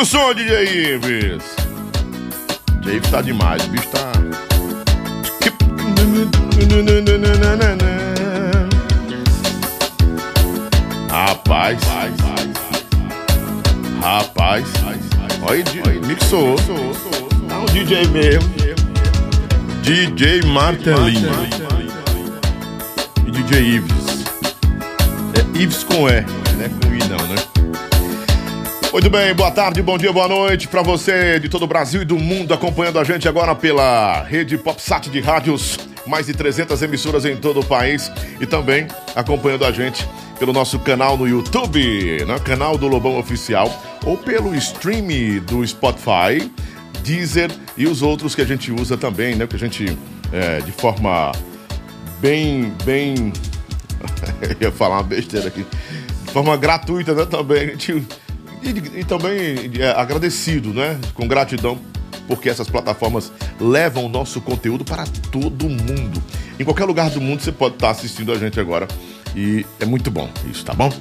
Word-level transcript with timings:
o 0.00 0.04
som, 0.04 0.32
DJ 0.32 0.94
Ives. 0.94 1.42
DJ 2.80 2.96
Ives 2.96 3.10
tá 3.10 3.20
demais, 3.20 3.64
o 3.64 3.68
bicho 3.68 3.88
tá. 3.88 4.12
Rapaz. 11.10 11.78
Rapaz. 14.00 14.66
Olha, 15.42 16.00
mixou. 16.06 16.54
Tá 17.48 17.58
um 17.58 17.64
DJ 17.66 18.06
mesmo. 18.08 18.48
DJ 19.82 20.42
Martelinho. 20.42 21.30
E 23.26 23.30
DJ 23.32 23.60
Ives. 23.62 24.24
É 25.34 25.58
Ives 25.58 25.82
com 25.82 26.08
E, 26.08 26.24
não 26.56 26.64
é 26.64 26.68
com 26.68 26.94
I 26.94 26.98
não, 27.08 27.26
né? 27.26 27.47
Muito 28.90 29.10
bem, 29.10 29.34
boa 29.34 29.50
tarde, 29.50 29.82
bom 29.82 29.98
dia, 29.98 30.10
boa 30.10 30.26
noite 30.26 30.66
para 30.66 30.80
você 30.80 31.38
de 31.38 31.46
todo 31.50 31.64
o 31.64 31.66
Brasil 31.66 32.00
e 32.00 32.04
do 32.06 32.18
mundo 32.18 32.54
acompanhando 32.54 32.98
a 32.98 33.04
gente 33.04 33.28
agora 33.28 33.54
pela 33.54 34.22
rede 34.22 34.56
PopSat 34.56 35.10
de 35.10 35.20
rádios, 35.20 35.78
mais 36.06 36.24
de 36.24 36.32
300 36.32 36.80
emissoras 36.80 37.26
em 37.26 37.36
todo 37.36 37.60
o 37.60 37.64
país 37.64 38.10
e 38.40 38.46
também 38.46 38.88
acompanhando 39.14 39.66
a 39.66 39.70
gente 39.70 40.08
pelo 40.38 40.54
nosso 40.54 40.78
canal 40.78 41.18
no 41.18 41.28
YouTube, 41.28 42.24
né? 42.24 42.38
canal 42.38 42.78
do 42.78 42.88
Lobão 42.88 43.18
Oficial, 43.18 43.70
ou 44.06 44.16
pelo 44.16 44.54
stream 44.54 45.38
do 45.44 45.66
Spotify, 45.66 46.50
Deezer 47.02 47.50
e 47.76 47.86
os 47.86 48.00
outros 48.00 48.34
que 48.34 48.40
a 48.40 48.46
gente 48.46 48.72
usa 48.72 48.96
também, 48.96 49.36
né? 49.36 49.46
Que 49.46 49.56
a 49.56 49.58
gente, 49.58 49.98
é, 50.32 50.60
de 50.60 50.72
forma 50.72 51.32
bem, 52.20 52.72
bem... 52.84 53.32
Eu 54.60 54.68
ia 54.68 54.72
falar 54.72 54.96
uma 54.96 55.02
besteira 55.02 55.48
aqui. 55.48 55.66
De 56.24 56.32
forma 56.32 56.56
gratuita, 56.56 57.14
né? 57.14 57.26
Também 57.26 57.58
a 57.58 57.66
gente 57.66 58.06
e, 58.62 59.00
e 59.00 59.04
também 59.04 59.70
é, 59.78 59.90
agradecido, 59.90 60.72
né? 60.72 60.98
Com 61.14 61.26
gratidão, 61.26 61.78
porque 62.26 62.48
essas 62.48 62.68
plataformas 62.68 63.32
levam 63.60 64.04
o 64.04 64.08
nosso 64.08 64.40
conteúdo 64.40 64.84
para 64.84 65.04
todo 65.30 65.68
mundo. 65.68 66.22
Em 66.58 66.64
qualquer 66.64 66.84
lugar 66.84 67.10
do 67.10 67.20
mundo 67.20 67.40
você 67.42 67.52
pode 67.52 67.74
estar 67.74 67.90
assistindo 67.90 68.32
a 68.32 68.38
gente 68.38 68.58
agora. 68.58 68.88
E 69.34 69.64
é 69.78 69.84
muito 69.84 70.10
bom 70.10 70.28
isso, 70.50 70.64
tá 70.64 70.74
bom? 70.74 70.92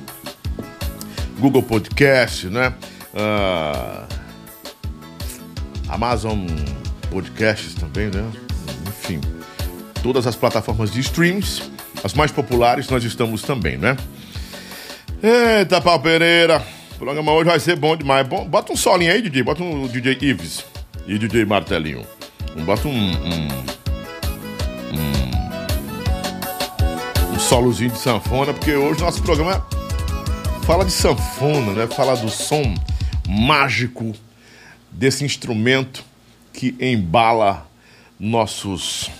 Google 1.40 1.64
Podcast, 1.64 2.48
né? 2.48 2.74
Uh, 3.14 4.08
Amazon 5.88 6.46
Podcasts 7.10 7.74
também, 7.74 8.08
né? 8.08 8.30
Enfim, 8.88 9.22
todas 10.04 10.28
as 10.28 10.36
plataformas 10.36 10.92
de 10.92 11.00
streams, 11.00 11.64
as 12.04 12.14
mais 12.14 12.32
populares, 12.32 12.90
nós 12.90 13.04
estamos 13.04 13.42
também, 13.42 13.78
né? 13.78 13.96
Eita, 15.22 15.82
Pau 15.82 16.00
Pereira! 16.00 16.64
O 16.98 17.00
programa 17.00 17.31
hoje 17.31 17.48
vai 17.48 17.59
ser 17.59 17.76
bom 17.76 17.95
demais. 17.95 18.28
Bom, 18.28 18.48
bota 18.48 18.73
um 18.73 18.76
solinho 18.76 19.12
aí, 19.12 19.22
DJ. 19.22 19.44
Bota 19.44 19.62
um 19.62 19.88
DJ 19.88 20.17
Ives 20.20 20.66
e 21.06 21.20
DJ 21.20 21.45
Martelinho. 21.45 22.04
Bota 22.66 22.88
um. 22.88 22.92
um, 22.92 23.48
um, 24.95 25.30
um 27.36 27.39
solozinho 27.39 27.92
de 27.92 27.99
sanfona, 27.99 28.52
porque 28.52 28.73
hoje 28.73 29.02
nosso 29.02 29.22
programa 29.22 29.64
fala 30.64 30.83
de 30.83 30.92
sanfona, 30.92 31.73
né? 31.73 31.86
Fala 31.86 32.17
do 32.17 32.30
som 32.30 32.73
mágico 33.30 34.16
desse 34.92 35.23
instrumento 35.23 36.04
que 36.52 36.76
embala 36.80 37.70
nossos 38.20 39.11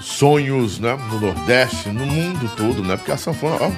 sonhos, 0.00 0.78
né? 0.78 0.96
No 1.10 1.20
Nordeste, 1.20 1.90
no 1.90 2.06
mundo 2.06 2.50
todo, 2.56 2.82
né? 2.82 2.96
Porque 2.96 3.12
a 3.12 3.18
sanfona, 3.18 3.58
ó, 3.60 3.70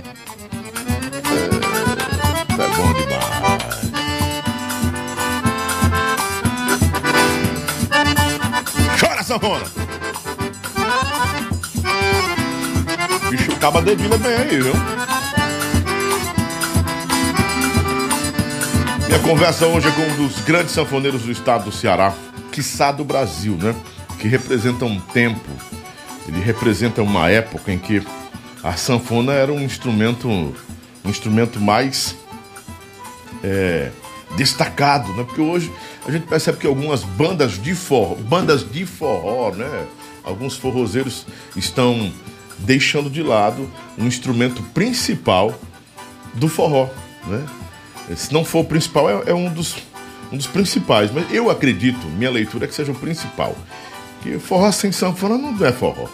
sanfona. 9.31 9.65
Bicho 13.31 13.53
acaba 13.53 13.81
dedilha 13.81 14.19
bem 14.19 14.35
aí, 14.35 14.61
viu? 14.61 14.73
Minha 19.07 19.19
conversa 19.21 19.67
hoje 19.67 19.87
é 19.87 19.93
com 19.93 20.03
um 20.03 20.27
dos 20.27 20.41
grandes 20.41 20.73
sanfoneiros 20.73 21.23
do 21.23 21.31
estado 21.31 21.67
do 21.67 21.73
Ceará, 21.73 22.13
quiçá 22.51 22.91
do 22.91 23.05
Brasil, 23.05 23.57
né? 23.57 23.73
Que 24.19 24.27
representa 24.27 24.85
um 24.85 24.99
tempo, 24.99 25.49
ele 26.27 26.41
representa 26.41 27.01
uma 27.01 27.31
época 27.31 27.71
em 27.71 27.79
que 27.79 28.03
a 28.65 28.73
sanfona 28.73 29.33
era 29.33 29.53
um 29.53 29.61
instrumento, 29.61 30.29
um 30.29 30.53
instrumento 31.05 31.61
mais 31.61 32.17
é, 33.45 33.93
destacado, 34.37 35.13
né? 35.15 35.23
Porque 35.23 35.41
hoje 35.41 35.73
a 36.07 36.11
gente 36.11 36.27
percebe 36.27 36.59
que 36.59 36.67
algumas 36.67 37.03
bandas 37.03 37.61
de 37.61 37.75
forró, 37.75 38.15
bandas 38.15 38.69
de 38.69 38.87
forró, 38.87 39.53
né? 39.55 39.87
Alguns 40.25 40.57
forrozeiros 40.57 41.27
estão 41.57 42.13
deixando 42.59 43.11
de 43.11 43.23
lado 43.23 43.71
um 43.99 44.07
instrumento 44.07 44.63
principal 44.75 45.59
do 46.35 46.49
forró, 46.49 46.89
né? 47.27 47.47
Se 48.17 48.33
não 48.33 48.45
for 48.45 48.61
o 48.61 48.65
principal, 48.65 49.09
é, 49.09 49.31
é 49.31 49.35
um, 49.35 49.53
dos, 49.53 49.77
um 50.33 50.37
dos 50.37 50.47
principais. 50.47 51.11
Mas 51.13 51.33
eu 51.33 51.51
acredito, 51.51 52.07
minha 52.07 52.31
leitura 52.31 52.65
é 52.65 52.69
que 52.69 52.75
seja 52.75 52.93
o 52.93 52.95
principal. 52.95 53.57
Que 54.23 54.39
forró 54.39 54.71
sem 54.73 54.91
sanfona 54.91 55.39
não 55.39 55.65
é 55.65 55.73
forró. 55.73 56.09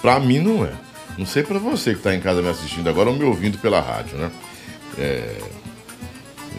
Pra 0.00 0.20
mim 0.20 0.38
não 0.38 0.64
é. 0.64 0.72
Não 1.18 1.26
sei 1.26 1.42
para 1.42 1.58
você 1.58 1.92
que 1.92 1.98
está 1.98 2.14
em 2.14 2.20
casa 2.20 2.40
me 2.40 2.48
assistindo 2.48 2.88
agora 2.88 3.10
ou 3.10 3.16
me 3.16 3.24
ouvindo 3.24 3.58
pela 3.58 3.80
rádio, 3.80 4.16
né? 4.16 4.30
É... 4.98 5.38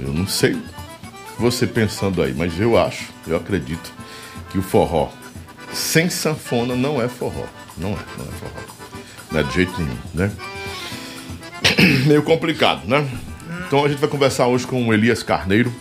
Eu 0.01 0.13
não 0.13 0.27
sei 0.27 0.57
você 1.37 1.65
pensando 1.65 2.21
aí, 2.21 2.33
mas 2.33 2.59
eu 2.59 2.77
acho, 2.77 3.11
eu 3.27 3.35
acredito 3.37 3.91
que 4.49 4.57
o 4.57 4.61
forró 4.61 5.09
sem 5.73 6.09
sanfona 6.09 6.75
não 6.75 7.01
é 7.01 7.07
forró. 7.07 7.45
Não 7.77 7.89
é, 7.89 7.97
não 8.17 8.25
é 8.25 8.31
forró. 8.31 8.63
Não 9.31 9.39
é 9.39 9.43
de 9.43 9.53
jeito 9.53 9.73
nenhum, 9.81 9.97
né? 10.13 10.31
Meio 12.05 12.21
complicado, 12.21 12.87
né? 12.87 13.07
Então 13.65 13.83
a 13.83 13.89
gente 13.89 13.99
vai 13.99 14.09
conversar 14.09 14.47
hoje 14.47 14.67
com 14.67 14.87
o 14.87 14.93
Elias 14.93 15.23
Carneiro, 15.23 15.73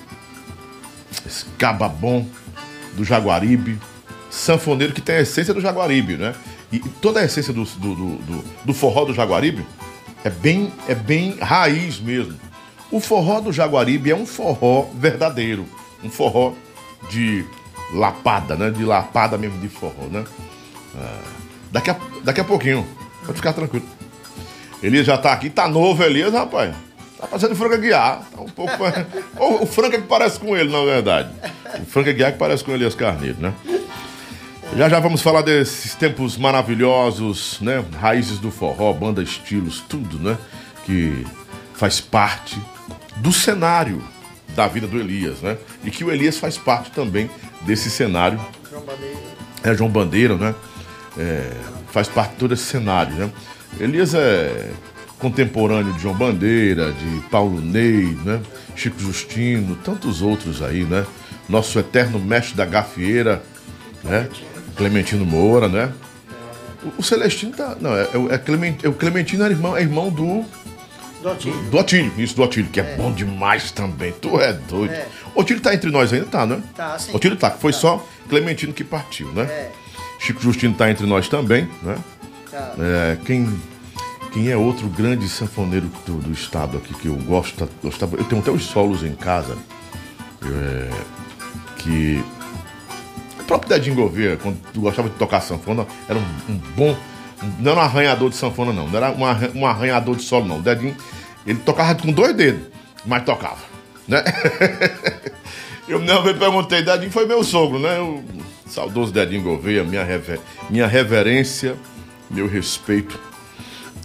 esse 1.27 1.45
cababom 1.59 2.27
do 2.95 3.05
Jaguaribe, 3.05 3.79
sanfoneiro 4.31 4.95
que 4.95 5.01
tem 5.01 5.17
a 5.17 5.21
essência 5.21 5.53
do 5.53 5.61
Jaguaribe, 5.61 6.17
né? 6.17 6.34
E 6.71 6.79
toda 6.79 7.21
a 7.21 7.25
essência 7.25 7.53
do, 7.53 7.65
do, 7.65 7.95
do, 7.95 8.45
do 8.65 8.75
forró 8.75 9.05
do 9.05 9.13
Jaguaribe 9.13 9.67
é 10.25 10.31
bem, 10.31 10.73
é 10.89 10.95
bem 10.95 11.37
raiz 11.39 12.01
mesmo 12.01 12.39
o 12.92 13.00
forró 13.00 13.41
do 13.41 13.53
Jaguaribe 13.53 14.10
é 14.10 14.14
um 14.14 14.26
forró 14.26 14.91
verdadeiro, 14.94 15.66
um 16.04 16.10
forró 16.10 16.53
de 17.10 17.44
lapada, 17.94 18.54
né? 18.54 18.70
De 18.70 18.84
lapada 18.84 19.38
mesmo 19.38 19.58
de 19.58 19.69
forró, 19.69 20.06
né? 20.10 20.25
Ah, 20.94 21.20
daqui, 21.72 21.91
a, 21.91 21.97
daqui 22.22 22.42
a 22.42 22.44
pouquinho, 22.44 22.86
pode 23.25 23.38
ficar 23.38 23.54
tranquilo. 23.54 23.86
Elias 24.82 25.06
já 25.06 25.16
tá 25.16 25.32
aqui, 25.32 25.48
tá 25.48 25.66
novo 25.66 26.03
Elias, 26.04 26.34
rapaz. 26.34 26.75
Tá 27.19 27.26
fazendo 27.26 27.56
Franca 27.56 27.78
Guiar. 27.78 28.26
Tá 28.30 28.42
um 28.42 28.48
pouco. 28.48 28.72
o, 29.38 29.62
o 29.62 29.66
Franca 29.66 29.98
que 29.98 30.06
parece 30.06 30.38
com 30.38 30.56
ele, 30.56 30.70
na 30.70 30.84
verdade. 30.84 31.30
O 31.80 31.86
Franca 31.86 32.12
Guiar 32.12 32.33
que 32.33 32.38
parece 32.38 32.62
com 32.62 32.72
Elias 32.72 32.95
Carneiro, 32.95 33.41
né? 33.41 33.54
Já 34.77 34.88
já 34.88 34.98
vamos 35.00 35.22
falar 35.22 35.42
desses 35.42 35.95
tempos 35.95 36.36
maravilhosos, 36.36 37.59
né? 37.60 37.84
Raízes 37.98 38.38
do 38.38 38.50
forró, 38.50 38.92
banda 38.92 39.22
estilos, 39.22 39.80
tudo, 39.88 40.18
né? 40.18 40.36
Que 40.84 41.24
faz 41.74 42.00
parte 42.00 42.60
do 43.16 43.32
cenário 43.32 44.03
da 44.54 44.66
vida 44.66 44.86
do 44.86 44.98
Elias, 44.98 45.41
né? 45.41 45.56
E 45.84 45.91
que 45.91 46.04
o 46.04 46.10
Elias 46.10 46.36
faz 46.36 46.59
parte 46.59 46.91
também 46.91 47.30
desse 47.62 47.91
cenário. 47.91 48.41
É, 49.62 49.74
João 49.74 49.91
Bandeira, 49.91 50.36
né? 50.36 50.54
É, 51.16 51.53
faz 51.91 52.09
parte 52.09 52.32
de 52.32 52.36
todo 52.36 52.54
esse 52.54 52.64
cenário, 52.64 53.14
né? 53.14 53.30
Elias 53.80 54.14
é 54.14 54.70
contemporâneo 55.18 55.92
de 55.92 56.03
João 56.03 56.14
Bandeira, 56.14 56.92
de 56.92 57.20
Paulo 57.28 57.60
Ney, 57.60 58.18
né? 58.24 58.41
Chico 58.74 58.98
Justino, 58.98 59.76
tantos 59.76 60.20
outros 60.20 60.62
aí, 60.62 60.84
né? 60.84 61.06
Nosso 61.48 61.78
eterno 61.78 62.18
mestre 62.18 62.56
da 62.56 62.64
gafieira, 62.64 63.42
né? 64.03 64.28
Clementino 64.76 65.24
Moura, 65.24 65.68
né? 65.68 65.92
O, 66.98 67.03
Celestino 67.03 67.53
tá. 67.53 67.76
Não, 67.80 67.94
é, 67.94 68.09
é, 68.30 68.38
Clement, 68.38 68.78
é 68.82 68.88
o 68.88 68.92
Clementino 68.92 69.44
é 69.44 69.50
irmão, 69.50 69.76
é 69.76 69.82
irmão 69.82 70.10
do 70.10 70.44
do 71.22 71.30
Otílio. 71.78 72.10
Do 72.13 72.22
isso, 72.22 72.36
do 72.36 72.42
Otílio, 72.42 72.71
que 72.71 72.80
é, 72.80 72.92
é. 72.92 72.97
bom 72.97 73.13
demais 73.13 73.71
também. 73.71 74.13
Tu 74.13 74.41
é 74.41 74.53
doido. 74.53 74.92
É. 74.92 75.07
Otílio 75.34 75.63
tá 75.63 75.72
entre 75.74 75.91
nós 75.91 76.13
ainda, 76.13 76.27
tá, 76.27 76.45
né? 76.45 76.63
Tá, 76.74 76.98
sim. 76.98 77.15
Otílio 77.15 77.36
tá, 77.36 77.51
foi 77.51 77.72
tá. 77.72 77.78
só 77.78 78.07
Clementino 78.28 78.72
que 78.72 78.84
partiu, 78.84 79.28
né? 79.28 79.45
É. 79.45 79.71
Chico 80.19 80.41
Justino 80.41 80.74
tá 80.74 80.91
entre 80.91 81.07
nós 81.07 81.28
também, 81.28 81.69
né? 81.83 81.97
Tá. 82.51 82.74
É, 82.78 83.16
quem, 83.24 83.48
quem 84.33 84.51
é 84.51 84.57
outro 84.57 84.89
grande 84.89 85.28
sanfoneiro 85.28 85.91
do, 86.07 86.19
do 86.19 86.33
estado 86.33 86.77
aqui 86.77 86.95
que 86.95 87.07
eu 87.07 87.16
gosto, 87.16 87.69
gostava, 87.83 88.16
eu 88.16 88.24
tenho 88.24 88.41
até 88.41 88.51
os 88.51 88.65
solos 88.65 89.03
em 89.03 89.15
casa, 89.15 89.57
é, 90.45 90.91
que 91.78 92.22
o 93.41 93.45
próprio 93.45 93.69
Dedinho 93.69 93.97
Gouveia, 93.97 94.36
quando 94.36 94.59
gostava 94.77 95.09
de 95.09 95.16
tocar 95.16 95.41
sanfona, 95.41 95.86
era 96.09 96.19
um, 96.19 96.53
um 96.53 96.57
bom 96.77 96.97
Não 97.59 97.72
era 97.72 97.80
um 97.80 97.84
arranhador 97.84 98.30
de 98.30 98.36
sanfona, 98.36 98.72
não. 98.72 98.89
Não 98.89 98.97
era 98.97 99.10
um, 99.12 99.24
arran 99.24 99.66
arranhador 99.66 100.16
de 100.16 100.22
solo, 100.22 100.47
não. 100.47 100.59
O 100.59 100.62
Dedinho, 100.62 100.97
ele 101.47 101.59
tocava 101.59 101.94
com 101.94 102.12
dois 102.12 102.34
dedos, 102.34 102.62
mas 103.04 103.24
tocava, 103.24 103.60
né? 104.06 104.22
Eu 105.89 105.98
uma 105.98 106.22
vez 106.22 106.39
perguntei, 106.39 106.83
Dedinho 106.83 107.10
foi 107.10 107.27
meu 107.27 107.42
sogro, 107.42 107.78
né? 107.78 107.98
O 107.98 108.22
saudoso 108.66 109.12
Dedinho 109.12 109.42
Gouveia, 109.42 109.83
minha, 109.83 110.04
rever 110.04 110.41
minha 110.71 110.86
reverência, 110.86 111.77
meu 112.30 112.47
respeito 112.47 113.18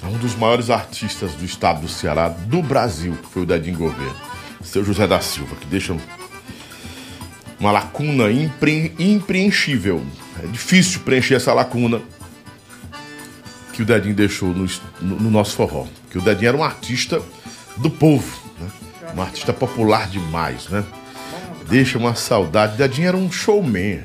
a 0.02 0.08
um 0.08 0.18
dos 0.18 0.36
maiores 0.36 0.70
artistas 0.70 1.34
do 1.34 1.46
estado 1.46 1.82
do 1.82 1.88
Ceará, 1.88 2.30
do 2.30 2.62
Brasil, 2.62 3.14
que 3.14 3.30
foi 3.30 3.44
o 3.44 3.46
Dedinho 3.46 3.78
Gouveia, 3.78 4.12
seu 4.62 4.84
José 4.84 5.08
da 5.08 5.20
Silva, 5.20 5.56
que 5.56 5.66
deixa 5.66 5.96
uma 7.60 7.72
lacuna 7.72 8.32
impre 8.32 8.94
impreenchível. 9.00 10.06
É 10.44 10.48
difícil 10.48 11.02
preencher 11.02 11.36
essa 11.36 11.54
lacuna 11.54 12.02
que 13.78 13.84
o 13.84 13.86
Dedinho 13.86 14.16
deixou 14.16 14.50
no, 14.50 14.68
no, 15.00 15.20
no 15.20 15.30
nosso 15.30 15.56
forró. 15.56 15.86
Que 16.10 16.18
o 16.18 16.22
Dedinho 16.22 16.50
era 16.50 16.58
um 16.58 16.64
artista 16.64 17.22
do 17.78 17.92
povo, 17.92 18.36
né? 18.60 18.68
um 19.16 19.22
artista 19.22 19.54
popular 19.54 20.10
demais, 20.10 20.68
né? 20.68 20.84
Deixa 21.70 22.00
uma 22.00 22.16
saudade. 22.16 22.74
O 22.74 22.78
Dedinho 22.78 23.08
era 23.08 23.16
um 23.16 23.32
showman. 23.32 24.02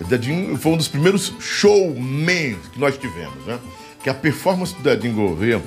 O 0.00 0.04
Dedinho 0.04 0.56
foi 0.58 0.72
um 0.72 0.76
dos 0.76 0.88
primeiros 0.88 1.32
showmen 1.38 2.56
que 2.72 2.80
nós 2.80 2.98
tivemos, 2.98 3.46
né? 3.46 3.56
Que 4.02 4.10
a 4.10 4.14
performance 4.14 4.74
do 4.74 4.82
Dedinho 4.82 5.14
Gouveia, 5.14 5.62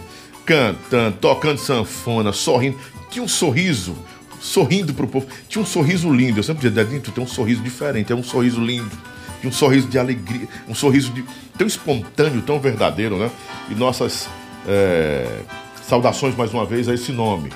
cantando, 0.46 1.16
tocando 1.22 1.58
sanfona, 1.58 2.34
sorrindo, 2.34 2.78
tinha 3.10 3.24
um 3.24 3.30
sorriso, 3.30 3.96
sorrindo 4.42 4.94
pro 4.94 5.08
povo. 5.08 5.26
Tinha 5.48 5.62
um 5.62 5.66
sorriso 5.66 6.14
lindo. 6.14 6.40
Eu 6.40 6.44
sempre 6.44 6.68
dizia, 6.68 6.84
Dedinho, 6.84 7.02
tu 7.02 7.12
tem 7.12 7.24
um 7.24 7.28
sorriso 7.28 7.62
diferente, 7.62 8.12
é 8.12 8.16
um 8.16 8.24
sorriso 8.24 8.60
lindo. 8.60 8.92
Tinha 9.40 9.50
um 9.50 9.54
sorriso 9.54 9.88
de 9.88 9.98
alegria, 9.98 10.48
um 10.68 10.76
sorriso 10.76 11.12
de, 11.12 11.24
tão 11.58 11.66
espontâneo, 11.66 12.42
tão 12.42 12.60
verdadeiro, 12.60 13.18
né? 13.18 13.32
E 13.70 13.76
nossas 13.76 14.28
é, 14.68 15.42
saudações 15.88 16.36
mais 16.36 16.54
uma 16.54 16.66
vez 16.66 16.90
a 16.90 16.94
esse 16.94 17.12
nome. 17.12 17.52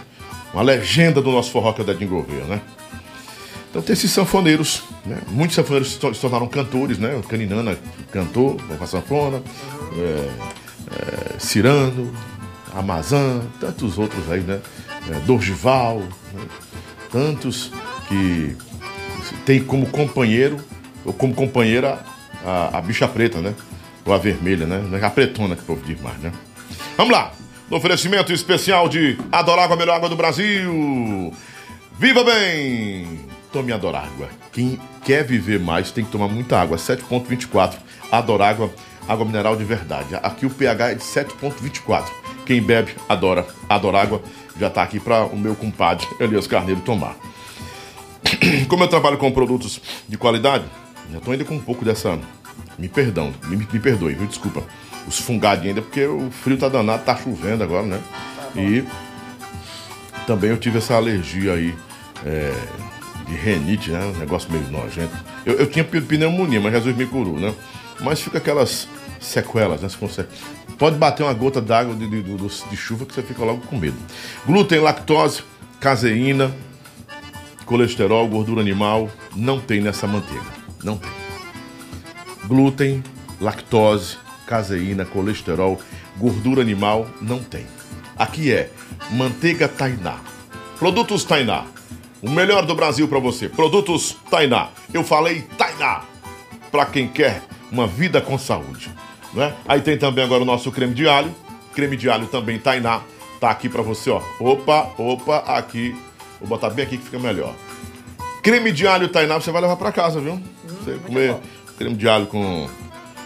Uma 0.53 0.63
legenda 0.63 1.21
do 1.21 1.31
nosso 1.31 1.51
forró 1.51 1.74
que 1.74 1.81
é 1.81 1.83
o 1.83 1.88
Dedinho 1.88 2.09
Gouveia, 2.09 2.45
né? 2.45 2.62
Então 3.69 3.81
tem 3.81 3.94
esses 3.94 4.12
sanfoneiros, 4.12 4.83
né? 5.06 5.18
Muitos 5.30 5.56
sanfoneiros 5.56 5.94
se 5.94 6.00
tornaram 6.00 6.47
cantores, 6.47 7.00
né? 7.00 7.15
O 7.15 7.24
Caninana 7.24 7.77
cantou 8.12 8.57
com 8.77 8.83
a 8.83 8.88
sanfona, 8.88 9.41
é, 9.97 10.30
é, 10.91 11.39
Cirano, 11.39 12.13
Amazã, 12.74 13.41
tantos 13.59 13.97
outros 13.97 14.31
aí, 14.31 14.41
né? 14.41 14.62
É, 15.09 15.19
Dorgival, 15.25 16.00
né? 16.00 16.45
tantos 17.12 17.71
que 18.07 18.56
tem 19.45 19.63
como 19.63 19.88
companheiro 19.88 20.57
como 21.11 21.33
companheira 21.33 22.00
a, 22.45 22.77
a, 22.77 22.81
bicha 22.81 23.07
preta, 23.07 23.41
né? 23.41 23.53
Ou 24.05 24.13
a 24.13 24.17
vermelha, 24.17 24.65
né? 24.65 24.81
A 25.01 25.09
pretona 25.09 25.55
que 25.55 25.63
o 25.63 25.65
povo 25.65 25.81
diz 25.85 26.00
mais, 26.01 26.17
né? 26.19 26.31
Vamos 26.95 27.13
lá! 27.13 27.31
No 27.69 27.77
oferecimento 27.77 28.31
especial 28.31 28.88
de 28.88 29.17
Adorágua, 29.31 29.75
a 29.75 29.79
melhor 29.79 29.95
água 29.95 30.09
do 30.09 30.15
Brasil. 30.15 31.33
Viva 31.97 32.23
bem! 32.23 33.19
Tome 33.51 33.71
Adorágua. 33.71 34.29
Quem 34.51 34.79
quer 35.03 35.23
viver 35.23 35.59
mais 35.59 35.91
tem 35.91 36.03
que 36.03 36.11
tomar 36.11 36.27
muita 36.27 36.59
água. 36.59 36.77
7,24. 36.77 37.75
Adorágua, 38.11 38.71
água 39.07 39.25
mineral 39.25 39.56
de 39.56 39.63
verdade. 39.63 40.15
Aqui 40.15 40.45
o 40.45 40.49
pH 40.49 40.91
é 40.91 40.95
de 40.95 41.03
7,24. 41.03 42.06
Quem 42.45 42.61
bebe, 42.61 42.95
adora. 43.07 43.45
Adorágua 43.69 44.21
já 44.59 44.67
está 44.67 44.83
aqui 44.83 44.99
para 44.99 45.25
o 45.25 45.38
meu 45.38 45.56
compadre 45.56 46.06
Elias 46.19 46.47
Carneiro 46.47 46.81
tomar. 46.81 47.15
Como 48.67 48.83
eu 48.83 48.88
trabalho 48.88 49.17
com 49.17 49.31
produtos 49.31 49.81
de 50.07 50.17
qualidade, 50.17 50.65
já 51.11 51.17
estou 51.17 51.31
ainda 51.31 51.45
com 51.45 51.55
um 51.55 51.59
pouco 51.59 51.83
dessa. 51.85 52.17
Me 52.77 52.88
perdão, 52.88 53.33
me, 53.45 53.55
me 53.55 53.79
perdoe, 53.79 54.13
viu? 54.13 54.27
Desculpa. 54.27 54.63
Os 55.07 55.19
fungados 55.19 55.65
ainda, 55.65 55.81
porque 55.81 56.05
o 56.05 56.31
frio 56.31 56.57
tá 56.57 56.69
danado, 56.69 57.03
tá 57.03 57.15
chovendo 57.15 57.63
agora, 57.63 57.85
né? 57.85 58.01
Tá 58.53 58.61
e 58.61 58.85
também 60.25 60.50
eu 60.50 60.57
tive 60.57 60.77
essa 60.77 60.95
alergia 60.95 61.53
aí 61.53 61.75
é, 62.25 62.53
de 63.27 63.35
renite, 63.35 63.91
né? 63.91 64.05
Um 64.05 64.19
negócio 64.19 64.51
meio 64.51 64.65
nojento. 64.71 65.13
Eu, 65.45 65.55
eu 65.55 65.67
tinha 65.67 65.83
pneumonia, 65.83 66.61
mas 66.61 66.71
Jesus 66.73 66.95
me 66.95 67.06
curou, 67.06 67.39
né? 67.39 67.53
Mas 67.99 68.21
fica 68.21 68.38
aquelas 68.38 68.88
sequelas, 69.19 69.81
né? 69.81 69.89
Você 69.89 69.97
consegue... 69.97 70.29
Pode 70.77 70.97
bater 70.97 71.23
uma 71.23 71.33
gota 71.33 71.61
d'água 71.61 71.95
de, 71.95 72.07
de, 72.07 72.23
de, 72.23 72.35
de 72.38 72.77
chuva 72.77 73.06
que 73.06 73.13
você 73.13 73.21
fica 73.21 73.44
logo 73.44 73.61
com 73.67 73.77
medo. 73.77 73.97
Glúten, 74.45 74.79
lactose, 74.79 75.44
caseína, 75.79 76.53
colesterol, 77.65 78.27
gordura 78.27 78.61
animal, 78.61 79.09
não 79.35 79.59
tem 79.59 79.81
nessa 79.81 80.07
manteiga. 80.07 80.62
Não 80.83 80.97
tem. 80.97 81.12
Glúten, 82.45 83.03
lactose, 83.39 84.18
caseína, 84.45 85.06
colesterol, 85.06 85.80
gordura 86.18 86.62
animal, 86.62 87.07
não 87.21 87.39
tem. 87.39 87.65
Aqui 88.15 88.51
é 88.51 88.69
manteiga 89.12 89.68
Tainá. 89.68 90.18
Produtos 90.77 91.24
Tainá. 91.24 91.65
O 92.21 92.30
melhor 92.30 92.65
do 92.65 92.75
Brasil 92.75 93.07
para 93.07 93.19
você. 93.19 93.50
Produtos 93.50 94.15
Tainá. 94.30 94.69
Eu 94.94 95.03
falei 95.03 95.41
Tainá. 95.57 96.03
Para 96.71 96.85
quem 96.85 97.07
quer 97.07 97.41
uma 97.71 97.88
vida 97.88 98.21
com 98.21 98.38
saúde. 98.38 98.89
Né? 99.33 99.53
Aí 99.68 99.81
tem 99.81 99.97
também 99.97 100.24
agora 100.24 100.44
o 100.44 100.45
nosso 100.45 100.71
creme 100.71 100.94
de 100.94 101.07
alho. 101.07 101.33
Creme 101.74 101.97
de 101.97 102.09
alho 102.09 102.27
também 102.27 102.59
Tainá. 102.59 103.01
Tá 103.39 103.50
aqui 103.50 103.68
para 103.68 103.81
você, 103.81 104.09
ó. 104.09 104.21
Opa, 104.39 104.91
opa, 104.97 105.38
aqui. 105.47 105.95
Vou 106.39 106.47
botar 106.47 106.69
bem 106.69 106.85
aqui 106.85 106.97
que 106.97 107.06
fica 107.06 107.19
melhor. 107.19 107.53
Creme 108.41 108.71
de 108.71 108.88
alho 108.88 109.09
Tainá 109.09 109.35
você 109.39 109.51
vai 109.51 109.62
levar 109.62 109.75
para 109.75 109.91
casa, 109.91 110.19
viu? 110.19 110.41
Você 110.63 110.98
comer 111.06 111.36
creme 111.77 111.95
de 111.95 112.07
alho 112.07 112.27
com 112.27 112.69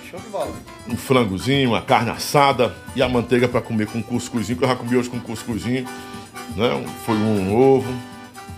Show 0.10 0.20
de 0.20 0.30
bola. 0.30 0.54
um 0.88 0.96
frangozinho, 0.96 1.72
uma 1.72 1.82
carne 1.82 2.10
assada 2.10 2.74
e 2.96 3.02
a 3.02 3.10
manteiga 3.10 3.48
para 3.48 3.62
comer 3.62 3.88
com 3.88 4.02
cuscuzinho, 4.02 4.58
que 4.58 4.64
eu 4.64 4.70
já 4.70 4.76
comi 4.76 4.96
hoje 4.96 5.10
com 5.10 5.20
cuscuzinho. 5.20 5.86
Né? 6.56 6.86
Foi 7.06 7.16
um 7.16 7.56
ovo. 7.56 7.94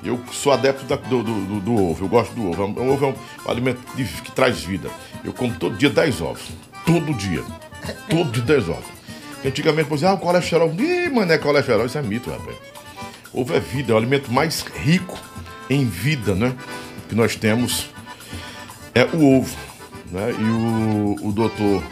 Eu 0.04 0.20
sou 0.32 0.54
adepto 0.54 0.86
da, 0.86 0.96
do, 0.96 1.24
do, 1.24 1.60
do, 1.60 1.76
ovo, 1.76 2.06
eu 2.06 2.08
gosto 2.08 2.34
do 2.34 2.50
ovo. 2.50 2.64
O 2.64 2.94
ovo 2.94 3.06
é 3.06 3.10
um 3.10 3.52
alimento 3.52 3.82
que, 3.96 4.32
traz 4.32 4.64
vida. 4.64 4.90
Eu 5.24 5.34
como 5.34 5.54
todo 5.56 5.76
dia 5.76 5.90
10 5.90 6.22
ovos. 6.22 6.50
Todo 6.86 7.14
dia. 7.14 7.44
Todo 8.10 8.32
dia 8.32 8.44
10 8.44 8.70
ovos. 8.70 8.86
Antigamente, 9.46 9.90
você 9.90 10.06
ah, 10.06 10.14
o 10.14 10.18
colesterol. 10.18 10.74
Ih, 10.78 11.10
mano, 11.10 11.32
é 11.32 11.38
colesterol. 11.38 11.86
Isso 11.86 11.98
é 11.98 12.02
mito, 12.02 12.30
rapaz. 12.30 12.56
Ovo 13.34 13.54
é 13.54 13.60
vida, 13.60 13.92
é 13.92 13.96
o 13.96 13.98
alimento 13.98 14.32
mais 14.32 14.62
rico 14.62 15.18
em 15.70 15.86
vida, 15.86 16.34
né? 16.34 16.56
Que 17.08 17.16
nós 17.16 17.36
temos 17.36 17.90
é 18.94 19.04
o 19.16 19.40
ovo. 19.40 19.56
Né? 20.12 20.36
E 20.40 20.44
o, 20.44 21.28
o 21.28 21.32
doutor 21.32 21.84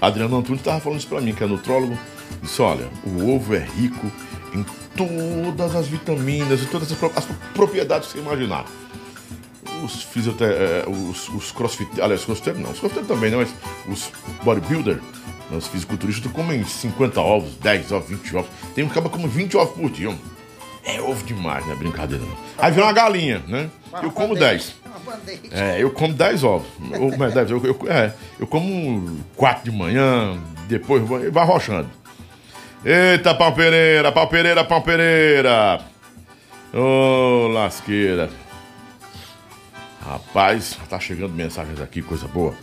Adriano 0.00 0.36
Antunes 0.36 0.60
estava 0.60 0.80
falando 0.80 0.98
isso 0.98 1.08
para 1.08 1.20
mim, 1.20 1.34
que 1.34 1.44
é 1.44 1.46
nutrólogo. 1.46 1.96
Disse: 2.42 2.60
olha, 2.62 2.88
o 3.04 3.34
ovo 3.34 3.54
é 3.54 3.60
rico 3.60 4.10
em 4.54 4.64
todas 4.96 5.74
as 5.76 5.86
vitaminas 5.86 6.62
e 6.62 6.66
todas 6.66 6.90
as, 6.90 7.16
as 7.16 7.24
propriedades 7.54 8.08
que 8.08 8.14
você 8.14 8.20
imaginar. 8.20 8.64
Os 9.84 10.02
fisiote... 10.02 10.44
É, 10.44 10.84
os, 10.88 11.28
os 11.28 11.50
crossfit, 11.50 12.00
aliás, 12.00 12.24
crossfit 12.24 12.56
não, 12.58 12.70
os 12.70 12.78
crossfit 12.78 13.04
também, 13.06 13.30
né? 13.30 13.36
Mas 13.36 13.54
os 13.88 14.10
bodybuilder, 14.44 15.00
os 15.50 15.66
fisiculturistas 15.66 16.30
comem 16.32 16.64
50 16.64 17.20
ovos, 17.20 17.54
10 17.56 17.92
ovos, 17.92 18.08
20 18.08 18.36
ovos. 18.36 18.50
Tem 18.74 18.84
um 18.84 18.88
que 18.88 18.92
acaba 18.92 19.08
como 19.08 19.28
20 19.28 19.56
ovos 19.56 19.74
por 19.74 19.90
dia. 19.90 20.16
É 20.84 21.00
ovo 21.00 21.24
demais, 21.24 21.64
não 21.66 21.72
é 21.72 21.76
brincadeira 21.76 22.24
não. 22.24 22.36
Aí 22.58 22.72
vem 22.72 22.82
uma 22.82 22.92
galinha, 22.92 23.42
né? 23.46 23.70
Eu 24.02 24.10
como 24.10 24.34
10 24.34 24.82
band-aid. 25.04 25.50
É, 25.50 25.82
eu 25.82 25.90
como 25.90 26.14
10 26.14 26.44
ovos. 26.44 26.68
Ou, 26.98 27.12
eu, 27.12 27.66
eu, 27.66 27.92
é, 27.92 28.12
eu 28.38 28.46
como 28.46 29.18
4 29.36 29.70
de 29.70 29.76
manhã, 29.76 30.38
depois 30.68 31.06
vai, 31.06 31.30
vai 31.30 31.44
rochando. 31.44 31.90
Eita, 32.84 33.34
pau 33.34 33.52
Pereira, 33.52 34.10
pau 34.10 34.26
Pereira, 34.28 34.64
pau 34.64 34.82
Pereira. 34.82 35.80
Ô, 36.72 37.46
oh, 37.46 37.48
lasqueira. 37.48 38.30
Rapaz, 40.04 40.76
tá 40.88 40.98
chegando 40.98 41.32
mensagens 41.32 41.80
aqui, 41.80 42.02
coisa 42.02 42.26
boa. 42.26 42.54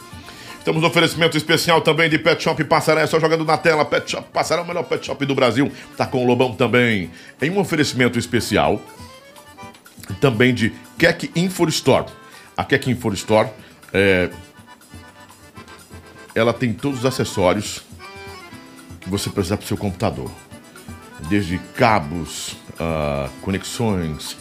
Temos 0.64 0.84
um 0.84 0.86
oferecimento 0.88 1.38
especial 1.38 1.82
também 1.82 2.10
de 2.10 2.18
Pet 2.20 2.42
Shop 2.44 2.62
Passaré, 2.66 3.08
só 3.08 3.20
jogando 3.20 3.46
na 3.46 3.58
tela. 3.58 3.86
Pet 3.86 4.12
Shop 4.12 4.28
Passaré, 4.32 4.62
o 4.62 4.66
melhor 4.66 4.84
pet 4.84 5.06
shop 5.06 5.26
do 5.26 5.34
Brasil. 5.34 5.72
Tá 5.96 6.06
com 6.06 6.24
o 6.24 6.28
Lobão 6.28 6.54
também. 6.54 7.10
Em 7.42 7.50
um 7.50 7.60
oferecimento 7.60 8.20
especial 8.20 8.82
também 10.20 10.54
de 10.54 10.74
Keck 10.98 11.32
Info 11.36 11.68
Store. 11.70 12.06
A 12.58 12.64
Keck 12.64 12.90
Info 12.90 13.14
Store, 13.14 13.50
é, 13.94 14.30
ela 16.36 16.54
tem 16.54 16.74
todos 16.74 17.00
os 17.00 17.06
acessórios 17.06 17.84
que 19.00 19.10
você 19.10 19.30
precisar 19.30 19.58
para 19.58 19.64
o 19.64 19.68
seu 19.68 19.78
computador. 19.78 20.30
Desde 21.30 21.58
cabos, 21.76 22.54
uh, 22.74 23.30
conexões, 23.42 24.38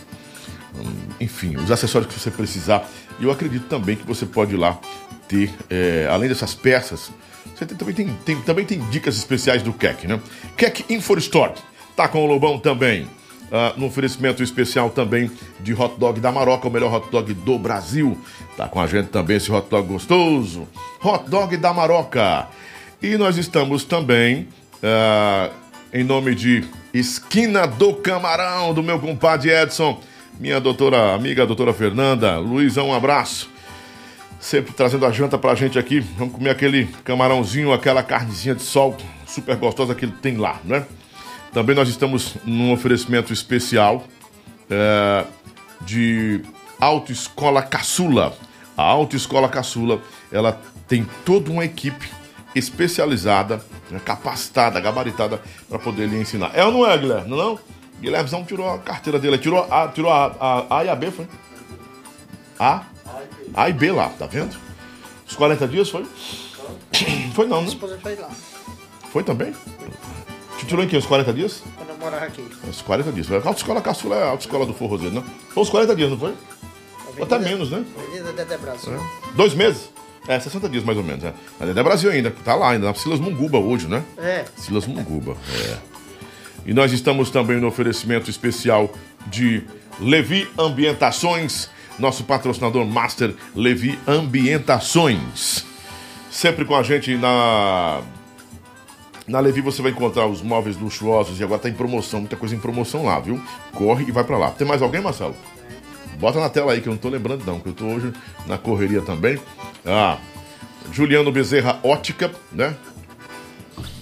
um, 0.74 1.24
enfim, 1.24 1.56
os 1.56 1.70
acessórios 1.70 2.12
que 2.12 2.18
você 2.18 2.30
precisar. 2.30 2.88
E 3.18 3.24
eu 3.24 3.30
acredito 3.30 3.66
também 3.66 3.96
que 3.96 4.06
você 4.06 4.24
pode 4.24 4.54
ir 4.54 4.58
lá 4.58 4.78
ter, 5.28 5.54
é, 5.68 6.08
além 6.10 6.28
dessas 6.28 6.54
peças, 6.54 7.10
você 7.54 7.66
tem, 7.66 7.76
também, 7.76 7.94
tem, 7.94 8.08
tem, 8.24 8.40
também 8.42 8.64
tem 8.64 8.80
dicas 8.90 9.16
especiais 9.16 9.62
do 9.62 9.72
Keck, 9.72 10.06
né? 10.06 10.20
Keck 10.56 10.84
Store. 11.18 11.52
Tá 11.96 12.06
com 12.06 12.24
o 12.24 12.26
Lobão 12.26 12.58
também 12.58 13.08
uh, 13.48 13.78
no 13.78 13.86
oferecimento 13.86 14.42
especial 14.42 14.90
também 14.90 15.30
de 15.60 15.74
hot 15.74 15.98
dog 15.98 16.20
da 16.20 16.30
Maroca, 16.30 16.68
o 16.68 16.70
melhor 16.70 16.94
hot 16.94 17.10
dog 17.10 17.32
do 17.34 17.58
Brasil. 17.58 18.16
Tá 18.56 18.68
com 18.68 18.80
a 18.80 18.86
gente 18.86 19.08
também 19.08 19.36
esse 19.36 19.50
hot 19.50 19.68
dog 19.68 19.88
gostoso. 19.88 20.68
Hot 21.02 21.28
dog 21.28 21.56
da 21.56 21.72
Maroca. 21.72 22.46
E 23.02 23.16
nós 23.16 23.36
estamos 23.36 23.84
também 23.84 24.48
uh, 24.82 25.52
em 25.92 26.04
nome 26.04 26.34
de 26.34 26.64
Esquina 26.92 27.66
do 27.66 27.94
Camarão, 27.94 28.74
do 28.74 28.82
meu 28.82 28.98
compadre 28.98 29.50
Edson, 29.50 30.00
minha 30.38 30.60
doutora, 30.60 31.14
amiga 31.14 31.46
doutora 31.46 31.72
Fernanda. 31.72 32.38
Luizão, 32.38 32.88
um 32.88 32.94
abraço. 32.94 33.57
Sempre 34.40 34.72
trazendo 34.72 35.04
a 35.04 35.10
janta 35.10 35.36
pra 35.36 35.54
gente 35.54 35.78
aqui. 35.78 36.00
Vamos 36.00 36.34
comer 36.34 36.50
aquele 36.50 36.86
camarãozinho, 37.04 37.72
aquela 37.72 38.02
carnezinha 38.02 38.54
de 38.54 38.62
sol 38.62 38.96
super 39.26 39.56
gostosa 39.56 39.94
que 39.94 40.04
ele 40.04 40.14
tem 40.22 40.36
lá, 40.36 40.60
né? 40.64 40.86
Também 41.52 41.74
nós 41.74 41.88
estamos 41.88 42.36
num 42.44 42.72
oferecimento 42.72 43.32
especial 43.32 44.04
é, 44.70 45.24
de 45.80 46.42
Autoescola 46.80 47.62
Caçula. 47.62 48.36
A 48.76 48.82
Autoescola 48.82 49.48
Caçula, 49.48 50.00
ela 50.30 50.60
tem 50.86 51.06
toda 51.24 51.50
uma 51.50 51.64
equipe 51.64 52.08
especializada, 52.54 53.62
né, 53.90 54.00
capacitada, 54.04 54.80
gabaritada 54.80 55.40
para 55.68 55.78
poder 55.78 56.08
lhe 56.08 56.20
ensinar. 56.20 56.52
É 56.54 56.64
ou 56.64 56.72
não 56.72 56.86
é, 56.86 56.96
Guilherme? 56.96 57.28
Não, 57.28 57.36
não? 57.36 57.58
Guilherme 58.00 58.44
tirou 58.44 58.70
a 58.70 58.78
carteira 58.78 59.18
dele, 59.18 59.38
tirou 59.38 59.66
a, 59.70 59.88
tirou 59.88 60.10
a, 60.10 60.26
a, 60.40 60.78
a 60.78 60.84
e 60.84 60.88
a 60.88 60.94
B, 60.94 61.10
foi? 61.10 61.26
A? 62.58 62.82
A 63.54 63.68
e 63.68 63.72
B 63.72 63.92
lá, 63.92 64.08
tá 64.10 64.26
vendo? 64.26 64.56
Os 65.26 65.36
40 65.36 65.68
dias 65.68 65.88
foi? 65.88 66.06
Foi 67.34 67.46
não, 67.46 67.62
né? 67.62 67.70
foi 68.02 68.16
lá. 68.16 68.30
Foi 69.12 69.22
também? 69.22 69.54
Te 70.58 70.66
tirou 70.66 70.84
em 70.84 70.88
que? 70.88 70.96
Uns 70.96 71.06
40 71.06 71.32
dias? 71.32 71.62
Quando 71.76 71.90
eu 71.90 71.98
morava 71.98 72.24
aqui. 72.24 72.44
Uns 72.68 72.82
40 72.82 73.12
dias. 73.12 73.30
A 73.30 73.36
autoescola 73.36 73.80
caçula 73.80 74.16
é 74.16 74.22
a 74.24 74.28
autoescola 74.30 74.66
do 74.66 74.74
Forrozeiro, 74.74 75.14
né? 75.14 75.24
Foi 75.50 75.62
uns 75.62 75.70
40 75.70 75.94
dias, 75.94 76.10
não 76.10 76.18
foi? 76.18 76.34
Até 77.20 77.38
menos, 77.38 77.70
né? 77.70 77.84
Dedé 78.36 78.56
Brasil. 78.56 78.94
É. 78.94 78.98
Dois 79.34 79.54
meses? 79.54 79.90
É, 80.26 80.38
60 80.38 80.68
dias 80.68 80.84
mais 80.84 80.98
ou 80.98 81.04
menos, 81.04 81.24
é. 81.24 81.32
A 81.58 81.64
Dedé 81.64 81.82
Brasil 81.82 82.10
ainda, 82.10 82.30
tá 82.30 82.54
lá 82.54 82.70
ainda, 82.70 82.86
na 82.86 82.94
Silas 82.94 83.18
Munguba 83.18 83.58
hoje, 83.58 83.88
né? 83.88 84.04
É. 84.18 84.44
Silas 84.56 84.86
Munguba, 84.86 85.36
é. 85.54 85.78
E 86.66 86.74
nós 86.74 86.92
estamos 86.92 87.30
também 87.30 87.58
no 87.58 87.66
oferecimento 87.66 88.28
especial 88.30 88.92
de 89.26 89.64
Levi 89.98 90.46
Ambientações, 90.58 91.70
nosso 91.98 92.24
patrocinador 92.24 92.84
master 92.86 93.34
Levi 93.54 93.98
Ambientações. 94.06 95.64
Sempre 96.30 96.64
com 96.64 96.76
a 96.76 96.82
gente 96.82 97.16
na 97.16 98.00
na 99.26 99.40
Levi 99.40 99.60
você 99.60 99.82
vai 99.82 99.90
encontrar 99.90 100.26
os 100.26 100.40
móveis 100.40 100.76
luxuosos 100.76 101.38
e 101.38 101.44
agora 101.44 101.60
tá 101.60 101.68
em 101.68 101.74
promoção, 101.74 102.20
muita 102.20 102.36
coisa 102.36 102.54
em 102.54 102.58
promoção 102.58 103.04
lá, 103.04 103.20
viu? 103.20 103.40
Corre 103.74 104.06
e 104.08 104.10
vai 104.10 104.24
para 104.24 104.38
lá. 104.38 104.50
Tem 104.50 104.66
mais 104.66 104.80
alguém, 104.80 105.02
Marcelo? 105.02 105.34
Bota 106.18 106.40
na 106.40 106.48
tela 106.48 106.72
aí 106.72 106.80
que 106.80 106.88
eu 106.88 106.92
não 106.92 106.98
tô 106.98 107.08
lembrando 107.08 107.44
não, 107.44 107.60
que 107.60 107.68
eu 107.68 107.74
tô 107.74 107.84
hoje 107.84 108.12
na 108.46 108.56
correria 108.56 109.02
também. 109.02 109.38
Ah, 109.84 110.16
Juliano 110.90 111.30
Bezerra 111.30 111.78
Ótica, 111.82 112.32
né? 112.50 112.74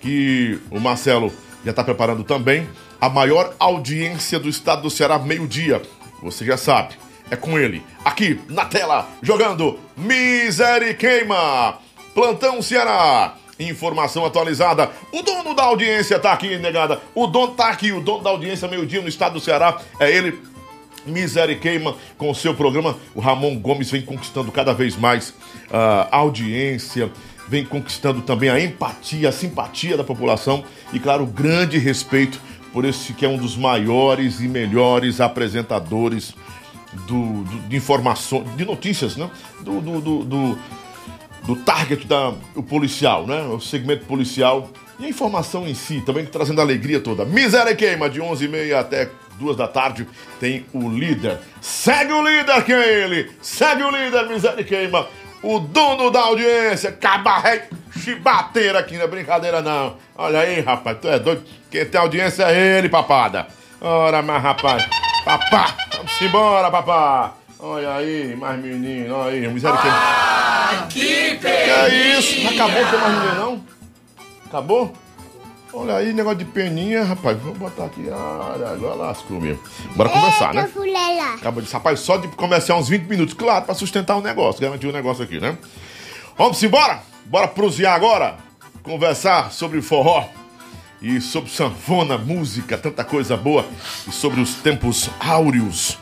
que 0.00 0.58
o 0.70 0.80
Marcelo 0.80 1.32
já 1.64 1.70
está 1.70 1.82
preparando 1.82 2.22
também 2.24 2.68
a 3.00 3.08
maior 3.08 3.54
audiência 3.58 4.38
do 4.38 4.48
estado 4.48 4.82
do 4.82 4.90
Ceará, 4.90 5.18
meio-dia. 5.18 5.82
Você 6.22 6.44
já 6.44 6.56
sabe, 6.56 6.94
é 7.30 7.36
com 7.36 7.58
ele, 7.58 7.82
aqui 8.04 8.40
na 8.48 8.64
tela, 8.64 9.08
jogando 9.22 9.78
Miseriqueima. 9.96 11.78
Plantão 12.14 12.62
Ceará. 12.62 13.34
Informação 13.58 14.24
atualizada. 14.24 14.90
O 15.12 15.22
dono 15.22 15.54
da 15.54 15.64
audiência 15.64 16.18
tá 16.18 16.32
aqui, 16.32 16.58
negada. 16.58 17.00
O 17.14 17.26
dono 17.26 17.52
tá 17.52 17.68
aqui, 17.68 17.92
o 17.92 18.00
dono 18.00 18.22
da 18.22 18.30
audiência 18.30 18.66
meio-dia 18.66 19.00
no 19.00 19.08
estado 19.08 19.34
do 19.34 19.40
Ceará. 19.40 19.80
É 20.00 20.10
ele, 20.10 20.38
Miseriqueima, 21.06 21.94
com 22.18 22.30
o 22.30 22.34
seu 22.34 22.54
programa. 22.54 22.96
O 23.14 23.20
Ramon 23.20 23.56
Gomes 23.58 23.90
vem 23.90 24.02
conquistando 24.02 24.50
cada 24.50 24.72
vez 24.72 24.96
mais 24.96 25.30
uh, 25.30 26.08
audiência, 26.10 27.10
vem 27.48 27.64
conquistando 27.64 28.22
também 28.22 28.48
a 28.48 28.60
empatia, 28.60 29.28
a 29.28 29.32
simpatia 29.32 29.96
da 29.96 30.04
população 30.04 30.64
e, 30.92 30.98
claro, 30.98 31.24
o 31.24 31.26
grande 31.26 31.78
respeito 31.78 32.40
por 32.72 32.84
esse 32.84 33.12
que 33.12 33.24
é 33.24 33.28
um 33.28 33.36
dos 33.36 33.56
maiores 33.56 34.40
e 34.40 34.48
melhores 34.48 35.20
apresentadores 35.20 36.34
do, 37.06 37.44
do 37.44 37.68
de 37.68 37.76
informações, 37.76 38.44
de 38.56 38.64
notícias, 38.64 39.16
né? 39.16 39.30
Do, 39.60 39.80
do, 39.80 40.00
do, 40.00 40.24
do, 40.24 40.58
do 41.46 41.56
target 41.56 42.06
da, 42.06 42.32
o 42.54 42.62
policial, 42.62 43.26
né? 43.26 43.42
O 43.42 43.60
segmento 43.60 44.04
policial 44.06 44.70
e 44.98 45.06
a 45.06 45.08
informação 45.08 45.66
em 45.66 45.74
si, 45.74 46.00
também 46.00 46.24
trazendo 46.24 46.60
alegria 46.60 47.00
toda. 47.00 47.24
Miséria 47.24 47.74
Queima, 47.74 48.08
de 48.08 48.20
11h30 48.20 48.78
até 48.78 49.10
2 49.38 49.56
da 49.56 49.68
tarde, 49.68 50.06
tem 50.40 50.64
o 50.72 50.88
líder. 50.88 51.38
Segue 51.60 52.12
o 52.12 52.22
líder, 52.22 52.64
quem 52.64 52.74
é 52.74 53.04
ele? 53.04 53.30
Segue 53.42 53.82
o 53.82 53.90
líder, 53.90 54.28
Miséria 54.28 54.64
Queima. 54.64 55.06
O 55.42 55.58
dono 55.58 56.10
da 56.10 56.20
audiência, 56.20 56.90
cabaré 56.92 57.68
chibateira 57.98 58.78
aqui, 58.78 58.96
não 58.96 59.04
é 59.04 59.06
brincadeira 59.06 59.60
não. 59.60 59.96
Olha 60.16 60.40
aí, 60.40 60.60
rapaz, 60.60 60.98
tu 61.00 61.08
é 61.08 61.18
doido? 61.18 61.44
Quem 61.70 61.84
tem 61.84 62.00
audiência 62.00 62.44
é 62.44 62.78
ele, 62.78 62.88
papada. 62.88 63.46
Ora, 63.80 64.22
mas 64.22 64.42
rapaz, 64.42 64.88
papá, 65.24 65.76
vamos 65.96 66.20
embora, 66.22 66.70
papá. 66.70 67.43
Olha 67.58 67.94
aí, 67.94 68.36
mais 68.36 68.60
menino, 68.62 69.14
olha 69.14 69.34
aí, 69.34 69.48
misericórdia. 69.48 69.92
Ah, 69.92 70.86
que 70.90 71.36
Que 71.36 71.46
é 71.46 72.18
isso? 72.18 72.46
Acabou, 72.48 72.84
tem 72.90 73.00
mais 73.00 73.14
ninguém 73.14 73.34
não? 73.38 73.64
Acabou? 74.46 74.92
Olha 75.72 75.96
aí, 75.96 76.12
negócio 76.12 76.38
de 76.38 76.44
peninha, 76.44 77.02
rapaz. 77.04 77.36
Vou 77.40 77.52
botar 77.54 77.86
aqui. 77.86 78.08
Ah, 78.10 78.54
agora 78.72 78.94
lascou 78.94 79.40
mesmo. 79.40 79.60
Bora 79.96 80.08
conversar, 80.08 80.54
né? 80.54 80.68
Acabou 81.34 81.62
de. 81.62 81.72
Rapaz, 81.72 82.00
só 82.00 82.16
de 82.16 82.28
começar 82.28 82.76
uns 82.76 82.88
20 82.88 83.02
minutos, 83.08 83.34
claro, 83.34 83.64
pra 83.64 83.74
sustentar 83.74 84.16
o 84.16 84.20
negócio, 84.20 84.60
garantir 84.60 84.86
o 84.86 84.92
negócio 84.92 85.24
aqui, 85.24 85.40
né? 85.40 85.58
Vamos 86.38 86.62
embora? 86.62 87.02
Bora 87.24 87.48
prosear 87.48 87.94
agora? 87.94 88.36
Conversar 88.84 89.50
sobre 89.50 89.82
forró 89.82 90.24
e 91.02 91.20
sobre 91.20 91.50
sanfona, 91.50 92.16
música, 92.18 92.78
tanta 92.78 93.02
coisa 93.02 93.36
boa 93.36 93.66
e 94.06 94.12
sobre 94.12 94.40
os 94.40 94.54
tempos 94.54 95.10
áureos. 95.18 95.98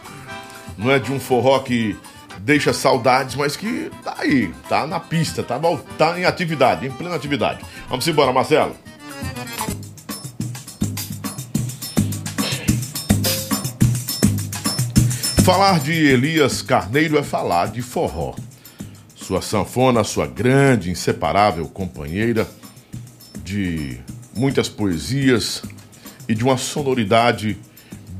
Não 0.76 0.91
é 0.91 0.99
de 0.99 1.12
um 1.12 1.21
forró 1.21 1.59
que 1.61 1.97
deixa 2.41 2.73
saudades, 2.73 3.35
mas 3.35 3.57
que 3.57 3.91
tá 4.02 4.17
aí, 4.19 4.52
tá 4.69 4.87
na 4.87 4.99
pista, 4.99 5.43
tá, 5.43 5.61
tá 5.97 6.19
em 6.19 6.25
atividade, 6.25 6.87
em 6.87 6.91
plena 6.91 7.14
atividade. 7.14 7.61
Vamos 7.88 8.07
embora, 8.07 8.33
Marcelo. 8.33 8.75
Falar 15.45 15.81
de 15.81 15.93
Elias 15.93 16.62
Carneiro 16.62 17.19
é 17.19 17.23
falar 17.23 17.73
de 17.73 17.83
forró. 17.83 18.35
Sua 19.14 19.43
sanfona, 19.43 20.05
sua 20.05 20.26
grande, 20.26 20.91
inseparável 20.91 21.67
companheira 21.67 22.47
de 23.43 23.99
muitas 24.37 24.69
poesias 24.69 25.62
e 26.29 26.35
de 26.35 26.45
uma 26.45 26.57
sonoridade 26.57 27.59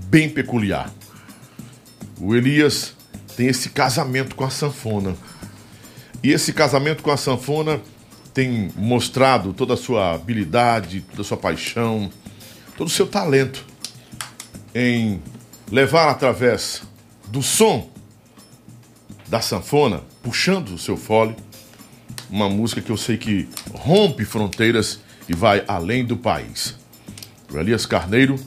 bem 0.09 0.29
peculiar. 0.29 0.91
O 2.25 2.37
Elias 2.37 2.95
tem 3.37 3.49
esse 3.49 3.71
casamento 3.71 4.37
com 4.37 4.45
a 4.45 4.51
sanfona. 4.51 5.17
E 6.23 6.31
esse 6.31 6.53
casamento 6.53 7.03
com 7.03 7.11
a 7.11 7.17
sanfona 7.17 7.81
tem 8.33 8.71
mostrado 8.77 9.53
toda 9.53 9.75
a 9.75 9.77
sua 9.77 10.15
habilidade, 10.15 11.01
toda 11.01 11.23
a 11.23 11.25
sua 11.25 11.37
paixão, 11.37 12.09
todo 12.77 12.87
o 12.87 12.91
seu 12.91 13.09
talento 13.09 13.67
em 14.73 15.21
levar 15.69 16.11
através 16.11 16.83
do 17.27 17.43
som 17.43 17.91
da 19.27 19.41
sanfona, 19.41 20.01
puxando 20.23 20.75
o 20.75 20.79
seu 20.79 20.97
fole, 20.97 21.35
uma 22.31 22.49
música 22.49 22.81
que 22.81 22.91
eu 22.91 22.97
sei 22.97 23.17
que 23.17 23.49
rompe 23.75 24.25
fronteiras 24.25 25.01
e 25.29 25.35
vai 25.35 25.65
além 25.67 26.05
do 26.05 26.17
país. 26.17 26.77
O 27.53 27.59
Elias 27.59 27.85
Carneiro 27.85 28.39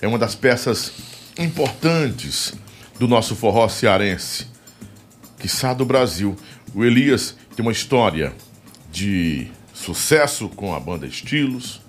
é 0.00 0.08
uma 0.08 0.18
das 0.18 0.34
peças 0.34 0.92
importantes 1.38 2.54
do 3.02 3.08
nosso 3.08 3.34
forró 3.34 3.68
cearense, 3.68 4.46
quiçá 5.36 5.74
do 5.74 5.84
Brasil. 5.84 6.36
O 6.72 6.84
Elias 6.84 7.36
tem 7.56 7.66
uma 7.66 7.72
história 7.72 8.32
de 8.92 9.48
sucesso 9.74 10.48
com 10.48 10.72
a 10.72 10.78
banda 10.78 11.04
Estilos, 11.04 11.80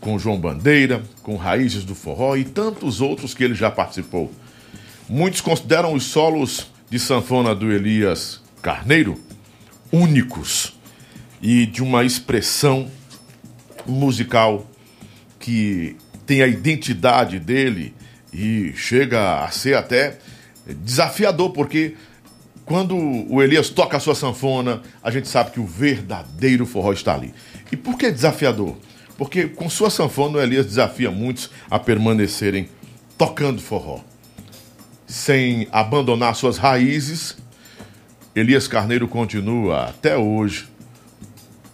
com 0.00 0.18
João 0.18 0.40
Bandeira, 0.40 1.02
com 1.22 1.36
Raízes 1.36 1.84
do 1.84 1.94
Forró 1.94 2.36
e 2.36 2.44
tantos 2.44 3.02
outros 3.02 3.34
que 3.34 3.44
ele 3.44 3.54
já 3.54 3.70
participou. 3.70 4.32
Muitos 5.06 5.42
consideram 5.42 5.92
os 5.92 6.04
solos 6.04 6.68
de 6.88 6.98
sanfona 6.98 7.54
do 7.54 7.70
Elias 7.70 8.40
Carneiro 8.62 9.20
únicos 9.92 10.72
e 11.42 11.66
de 11.66 11.82
uma 11.82 12.02
expressão 12.02 12.90
musical 13.86 14.66
que 15.38 15.98
tem 16.24 16.40
a 16.40 16.46
identidade 16.46 17.38
dele 17.38 17.94
e 18.32 18.72
chega 18.74 19.44
a 19.44 19.50
ser 19.50 19.76
até 19.76 20.18
desafiador, 20.74 21.50
porque 21.52 21.94
quando 22.64 22.96
o 22.96 23.42
Elias 23.42 23.68
toca 23.68 23.96
a 23.96 24.00
sua 24.00 24.14
sanfona, 24.14 24.80
a 25.02 25.10
gente 25.10 25.28
sabe 25.28 25.50
que 25.50 25.60
o 25.60 25.66
verdadeiro 25.66 26.64
forró 26.64 26.92
está 26.92 27.14
ali. 27.14 27.34
E 27.72 27.76
por 27.76 27.98
que 27.98 28.10
desafiador? 28.10 28.76
Porque 29.18 29.48
com 29.48 29.68
sua 29.68 29.90
sanfona 29.90 30.38
o 30.38 30.40
Elias 30.40 30.66
desafia 30.66 31.10
muitos 31.10 31.50
a 31.70 31.78
permanecerem 31.78 32.68
tocando 33.18 33.60
forró. 33.60 34.00
Sem 35.06 35.66
abandonar 35.72 36.36
suas 36.36 36.58
raízes, 36.58 37.36
Elias 38.34 38.68
Carneiro 38.68 39.08
continua 39.08 39.86
até 39.86 40.16
hoje 40.16 40.68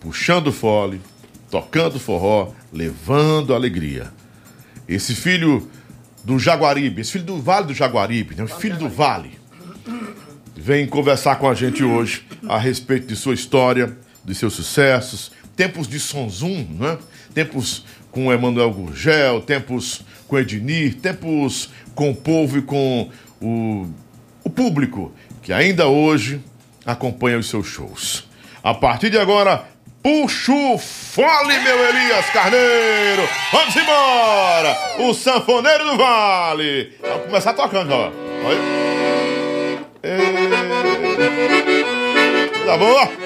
puxando 0.00 0.52
fole, 0.52 1.00
tocando 1.50 1.98
forró, 1.98 2.52
levando 2.72 3.54
alegria. 3.54 4.10
Esse 4.88 5.14
filho 5.14 5.68
do 6.26 6.40
Jaguaribe, 6.40 7.02
esse 7.02 7.12
filho 7.12 7.24
do 7.24 7.40
Vale 7.40 7.68
do 7.68 7.74
Jaguaribe, 7.74 8.34
né? 8.34 8.48
filho 8.48 8.76
do 8.76 8.88
Vale, 8.88 9.38
vem 10.56 10.84
conversar 10.84 11.36
com 11.36 11.48
a 11.48 11.54
gente 11.54 11.84
hoje 11.84 12.26
a 12.48 12.58
respeito 12.58 13.06
de 13.06 13.14
sua 13.14 13.32
história, 13.32 13.96
de 14.24 14.34
seus 14.34 14.54
sucessos, 14.54 15.30
tempos 15.54 15.86
de 15.86 16.00
Sonzum, 16.00 16.66
né? 16.80 16.98
tempos 17.32 17.84
com 18.10 18.32
Emanuel 18.32 18.72
Gurgel, 18.72 19.40
tempos 19.40 20.02
com 20.26 20.36
Ednir, 20.36 20.96
tempos 20.96 21.70
com 21.94 22.10
o 22.10 22.16
povo 22.16 22.58
e 22.58 22.62
com 22.62 23.08
o, 23.40 23.86
o 24.42 24.50
público 24.50 25.12
que 25.42 25.52
ainda 25.52 25.86
hoje 25.86 26.40
acompanha 26.84 27.38
os 27.38 27.48
seus 27.48 27.68
shows. 27.68 28.24
A 28.64 28.74
partir 28.74 29.10
de 29.10 29.18
agora, 29.18 29.64
puxa 30.06 30.52
o 30.52 30.78
fole, 30.78 31.58
meu 31.58 31.84
Elias 31.88 32.30
Carneiro! 32.30 33.28
Vamos 33.50 33.74
embora! 33.74 34.78
O 35.00 35.12
Sanfoneiro 35.12 35.84
do 35.84 35.96
Vale! 35.96 36.96
Vamos 37.02 37.26
começar 37.26 37.52
tocando, 37.54 37.92
ó. 37.92 38.12
Olha. 38.44 38.86
Tá 42.64 42.76
boa? 42.76 43.25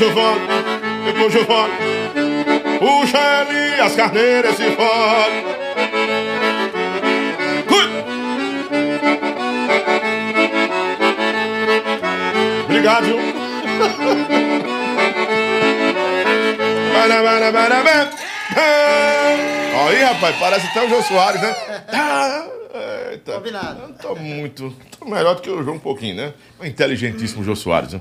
E 0.00 0.04
o 0.04 0.12
fole! 0.12 0.40
E 1.08 1.12
puxa! 1.12 1.40
Puxa 2.78 3.18
Elias 3.50 3.96
Carneiro 3.96 4.48
esse 4.48 4.70
fole! 4.76 5.44
Obrigado, 12.64 13.06
viu? 13.06 13.18
Aí, 19.88 20.02
rapaz, 20.02 20.36
parece 20.38 20.66
até 20.66 20.84
o 20.84 20.88
João 20.88 21.02
Soares, 21.02 21.40
né? 21.40 21.56
Eita. 23.10 23.32
Combinado. 23.32 23.94
Tô 24.00 24.14
muito. 24.14 24.72
Tô 24.96 25.06
melhor 25.06 25.34
do 25.34 25.42
que 25.42 25.50
o 25.50 25.62
João 25.62 25.76
um 25.76 25.80
pouquinho, 25.80 26.14
né? 26.14 26.34
Inteligentíssimo 26.62 27.42
João 27.42 27.56
Soares, 27.56 27.94
né? 27.94 28.00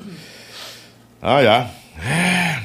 Ah, 1.21 1.41
já. 1.41 1.67
É. 2.05 2.61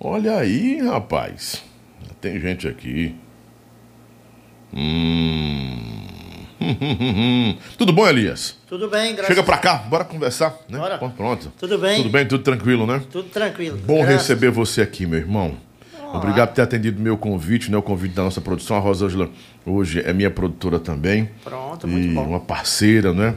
Olha 0.00 0.38
aí, 0.38 0.80
rapaz. 0.80 1.62
Tem 2.20 2.40
gente 2.40 2.66
aqui. 2.68 3.14
Hum. 4.72 6.04
Tudo 7.78 7.92
bom, 7.92 8.06
Elias? 8.06 8.56
Tudo 8.68 8.88
bem, 8.88 9.12
graças 9.14 9.28
Chega 9.28 9.42
pra 9.42 9.58
cá, 9.58 9.76
bora 9.76 10.04
conversar, 10.04 10.56
né? 10.68 10.78
Bora. 10.78 10.98
Pronto. 10.98 11.52
Tudo 11.58 11.78
bem? 11.78 11.98
Tudo 11.98 12.10
bem, 12.10 12.26
tudo 12.26 12.42
tranquilo, 12.42 12.86
né? 12.86 13.00
Tudo 13.10 13.28
tranquilo. 13.28 13.78
Bom 13.78 13.98
Graças- 14.02 14.14
receber 14.28 14.50
você 14.50 14.82
aqui, 14.82 15.06
meu 15.06 15.18
irmão. 15.18 15.56
Obrigado 16.12 16.48
por 16.48 16.54
ter 16.56 16.62
atendido 16.62 17.00
meu 17.00 17.18
convite, 17.18 17.70
né? 17.70 17.76
O 17.76 17.82
convite 17.82 18.14
da 18.14 18.22
nossa 18.24 18.40
produção. 18.40 18.76
A 18.76 18.80
Rosângela 18.80 19.28
hoje 19.64 20.00
é 20.00 20.12
minha 20.12 20.30
produtora 20.30 20.78
também. 20.80 21.28
Pronto, 21.44 21.86
e 21.86 21.90
muito 21.90 22.14
bom. 22.14 22.24
uma 22.26 22.40
parceira, 22.40 23.12
né? 23.12 23.34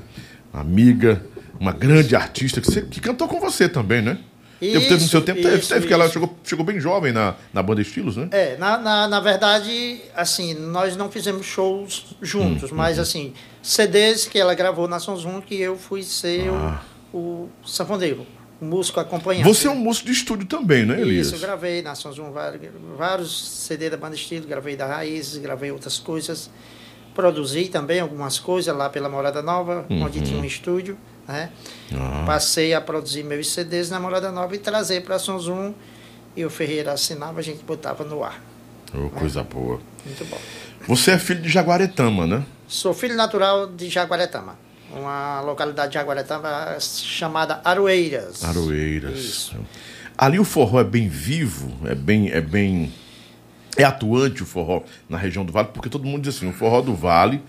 Amiga, 0.53 1.21
uma 1.61 1.71
grande 1.71 2.15
artista 2.15 2.59
que, 2.59 2.65
você- 2.69 2.81
que 2.81 2.99
cantou 2.99 3.27
com 3.27 3.39
você 3.39 3.69
também, 3.69 4.01
né? 4.01 4.17
teve, 4.59 4.73
teve 4.79 4.89
no 4.91 4.97
Isso, 4.97 5.07
seu 5.09 5.21
tempo, 5.21 5.41
teve, 5.41 5.57
isso, 5.57 5.69
teve 5.73 5.87
que 5.87 5.93
ela 5.93 6.05
isso. 6.05 6.13
chegou, 6.13 6.37
chegou 6.43 6.63
bem 6.65 6.79
jovem 6.79 7.11
na, 7.11 7.35
na 7.53 7.63
banda 7.63 7.81
Estilos, 7.81 8.15
né? 8.17 8.27
É, 8.31 8.57
na, 8.57 8.77
na, 8.77 9.07
na 9.07 9.19
verdade, 9.19 10.01
assim, 10.15 10.53
nós 10.53 10.95
não 10.95 11.09
fizemos 11.09 11.45
shows 11.47 12.15
juntos, 12.21 12.71
Hum, 12.71 12.75
mas 12.75 12.99
assim, 12.99 13.33
CDs 13.61 14.25
que 14.27 14.37
ela 14.39 14.53
gravou 14.53 14.87
na 14.87 14.99
Sonzum 14.99 15.39
que 15.41 15.55
eu 15.59 15.75
fui 15.77 16.03
ser 16.03 16.49
Ah. 16.49 16.81
o, 17.13 17.49
o 17.63 17.67
sanfoneiro, 17.67 18.25
o 18.61 18.65
músico 18.65 18.99
acompanhante. 18.99 19.47
Você 19.47 19.65
é 19.67 19.71
um 19.71 19.75
músico 19.75 20.05
de 20.07 20.13
estúdio 20.13 20.45
também, 20.47 20.85
né, 20.85 21.01
Elias? 21.01 21.27
Isso, 21.27 21.35
eu 21.37 21.39
gravei 21.39 21.81
na 21.81 21.95
Sonzum 21.95 22.31
vários, 22.31 22.61
vários 22.97 23.49
CD 23.65 23.89
da 23.89 23.97
banda 23.97 24.13
Estilo, 24.15 24.45
gravei 24.47 24.75
da 24.75 24.85
Raízes, 24.85 25.37
gravei 25.39 25.71
outras 25.71 25.97
coisas. 25.97 26.51
Produzi 27.15 27.65
também 27.67 27.99
algumas 27.99 28.37
coisas 28.39 28.75
lá 28.75 28.89
pela 28.89 29.09
Morada 29.09 29.41
Nova, 29.41 29.85
onde 29.89 30.21
tinha 30.21 30.39
um 30.39 30.45
estúdio, 30.45 30.97
né? 31.27 31.49
Uhum. 31.91 32.25
Passei 32.25 32.73
a 32.73 32.81
produzir 32.81 33.23
meus 33.23 33.51
CDs 33.51 33.89
na 33.89 33.99
Morada 33.99 34.31
Nova 34.31 34.55
e 34.55 34.59
trazer 34.59 35.01
para 35.03 35.19
Sonzum. 35.19 35.73
E 36.35 36.45
o 36.45 36.49
Ferreira 36.49 36.93
assinava, 36.93 37.39
a 37.39 37.43
gente 37.43 37.63
botava 37.63 38.03
no 38.03 38.23
ar. 38.23 38.41
oh, 38.93 39.09
coisa 39.09 39.43
boa. 39.43 39.81
Muito 40.05 40.25
bom. 40.25 40.39
Você 40.87 41.11
é 41.11 41.19
filho 41.19 41.41
de 41.41 41.49
Jaguaretama, 41.49 42.25
né? 42.25 42.43
Sou 42.67 42.93
filho 42.93 43.15
natural 43.15 43.67
de 43.67 43.89
Jaguaretama, 43.89 44.57
uma 44.93 45.41
localidade 45.41 45.89
de 45.89 45.95
Jaguaretama 45.95 46.77
chamada 46.79 47.59
Aroeiras. 47.65 48.43
Aroeiras. 48.43 49.19
Isso. 49.19 49.55
Ali 50.17 50.39
o 50.39 50.45
forró 50.45 50.79
é 50.79 50.83
bem 50.83 51.09
vivo, 51.09 51.71
é 51.85 51.93
bem, 51.93 52.29
é 52.29 52.39
bem, 52.39 52.93
é 53.75 53.83
atuante 53.83 54.41
o 54.41 54.45
forró 54.45 54.83
na 55.09 55.17
região 55.17 55.43
do 55.43 55.51
Vale, 55.51 55.69
porque 55.73 55.89
todo 55.89 56.05
mundo 56.05 56.23
diz 56.23 56.37
assim, 56.37 56.49
o 56.49 56.53
forró 56.53 56.81
do 56.81 56.95
Vale, 56.95 57.41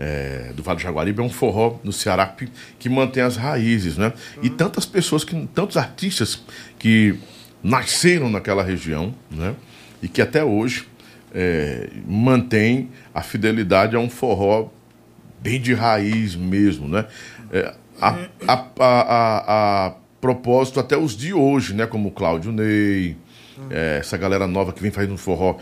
é, 0.00 0.52
do 0.54 0.62
Vale 0.62 0.78
do 0.78 0.82
Jaguaribe 0.82 1.20
é 1.20 1.22
um 1.22 1.28
forró 1.28 1.78
no 1.84 1.92
Ceará 1.92 2.26
que, 2.26 2.48
que 2.78 2.88
mantém 2.88 3.22
as 3.22 3.36
raízes, 3.36 3.98
né? 3.98 4.14
E 4.42 4.48
tantas 4.48 4.86
pessoas 4.86 5.24
que, 5.24 5.46
tantos 5.48 5.76
artistas 5.76 6.42
que 6.78 7.18
nasceram 7.62 8.30
naquela 8.30 8.62
região, 8.62 9.14
né? 9.30 9.54
E 10.02 10.08
que 10.08 10.22
até 10.22 10.42
hoje 10.42 10.88
é, 11.34 11.90
mantém 12.06 12.88
a 13.14 13.20
fidelidade 13.22 13.94
a 13.94 13.98
um 13.98 14.08
forró 14.08 14.70
bem 15.38 15.60
de 15.60 15.74
raiz 15.74 16.34
mesmo, 16.34 16.88
né? 16.88 17.04
É, 17.52 17.74
a, 18.00 18.16
a, 18.48 18.66
a, 18.78 19.86
a, 19.86 19.94
propósito 20.18 20.80
até 20.80 20.96
os 20.96 21.14
de 21.14 21.34
hoje, 21.34 21.74
né? 21.74 21.86
Como 21.86 22.10
Cláudio 22.10 22.52
Ney, 22.52 23.18
é, 23.68 23.98
essa 24.00 24.16
galera 24.16 24.46
nova 24.46 24.72
que 24.72 24.80
vem 24.80 24.90
fazendo 24.90 25.12
um 25.12 25.18
forró 25.18 25.58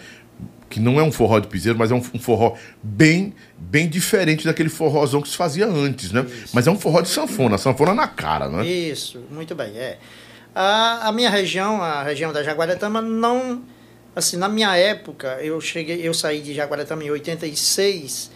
que 0.69 0.79
não 0.79 1.01
é 1.01 1.03
um 1.03 1.11
forró 1.11 1.39
de 1.39 1.49
piseiro, 1.49 1.79
mas 1.79 1.91
é 1.91 1.95
um, 1.95 2.03
um 2.15 2.19
forró 2.19 2.55
bem 2.83 3.35
bem 3.57 3.89
diferente 3.89 4.45
daquele 4.45 4.69
forrozão 4.69 5.21
que 5.21 5.29
se 5.29 5.37
fazia 5.37 5.67
antes, 5.67 6.13
né? 6.13 6.25
Mas 6.53 6.67
é 6.67 6.71
um 6.71 6.79
forró 6.79 7.01
de 7.01 7.09
sanfona, 7.09 7.59
sanfona 7.59 7.95
na 7.95 8.07
cara, 8.07 8.49
né? 8.49 8.67
Isso, 8.67 9.21
muito 9.31 9.55
bem, 9.55 9.77
é. 9.77 9.99
A, 10.55 11.09
a 11.09 11.13
minha 11.13 11.31
região, 11.31 11.83
a 11.83 12.03
região 12.03 12.33
da 12.33 12.43
Jaguaretama, 12.43 13.03
não... 13.03 13.63
Assim, 14.15 14.37
na 14.37 14.49
minha 14.49 14.75
época, 14.77 15.39
eu 15.41 15.61
cheguei, 15.61 16.07
eu 16.07 16.13
saí 16.13 16.41
de 16.41 16.55
Jaguaretama 16.55 17.05
em 17.05 17.11
86, 17.11 18.31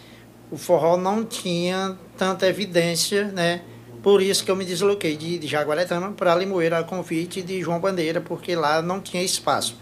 o 0.51 0.57
forró 0.57 0.95
não 0.95 1.25
tinha 1.25 1.97
tanta 2.17 2.47
evidência, 2.47 3.25
né? 3.25 3.61
Por 4.01 4.21
isso 4.21 4.43
que 4.43 4.51
eu 4.51 4.55
me 4.55 4.65
desloquei 4.65 5.15
de, 5.17 5.39
de 5.39 5.47
Jaguaretama 5.47 6.11
para 6.11 6.35
Limoeiro 6.35 6.75
a 6.75 6.83
convite 6.83 7.41
de 7.41 7.61
João 7.61 7.79
Bandeira, 7.79 8.21
porque 8.21 8.55
lá 8.55 8.81
não 8.81 8.99
tinha 8.99 9.23
espaço. 9.23 9.77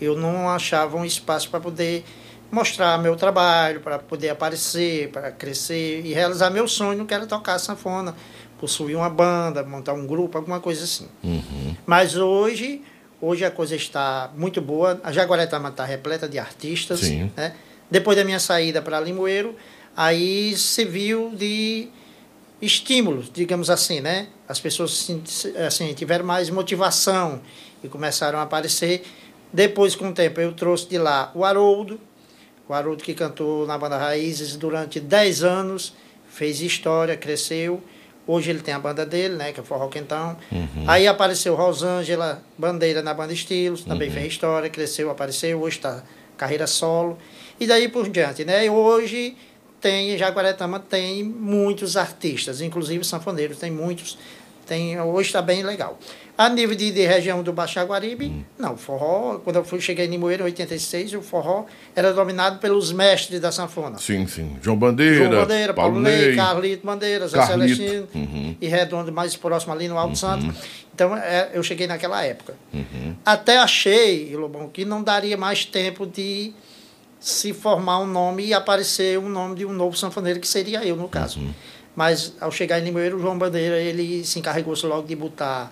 Eu 0.00 0.16
não 0.16 0.48
achava 0.48 0.96
um 0.96 1.04
espaço 1.04 1.48
para 1.50 1.60
poder 1.60 2.04
mostrar 2.50 2.98
meu 2.98 3.16
trabalho, 3.16 3.80
para 3.80 3.98
poder 3.98 4.30
aparecer, 4.30 5.10
para 5.10 5.30
crescer 5.30 6.04
e 6.04 6.12
realizar 6.12 6.50
meu 6.50 6.68
sonho, 6.68 7.04
que 7.04 7.12
era 7.12 7.26
tocar 7.26 7.58
sanfona, 7.58 8.14
possuir 8.60 8.96
uma 8.96 9.10
banda, 9.10 9.62
montar 9.62 9.92
um 9.92 10.06
grupo, 10.06 10.38
alguma 10.38 10.60
coisa 10.60 10.84
assim. 10.84 11.08
Uhum. 11.22 11.76
Mas 11.84 12.16
hoje, 12.16 12.82
hoje 13.20 13.44
a 13.44 13.50
coisa 13.50 13.74
está 13.74 14.30
muito 14.36 14.60
boa. 14.60 15.00
A 15.02 15.12
Jaguaretama 15.12 15.70
está 15.70 15.84
repleta 15.84 16.28
de 16.28 16.38
artistas. 16.38 17.02
Né? 17.02 17.54
Depois 17.90 18.16
da 18.16 18.24
minha 18.24 18.40
saída 18.40 18.80
para 18.80 19.00
Limoeiro, 19.00 19.56
aí 19.96 20.56
se 20.56 20.84
viu 20.84 21.30
de 21.34 21.88
estímulos, 22.62 23.30
digamos 23.32 23.68
assim, 23.68 24.00
né? 24.00 24.28
As 24.48 24.58
pessoas 24.58 25.08
assim, 25.66 25.92
tiveram 25.92 26.24
mais 26.24 26.48
motivação 26.50 27.40
e 27.82 27.88
começaram 27.88 28.38
a 28.38 28.42
aparecer. 28.42 29.04
Depois, 29.54 29.94
com 29.94 30.08
o 30.08 30.12
tempo, 30.12 30.40
eu 30.40 30.52
trouxe 30.52 30.88
de 30.88 30.98
lá 30.98 31.30
o 31.32 31.44
Haroldo, 31.44 32.00
o 32.68 32.74
Haroldo 32.74 33.04
que 33.04 33.14
cantou 33.14 33.64
na 33.66 33.78
banda 33.78 33.96
Raízes 33.96 34.56
durante 34.56 34.98
10 34.98 35.44
anos, 35.44 35.94
fez 36.28 36.60
história, 36.60 37.16
cresceu. 37.16 37.80
Hoje 38.26 38.50
ele 38.50 38.58
tem 38.58 38.74
a 38.74 38.80
banda 38.80 39.06
dele, 39.06 39.36
né, 39.36 39.52
que 39.52 39.60
é 39.60 39.62
o 39.62 39.66
Forró 39.66 39.86
Quentão. 39.86 40.36
Uhum. 40.50 40.84
Aí 40.88 41.06
apareceu 41.06 41.54
Rosângela 41.54 42.42
Bandeira 42.58 43.00
na 43.00 43.14
banda 43.14 43.32
Estilos, 43.32 43.84
também 43.84 44.08
Uhum. 44.08 44.14
fez 44.14 44.26
história, 44.32 44.68
cresceu, 44.68 45.08
apareceu, 45.08 45.60
hoje 45.62 45.76
está 45.76 46.02
carreira 46.36 46.66
solo. 46.66 47.16
E 47.60 47.66
daí 47.66 47.86
por 47.88 48.08
diante, 48.08 48.44
né? 48.44 48.66
E 48.66 48.70
hoje 48.70 49.36
tem, 49.80 50.18
Jaguaretama 50.18 50.80
tem 50.80 51.22
muitos 51.22 51.96
artistas, 51.96 52.60
inclusive 52.60 53.04
sanfoneiros, 53.04 53.58
tem 53.58 53.70
muitos. 53.70 54.18
Tem, 54.66 54.98
hoje 55.00 55.28
está 55.28 55.42
bem 55.42 55.62
legal. 55.62 55.96
A 56.36 56.48
nível 56.48 56.74
de, 56.74 56.90
de 56.90 57.06
região 57.06 57.42
do 57.42 57.52
Baixo 57.52 57.74
Jaguaribe, 57.74 58.26
Hum. 58.26 58.44
não, 58.58 58.74
o 58.74 58.76
forró, 58.76 59.38
quando 59.38 59.56
eu 59.56 59.64
fui, 59.64 59.80
cheguei 59.80 60.06
em 60.06 60.10
Limoeiro 60.10 60.42
em 60.42 60.46
86, 60.46 61.14
o 61.14 61.22
forró 61.22 61.64
era 61.94 62.12
dominado 62.12 62.58
pelos 62.58 62.90
mestres 62.92 63.40
da 63.40 63.52
sanfona. 63.52 63.98
Sim, 63.98 64.26
sim. 64.26 64.56
João 64.60 64.76
Bandeira, 64.76 65.14
João 65.14 65.30
Bandeira, 65.30 65.72
Paulo 65.72 66.00
Ney. 66.00 66.34
Carlito 66.34 66.84
Bandeira, 66.84 67.28
Zé 67.28 67.38
Carlito, 67.38 67.76
Celestino 67.76 68.08
uhum. 68.14 68.56
e 68.60 68.66
Redondo, 68.66 69.12
mais 69.12 69.36
próximo 69.36 69.72
ali 69.72 69.86
no 69.86 69.96
Alto 69.96 70.18
Santo. 70.18 70.52
Então 70.92 71.16
é, 71.16 71.50
eu 71.54 71.62
cheguei 71.62 71.86
naquela 71.86 72.24
época. 72.24 72.54
Uhum. 72.72 73.14
Até 73.24 73.58
achei, 73.58 74.34
Lobão, 74.36 74.68
que 74.68 74.84
não 74.84 75.02
daria 75.02 75.36
mais 75.36 75.64
tempo 75.64 76.04
de 76.06 76.52
se 77.20 77.52
formar 77.52 78.00
um 78.00 78.06
nome 78.06 78.44
e 78.44 78.52
aparecer 78.54 79.18
o 79.18 79.28
nome 79.28 79.54
de 79.54 79.64
um 79.64 79.72
novo 79.72 79.96
sanfoneiro, 79.96 80.38
que 80.40 80.46
seria 80.46 80.84
eu, 80.84 80.94
no 80.94 81.08
caso. 81.08 81.40
Uhum. 81.40 81.54
Mas 81.96 82.34
ao 82.40 82.50
chegar 82.50 82.80
em 82.80 82.84
Limoeiro, 82.84 83.16
o 83.16 83.20
João 83.20 83.38
Bandeira, 83.38 83.80
ele 83.80 84.24
se 84.24 84.38
encarregou 84.38 84.74
logo 84.84 85.06
de 85.06 85.16
botar, 85.16 85.70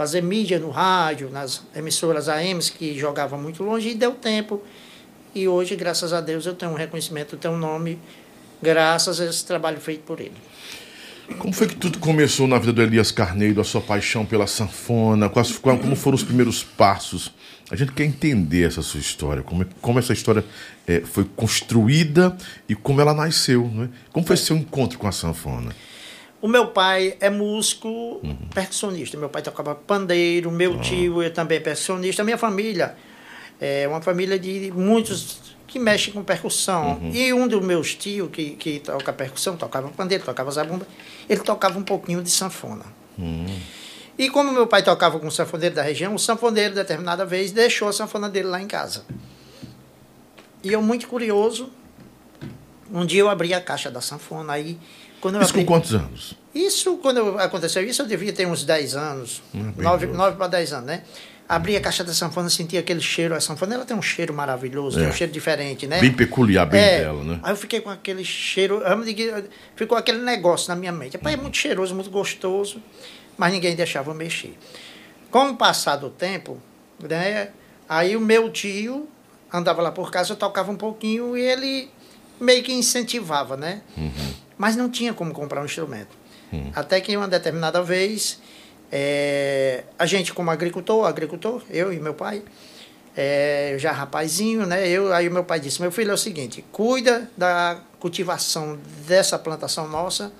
fazer 0.00 0.22
mídia 0.22 0.58
no 0.58 0.70
rádio, 0.70 1.28
nas 1.28 1.60
emissoras 1.76 2.26
AMs, 2.26 2.70
que 2.70 2.98
jogavam 2.98 3.38
muito 3.38 3.62
longe, 3.62 3.90
e 3.90 3.94
deu 3.94 4.12
tempo. 4.12 4.62
E 5.34 5.46
hoje, 5.46 5.76
graças 5.76 6.14
a 6.14 6.22
Deus, 6.22 6.46
eu 6.46 6.54
tenho 6.54 6.72
um 6.72 6.74
reconhecimento, 6.74 7.34
eu 7.34 7.38
tenho 7.38 7.52
um 7.52 7.58
nome, 7.58 7.98
graças 8.62 9.20
a 9.20 9.26
esse 9.26 9.44
trabalho 9.44 9.78
feito 9.78 10.00
por 10.04 10.18
ele. 10.18 10.32
Como 11.38 11.52
foi 11.52 11.66
que 11.66 11.76
tudo 11.76 11.98
começou 11.98 12.46
na 12.48 12.58
vida 12.58 12.72
do 12.72 12.80
Elias 12.82 13.10
Carneiro, 13.12 13.60
a 13.60 13.64
sua 13.64 13.82
paixão 13.82 14.24
pela 14.24 14.46
sanfona? 14.46 15.28
Quais, 15.28 15.58
qual- 15.58 15.76
como 15.76 15.94
foram 15.94 16.16
os 16.16 16.22
primeiros 16.24 16.64
passos? 16.64 17.30
A 17.70 17.76
gente 17.76 17.92
quer 17.92 18.04
entender 18.04 18.66
essa 18.66 18.80
sua 18.80 19.00
história, 19.00 19.42
como, 19.42 19.64
é- 19.64 19.66
como 19.82 19.98
essa 19.98 20.14
história 20.14 20.42
eh, 20.88 21.02
foi 21.04 21.24
construída 21.36 22.34
e 22.66 22.74
como 22.74 23.02
ela 23.02 23.12
nasceu. 23.12 23.68
Né? 23.68 23.90
Como 24.10 24.26
foi 24.26 24.38
seu 24.38 24.56
encontro 24.56 24.98
com 24.98 25.06
a 25.06 25.12
sanfona? 25.12 25.72
O 26.42 26.48
meu 26.48 26.68
pai 26.68 27.16
é 27.20 27.28
músico 27.28 28.20
percussionista. 28.54 29.16
Meu 29.16 29.28
pai 29.28 29.42
tocava 29.42 29.74
pandeiro, 29.74 30.50
meu 30.50 30.80
tio 30.80 31.20
é 31.20 31.28
também 31.28 31.60
percussionista. 31.60 32.22
A 32.22 32.24
minha 32.24 32.38
família 32.38 32.96
é 33.60 33.86
uma 33.86 34.00
família 34.00 34.38
de 34.38 34.72
muitos 34.74 35.54
que 35.66 35.78
mexem 35.78 36.12
com 36.14 36.24
percussão. 36.24 36.98
E 37.12 37.32
um 37.32 37.46
dos 37.46 37.62
meus 37.62 37.94
tios, 37.94 38.30
que, 38.30 38.50
que 38.50 38.80
toca 38.80 39.12
percussão, 39.12 39.56
tocava 39.56 39.88
pandeiro, 39.88 40.24
tocava 40.24 40.50
zabumba, 40.50 40.86
ele 41.28 41.40
tocava 41.40 41.78
um 41.78 41.82
pouquinho 41.82 42.22
de 42.22 42.30
sanfona. 42.30 42.86
E 44.18 44.28
como 44.30 44.50
meu 44.50 44.66
pai 44.66 44.82
tocava 44.82 45.18
com 45.18 45.26
o 45.26 45.30
sanfoneiro 45.30 45.74
da 45.74 45.82
região, 45.82 46.14
o 46.14 46.18
sanfoneiro, 46.18 46.74
determinada 46.74 47.24
vez, 47.24 47.52
deixou 47.52 47.88
a 47.88 47.92
sanfona 47.92 48.28
dele 48.28 48.48
lá 48.48 48.60
em 48.60 48.66
casa. 48.66 49.04
E 50.64 50.72
eu, 50.72 50.82
muito 50.82 51.06
curioso, 51.06 51.70
um 52.92 53.04
dia 53.06 53.20
eu 53.20 53.28
abri 53.28 53.52
a 53.52 53.60
caixa 53.60 53.90
da 53.90 54.00
sanfona, 54.00 54.54
aí... 54.54 54.78
Quando 55.20 55.40
Isso 55.42 55.52
com 55.54 55.64
quantos 55.64 55.94
anos? 55.94 56.34
isso, 56.54 56.96
quando 56.98 57.38
aconteceu 57.38 57.84
isso, 57.84 58.02
eu 58.02 58.06
devia 58.06 58.32
ter 58.32 58.46
uns 58.46 58.64
10 58.64 58.96
anos, 58.96 59.42
Hum, 59.54 59.70
bem 59.72 59.84
9, 59.84 60.06
novo. 60.06 60.36
para 60.36 60.46
10 60.48 60.72
anos, 60.72 60.86
né? 60.86 61.02
Abri 61.48 61.76
a 61.76 61.80
caixa 61.80 62.04
da 62.04 62.14
sanfona, 62.14 62.48
senti 62.48 62.78
aquele 62.78 63.00
cheiro. 63.00 63.34
A 63.34 63.40
sanfona 63.40 63.74
ela 63.74 63.84
tem 63.84 63.96
um 63.96 64.00
cheiro 64.02 64.32
maravilhoso, 64.32 64.96
tem 64.98 65.06
É. 65.06 65.10
um 65.10 65.12
cheiro 65.12 65.32
diferente, 65.32 65.86
né? 65.86 66.00
Bem 66.00 66.12
peculiar, 66.12 66.64
bem 66.64 66.80
É. 66.80 66.98
dela, 67.00 67.24
né? 67.24 67.40
Aí 67.42 67.52
eu 67.52 67.56
fiquei 67.56 67.80
com 67.80 67.90
aquele 67.90 68.24
cheiro, 68.24 68.80
ficou 69.74 69.98
aquele 69.98 70.18
negócio 70.18 70.68
na 70.68 70.76
minha 70.76 70.92
mente. 70.92 71.16
Rapaz, 71.16 71.34
é 71.34 71.40
muito 71.40 71.56
cheiroso, 71.56 71.92
muito 71.94 72.08
gostoso, 72.10 72.80
mas 73.36 73.52
ninguém 73.52 73.74
deixava 73.74 74.10
eu 74.10 74.14
mexer. 74.14 74.56
Com 75.30 75.50
o 75.50 75.56
passar 75.56 75.96
do 75.96 76.08
tempo, 76.08 76.56
né? 77.02 77.48
Aí 77.88 78.16
o 78.16 78.20
meu 78.20 78.48
tio 78.50 79.08
andava 79.52 79.82
lá 79.82 79.90
por 79.90 80.10
casa, 80.12 80.32
eu 80.32 80.36
tocava 80.36 80.70
um 80.70 80.76
pouquinho 80.76 81.36
e 81.36 81.40
ele 81.40 81.90
meio 82.40 82.62
que 82.62 82.72
incentivava, 82.72 83.56
né? 83.56 83.82
Mas 84.60 84.76
não 84.76 84.90
tinha 84.90 85.14
como 85.14 85.32
comprar 85.32 85.62
um 85.62 85.64
instrumento. 85.64 86.14
Até 86.74 87.00
que 87.00 87.16
uma 87.16 87.26
determinada 87.26 87.82
vez, 87.82 88.38
é, 88.92 89.84
a 89.98 90.04
gente 90.04 90.34
como 90.34 90.50
agricultor, 90.50 91.06
agricultor, 91.06 91.62
eu 91.70 91.90
e 91.90 91.98
meu 91.98 92.12
pai, 92.12 92.42
é, 93.16 93.76
já 93.78 93.90
rapazinho, 93.90 94.66
né? 94.66 94.86
Eu, 94.86 95.14
aí 95.14 95.28
o 95.28 95.32
meu 95.32 95.44
pai 95.44 95.60
disse, 95.60 95.80
meu 95.80 95.90
filho, 95.90 96.10
é 96.10 96.14
o 96.14 96.18
seguinte, 96.18 96.62
cuida 96.70 97.30
da 97.38 97.80
cultivação 97.98 98.78
dessa 99.06 99.38
plantação 99.38 99.88
nossa, 99.88 100.30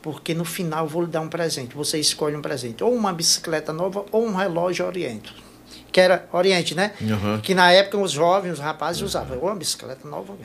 porque 0.00 0.32
no 0.32 0.44
final 0.44 0.84
eu 0.84 0.88
vou 0.88 1.02
lhe 1.02 1.08
dar 1.08 1.20
um 1.20 1.28
presente. 1.28 1.74
Você 1.74 1.98
escolhe 1.98 2.36
um 2.36 2.42
presente, 2.42 2.84
ou 2.84 2.94
uma 2.94 3.12
bicicleta 3.12 3.72
nova, 3.72 4.06
ou 4.12 4.26
um 4.26 4.36
relógio 4.36 4.86
Oriente. 4.86 5.34
Que 5.90 6.00
era 6.00 6.28
Oriente, 6.32 6.76
né? 6.76 6.92
Aham. 7.02 7.40
Que 7.40 7.52
na 7.52 7.72
época 7.72 7.98
os 7.98 8.12
jovens, 8.12 8.52
os 8.52 8.58
rapazes 8.60 9.02
usavam, 9.02 9.38
ou 9.38 9.48
uma 9.48 9.56
bicicleta 9.56 10.06
nova. 10.06 10.36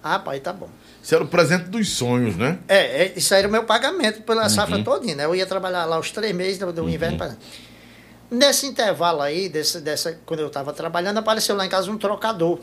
Ah, 0.00 0.20
pai, 0.20 0.38
tá 0.38 0.52
bom. 0.52 0.68
Isso 1.02 1.14
era 1.14 1.24
o 1.24 1.26
presente 1.26 1.64
dos 1.64 1.88
sonhos, 1.90 2.36
né? 2.36 2.58
É, 2.68 3.04
é, 3.06 3.12
isso 3.16 3.34
aí 3.34 3.40
era 3.40 3.48
o 3.48 3.50
meu 3.50 3.64
pagamento 3.64 4.22
pela 4.22 4.48
safra 4.48 4.82
todinha, 4.84 5.16
né? 5.16 5.24
Eu 5.24 5.34
ia 5.34 5.44
trabalhar 5.46 5.84
lá 5.84 5.98
os 5.98 6.10
três 6.12 6.32
meses 6.34 6.58
do, 6.58 6.72
do 6.72 6.88
inverno. 6.88 7.18
Pra... 7.18 7.34
Nesse 8.30 8.66
intervalo 8.66 9.20
aí, 9.20 9.48
desse, 9.48 9.80
dessa, 9.80 10.18
quando 10.24 10.40
eu 10.40 10.46
estava 10.46 10.72
trabalhando, 10.72 11.18
apareceu 11.18 11.56
lá 11.56 11.66
em 11.66 11.68
casa 11.68 11.90
um 11.90 11.98
trocador. 11.98 12.60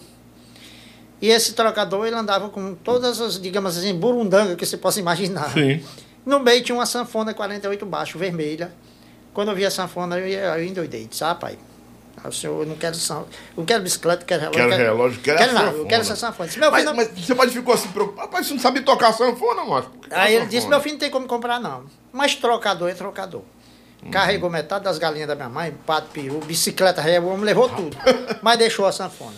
E 1.22 1.28
esse 1.28 1.54
trocador, 1.54 2.08
ele 2.08 2.16
andava 2.16 2.50
com 2.50 2.74
todas 2.76 3.20
as, 3.20 3.40
digamos 3.42 3.78
assim, 3.78 3.94
burundanga 3.94 4.56
que 4.56 4.66
você 4.66 4.78
possa 4.78 5.00
imaginar. 5.02 5.52
Sim. 5.52 5.84
No 6.26 6.40
meio 6.40 6.64
tinha 6.64 6.76
uma 6.76 6.86
sanfona 6.86 7.34
48 7.34 7.86
baixo, 7.86 8.18
vermelha. 8.18 8.72
Quando 9.34 9.50
eu 9.50 9.56
vi 9.56 9.66
a 9.66 9.72
sanfona, 9.72 10.18
eu, 10.18 10.28
ia- 10.28 10.58
eu 10.58 10.64
endoidei. 10.64 11.08
Disse, 11.08 11.24
ah, 11.26 11.36
pai, 11.36 11.58
o 12.28 12.32
senhor, 12.32 12.62
eu 12.62 12.66
não 12.68 12.76
quero 12.76 12.96
sanfona, 12.96 13.28
eu 13.32 13.54
não 13.58 13.66
quero 13.66 13.84
bicicleta, 13.84 14.26
quero 14.26 14.42
relógio. 14.42 14.60
Quero 14.70 14.74
eu 14.74 14.86
relógio, 14.86 15.22
quero 15.22 15.38
quero 15.38 15.54
não, 15.54 15.72
eu 15.72 15.86
quero 15.86 16.02
essa 16.02 16.16
sanfona. 16.16 16.48
Disse, 16.48 16.60
meu 16.60 16.72
Mas, 16.72 16.82
filho, 16.82 16.90
não- 16.96 16.98
mas 16.98 17.26
você 17.26 17.36
pode 17.36 17.52
ficou 17.52 17.74
assim 17.74 17.88
preocupado. 17.90 18.28
Rapaz, 18.28 18.48
você 18.48 18.54
não 18.54 18.62
sabe 18.62 18.82
tocar 18.82 19.14
sanfona, 19.14 19.64
macho. 19.66 19.90
Que 19.90 20.14
Aí 20.14 20.34
ele 20.34 20.44
sanfona? 20.46 20.50
disse, 20.50 20.68
meu 20.68 20.82
filho 20.82 20.94
não 20.94 21.00
tem 21.00 21.10
como 21.10 21.28
comprar 21.28 21.60
não. 21.60 21.86
Mas 22.12 22.36
trocador 22.36 22.90
é 22.90 22.94
trocador. 22.94 23.42
Uhum. 24.04 24.12
Carregou 24.12 24.50
metade 24.50 24.84
das 24.86 24.98
galinhas 24.98 25.28
da 25.28 25.36
minha 25.36 25.50
mãe, 25.50 25.76
pato, 25.86 26.08
peru, 26.14 26.40
bicicleta, 26.40 27.02
o 27.22 27.28
homem 27.28 27.46
levou 27.46 27.68
tudo. 27.70 27.98
mas 28.42 28.58
deixou 28.58 28.86
a 28.86 28.92
sanfona. 28.92 29.36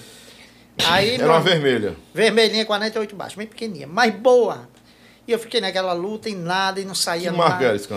Aí, 0.88 1.15
Era 1.15 1.24
meu- 1.24 1.34
uma 1.34 1.41
vermelha. 1.41 1.96
vermelhinha, 2.13 2.65
48 2.65 3.15
baixo, 3.15 3.38
bem 3.38 3.46
pequenininha, 3.48 3.88
mas 3.88 4.13
boa. 4.13 4.70
E 5.28 5.32
eu 5.32 5.38
fiquei 5.39 5.62
naquela 5.62 5.94
luta 5.94 6.30
e 6.30 6.36
nada, 6.36 6.80
e 6.80 6.86
não 6.86 6.94
Que 6.94 7.00
saía 7.00 7.32
marca 7.32 7.54
nada. 7.54 7.65
era 7.65 7.76
esse? 7.76 7.88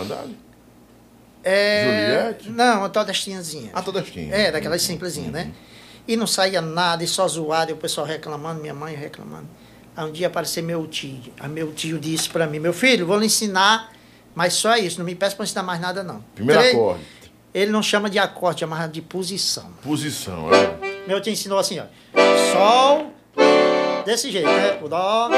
É... 1.44 2.07
Juliette? 2.16 2.50
Não, 2.50 2.85
a 2.85 2.88
todestinhazinha. 2.88 3.70
Ah, 3.74 3.83
todas 3.83 4.09
tinham. 4.11 4.33
É, 4.35 4.50
daquelas 4.50 4.80
simplesinhas, 4.83 5.30
né? 5.33 5.52
E 6.09 6.16
não 6.16 6.26
saía 6.26 6.61
nada, 6.61 7.02
e 7.04 7.07
só 7.07 7.26
zoado, 7.28 7.70
e 7.70 7.74
o 7.74 7.76
pessoal 7.76 8.07
reclamando, 8.07 8.61
minha 8.61 8.74
mãe 8.74 8.94
reclamando. 8.94 9.46
Aí 9.96 10.04
um 10.04 10.12
dia 10.12 10.26
apareceu 10.26 10.62
meu 10.62 10.87
tio. 10.87 11.20
Aí 11.38 11.48
meu 11.48 11.72
tio 11.72 11.98
disse 11.98 12.28
pra 12.28 12.46
mim, 12.46 12.59
meu 12.59 12.72
filho, 12.72 13.07
vou 13.07 13.18
lhe 13.18 13.26
ensinar, 13.26 13.92
mas 14.35 14.54
só 14.54 14.76
isso, 14.76 14.98
não 14.98 15.04
me 15.07 15.14
peça 15.14 15.37
pra 15.37 15.44
ensinar 15.44 15.62
mais 15.62 15.80
nada, 15.80 16.02
não. 16.02 16.24
Primeiro 16.35 16.61
Três- 16.61 16.74
acorde. 16.74 17.02
Ele 17.54 17.70
não 17.70 17.83
chama 17.83 18.11
de 18.11 18.18
acorde, 18.18 18.61
chama 18.61 18.87
de 18.88 19.00
posição. 19.00 19.70
Posição, 19.83 20.48
é. 20.52 21.07
Meu 21.07 21.20
tio 21.20 21.33
ensinou 21.33 21.59
assim, 21.59 21.78
ó. 21.78 21.85
Sol, 22.52 23.12
desse 24.04 24.30
jeito, 24.33 24.48
né? 24.48 24.78
O 24.83 24.88
dó, 24.88 25.30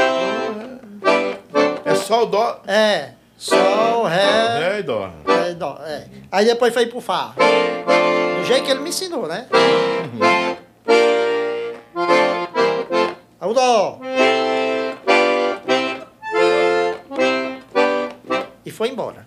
É 1.84 1.94
só 1.94 2.22
o 2.24 2.26
dó. 2.26 2.62
é, 2.66 3.10
sol, 3.36 4.04
ré, 4.04 4.58
Ré 4.72 4.80
e 4.80 4.82
dó. 4.82 5.10
é, 5.26 5.45
dó. 5.56 5.78
É. 5.84 6.06
Aí 6.30 6.44
depois 6.46 6.72
foi 6.72 6.86
pro 6.86 7.00
Fá. 7.00 7.34
Do 8.38 8.44
jeito 8.46 8.64
que 8.64 8.70
ele 8.70 8.80
me 8.80 8.90
ensinou, 8.90 9.26
né? 9.26 9.46
Uhum. 9.52 10.56
O 13.48 13.54
Dó. 13.54 14.00
E 18.64 18.70
foi 18.70 18.88
embora. 18.88 19.26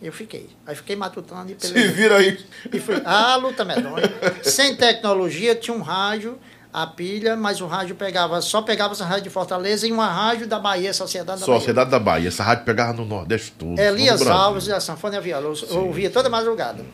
Eu 0.00 0.12
fiquei. 0.12 0.50
Aí 0.66 0.76
fiquei 0.76 0.94
matutando 0.94 1.50
e 1.50 1.66
Se 1.66 1.72
vira 1.88 2.18
aí. 2.18 2.38
E 2.72 2.78
fui. 2.78 3.00
Ah, 3.04 3.36
luta 3.36 3.64
medonha. 3.64 4.04
Sem 4.42 4.76
tecnologia, 4.76 5.54
tinha 5.54 5.76
um 5.76 5.80
rádio 5.80 6.38
a 6.74 6.88
pilha, 6.88 7.36
mas 7.36 7.60
o 7.60 7.68
rádio 7.68 7.94
pegava, 7.94 8.42
só 8.42 8.60
pegava 8.60 8.94
essa 8.94 9.04
rádio 9.04 9.22
de 9.22 9.30
Fortaleza 9.30 9.86
e 9.86 9.92
uma 9.92 10.08
rádio 10.08 10.48
da 10.48 10.58
Bahia, 10.58 10.92
Sociedade 10.92 11.38
da 11.38 11.46
Sociedade 11.46 11.88
da 11.88 12.00
Bahia. 12.00 12.26
Essa 12.26 12.42
rádio 12.42 12.64
pegava 12.64 12.92
no 12.92 13.04
Nordeste 13.04 13.52
todo. 13.52 13.78
Elias 13.78 14.18
todo 14.18 14.22
o 14.22 14.24
Brasil. 14.24 14.42
Alves 14.42 14.66
e 14.66 14.72
a 14.72 14.80
Sanfona 14.80 15.20
Viola. 15.20 15.46
Eu, 15.46 15.68
eu 15.70 15.86
ouvia 15.86 16.10
toda 16.10 16.28
madrugada. 16.28 16.84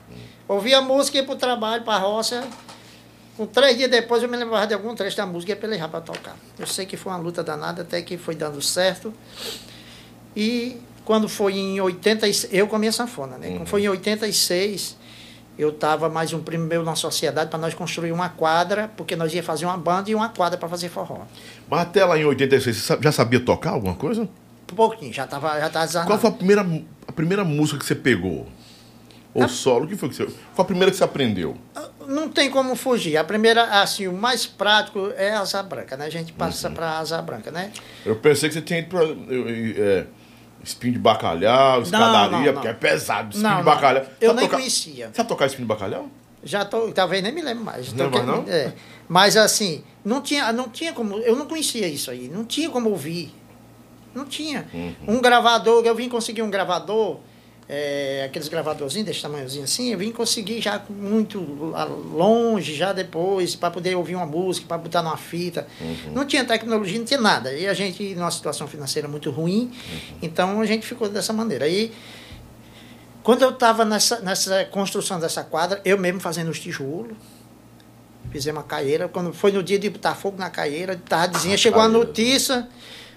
Ouvia 0.46 0.82
música, 0.82 1.16
ia 1.16 1.24
pro 1.24 1.34
trabalho, 1.34 1.82
pra 1.82 1.96
roça. 1.96 2.46
Com 3.38 3.46
três 3.46 3.78
dias 3.78 3.90
depois 3.90 4.22
eu 4.22 4.28
me 4.28 4.36
lembrava 4.36 4.66
de 4.66 4.74
algum 4.74 4.94
trecho 4.94 5.16
da 5.16 5.24
música 5.24 5.52
e 5.52 5.54
ia 5.54 5.58
pelejar 5.58 5.88
para 5.88 6.02
tocar. 6.02 6.36
Eu 6.58 6.66
sei 6.66 6.84
que 6.84 6.98
foi 6.98 7.10
uma 7.10 7.18
luta 7.18 7.42
danada, 7.42 7.80
até 7.80 8.02
que 8.02 8.18
foi 8.18 8.34
dando 8.34 8.60
certo. 8.60 9.14
E 10.36 10.76
quando 11.06 11.26
foi 11.26 11.54
em 11.54 11.80
86, 11.80 12.52
eu 12.52 12.68
com 12.68 12.76
a 12.76 12.78
minha 12.78 12.92
sanfona, 12.92 13.38
né? 13.38 13.52
Quando 13.56 13.66
foi 13.66 13.84
em 13.84 13.88
86, 13.88 14.98
eu 15.60 15.68
estava 15.68 16.08
mais 16.08 16.32
um 16.32 16.40
primo 16.42 16.64
meu 16.66 16.82
na 16.82 16.94
sociedade 16.94 17.50
para 17.50 17.58
nós 17.58 17.74
construir 17.74 18.12
uma 18.12 18.30
quadra, 18.30 18.90
porque 18.96 19.14
nós 19.14 19.34
ia 19.34 19.42
fazer 19.42 19.66
uma 19.66 19.76
banda 19.76 20.10
e 20.10 20.14
uma 20.14 20.30
quadra 20.30 20.58
para 20.58 20.68
fazer 20.68 20.88
forró. 20.88 21.20
Mas 21.68 21.80
até 21.80 22.02
lá 22.02 22.18
em 22.18 22.24
86, 22.24 22.76
você 22.76 22.98
já 23.00 23.12
sabia 23.12 23.40
tocar 23.40 23.72
alguma 23.72 23.94
coisa? 23.94 24.22
Um 24.22 24.74
pouquinho, 24.74 25.12
já 25.12 25.24
estava 25.24 25.60
já 25.60 25.68
tava 25.68 25.72
Qual 25.72 25.86
desarmado. 25.86 26.20
foi 26.20 26.30
a 26.30 26.32
primeira, 26.32 26.66
a 27.06 27.12
primeira 27.12 27.44
música 27.44 27.78
que 27.78 27.84
você 27.84 27.94
pegou? 27.94 28.46
Ou 29.34 29.48
solo? 29.48 29.84
O 29.84 29.88
que 29.88 29.96
foi 29.96 30.08
que 30.08 30.14
você. 30.14 30.24
Qual 30.24 30.62
a 30.62 30.64
primeira 30.64 30.90
que 30.90 30.96
você 30.96 31.04
aprendeu? 31.04 31.56
Não 32.06 32.28
tem 32.28 32.50
como 32.50 32.74
fugir. 32.74 33.16
A 33.16 33.22
primeira, 33.22 33.82
assim, 33.82 34.08
o 34.08 34.12
mais 34.12 34.46
prático 34.46 35.12
é 35.16 35.32
a 35.32 35.40
asa 35.40 35.62
branca, 35.62 35.96
né? 35.96 36.06
A 36.06 36.10
gente 36.10 36.32
passa 36.32 36.70
para 36.70 36.86
a 36.86 36.98
asa 36.98 37.20
branca, 37.22 37.50
né? 37.50 37.70
Eu 38.04 38.16
pensei 38.16 38.48
que 38.48 38.54
você 38.54 38.62
tinha 38.62 38.80
ido 38.80 38.96
é, 39.78 40.06
espinho 40.62 40.94
de 40.94 40.98
bacalhau, 40.98 41.82
escadaria, 41.82 42.30
não, 42.38 42.44
não. 42.44 42.52
porque 42.54 42.68
é 42.68 42.72
pesado. 42.72 43.36
Espinho 43.36 43.56
de 43.56 43.62
bacalhau. 43.62 44.04
Eu 44.20 44.28
Sabe 44.28 44.40
nem 44.40 44.48
tocar- 44.48 44.56
conhecia. 44.58 45.10
Sabe 45.12 45.28
tocar 45.28 45.46
espinho 45.46 45.64
de 45.64 45.68
bacalhau? 45.68 46.08
Já 46.42 46.64
tô, 46.64 46.90
talvez 46.92 47.22
nem 47.22 47.32
me 47.32 47.42
lembro 47.42 47.64
mais. 47.64 47.92
Não 47.92 48.10
não? 48.10 48.44
É. 48.48 48.72
Mas 49.08 49.36
assim, 49.36 49.82
não 50.04 50.20
tinha, 50.22 50.52
não 50.52 50.68
tinha 50.68 50.92
como, 50.92 51.18
eu 51.18 51.36
não 51.36 51.46
conhecia 51.46 51.86
isso 51.86 52.10
aí, 52.10 52.28
não 52.32 52.44
tinha 52.44 52.70
como 52.70 52.88
ouvir. 52.90 53.34
Não 54.14 54.24
tinha. 54.24 54.66
Uhum. 54.72 55.16
Um 55.16 55.20
gravador, 55.20 55.84
eu 55.84 55.94
vim 55.94 56.08
conseguir 56.08 56.42
um 56.42 56.50
gravador, 56.50 57.18
é, 57.72 58.24
aqueles 58.26 58.48
gravadorzinhos 58.48 59.06
desse 59.06 59.22
tamanhozinho 59.22 59.62
assim, 59.62 59.92
eu 59.92 59.98
vim 59.98 60.10
conseguir 60.10 60.60
já 60.60 60.82
muito 60.90 61.38
longe, 62.12 62.74
já 62.74 62.92
depois, 62.92 63.54
para 63.54 63.70
poder 63.70 63.94
ouvir 63.94 64.16
uma 64.16 64.26
música, 64.26 64.66
para 64.66 64.76
botar 64.78 65.02
numa 65.02 65.16
fita. 65.16 65.68
Uhum. 65.80 66.12
Não 66.12 66.24
tinha 66.26 66.44
tecnologia, 66.44 66.98
não 66.98 67.04
tinha 67.06 67.20
nada. 67.20 67.52
E 67.52 67.68
a 67.68 67.72
gente, 67.74 68.12
numa 68.16 68.30
situação 68.32 68.66
financeira 68.66 69.06
muito 69.06 69.30
ruim, 69.30 69.70
Uhum. 69.70 70.18
então 70.20 70.60
a 70.60 70.66
gente 70.66 70.84
ficou 70.84 71.08
dessa 71.08 71.32
maneira. 71.32 71.64
Aí 71.66 71.92
quando 73.22 73.42
eu 73.42 73.50
estava 73.50 73.84
nessa, 73.84 74.18
nessa 74.20 74.64
construção 74.64 75.20
dessa 75.20 75.44
quadra, 75.44 75.80
eu 75.84 75.96
mesmo 75.96 76.18
fazendo 76.18 76.50
os 76.50 76.58
tijolos, 76.58 77.16
fizemos 78.32 78.58
uma 78.62 78.66
caieira. 78.66 79.08
Quando 79.08 79.32
foi 79.32 79.52
no 79.52 79.62
dia 79.62 79.78
de 79.78 79.88
botar 79.90 80.14
fogo 80.16 80.36
na 80.38 80.50
caieira, 80.50 80.96
de 80.96 81.02
tardezinha, 81.02 81.54
Ah, 81.54 81.58
chegou 81.58 81.80
a 81.82 81.88
notícia, 81.88 82.66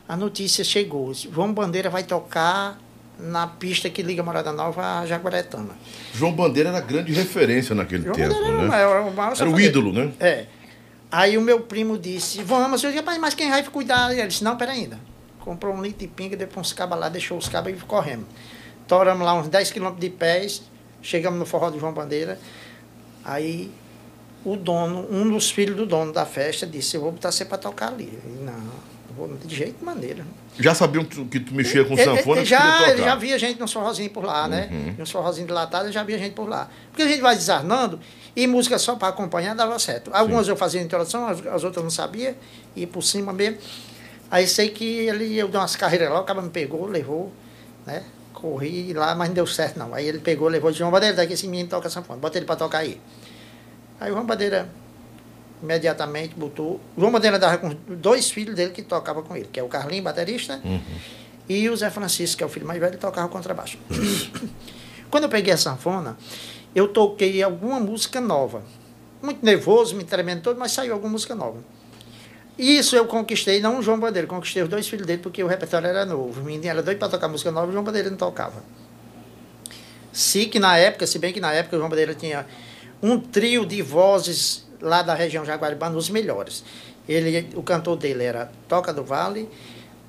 a 0.08 0.16
notícia 0.16 0.64
chegou. 0.64 1.12
João 1.14 1.52
Bandeira 1.54 1.90
vai 1.90 2.04
tocar 2.04 2.78
na 3.24 3.48
pista 3.48 3.90
que 3.90 4.02
liga 4.04 4.22
Morada 4.22 4.52
Nova 4.52 5.00
a 5.00 5.06
Jaguaretama. 5.06 5.76
João 6.14 6.34
Bandeira 6.34 6.70
era 6.70 6.80
grande 6.82 7.12
referência 7.14 7.74
naquele 7.74 8.04
João 8.04 8.16
tempo, 8.16 8.34
Bandeira 8.34 8.48
era 8.54 8.58
o 8.60 8.62
né? 8.64 8.68
maior- 8.68 9.08
o 9.08 9.14
maior 9.14 9.34
Era 9.40 9.50
o 9.50 9.60
ídolo, 9.60 9.94
né? 9.94 10.12
É. 10.20 10.46
Aí 11.12 11.38
o 11.38 11.42
meu 11.42 11.62
primo 11.62 11.98
disse, 11.98 12.42
vamos, 12.44 12.84
eu 12.84 12.90
disse, 12.90 13.00
"Rapaz, 13.00 13.20
mas 13.20 13.34
quem 13.34 13.50
vai 13.50 13.64
cuidar? 13.64 14.12
Ele 14.12 14.28
disse, 14.28 14.44
não, 14.44 14.58
pera 14.58 14.72
ainda. 14.72 15.00
Comprou 15.40 15.74
um 15.76 15.82
litro 15.82 16.00
de 16.00 16.08
pinga, 16.08 16.36
depois 16.36 16.68
uns 16.68 16.74
cabas 16.74 17.00
lá, 17.00 17.08
deixou 17.10 17.38
os 17.38 17.48
cabas 17.48 17.74
e 17.74 17.78
corremos. 17.84 18.26
Toramos 18.88 19.24
lá 19.26 19.34
uns 19.36 19.48
10 19.48 19.72
quilômetros 19.72 20.02
de 20.04 20.10
pés, 20.10 20.64
chegamos 21.02 21.38
no 21.40 21.46
forró 21.46 21.70
de 21.70 21.80
João 21.80 21.94
Bandeira. 21.94 22.40
Aí 23.24 23.72
o 24.44 24.56
dono, 24.58 25.08
um 25.12 25.30
dos 25.30 25.50
filhos 25.52 25.76
do 25.78 25.86
dono 25.86 26.12
da 26.12 26.26
festa, 26.26 26.66
disse, 26.68 26.96
eu 26.98 27.02
vou 27.02 27.12
botar 27.12 27.32
você 27.32 27.46
para 27.46 27.58
tocar 27.58 27.88
ali. 27.90 28.06
Eu 28.24 28.30
disse, 28.32 28.44
não, 28.44 28.54
vou 29.16 29.28
de 29.38 29.56
jeito 29.56 29.80
de 29.80 29.86
maneira. 29.86 30.26
Já 30.60 30.74
sabiam 30.76 31.04
que 31.04 31.16
tu, 31.16 31.26
que 31.26 31.40
tu 31.40 31.54
mexia 31.54 31.84
com 31.86 31.94
Ele- 31.94 32.04
sanfona, 32.04 32.42
ele 32.42 32.46
já, 32.46 32.96
já 32.96 33.16
via 33.16 33.40
gente 33.40 33.60
nos 33.60 33.72
forrozinhos 33.72 34.12
por 34.12 34.24
lá, 34.24 34.48
né? 34.48 34.70
Uhum. 34.72 34.96
Nos 35.00 35.12
forrozinhos 35.12 35.48
dilatados, 35.48 35.94
já 35.94 36.04
via 36.04 36.18
gente 36.18 36.34
por 36.34 36.48
lá. 36.48 36.70
Porque 36.90 37.02
a 37.04 37.08
gente 37.08 37.22
vai 37.22 37.36
desarmando 37.36 38.00
e 38.36 38.46
música 38.48 38.78
só 38.78 38.96
para 38.96 39.08
acompanhar 39.10 39.56
dava 39.56 39.78
certo. 39.80 40.12
Algumas 40.14 40.48
eu 40.48 40.56
fazia 40.56 40.82
introdução, 40.82 41.26
as, 41.28 41.40
as 41.46 41.64
outras 41.64 41.78
eu 41.78 41.84
não 41.84 41.90
sabia, 41.90 42.36
e 42.76 42.86
por 42.86 43.02
cima 43.02 43.32
mesmo. 43.34 43.58
Aí 44.30 44.48
sei 44.48 44.70
que 44.70 44.84
ele, 44.86 45.38
eu 45.38 45.48
dei 45.48 45.60
umas 45.60 45.76
carreiras 45.76 46.10
lá, 46.10 46.20
o 46.22 46.24
cara 46.24 46.42
me 46.42 46.50
pegou, 46.50 46.86
levou, 46.88 47.32
né? 47.86 48.04
Corri 48.34 48.92
lá, 48.94 49.16
mas 49.16 49.30
não 49.30 49.36
deu 49.36 49.48
certo 49.48 49.78
não. 49.78 49.94
Aí 49.94 50.08
ele 50.08 50.20
pegou, 50.20 50.48
levou, 50.50 50.70
disse, 50.70 50.80
João 50.80 50.92
Bandeira, 50.92 51.16
daqui 51.16 51.34
esse 51.34 51.48
menino 51.48 51.70
toca 51.70 51.90
sanfona, 51.90 52.20
bota 52.20 52.38
ele 52.38 52.46
para 52.46 52.56
tocar 52.56 52.80
aí. 52.80 53.00
Aí 54.00 54.10
o 54.12 54.14
João 54.16 54.26
Bandeira 54.26 54.68
imediatamente 55.64 56.36
botou. 56.36 56.80
João 56.98 57.12
Bandeira 57.12 57.40
dava 57.40 57.58
com 57.58 57.74
dois 57.96 58.30
filhos 58.30 58.54
dele 58.56 58.72
que 58.72 58.82
tocavam 58.82 59.24
com 59.24 59.36
ele, 59.36 59.48
que 59.52 59.60
é 59.60 59.64
o 59.64 59.68
Carlinho, 59.68 60.04
baterista, 60.04 60.62
e 61.48 61.70
o 61.70 61.76
Zé 61.76 61.90
Francisco, 61.90 62.38
que 62.38 62.44
é 62.44 62.46
o 62.46 62.50
filho 62.50 62.68
mais 62.68 62.80
velho, 62.80 62.98
tocava 62.98 63.28
contrabaixo. 63.30 63.78
Quando 65.10 65.24
eu 65.24 65.30
peguei 65.30 65.54
a 65.54 65.58
sanfona, 65.58 66.18
eu 66.76 66.88
toquei 66.88 67.42
alguma 67.42 67.80
música 67.80 68.20
nova. 68.20 68.64
Muito 69.22 69.44
nervoso, 69.46 69.96
me 69.96 70.04
tremendo 70.04 70.42
todo, 70.42 70.60
mas 70.60 70.72
saiu 70.72 70.94
alguma 70.94 71.14
música 71.14 71.34
nova. 71.34 71.60
Isso 72.58 72.96
eu 72.96 73.06
conquistei, 73.06 73.60
não 73.60 73.80
o 73.80 73.82
João 73.82 74.00
Bandeira, 74.00 74.28
conquistei 74.28 74.62
os 74.62 74.70
dois 74.70 74.88
filhos 74.88 75.08
dele, 75.08 75.22
porque 75.22 75.44
o 75.44 75.48
repertório 75.48 75.88
era 75.88 76.06
novo. 76.06 76.42
O 76.42 76.44
menino 76.44 76.68
era 76.68 76.84
doido 76.84 77.00
para 77.00 77.10
tocar 77.10 77.28
música 77.28 77.52
nova, 77.52 77.70
o 77.70 77.72
João 77.72 77.84
Bandeira 77.84 78.10
não 78.10 78.18
tocava. 78.18 78.64
Se 80.12 80.46
que 80.46 80.60
na 80.60 80.78
época, 80.78 81.08
se 81.08 81.18
bem 81.18 81.34
que 81.34 81.40
na 81.40 81.52
época 81.54 81.76
o 81.76 81.80
João 81.80 81.90
Bandeira 81.90 82.14
tinha 82.14 82.46
um 83.02 83.20
trio 83.20 83.66
de 83.66 83.82
vozes 83.82 84.66
lá 84.84 85.02
da 85.02 85.14
região 85.16 85.44
Jaguaribana, 85.46 85.96
os 85.98 86.10
melhores. 86.10 86.64
Ele, 87.10 87.50
o 87.56 87.64
cantor 87.64 87.98
dele 87.98 88.24
era 88.24 88.52
Toca 88.68 88.94
do 88.94 89.04
Vale, 89.04 89.50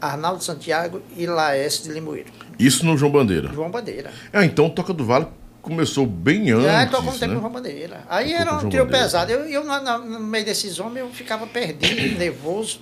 Arnaldo 0.00 0.44
Santiago 0.44 1.00
e 1.16 1.26
Laércio 1.26 1.84
de 1.84 1.90
Limoeiro. 1.90 2.30
Isso 2.58 2.84
no 2.84 2.96
João 2.96 3.10
Bandeira. 3.10 3.50
João 3.52 3.70
Bandeira. 3.70 4.12
Ah, 4.32 4.44
então 4.44 4.68
Toca 4.68 4.92
do 4.92 5.04
Vale 5.04 5.26
começou 5.62 6.04
bem 6.06 6.50
antes, 6.50 6.66
É, 6.66 6.86
tocou 6.86 7.10
um 7.10 7.18
tempo 7.18 7.26
né? 7.28 7.34
com 7.36 7.40
João 7.40 7.52
Bandeira. 7.52 8.04
Aí 8.08 8.26
Tocou 8.32 8.40
era 8.40 8.52
um 8.54 8.68
trio 8.68 8.86
pesado. 8.86 9.32
Eu, 9.32 9.40
eu 9.48 9.64
na- 9.64 9.98
no 9.98 10.20
meio 10.20 10.44
desses 10.44 10.78
homens, 10.78 10.98
eu 11.06 11.10
ficava 11.10 11.46
perdido, 11.46 12.18
nervoso. 12.18 12.80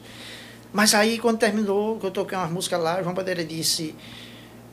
Mas 0.73 0.93
aí, 0.95 1.19
quando 1.19 1.39
terminou, 1.39 1.99
que 1.99 2.07
eu 2.07 2.11
toquei 2.11 2.37
umas 2.37 2.51
músicas 2.51 2.83
lá, 2.83 2.99
o 2.99 3.03
João 3.03 3.15
Bandeira 3.15 3.45
disse... 3.45 3.95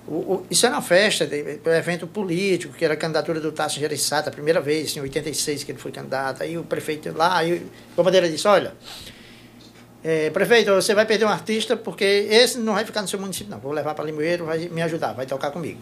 o- 0.09 0.33
o- 0.35 0.45
isso 0.49 0.65
era 0.65 0.75
uma 0.75 0.81
festa, 0.81 1.27
um 1.65 1.71
evento 1.71 2.07
político, 2.07 2.73
que 2.73 2.83
era 2.83 2.93
a 2.95 2.97
candidatura 2.97 3.39
do 3.39 3.51
Tasso 3.51 3.79
Gereissati, 3.79 4.27
a 4.29 4.31
primeira 4.31 4.59
vez, 4.59 4.95
em 4.97 5.01
86, 5.01 5.63
que 5.63 5.71
ele 5.71 5.79
foi 5.79 5.91
candidato. 5.91 6.41
Aí 6.43 6.57
o 6.57 6.63
prefeito 6.63 7.15
lá, 7.15 7.37
aí 7.37 7.53
o 7.53 7.57
João 7.95 8.03
Bandeira 8.05 8.29
disse, 8.29 8.47
olha... 8.47 8.73
é, 10.03 10.29
prefeito, 10.29 10.73
você 10.73 10.93
vai 10.95 11.05
perder 11.05 11.25
um 11.25 11.29
artista 11.29 11.75
porque 11.75 12.05
esse 12.05 12.57
não 12.57 12.73
vai 12.73 12.85
ficar 12.85 13.01
no 13.01 13.07
seu 13.07 13.19
município, 13.19 13.51
não. 13.51 13.59
Vou 13.59 13.71
levar 13.73 13.93
para 13.95 14.05
Limoeiro, 14.05 14.45
vai 14.45 14.59
me 14.69 14.81
ajudar, 14.81 15.13
vai 15.13 15.25
tocar 15.25 15.51
comigo. 15.51 15.79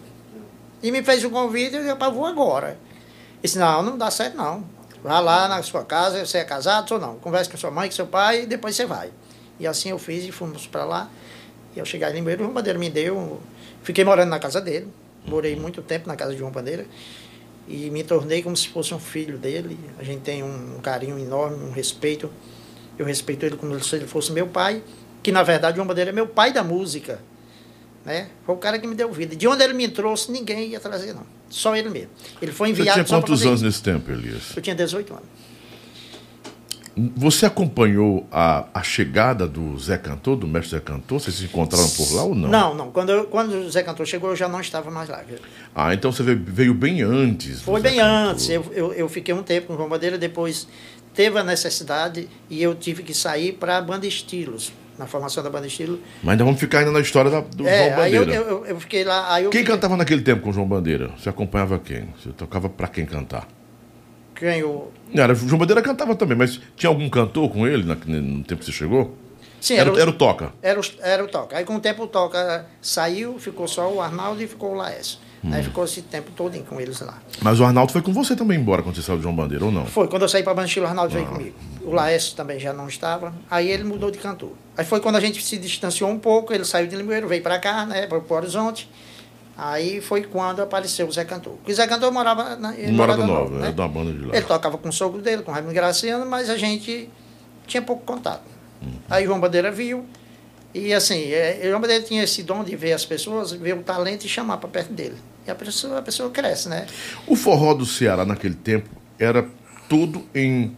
E 0.82 0.92
me 0.92 1.04
fez 1.04 1.24
o 1.24 1.30
convite, 1.30 1.74
eu 1.74 1.80
disse, 1.82 1.92
"Rapaz, 1.92 2.14
vou 2.14 2.26
agora. 2.26 2.78
Disse, 3.42 3.58
não, 3.60 3.82
não 3.84 3.98
dá 3.98 4.10
certo 4.12 4.36
não. 4.36 4.64
Vá 5.04 5.20
lá 5.20 5.48
na 5.48 5.62
sua 5.62 5.84
casa, 5.86 6.26
você 6.26 6.40
é 6.40 6.44
casado 6.44 6.92
ou 6.94 7.00
não. 7.00 7.16
Converse 7.18 7.50
com 7.50 7.58
sua 7.58 7.70
mãe, 7.72 7.88
com 7.90 7.96
seu 7.96 8.08
pai, 8.08 8.44
e 8.44 8.46
depois 8.48 8.76
você 8.76 8.86
vai. 8.86 9.12
E 9.60 9.68
assim 9.68 9.90
eu 9.92 10.00
fiz 10.00 10.26
e 10.26 10.32
fomos 10.32 10.66
para 10.68 10.84
lá. 10.84 11.10
E 11.76 11.80
eu 11.80 11.86
cheguei 11.86 12.08
em 12.10 12.14
Limoeiro, 12.14 12.42
o 12.42 12.44
João 12.46 12.54
Bandeira 12.54 12.78
me 12.80 12.90
deu. 12.90 13.40
Fiquei 13.88 14.04
morando 14.04 14.28
na 14.28 14.38
casa 14.38 14.60
dele. 14.60 14.90
Morei 15.26 15.56
muito 15.56 15.82
tempo 15.82 16.10
na 16.10 16.18
casa 16.18 16.34
de 16.34 16.40
João 16.40 16.52
Bandeira. 16.52 16.86
E 17.70 17.90
me 17.90 18.04
tornei 18.04 18.44
como 18.44 18.56
se 18.58 18.68
fosse 18.68 18.94
um 18.94 19.00
filho 19.00 19.38
dele. 19.38 19.80
A 19.98 20.04
gente 20.04 20.24
tem 20.24 20.44
um 20.44 20.78
carinho 20.84 21.18
enorme, 21.18 21.64
um 21.64 21.72
respeito. 21.72 22.30
Eu 23.00 23.06
respeito 23.06 23.46
ele 23.46 23.56
como 23.56 23.82
se 23.82 23.96
ele 23.96 24.06
fosse 24.06 24.30
meu 24.34 24.46
pai. 24.46 24.84
Que 25.24 25.32
na 25.32 25.42
verdade 25.42 25.78
João 25.78 25.88
Bandeira 25.88 26.10
é 26.10 26.14
meu 26.14 26.28
pai 26.28 26.52
da 26.52 26.66
música. 26.66 27.22
Né? 28.04 28.28
Foi 28.46 28.56
o 28.56 28.58
cara 28.58 28.78
que 28.78 28.86
me 28.86 28.94
deu 28.94 29.10
vida. 29.10 29.38
De 29.38 29.48
onde 29.48 29.64
ele 29.64 29.74
me 29.74 29.88
trouxe, 29.88 30.34
ninguém 30.34 30.68
ia 30.68 30.82
trazer, 30.82 31.14
não. 31.14 31.26
Só 31.50 31.74
ele 31.74 31.90
mesmo. 31.90 32.10
Ele 32.42 32.52
foi 32.52 32.68
Você 32.68 32.82
enviado 32.82 32.96
tinha 32.96 33.08
só 33.08 33.20
pra 33.20 33.30
quantos 33.30 33.46
anos 33.46 33.62
nesse 33.62 33.82
tempo, 33.82 34.12
Elias? 34.12 34.52
Eu 34.54 34.62
tinha 34.62 34.76
18 34.76 35.14
anos. 35.14 35.30
Você 37.16 37.46
acompanhou 37.46 38.26
a, 38.32 38.66
a 38.74 38.82
chegada 38.82 39.48
do 39.48 39.78
Zé 39.78 39.98
Cantor, 39.98 40.36
do 40.36 40.48
mestre 40.48 40.78
Zé 40.78 40.80
Cantor? 40.80 41.20
Vocês 41.20 41.36
se 41.36 41.46
encontraram 41.46 41.88
por 41.90 42.12
lá 42.14 42.24
ou 42.24 42.34
não? 42.34 42.50
Não, 42.50 42.74
não. 42.76 42.92
Quando, 42.92 43.12
eu- 43.12 43.26
quando 43.26 43.52
o 43.54 43.70
Zé 43.70 43.84
Cantor 43.84 44.06
chegou, 44.06 44.32
eu 44.32 44.36
já 44.36 44.48
não 44.48 44.60
estava 44.60 44.90
mais 44.90 45.08
lá. 45.08 45.22
Ah, 45.76 45.94
então 45.94 46.12
você 46.12 46.24
veio, 46.24 46.42
veio 46.46 46.74
bem 46.74 47.02
antes. 47.04 47.62
Foi 47.62 47.80
bem 47.82 47.98
Cantor. 47.98 48.12
antes. 48.32 48.50
Eu, 48.50 48.66
eu, 48.74 48.94
eu 48.94 49.08
fiquei 49.10 49.34
um 49.34 49.44
tempo 49.44 49.68
com 49.68 49.74
o 49.74 49.76
João 49.78 49.88
Bandeira, 49.90 50.18
depois 50.18 50.68
teve 51.14 51.38
a 51.38 51.44
necessidade 51.44 52.28
e 52.50 52.62
eu 52.64 52.74
tive 52.74 53.04
que 53.04 53.14
sair 53.14 53.52
para 53.54 53.78
a 53.78 53.82
Banda 53.82 54.08
Estilos, 54.08 54.72
na 54.98 55.06
formação 55.06 55.44
da 55.44 55.50
Banda 55.52 55.68
Estilo. 55.68 56.00
Mas 56.24 56.32
ainda 56.32 56.44
vamos 56.44 56.60
ficar 56.60 56.80
ainda 56.80 56.92
na 56.92 57.00
história 57.00 57.30
da- 57.30 57.42
do 57.42 57.68
É, 57.68 57.90
João 57.90 58.02
aí 58.02 58.16
eu, 58.16 58.22
Bandeira. 58.26 58.44
eu, 58.44 58.66
eu 58.66 58.80
fiquei 58.80 59.04
lá. 59.04 59.36
Quem 59.38 59.44
fiquei- 59.52 59.64
cantava 59.64 59.96
naquele 59.96 60.22
tempo 60.22 60.42
com 60.42 60.50
o 60.50 60.54
João 60.54 60.68
Bandeira? 60.68 61.12
Você 61.18 61.30
acompanhava 61.30 61.78
quem? 61.78 62.10
Você 62.20 62.30
tocava 62.30 62.68
pra 62.70 62.88
quem 62.88 63.06
cantar? 63.06 63.48
Quem, 64.40 64.64
o, 64.64 64.88
Não, 65.14 65.24
Era, 65.24 65.34
João 65.36 65.58
Bandeira 65.58 65.82
cantava 65.82 66.16
também, 66.16 66.38
mas 66.38 66.60
tinha 66.76 66.90
algum 66.90 67.10
cantor 67.10 67.50
com 67.50 67.68
ele 67.68 67.84
no 67.84 68.44
tempo 68.44 68.60
que 68.60 68.66
você 68.66 68.72
chegou? 68.72 69.16
Sim, 69.60 69.74
era, 69.74 69.90
era 69.90 69.94
o- 69.94 70.00
era 70.00 70.10
o 70.10 70.14
Toca. 70.14 70.54
Era 70.62 70.80
o, 70.80 70.84
era 71.02 71.24
o 71.24 71.28
Toca. 71.28 71.58
Aí 71.58 71.66
com 71.66 71.76
o 71.76 71.80
tempo 71.80 72.04
o 72.04 72.08
Toca 72.08 72.66
saiu, 72.82 73.40
ficou 73.40 73.68
só 73.68 73.92
o 73.92 74.00
Arnaldo 74.02 74.42
e 74.42 74.48
ficou 74.48 74.72
o 74.72 74.76
Laércio. 74.76 75.18
Hum. 75.44 75.50
Aí 75.54 75.64
ficou 75.64 75.84
esse 75.84 76.02
tempo 76.02 76.32
todo 76.36 76.58
com 76.66 76.80
eles 76.82 77.00
lá. 77.02 77.20
Mas 77.42 77.60
o 77.60 77.64
Arnaldo 77.64 77.92
foi 77.92 78.02
com 78.02 78.12
você 78.14 78.36
também 78.36 78.60
embora 78.60 78.82
quando 78.84 78.96
você 78.96 79.02
saiu 79.02 79.18
de 79.18 79.24
João 79.24 79.36
Bandeira, 79.36 79.66
ou 79.66 79.72
não? 79.72 79.86
Foi, 79.86 80.08
quando 80.08 80.24
eu 80.24 80.30
saí 80.30 80.44
para 80.44 80.54
Banchilo, 80.54 80.86
o 80.86 80.90
Arnaldo 80.90 81.12
Ah. 81.14 81.18
veio 81.18 81.28
comigo. 81.30 81.56
O 81.84 81.92
Laércio 81.92 82.36
também 82.36 82.60
já 82.60 82.74
não 82.74 82.88
estava. 82.88 83.34
Aí 83.50 83.70
ele 83.70 83.84
mudou 83.84 84.12
de 84.12 84.18
cantor. 84.20 84.52
Aí 84.78 84.84
foi 84.86 85.00
quando 85.00 85.16
a 85.16 85.20
gente 85.20 85.44
se 85.44 85.58
distanciou 85.58 86.10
um 86.10 86.20
pouco, 86.20 86.54
ele 86.54 86.66
saiu 86.66 86.88
de 86.88 86.96
Limoeiro, 86.96 87.28
veio 87.28 87.42
para 87.42 87.58
cá, 87.60 87.86
né, 87.86 88.06
para 88.08 88.18
o 88.20 88.34
Horizonte. 88.34 88.90
Aí 89.58 90.02
foi 90.02 90.24
quando 90.24 90.62
apareceu 90.62 91.08
o 91.08 91.12
Zé 91.12 91.26
Cantor. 91.26 91.54
Porque 91.54 91.72
o 91.72 91.76
Zé 91.76 91.88
Cantor 91.88 92.12
morava 92.12 92.56
na, 92.56 92.74
Morada 92.74 92.92
Morada 92.92 93.26
Nova, 93.26 93.60
né? 93.60 93.74
é 93.76 93.82
uma 93.82 93.88
banda 93.88 94.14
de 94.14 94.26
lá. 94.26 94.36
Ele 94.36 94.46
tocava 94.46 94.78
com 94.78 94.90
o 94.90 94.94
sogro 94.94 95.20
dele, 95.20 95.42
com 95.42 95.50
o 95.50 95.54
Raimundo 95.54 95.74
Graciano, 95.74 96.26
mas 96.28 96.48
a 96.50 96.58
gente 96.58 97.10
tinha 97.66 97.82
pouco 97.82 98.04
contato. 98.06 98.44
Aí 99.10 99.24
o 99.24 99.28
João 99.28 99.40
Bandeira 99.40 99.72
viu, 99.72 100.06
e 100.74 100.94
assim, 100.94 101.32
é, 101.32 101.62
o 101.64 101.70
João 101.70 101.82
Bandeira 101.82 102.04
tinha 102.04 102.24
esse 102.24 102.44
dom 102.44 102.64
de 102.64 102.76
ver 102.76 102.94
as 102.94 103.04
pessoas, 103.04 103.52
ver 103.52 103.74
o 103.74 103.82
talento 103.82 104.26
e 104.26 104.30
chamar 104.30 104.58
para 104.58 104.70
perto 104.70 104.94
dele. 104.94 105.16
E 105.48 105.50
a 105.50 105.56
pessoa, 105.56 105.98
a 105.98 106.02
pessoa 106.04 106.30
cresce, 106.30 106.70
né? 106.70 106.86
O 107.26 107.36
forró 107.36 107.74
do 107.74 107.86
Ceará 107.86 108.26
naquele 108.26 108.54
tempo 108.54 108.90
era 109.18 109.48
todo 109.90 110.24
em, 110.36 110.78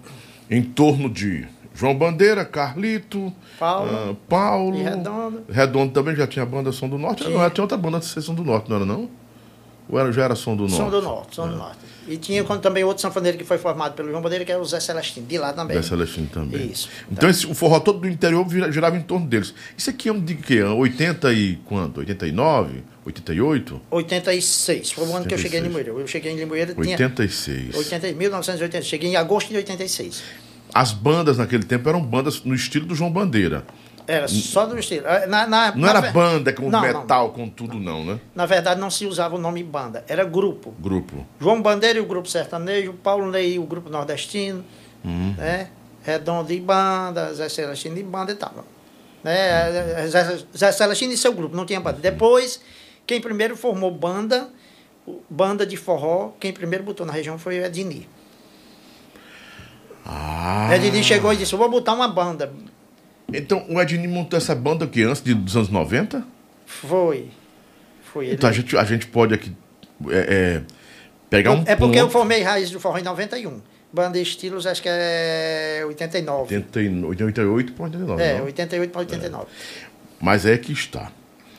em 0.50 0.64
torno 0.64 1.10
de 1.10 1.46
João 1.80 1.96
Bandeira, 1.96 2.44
Carlito, 2.44 3.34
Paulo 3.58 3.90
ah, 3.90 4.16
Paulo 4.28 4.78
e 4.78 4.84
Redondo. 4.84 5.44
Redondo 5.50 5.94
também 5.94 6.14
já 6.14 6.28
tinha 6.28 6.46
banda 6.46 6.74
Som 6.74 6.90
do 6.90 6.98
Norte. 6.98 7.24
Tinha. 7.24 7.38
Não, 7.38 7.50
tinha 7.50 7.64
outra 7.64 7.78
banda 7.78 8.00
de 8.00 8.06
Som 8.06 8.36
do 8.36 8.44
Norte, 8.44 8.70
não 8.70 8.76
era 8.76 8.86
não? 8.86 9.10
Ou 9.88 9.98
era, 9.98 10.12
já 10.12 10.26
era 10.26 10.36
Som 10.36 10.58
do 10.58 10.64
Norte? 10.64 10.76
Som 10.76 10.90
do 10.90 11.02
Norte, 11.02 11.36
Som 11.38 11.48
do 11.48 11.56
Norte. 11.56 11.78
E 12.06 12.18
tinha 12.18 12.44
quando 12.44 12.60
também 12.60 12.84
outro 12.84 13.02
sanfoneiro 13.02 13.38
que 13.38 13.46
foi 13.46 13.58
formado 13.58 13.94
pelo 13.94 14.10
João 14.10 14.22
Bandeira, 14.22 14.44
que 14.44 14.52
era 14.52 14.62
o 14.62 14.66
Zé 14.66 14.82
Celestino, 14.82 15.26
de 15.26 15.38
lá 15.38 15.54
também. 15.54 15.78
Da 15.78 15.82
Celestino 15.82 16.28
também. 16.28 16.70
Isso. 16.70 16.90
Então 17.10 17.30
esse, 17.30 17.48
o 17.48 17.54
forró 17.54 17.80
todo 17.80 18.00
do 18.00 18.10
interior 18.10 18.46
girava 18.70 18.98
em 18.98 19.02
torno 19.02 19.26
deles. 19.26 19.54
Isso 19.78 19.90
aqui 19.90 20.10
é 20.10 20.12
um 20.12 20.20
de 20.20 20.36
que? 20.36 20.62
80 20.62 21.32
e 21.32 21.56
quanto? 21.64 22.00
89? 22.00 22.84
88? 23.06 23.82
86, 23.90 24.92
foi 24.92 25.08
o 25.08 25.16
ano 25.16 25.26
que 25.26 25.34
eu 25.34 25.38
cheguei 25.38 25.62
em 25.62 25.64
86. 25.64 25.64
Limoeiro. 25.64 26.02
Eu 26.02 26.08
cheguei 26.08 26.34
em 26.34 26.36
Limoeiro, 26.36 26.74
tinha 26.74 26.98
86. 26.98 27.74
80, 27.74 28.12
1980, 28.12 28.84
cheguei 28.84 29.12
em 29.12 29.16
agosto 29.16 29.48
de 29.48 29.56
86. 29.56 30.49
As 30.74 30.92
bandas 30.92 31.38
naquele 31.38 31.64
tempo 31.64 31.88
eram 31.90 32.02
bandas 32.02 32.44
no 32.44 32.54
estilo 32.54 32.86
do 32.86 32.96
João 32.96 33.12
Bandeira. 33.12 33.66
Era 34.08 34.28
só 34.28 34.66
do 34.66 34.78
estilo. 34.80 35.06
Ah, 35.08 35.28
Na, 35.28 35.46
na- 35.48 35.72
Não 35.72 35.82
na 35.82 35.90
era 35.90 36.02
ver- 36.02 36.12
banda 36.14 36.52
com 36.54 36.64
Não, 36.70 36.82
não. 36.82 36.82
metal, 36.82 37.30
com 37.32 37.48
tudo, 37.48 37.80
não, 37.80 38.04
né? 38.04 38.20
Na 38.34 38.46
verdade, 38.48 38.80
não 38.80 38.90
se 38.90 39.06
usava 39.06 39.36
o 39.36 39.40
nome 39.40 39.64
banda, 39.64 40.04
era 40.08 40.24
grupo. 40.24 40.74
Grupo. 40.80 41.26
João 41.40 41.62
Bandeira 41.62 42.00
e 42.00 42.02
o 42.02 42.06
grupo 42.08 42.28
sertanejo, 42.28 42.94
Paulo 42.94 43.30
Ney 43.30 43.54
e 43.56 43.60
o 43.60 43.64
grupo 43.64 43.90
nordestino, 43.90 44.64
Hum. 45.06 45.36
né? 45.38 45.70
Redondo 46.04 46.52
e 46.52 46.60
banda, 46.60 47.32
Zé 47.36 47.50
Celestino 47.50 47.98
e 48.00 48.04
banda 48.04 48.32
e 48.32 48.36
tal. 48.36 48.66
Né? 49.24 50.08
Zé, 50.08 50.40
Zé 50.58 50.72
Celestino 50.72 51.14
e 51.14 51.18
seu 51.18 51.34
grupo, 51.34 51.56
não 51.56 51.66
tinha 51.66 51.80
banda. 51.80 52.00
Depois, 52.00 52.62
quem 53.06 53.20
primeiro 53.22 53.56
formou 53.56 53.92
banda, 53.92 54.50
banda 55.30 55.66
de 55.68 55.78
forró, 55.78 56.32
quem 56.40 56.52
primeiro 56.54 56.84
botou 56.84 57.06
na 57.06 57.14
região 57.14 57.38
foi 57.38 57.60
o 57.60 57.66
Ednir. 57.66 58.04
Ah. 60.12 60.76
Ednir 60.76 61.04
chegou 61.04 61.32
e 61.32 61.38
disse, 61.38 61.54
eu 61.54 61.60
vou 61.60 61.70
botar 61.70 61.94
uma 61.94 62.08
banda. 62.08 62.52
Então 63.32 63.64
o 63.70 63.80
Ednir 63.80 64.10
montou 64.10 64.38
essa 64.38 64.56
banda 64.56 64.86
aqui 64.86 65.04
antes 65.04 65.22
de, 65.22 65.34
dos 65.36 65.56
anos 65.56 65.70
90? 65.70 66.26
Foi. 66.66 67.28
Foi 68.02 68.26
ele. 68.26 68.36
Então 68.36 68.50
a 68.50 68.54
gente, 68.54 68.76
a 68.76 68.84
gente 68.84 69.06
pode 69.06 69.36
aqui 69.36 69.56
é, 70.10 70.18
é, 70.18 70.62
pegar 71.30 71.52
um 71.52 71.64
é 71.66 71.76
porque 71.76 72.00
eu 72.00 72.06
ponto, 72.06 72.14
formei 72.14 72.42
Raiz 72.42 72.72
do 72.72 72.80
Forró 72.80 72.98
em 72.98 73.04
91. 73.04 73.62
Banda 73.92 74.20
Estilos, 74.20 74.68
acho 74.68 74.82
que 74.82 74.90
é 74.90 75.84
89. 75.86 76.56
80 76.56 77.08
88 77.08 77.74
para 77.74 77.86
89. 77.86 78.24
É, 78.24 78.38
não? 78.38 78.46
88 78.46 78.92
para 78.92 79.00
89. 79.00 79.46
Mas 80.20 80.46
é 80.46 80.58
que 80.58 80.72
está. 80.72 81.12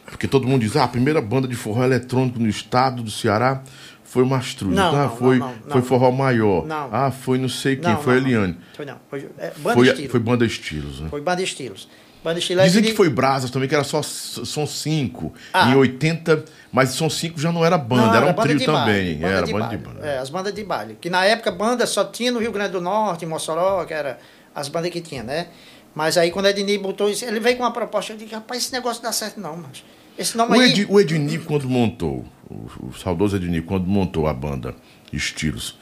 Porque 0.07 0.27
todo 0.27 0.47
mundo 0.47 0.63
diz, 0.63 0.77
ah, 0.77 0.85
a 0.85 0.89
primeira 0.89 1.21
banda 1.21 1.47
de 1.47 1.55
forró 1.55 1.85
eletrônico 1.85 2.39
no 2.39 2.49
estado 2.49 3.03
do 3.03 3.11
Ceará 3.11 3.63
foi 4.11 4.25
o 4.25 4.27
Mastruz. 4.27 4.75
Não, 4.75 4.89
ah, 4.95 5.03
não, 5.05 5.17
foi, 5.17 5.39
não, 5.39 5.47
não, 5.49 5.55
foi 5.71 5.75
não. 5.81 5.83
forró 5.83 6.11
maior. 6.11 6.67
Não. 6.67 6.89
Ah, 6.93 7.11
foi 7.13 7.39
não 7.39 7.49
sei 7.49 7.77
quem, 7.77 7.93
Não, 7.93 8.03
foi 8.03 8.21
não, 8.21 8.27
Eliane. 8.29 8.59
Foi 8.75 8.85
não. 8.85 8.97
Foi, 9.09 9.29
é, 9.39 9.53
banda 9.59 9.75
Foi, 9.75 9.87
Estilos. 9.89 10.11
foi 10.11 10.21
banda 10.21 10.45
estilos, 10.45 11.01
né? 11.01 11.09
Foi 11.09 11.21
Banda 11.21 11.43
Estilos. 11.43 11.89
Banda 12.25 12.39
Estilos. 12.41 12.65
Dizem 12.65 12.81
ele- 12.83 12.91
que 12.91 12.97
foi 12.97 13.09
Brasas 13.09 13.51
também, 13.51 13.69
que 13.69 13.75
era 13.75 13.85
só 13.85 14.01
s- 14.01 14.45
som 14.45 14.67
5. 14.67 15.33
Ah. 15.55 15.71
Em 15.71 15.77
80, 15.77 16.45
mas 16.73 16.91
som 16.91 17.09
5 17.09 17.41
já 17.41 17.51
não 17.53 17.65
era 17.65 17.79
banda, 17.79 18.07
Não, 18.09 18.15
era 18.15 18.27
um 18.27 18.33
banda 18.35 18.43
trio 18.43 18.67
também. 18.67 19.15
banda 19.15 19.27
era 19.29 19.47
de 19.47 19.53
banda 19.53 19.69
de 19.69 19.77
baile. 19.77 19.95
banda. 20.01 20.07
É, 20.07 20.19
as 20.19 20.29
bandas 20.29 20.53
de 20.53 20.65
baile. 20.65 20.99
Que 21.01 21.09
na 21.09 21.25
época 21.25 21.51
banda 21.53 21.87
só 21.87 22.05
tinha 22.05 22.33
no 22.33 22.41
Rio 22.41 22.51
Grande 22.53 22.73
do 22.73 22.81
Norte, 22.81 23.25
em 23.25 23.29
Mossoró, 23.29 23.85
que 23.85 23.95
era 23.95 24.19
as 24.55 24.69
bandas 24.69 24.91
que 24.91 25.01
tinha, 25.01 25.23
né? 25.23 25.47
Mas 25.95 26.19
aí 26.19 26.31
quando 26.31 26.47
a 26.47 26.51
Ednir 26.51 26.81
botou 26.81 27.09
isso, 27.09 27.25
ele 27.25 27.41
veio 27.41 27.57
com 27.57 27.63
uma 27.63 27.73
proposta, 27.73 28.13
eu 28.13 28.17
disse, 28.17 28.35
rapaz, 28.35 28.65
esse 28.65 28.73
negócio 28.73 29.03
dá 29.03 29.13
certo 29.13 29.41
não, 29.41 29.57
mas 29.57 29.83
esse 30.21 30.37
nome 30.37 30.57
O, 30.57 30.61
aí... 30.61 30.71
Ed, 30.71 30.87
o 30.89 31.01
Ednir, 31.01 31.41
quando 31.43 31.69
montou, 31.69 32.25
o, 32.49 32.89
o 32.89 32.93
saudoso 32.93 33.37
Ednir, 33.37 33.63
quando 33.65 33.87
montou 33.87 34.27
a 34.27 34.35
banda 34.35 34.75
Estilos, 35.13 35.79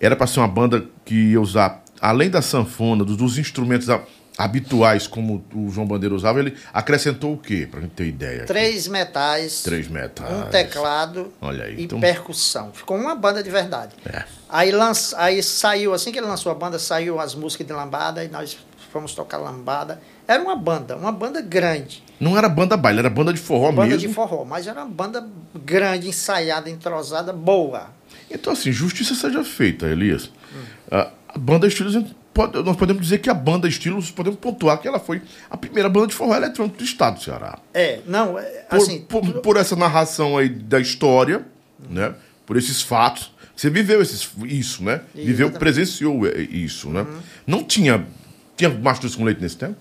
era 0.00 0.14
para 0.14 0.26
ser 0.26 0.40
uma 0.40 0.48
banda 0.48 0.86
que 1.04 1.14
ia 1.14 1.40
usar, 1.40 1.82
além 2.00 2.30
da 2.30 2.40
sanfona, 2.42 3.04
dos, 3.04 3.16
dos 3.16 3.38
instrumentos 3.38 3.88
habituais, 4.38 5.06
como 5.06 5.44
o 5.54 5.70
João 5.70 5.86
Bandeira 5.86 6.14
usava, 6.14 6.38
ele 6.40 6.56
acrescentou 6.72 7.34
o 7.34 7.36
quê, 7.36 7.68
pra 7.70 7.80
gente 7.80 7.90
ter 7.90 8.06
ideia? 8.06 8.38
aqui? 8.38 8.46
Três 8.46 8.88
metais, 8.88 9.62
Três 9.62 9.88
metais. 9.88 10.32
um 10.32 10.50
teclado 10.50 11.32
Olha 11.40 11.64
aí, 11.64 11.76
e 11.76 11.84
então- 11.84 12.00
percussão. 12.00 12.72
Ficou 12.72 12.96
uma 12.96 13.14
banda 13.14 13.42
de 13.42 13.50
verdade. 13.50 13.94
É. 14.06 14.24
Aí, 14.48 14.70
aí 15.16 15.42
saiu, 15.42 15.92
assim 15.92 16.10
que 16.10 16.18
ele 16.18 16.26
lançou 16.26 16.50
a 16.50 16.54
banda, 16.54 16.78
saiu 16.78 17.20
as 17.20 17.34
músicas 17.34 17.66
de 17.66 17.72
lambada 17.72 18.24
e 18.24 18.28
nós 18.28 18.56
fomos 18.90 19.14
tocar 19.14 19.36
lambada. 19.36 20.00
Era 20.26 20.42
uma 20.42 20.56
banda, 20.56 20.96
uma 20.96 21.12
banda 21.12 21.42
grande. 21.42 22.02
Não 22.20 22.36
era 22.36 22.48
banda 22.48 22.76
baile, 22.76 22.98
era 22.98 23.08
banda 23.10 23.32
de 23.32 23.40
forró 23.40 23.72
Banda 23.72 23.88
mesmo. 23.94 24.06
de 24.08 24.14
forró, 24.14 24.44
mas 24.44 24.66
era 24.66 24.84
uma 24.84 24.90
banda 24.90 25.26
grande, 25.64 26.06
ensaiada, 26.08 26.68
entrosada, 26.68 27.32
boa. 27.32 27.88
Então, 28.30 28.52
assim, 28.52 28.70
justiça 28.70 29.14
seja 29.14 29.42
feita, 29.42 29.86
Elias. 29.86 30.30
A, 30.90 31.10
a 31.28 31.38
banda 31.38 31.66
Estilos, 31.66 31.96
pode- 32.34 32.62
nós 32.62 32.76
podemos 32.76 33.02
dizer 33.02 33.18
que 33.18 33.30
a 33.30 33.34
banda 33.34 33.66
Estilos, 33.66 34.10
podemos 34.10 34.38
pontuar 34.38 34.78
que 34.80 34.86
ela 34.86 35.00
foi 35.00 35.22
a 35.50 35.56
primeira 35.56 35.88
banda 35.88 36.08
de 36.08 36.14
forró 36.14 36.34
eletrônico 36.36 36.76
do 36.76 36.84
estado 36.84 37.14
do 37.18 37.22
Ceará. 37.24 37.58
É, 37.72 38.00
não, 38.06 38.38
é, 38.38 38.42
Por, 38.68 38.76
assim, 38.76 39.00
por, 39.00 39.22
por 39.40 39.56
essa 39.56 39.74
narração 39.74 40.36
aí 40.36 40.48
da 40.48 40.78
história, 40.78 41.44
né? 41.88 42.14
Por 42.44 42.56
esses 42.56 42.82
fatos. 42.82 43.32
Você 43.56 43.70
viveu 43.70 44.00
esses, 44.02 44.28
isso, 44.44 44.82
né? 44.84 45.00
Viveu, 45.14 45.46
Exatamente. 45.48 45.58
presenciou 45.58 46.26
é, 46.26 46.38
isso, 46.40 46.90
né? 46.90 47.06
Não 47.46 47.64
tinha. 47.64 48.06
Tinha 48.56 48.68
Mastros 48.70 49.16
com 49.16 49.24
leite 49.24 49.40
nesse 49.40 49.56
tempo? 49.56 49.76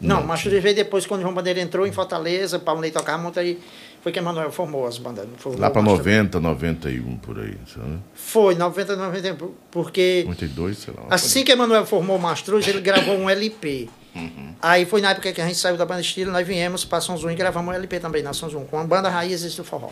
Não, 0.00 0.22
mas 0.24 0.42
veio 0.42 0.74
depois, 0.74 1.06
quando 1.06 1.22
João 1.22 1.32
Bandeira 1.34 1.60
entrou 1.60 1.86
em 1.86 1.92
Fortaleza, 1.92 2.58
Paulo 2.58 2.80
Ney 2.80 2.90
tocava 2.90 3.22
muito 3.22 3.40
aí, 3.40 3.58
foi 4.02 4.12
que 4.12 4.18
Emanuel 4.18 4.52
formou 4.52 4.86
as 4.86 4.98
bandas. 4.98 5.26
formou 5.38 5.60
Lá 5.60 5.70
para 5.70 5.80
o 5.80 5.84
Mastro- 5.84 6.04
90, 6.04 6.38
91, 6.40 7.16
por 7.16 7.38
aí, 7.38 7.56
sabe? 7.66 7.98
Foi, 8.14 8.54
90, 8.54 8.94
91, 8.94 9.50
porque 9.70 10.22
92, 10.26 10.78
sei 10.78 10.94
lá. 10.94 11.04
assim 11.10 11.42
que 11.44 11.50
Emanuel 11.52 11.84
formou 11.86 12.16
o 12.16 12.20
Mastruz, 12.20 12.66
ele 12.68 12.80
gravou 12.80 13.16
um 13.16 13.28
LP. 13.28 13.88
Uhum. 14.14 14.54
Aí 14.62 14.86
foi 14.86 15.00
na 15.00 15.10
época 15.10 15.32
que 15.32 15.40
a 15.40 15.46
gente 15.46 15.58
saiu 15.58 15.76
da 15.76 15.84
banda 15.84 16.00
Estilo, 16.00 16.30
nós 16.32 16.46
viemos 16.46 16.84
para 16.84 17.00
São 17.00 17.16
João 17.18 17.32
e 17.32 17.36
gravamos 17.36 17.72
um 17.74 17.76
LP 17.76 17.98
também 18.00 18.22
na 18.22 18.32
São 18.32 18.48
João, 18.48 18.64
com 18.64 18.78
a 18.78 18.84
banda 18.84 19.08
Raízes 19.08 19.54
do 19.56 19.64
Forró. 19.64 19.90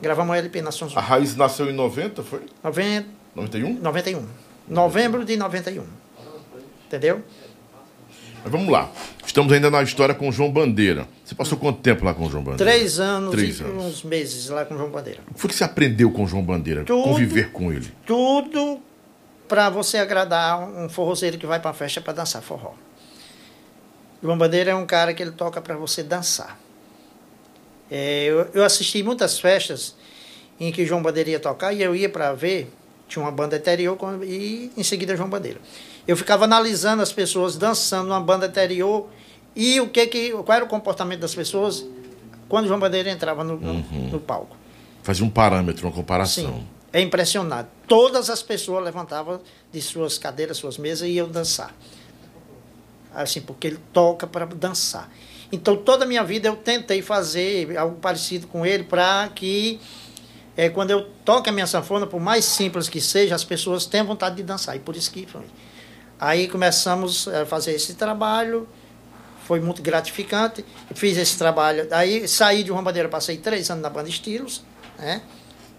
Gravamos 0.00 0.30
um 0.32 0.34
LP 0.34 0.60
na 0.62 0.70
São 0.70 0.86
A 0.88 0.90
João. 0.90 1.04
Raiz 1.04 1.34
nasceu 1.36 1.68
em 1.70 1.72
90, 1.72 2.22
foi? 2.22 2.40
90, 2.62 3.08
91? 3.34 3.80
91. 3.80 4.26
Novembro 4.68 5.24
de 5.24 5.36
91. 5.36 5.84
Entendeu? 6.86 7.22
Mas 8.46 8.52
vamos 8.52 8.68
lá. 8.68 8.88
Estamos 9.26 9.52
ainda 9.52 9.68
na 9.68 9.82
história 9.82 10.14
com 10.14 10.28
o 10.28 10.32
João 10.32 10.52
Bandeira. 10.52 11.08
Você 11.24 11.34
passou 11.34 11.58
quanto 11.58 11.80
tempo 11.80 12.04
lá 12.04 12.14
com 12.14 12.26
o 12.26 12.30
João 12.30 12.44
Bandeira? 12.44 12.72
Três 12.72 13.00
anos 13.00 13.32
Três 13.32 13.58
e 13.58 13.64
anos. 13.64 13.84
uns 13.84 14.02
meses 14.04 14.48
lá 14.48 14.64
com 14.64 14.74
o 14.74 14.78
João 14.78 14.88
Bandeira. 14.88 15.18
O 15.28 15.34
que 15.34 15.40
foi 15.40 15.50
que 15.50 15.56
você 15.56 15.64
aprendeu 15.64 16.12
com 16.12 16.22
o 16.22 16.28
João 16.28 16.44
Bandeira? 16.44 16.84
Tudo. 16.84 17.02
Conviver 17.02 17.50
com 17.50 17.72
ele. 17.72 17.92
Tudo 18.06 18.80
para 19.48 19.68
você 19.68 19.98
agradar 19.98 20.60
um 20.60 20.88
forrozeiro 20.88 21.38
que 21.38 21.44
vai 21.46 21.58
para 21.58 21.72
festa 21.72 22.00
para 22.00 22.12
dançar 22.12 22.40
forró. 22.40 22.74
João 24.22 24.38
Bandeira 24.38 24.70
é 24.70 24.74
um 24.76 24.86
cara 24.86 25.12
que 25.12 25.20
ele 25.24 25.32
toca 25.32 25.60
para 25.60 25.76
você 25.76 26.04
dançar. 26.04 26.56
É, 27.90 28.26
eu, 28.26 28.48
eu 28.54 28.62
assisti 28.64 29.02
muitas 29.02 29.40
festas 29.40 29.96
em 30.60 30.70
que 30.70 30.86
João 30.86 31.02
Bandeira 31.02 31.30
ia 31.30 31.40
tocar 31.40 31.72
e 31.72 31.82
eu 31.82 31.96
ia 31.96 32.08
para 32.08 32.32
ver, 32.32 32.72
tinha 33.08 33.24
uma 33.24 33.32
banda 33.32 33.56
anterior 33.56 33.98
e 34.22 34.70
em 34.76 34.82
seguida 34.84 35.16
João 35.16 35.28
Bandeira. 35.28 35.58
Eu 36.06 36.16
ficava 36.16 36.44
analisando 36.44 37.02
as 37.02 37.12
pessoas 37.12 37.56
dançando 37.56 38.08
uma 38.08 38.20
banda 38.20 38.46
anterior 38.46 39.08
e 39.54 39.80
o 39.80 39.88
que 39.88 40.06
que, 40.06 40.30
qual 40.30 40.54
era 40.56 40.64
o 40.64 40.68
comportamento 40.68 41.20
das 41.20 41.34
pessoas 41.34 41.84
quando 42.48 42.68
João 42.68 42.78
Bandeira 42.78 43.10
entrava 43.10 43.42
no, 43.42 43.56
no- 43.58 43.74
no 44.12 44.20
palco. 44.20 44.56
Fazia 45.02 45.24
um 45.24 45.30
parâmetro, 45.30 45.86
uma 45.86 45.92
comparação. 45.92 46.44
Sim, 46.58 46.66
é 46.92 47.00
impressionante. 47.00 47.68
Todas 47.88 48.30
as 48.30 48.42
pessoas 48.42 48.84
levantavam 48.84 49.40
de 49.72 49.80
suas 49.82 50.16
cadeiras, 50.18 50.56
suas 50.56 50.78
mesas 50.78 51.08
e 51.08 51.12
iam 51.12 51.28
dançar. 51.28 51.74
Assim, 53.14 53.40
porque 53.40 53.66
ele 53.68 53.78
toca 53.92 54.26
para 54.26 54.44
dançar. 54.46 55.10
Então, 55.50 55.76
toda 55.76 56.04
a 56.04 56.08
minha 56.08 56.22
vida 56.22 56.48
eu 56.48 56.56
tentei 56.56 57.00
fazer 57.02 57.76
algo 57.78 57.96
parecido 57.96 58.46
com 58.46 58.66
ele 58.66 58.82
para 58.84 59.28
que, 59.34 59.80
é, 60.56 60.68
quando 60.68 60.90
eu 60.90 61.08
toco 61.24 61.48
a 61.48 61.52
minha 61.52 61.66
sanfona, 61.66 62.06
por 62.06 62.20
mais 62.20 62.44
simples 62.44 62.88
que 62.88 63.00
seja, 63.00 63.34
as 63.34 63.44
pessoas 63.44 63.86
tenham 63.86 64.04
vontade 64.06 64.36
de 64.36 64.42
dançar. 64.42 64.76
E 64.76 64.80
por 64.80 64.94
isso 64.96 65.10
que 65.10 65.24
foi. 65.26 65.42
Aí 66.18 66.48
começamos 66.48 67.28
a 67.28 67.44
fazer 67.44 67.72
esse 67.72 67.94
trabalho, 67.94 68.66
foi 69.46 69.60
muito 69.60 69.80
gratificante. 69.80 70.64
Fiz 70.94 71.16
esse 71.16 71.38
trabalho. 71.38 71.86
Aí 71.92 72.26
saí 72.26 72.64
de 72.64 72.72
uma 72.72 72.82
bandeira, 72.82 73.08
passei 73.08 73.36
três 73.36 73.70
anos 73.70 73.82
na 73.82 73.90
banda 73.90 74.08
Estilos, 74.08 74.62
né? 74.98 75.22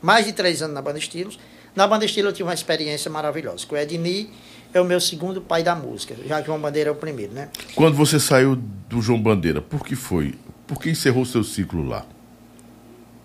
mais 0.01 0.25
de 0.25 0.31
três 0.31 0.61
anos 0.61 0.73
na 0.73 0.81
banda 0.81 0.97
Estilos. 0.97 1.37
Na 1.75 1.85
banda 1.85 2.05
Estilos 2.05 2.29
eu 2.31 2.33
tive 2.33 2.47
uma 2.47 2.53
experiência 2.53 3.11
maravilhosa. 3.11 3.65
Com 3.67 3.75
o 3.75 3.77
Edni 3.77 4.31
é 4.73 4.79
o 4.79 4.85
meu 4.85 5.01
segundo 5.01 5.41
pai 5.41 5.63
da 5.63 5.75
música, 5.75 6.15
já 6.25 6.39
que 6.39 6.47
João 6.47 6.59
Bandeira 6.59 6.89
é 6.89 6.93
o 6.93 6.95
primeiro, 6.95 7.33
né? 7.33 7.49
Quando 7.75 7.95
você 7.95 8.19
saiu 8.19 8.55
do 8.55 9.01
João 9.01 9.21
Bandeira, 9.21 9.61
por 9.61 9.83
que 9.83 9.95
foi? 9.95 10.35
Por 10.65 10.79
que 10.79 10.89
encerrou 10.89 11.25
seu 11.25 11.43
ciclo 11.43 11.85
lá? 11.85 12.05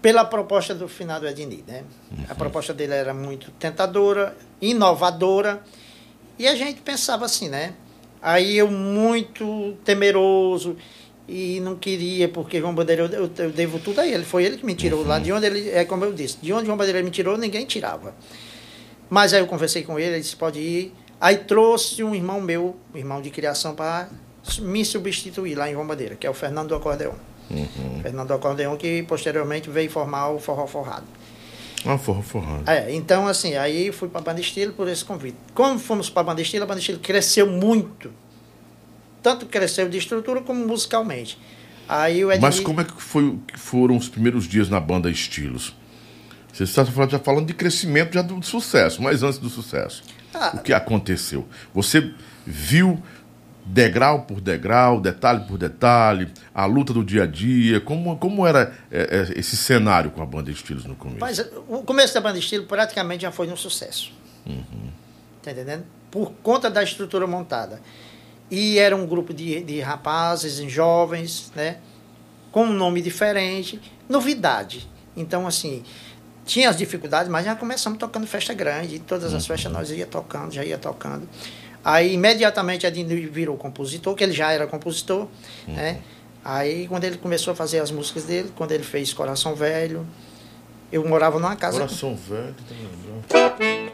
Pela 0.00 0.24
proposta 0.24 0.74
do 0.74 0.88
finado 0.88 1.26
Edni, 1.26 1.64
né? 1.66 1.84
Uhum. 2.10 2.24
A 2.28 2.34
proposta 2.34 2.74
dele 2.74 2.94
era 2.94 3.14
muito 3.14 3.50
tentadora, 3.52 4.36
inovadora, 4.60 5.62
e 6.39 6.49
a 6.49 6.55
gente 6.55 6.80
pensava 6.80 7.24
assim, 7.24 7.49
né? 7.49 7.74
Aí 8.20 8.57
eu 8.57 8.70
muito 8.70 9.76
temeroso 9.85 10.76
e 11.28 11.61
não 11.61 11.76
queria, 11.76 12.28
porque 12.28 12.61
João 12.61 12.74
Bandeira, 12.74 13.05
eu, 13.05 13.30
eu 13.37 13.51
devo 13.51 13.78
tudo 13.78 14.01
a 14.01 14.07
ele. 14.07 14.24
Foi 14.24 14.45
ele 14.45 14.57
que 14.57 14.66
me 14.66 14.74
tirou 14.74 15.01
uhum. 15.01 15.09
lá. 15.09 15.18
De 15.18 15.33
onde 15.33 15.47
ele, 15.47 15.70
é 15.70 15.85
como 15.85 16.05
eu 16.05 16.12
disse, 16.12 16.39
de 16.41 16.53
onde 16.53 16.66
João 16.66 16.76
Bandeira 16.76 17.03
me 17.03 17.11
tirou, 17.11 17.37
ninguém 17.37 17.66
tirava. 17.66 18.14
Mas 19.11 19.35
aí 19.35 19.41
eu 19.41 19.47
conversei 19.47 19.83
com 19.83 19.99
ele, 19.99 20.14
ele 20.14 20.20
disse, 20.20 20.37
pode 20.37 20.59
ir. 20.59 20.95
Aí 21.20 21.37
trouxe 21.37 22.03
um 22.03 22.14
irmão 22.14 22.41
meu, 22.41 22.76
um 22.95 22.99
irmão 22.99 23.20
de 23.20 23.30
criação, 23.30 23.74
para 23.74 24.09
me 24.61 24.85
substituir 24.85 25.55
lá 25.55 25.68
em 25.68 25.72
João 25.72 25.87
Bandeira, 25.87 26.16
que 26.16 26.26
é 26.26 26.30
o 26.30 26.35
Fernando 26.35 26.68
do 26.68 26.74
Acordeão. 26.74 27.14
Uhum. 27.51 28.01
Fernando 28.03 28.28
do 28.28 28.35
Acordeão, 28.35 28.76
que 28.76 29.03
posteriormente 29.05 29.68
veio 29.68 29.91
formar 29.91 30.30
o 30.30 30.39
Forró 30.39 30.66
Forrado. 30.66 31.07
Ah, 31.85 31.99
forró 31.99 32.22
forrado. 32.22 32.68
É, 32.68 32.95
então 32.95 33.26
assim, 33.26 33.55
aí 33.55 33.91
fui 33.93 34.09
para 34.09 34.20
a 34.20 34.24
Banda 34.24 34.41
Estilo 34.41 34.72
por 34.72 34.89
esse 34.89 35.05
convite. 35.05 35.37
Como 35.55 35.78
fomos 35.78 36.09
para 36.09 36.22
a 36.22 36.24
Banda 36.24 36.43
Estilo, 36.43 36.64
a 36.64 36.66
Banda 36.66 36.80
Estilo 36.80 36.99
cresceu 36.99 37.47
muito. 37.47 38.12
Tanto 39.22 39.47
cresceu 39.47 39.89
de 39.89 39.99
estrutura 39.99 40.41
como 40.41 40.66
musicalmente. 40.66 41.39
Aí 41.89 42.24
o 42.24 42.30
Edmir... 42.30 42.43
Mas 42.43 42.61
como 42.61 42.80
é 42.80 42.85
que 42.85 43.03
foi, 43.03 43.39
foram 43.57 43.97
os 43.97 44.09
primeiros 44.09 44.49
dias 44.49 44.68
na 44.68 44.80
Banda 44.80 45.11
Estilos? 45.11 45.74
Você 46.53 46.64
está 46.64 46.85
já 46.85 47.18
falando 47.18 47.47
de 47.47 47.55
crescimento 47.55 48.14
já 48.14 48.22
do 48.22 48.43
sucesso, 48.43 49.03
mas 49.03 49.22
antes 49.22 49.39
do 49.39 49.49
sucesso. 49.49 50.03
Ah, 50.35 50.53
o 50.55 50.59
que 50.59 50.72
aconteceu? 50.72 51.47
Você 51.74 52.12
viu 52.47 53.03
degrau 53.64 54.22
por 54.22 54.40
degrau, 54.40 55.00
detalhe 55.00 55.46
por 55.46 55.56
detalhe, 55.56 56.32
a 56.54 56.66
luta 56.66 56.92
do 56.92 57.04
dia 57.04 57.24
a 57.24 57.26
dia? 57.26 57.80
Como, 57.80 58.16
como 58.18 58.46
era 58.46 58.76
é, 58.90 59.28
é, 59.34 59.38
esse 59.38 59.56
cenário 59.56 60.10
com 60.10 60.22
a 60.22 60.26
banda 60.26 60.50
Estilos 60.50 60.84
no 60.84 60.96
começo? 60.96 61.20
Mas 61.20 61.38
o 61.68 61.82
começo 61.82 62.14
da 62.14 62.20
banda 62.20 62.38
Estilos 62.38 62.66
praticamente 62.66 63.22
já 63.22 63.30
foi 63.30 63.48
um 63.48 63.56
sucesso. 63.56 64.12
Uhum. 64.46 64.90
Tá 65.42 65.52
entendendo? 65.52 65.84
Por 66.10 66.32
conta 66.42 66.70
da 66.70 66.82
estrutura 66.82 67.26
montada. 67.26 67.80
E 68.50 68.78
era 68.78 68.94
um 68.94 69.06
grupo 69.06 69.32
de, 69.32 69.62
de 69.62 69.80
rapazes, 69.80 70.56
jovens, 70.70 71.50
né? 71.54 71.78
Com 72.50 72.64
um 72.64 72.72
nome 72.72 73.00
diferente, 73.00 73.80
novidade. 74.08 74.86
Então, 75.16 75.46
assim, 75.46 75.82
tinha 76.44 76.68
as 76.68 76.76
dificuldades, 76.76 77.30
mas 77.30 77.44
já 77.44 77.56
começamos 77.56 77.98
tocando 77.98 78.26
festa 78.26 78.52
grande. 78.52 78.98
Todas 78.98 79.32
as 79.32 79.46
festas 79.46 79.72
nós 79.72 79.90
ia 79.90 80.06
tocando, 80.06 80.52
já 80.52 80.64
ia 80.64 80.76
tocando. 80.76 81.26
Aí 81.85 82.14
imediatamente 82.14 82.87
Edinho 82.87 83.30
virou 83.30 83.57
compositor, 83.57 84.14
que 84.14 84.22
ele 84.22 84.33
já 84.33 84.53
era 84.53 84.66
compositor, 84.66 85.28
uhum. 85.66 85.74
né? 85.74 86.01
Aí 86.45 86.87
quando 86.89 87.05
ele 87.05 87.18
começou 87.18 87.53
a 87.53 87.55
fazer 87.55 87.80
as 87.80 87.91
músicas 87.91 88.24
dele, 88.24 88.53
quando 88.57 88.72
ele 88.72 88.85
fez 88.85 89.12
Coração 89.12 89.55
Velho, 89.55 90.07
eu 90.93 91.07
morava 91.09 91.39
numa 91.39 91.57
casa. 91.57 91.78
Coração 91.78 92.11
com... 92.11 92.35
Velho, 92.35 92.55
tá 92.68 92.74
lembrando? 92.78 93.93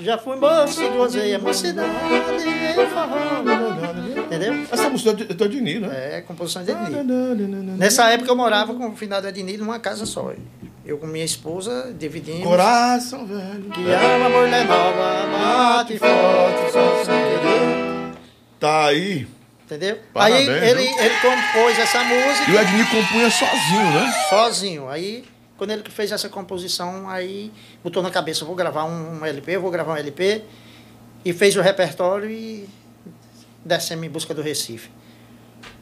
Já 0.00 0.18
fui 0.18 0.36
moço, 0.36 0.88
gozei 0.90 1.34
a 1.34 1.38
mocidade, 1.38 1.88
Entendeu? 4.30 4.66
Essa 4.70 4.88
música 4.88 5.10
é 5.10 5.34
do 5.34 5.44
Ednir, 5.44 5.80
né? 5.80 6.18
É, 6.18 6.20
composição 6.20 6.62
de 6.62 6.70
Ednir. 6.70 7.04
Nessa 7.76 8.08
época 8.10 8.30
eu 8.30 8.36
morava 8.36 8.72
com 8.72 8.88
o 8.88 8.96
finado 8.96 9.26
Ednir 9.26 9.58
numa 9.58 9.80
casa 9.80 10.06
só. 10.06 10.32
Eu 10.86 10.98
com 10.98 11.06
minha 11.06 11.24
esposa 11.24 11.92
dividimos. 11.98 12.44
Coração 12.44 13.26
velho. 13.26 13.70
Que 13.74 13.90
ama 13.90 14.28
mulher 14.28 14.64
nova, 14.66 15.26
mate 15.26 15.98
forte, 15.98 16.72
só 16.72 17.04
sem 17.04 17.14
querer. 17.14 18.16
Tá 18.60 18.86
aí. 18.86 19.26
Entendeu? 19.64 19.98
Parabéns, 20.12 20.48
aí 20.48 20.70
ele, 20.70 20.82
ele 20.82 21.14
compôs 21.20 21.78
essa 21.78 22.02
música. 22.04 22.50
E 22.50 22.54
o 22.54 22.60
Ednir 22.60 22.90
compunha 22.90 23.30
sozinho, 23.30 23.90
né? 23.94 24.12
Sozinho. 24.28 24.88
Aí, 24.88 25.24
quando 25.56 25.70
ele 25.72 25.82
fez 25.88 26.12
essa 26.12 26.28
composição, 26.28 27.08
aí 27.08 27.52
botou 27.82 28.02
na 28.02 28.10
cabeça, 28.10 28.44
vou 28.44 28.54
gravar 28.54 28.84
um, 28.84 29.20
um 29.20 29.26
LP, 29.26 29.58
vou 29.58 29.70
gravar 29.70 29.94
um 29.94 29.96
LP. 29.96 30.42
E 31.24 31.32
fez 31.32 31.54
o 31.56 31.60
repertório 31.60 32.30
e 32.30 32.68
descemos 33.64 34.06
em 34.06 34.10
busca 34.10 34.34
do 34.34 34.42
Recife 34.42 34.90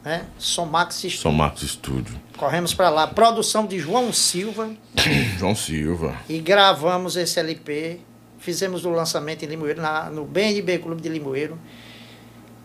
né? 0.03 0.25
Somax 0.37 0.95
Studio. 0.95 1.17
Somax 1.17 1.61
Studio. 1.61 2.19
Corremos 2.37 2.73
para 2.73 2.89
lá. 2.89 3.07
Produção 3.07 3.65
de 3.65 3.79
João 3.79 4.13
Silva. 4.13 4.71
João 5.37 5.55
Silva. 5.55 6.15
E 6.27 6.39
gravamos 6.39 7.15
esse 7.15 7.39
LP. 7.39 7.99
Fizemos 8.37 8.85
o 8.85 8.89
lançamento 8.89 9.43
em 9.43 9.47
Limoeiro, 9.47 9.81
na, 9.81 10.09
no 10.09 10.25
BNB 10.25 10.79
Clube 10.79 11.01
de 11.01 11.09
Limoeiro. 11.09 11.59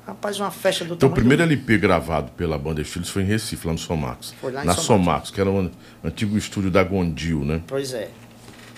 Rapaz, 0.07 0.39
uma 0.39 0.51
festa 0.51 0.85
do 0.85 0.95
Então, 0.95 1.09
o 1.09 1.13
primeiro 1.13 1.43
do... 1.43 1.51
LP 1.51 1.79
gravado 1.79 2.31
pela 2.33 2.59
banda 2.59 2.81
Estilos 2.81 3.09
foi 3.09 3.23
em 3.23 3.27
Recife, 3.27 3.67
lá 3.67 3.73
no 3.73 3.79
Somax. 3.79 4.35
Foi 4.41 4.53
lá 4.53 4.63
em 4.63 4.67
Na 4.67 4.75
Somax, 4.75 4.87
Somax 4.87 5.31
que 5.31 5.41
era 5.41 5.51
um 5.51 5.71
antigo 6.05 6.37
estúdio 6.37 6.71
da 6.71 6.85
Gondil, 6.85 7.41
né? 7.45 7.63
Pois 7.67 7.93
é. 7.93 8.11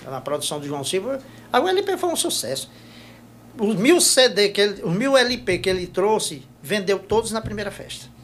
Na 0.05 0.21
produção 0.21 0.59
de 0.59 0.67
João 0.67 0.85
Silva. 0.85 1.19
Aí 1.51 1.61
o 1.61 1.67
LP 1.67 1.97
foi 1.97 2.09
um 2.09 2.15
sucesso. 2.15 2.71
Os 3.59 3.75
mil 3.75 3.99
CD 3.99 4.49
que 4.49 4.61
ele, 4.61 4.83
os 4.83 4.93
mil 4.93 5.17
LP 5.17 5.57
que 5.59 5.69
ele 5.69 5.87
trouxe, 5.87 6.43
vendeu 6.61 6.99
todos 6.99 7.31
na 7.31 7.41
primeira 7.41 7.71
festa 7.71 8.17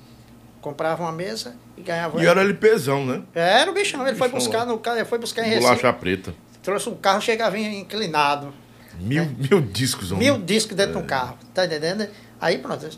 comprava 0.64 1.04
uma 1.04 1.12
mesa 1.12 1.56
e 1.78 1.82
ganhava. 1.82 2.24
E 2.24 2.26
era 2.26 2.42
LPzão, 2.42 3.06
né? 3.06 3.22
Era 3.36 3.70
o 3.70 3.74
bichão, 3.74 4.08
ele 4.08 4.16
foi 4.16 4.30
buscar 4.30 4.66
no 4.66 4.80
carro, 4.80 5.06
foi 5.06 5.20
buscar 5.20 5.44
em 5.44 5.50
Recife. 5.50 5.68
Bolacha 5.68 5.94
preta. 5.94 6.34
Trouxe 6.64 6.90
um 6.90 6.96
carro, 6.96 7.22
chegava 7.22 7.60
inclinado. 7.60 8.54
Mil, 8.98 9.26
né? 9.26 9.36
mil 9.38 9.62
discos, 9.62 10.12
Mil 10.12 10.38
discos 10.38 10.78
dentro 10.78 10.98
é. 10.98 11.02
do 11.02 11.08
carro, 11.08 11.38
tá 11.54 11.66
entendendo? 11.66 12.08
Aí 12.40 12.58
pronto. 12.58 12.90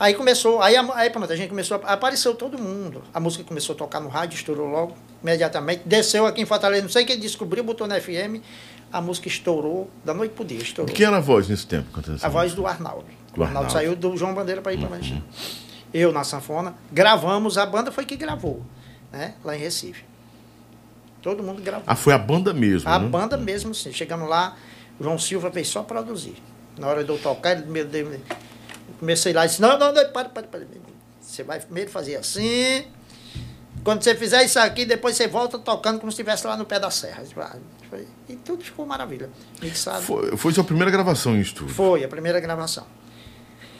Aí 0.00 0.14
começou, 0.14 0.60
aí, 0.62 0.76
aí 0.76 1.10
pronto, 1.10 1.32
a 1.32 1.36
gente 1.36 1.48
começou, 1.48 1.80
a, 1.84 1.92
apareceu 1.92 2.34
todo 2.34 2.58
mundo. 2.58 3.02
A 3.14 3.20
música 3.20 3.44
começou 3.44 3.74
a 3.74 3.78
tocar 3.78 4.00
no 4.00 4.08
rádio, 4.08 4.36
estourou 4.36 4.68
logo, 4.68 4.96
imediatamente. 5.22 5.82
Desceu 5.84 6.26
aqui 6.26 6.40
em 6.40 6.46
Fortaleza, 6.46 6.82
não 6.82 6.90
sei 6.90 7.04
quem 7.04 7.18
descobriu, 7.18 7.62
botou 7.62 7.86
na 7.86 8.00
FM, 8.00 8.42
a 8.92 9.00
música 9.00 9.28
estourou, 9.28 9.90
da 10.04 10.14
noite 10.14 10.32
pro 10.32 10.44
dia, 10.44 10.58
estourou. 10.58 10.94
Quem 10.94 11.06
era 11.06 11.18
a 11.18 11.20
voz 11.20 11.48
nesse 11.48 11.66
tempo? 11.66 11.88
A 12.22 12.28
voz 12.28 12.54
do 12.54 12.66
Arnaldo. 12.66 13.04
Do 13.34 13.40
o 13.40 13.44
Arnaldo, 13.44 13.66
Arnaldo 13.66 13.72
saiu 13.72 13.94
do 13.94 14.16
João 14.16 14.34
Bandeira 14.34 14.62
para 14.62 14.72
ir 14.72 14.78
para 14.78 14.96
uhum 14.96 15.22
eu 15.92 16.12
na 16.12 16.24
sanfona, 16.24 16.74
gravamos, 16.92 17.56
a 17.56 17.66
banda 17.66 17.90
foi 17.90 18.04
que 18.04 18.16
gravou, 18.16 18.62
né? 19.12 19.34
Lá 19.44 19.56
em 19.56 19.58
Recife. 19.58 20.04
Todo 21.22 21.42
mundo 21.42 21.62
gravou. 21.62 21.84
Ah, 21.86 21.96
foi 21.96 22.12
a 22.12 22.18
banda 22.18 22.52
mesmo? 22.52 22.88
A 22.88 22.98
né? 22.98 23.08
banda 23.08 23.36
mesmo, 23.36 23.74
sim. 23.74 23.92
Chegamos 23.92 24.28
lá, 24.28 24.56
o 24.98 25.04
João 25.04 25.18
Silva 25.18 25.50
fez 25.50 25.68
só 25.68 25.82
produzir. 25.82 26.36
Na 26.78 26.86
hora 26.86 27.02
de 27.02 27.10
eu 27.10 27.18
tocar, 27.18 27.52
ele 27.52 27.66
me 27.66 27.82
deu. 27.82 28.20
Comecei 29.00 29.32
lá 29.32 29.44
e 29.44 29.48
disse: 29.48 29.60
Não, 29.60 29.78
não, 29.78 29.92
não, 29.92 30.12
para, 30.12 30.28
para, 30.28 30.46
para. 30.46 30.60
Você 31.20 31.42
vai 31.42 31.58
primeiro 31.60 31.90
fazer 31.90 32.16
assim. 32.16 32.84
Quando 33.82 34.02
você 34.02 34.14
fizer 34.14 34.44
isso 34.44 34.58
aqui, 34.58 34.84
depois 34.84 35.16
você 35.16 35.26
volta 35.26 35.58
tocando 35.58 35.98
como 35.98 36.12
se 36.12 36.20
estivesse 36.20 36.46
lá 36.46 36.56
no 36.56 36.64
pé 36.64 36.78
da 36.78 36.90
serra. 36.90 37.24
E 38.28 38.36
tudo 38.36 38.62
ficou 38.62 38.84
maravilha. 38.84 39.30
Mixado. 39.62 40.02
Foi, 40.02 40.36
foi 40.36 40.52
sua 40.52 40.64
primeira 40.64 40.90
gravação 40.90 41.34
em 41.36 41.40
estúdio? 41.40 41.74
Foi, 41.74 42.04
a 42.04 42.08
primeira 42.08 42.38
gravação. 42.40 42.84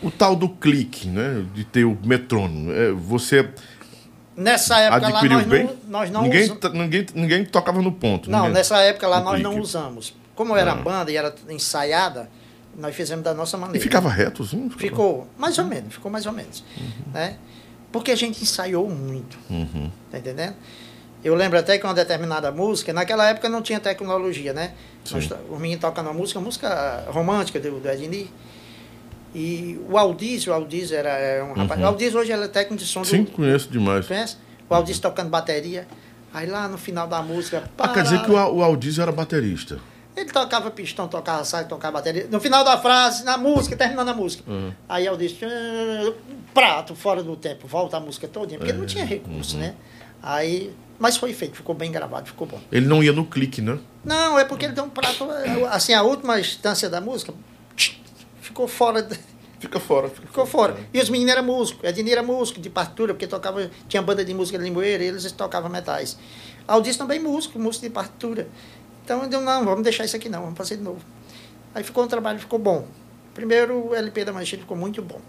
O 0.02 0.10
tal 0.10 0.34
do 0.34 0.48
clique, 0.48 1.08
né? 1.08 1.44
De 1.54 1.64
ter 1.64 1.84
o 1.84 1.98
metrônomo. 2.02 2.72
É, 2.72 2.92
você. 2.92 3.48
Nessa 4.36 4.78
época 4.78 5.08
lá 5.08 5.24
nós 5.24 5.46
bem? 5.46 5.64
não, 5.64 5.76
nós 5.88 6.10
não 6.10 6.22
ninguém, 6.22 6.44
usamos. 6.44 6.72
Ninguém, 6.72 7.06
ninguém 7.14 7.44
tocava 7.44 7.82
no 7.82 7.92
ponto. 7.92 8.30
Não, 8.30 8.40
ninguém... 8.40 8.54
nessa 8.54 8.78
época 8.78 9.06
lá 9.08 9.20
nós 9.20 9.34
clique. 9.34 9.42
não 9.42 9.60
usamos. 9.60 10.14
Como 10.34 10.56
era 10.56 10.72
ah. 10.72 10.76
banda 10.76 11.10
e 11.10 11.16
era 11.16 11.34
ensaiada, 11.48 12.30
nós 12.76 12.94
fizemos 12.94 13.24
da 13.24 13.34
nossa 13.34 13.58
maneira. 13.58 13.78
E 13.78 13.80
ficava 13.80 14.08
reto, 14.08 14.44
sim? 14.44 14.70
Ficou, 14.70 15.26
mais 15.36 15.58
ou 15.58 15.64
menos, 15.64 15.94
ficou 15.94 16.10
mais 16.10 16.24
ou 16.26 16.32
menos. 16.32 16.62
Uhum. 16.76 17.12
Né? 17.12 17.36
Porque 17.90 18.12
a 18.12 18.16
gente 18.16 18.40
ensaiou 18.40 18.88
muito. 18.88 19.36
Uhum. 19.50 19.90
Tá 20.10 20.18
entendendo? 20.18 20.54
Eu 21.22 21.34
lembro 21.34 21.58
até 21.58 21.78
que 21.78 21.84
uma 21.84 21.94
determinada 21.94 22.50
música, 22.52 22.92
naquela 22.92 23.28
época 23.28 23.48
não 23.48 23.60
tinha 23.60 23.80
tecnologia, 23.80 24.52
né? 24.52 24.72
Nós, 25.10 25.28
o 25.50 25.56
menino 25.56 25.80
tocando 25.80 26.06
uma 26.06 26.14
música, 26.14 26.38
música 26.38 27.04
romântica 27.08 27.58
do, 27.58 27.80
do 27.80 27.88
Ednir. 27.88 28.28
E 29.34 29.78
o 29.88 29.98
Aldísio, 29.98 30.52
o 30.52 30.54
Aldísio 30.54 30.96
era, 30.96 31.10
era 31.10 31.44
um 31.44 31.52
rapaz. 31.52 31.80
Uhum. 31.80 31.86
O 31.86 31.88
Aldísio 31.88 32.20
hoje 32.20 32.32
ele 32.32 32.44
é 32.44 32.48
técnico 32.48 32.82
de 32.82 32.88
som 32.88 33.04
Sim, 33.04 33.24
do. 33.24 33.32
Conheço 33.32 33.68
demais. 33.68 34.06
Conhece? 34.06 34.36
O 34.68 34.74
Aldísio 34.74 35.02
tocando 35.02 35.28
bateria. 35.28 35.86
Aí 36.32 36.46
lá 36.46 36.68
no 36.68 36.78
final 36.78 37.06
da 37.06 37.20
música. 37.22 37.68
Ah, 37.78 37.88
quer 37.88 38.02
dizer 38.02 38.22
que 38.22 38.30
o, 38.30 38.62
Aldísio 38.62 39.02
era 39.02 39.12
baterista. 39.12 39.78
Ele 40.16 40.30
tocava 40.30 40.70
pistão, 40.70 41.06
tocava 41.06 41.44
saio, 41.44 41.68
tocava 41.68 41.98
bateria. 41.98 42.26
No 42.30 42.40
final 42.40 42.64
da 42.64 42.76
frase, 42.78 43.24
na 43.24 43.38
música, 43.38 43.76
terminando 43.76 44.08
a 44.08 44.14
música. 44.14 44.42
Uhum. 44.50 44.72
Aí 44.88 45.08
disse, 45.16 45.38
prato, 46.52 46.94
fora 46.94 47.22
do 47.22 47.36
tempo, 47.36 47.68
volta 47.68 47.96
a 47.96 48.00
música 48.00 48.26
todinha, 48.26 48.58
porque 48.58 48.72
é, 48.72 48.76
não 48.76 48.84
tinha 48.84 49.04
recurso, 49.04 49.54
uhum. 49.54 49.62
né? 49.62 49.74
Aí, 50.22 50.72
mas 50.98 51.16
foi 51.16 51.32
feito, 51.32 51.56
ficou 51.56 51.74
bem 51.74 51.90
gravado, 51.92 52.26
ficou 52.26 52.46
bom. 52.46 52.60
Ele 52.72 52.86
não 52.86 53.02
ia 53.02 53.12
no 53.12 53.24
clique, 53.24 53.60
né? 53.62 53.78
Não, 54.04 54.38
é 54.38 54.44
porque 54.44 54.64
ele 54.66 54.74
deu 54.74 54.84
um 54.84 54.90
prato, 54.90 55.28
assim, 55.70 55.92
a 55.94 56.02
última 56.02 56.38
instância 56.40 56.88
da 56.88 57.00
música, 57.00 57.32
ficou 58.40 58.66
fora. 58.68 59.02
de- 59.02 59.18
Fica 59.60 59.80
fora. 59.80 60.08
Fica 60.08 60.26
Ficou 60.28 60.46
fora. 60.46 60.76
E 60.94 61.00
os 61.00 61.10
meninos 61.10 61.32
eram 61.32 61.42
músicos. 61.42 61.82
Ednir 61.88 62.12
era 62.12 62.22
músico 62.22 62.60
de 62.60 62.70
partitura, 62.70 63.12
porque 63.12 63.26
tocava, 63.26 63.68
tinha 63.88 64.00
banda 64.00 64.24
de 64.24 64.32
música 64.32 64.56
de 64.56 64.62
Limoeiro, 64.64 65.02
e 65.02 65.06
eles 65.06 65.30
tocavam 65.32 65.68
metais. 65.68 66.16
Aldis 66.66 66.96
também 66.96 67.18
músico, 67.18 67.58
músico 67.58 67.84
de 67.86 67.90
partitura. 67.90 68.46
Então 69.04 69.24
eu 69.24 69.40
não, 69.40 69.64
vamos 69.64 69.82
deixar 69.82 70.04
isso 70.04 70.14
aqui 70.16 70.28
não, 70.28 70.42
vamos 70.42 70.56
fazer 70.58 70.76
de 70.76 70.82
novo. 70.82 71.00
Aí 71.74 71.82
ficou 71.82 72.04
um 72.04 72.06
trabalho, 72.08 72.38
ficou 72.38 72.58
bom. 72.58 72.86
Primeiro 73.34 73.88
o 73.88 73.94
LP 73.94 74.24
da 74.24 74.32
Manchete 74.32 74.62
ficou 74.62 74.76
muito 74.76 75.02
bom. 75.02 75.20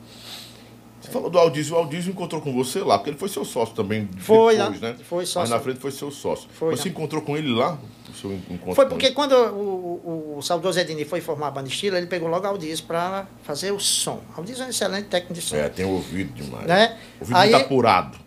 Você 1.09 1.13
falou 1.13 1.29
do 1.29 1.39
Aldísio. 1.39 1.75
O 1.75 1.77
Aldísio 1.79 2.11
encontrou 2.11 2.39
com 2.39 2.53
você 2.53 2.81
lá, 2.81 2.97
porque 2.99 3.09
ele 3.09 3.17
foi 3.17 3.27
seu 3.29 3.43
sócio 3.43 3.73
também 3.73 4.07
Foi, 4.19 4.55
depois, 4.55 4.79
né? 4.79 4.89
né? 4.91 4.95
Foi 5.03 5.25
sócio. 5.25 5.41
Mas 5.41 5.49
na 5.49 5.59
frente 5.59 5.79
foi 5.79 5.91
seu 5.91 6.11
sócio. 6.11 6.47
Foi, 6.53 6.75
você 6.75 6.89
encontrou 6.89 7.21
com 7.23 7.35
ele 7.35 7.51
lá? 7.51 7.79
O 8.07 8.13
seu 8.13 8.31
encontro 8.31 8.75
Foi 8.75 8.85
porque 8.87 9.11
quando 9.11 9.33
o, 9.33 10.33
o, 10.33 10.37
o 10.37 10.41
saudoso 10.41 10.79
Ednir 10.79 11.07
foi 11.07 11.21
formar 11.21 11.47
a 11.47 11.51
banda 11.51 11.67
Estilo, 11.67 11.97
ele 11.97 12.05
pegou 12.07 12.29
logo 12.29 12.45
Aldis 12.45 12.79
para 12.79 13.27
fazer 13.43 13.71
o 13.71 13.79
som. 13.79 14.21
Aldis 14.35 14.59
é 14.59 14.65
um 14.65 14.69
excelente 14.69 15.07
técnico 15.07 15.33
de 15.33 15.41
som. 15.41 15.55
É, 15.55 15.67
tem 15.69 15.85
ouvido 15.85 16.31
demais. 16.33 16.67
Né? 16.67 16.97
Ouvido 17.19 17.37
Aí- 17.37 17.51
muito 17.51 17.65
apurado. 17.65 18.17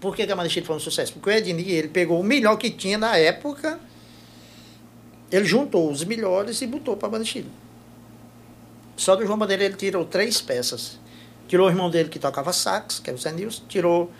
Por 0.00 0.14
que, 0.14 0.26
que 0.26 0.32
a 0.32 0.36
banda 0.36 0.48
Estilo 0.48 0.66
foi 0.66 0.76
um 0.76 0.80
sucesso? 0.80 1.12
Porque 1.14 1.30
o 1.30 1.32
Ednir, 1.32 1.68
ele 1.68 1.88
pegou 1.88 2.20
o 2.20 2.24
melhor 2.24 2.56
que 2.56 2.68
tinha 2.68 2.98
na 2.98 3.16
época, 3.16 3.80
ele 5.32 5.44
juntou 5.44 5.90
os 5.90 6.04
melhores 6.04 6.60
e 6.60 6.66
botou 6.66 6.96
para 6.96 7.08
a 7.08 7.10
banda 7.12 7.24
Estilo. 7.24 7.48
Só 8.96 9.16
do 9.16 9.24
João 9.24 9.38
Bandeira 9.38 9.64
ele 9.64 9.74
tirou 9.74 10.04
três 10.04 10.40
peças. 10.40 10.98
Tirou 11.46 11.66
o 11.66 11.70
irmão 11.70 11.90
dele 11.90 12.08
que 12.08 12.18
tocava 12.18 12.52
sax, 12.52 12.98
que 12.98 13.10
é 13.10 13.12
o 13.12 13.18
Zé 13.18 13.32
Nilson, 13.32 13.64
tirou 13.68 14.10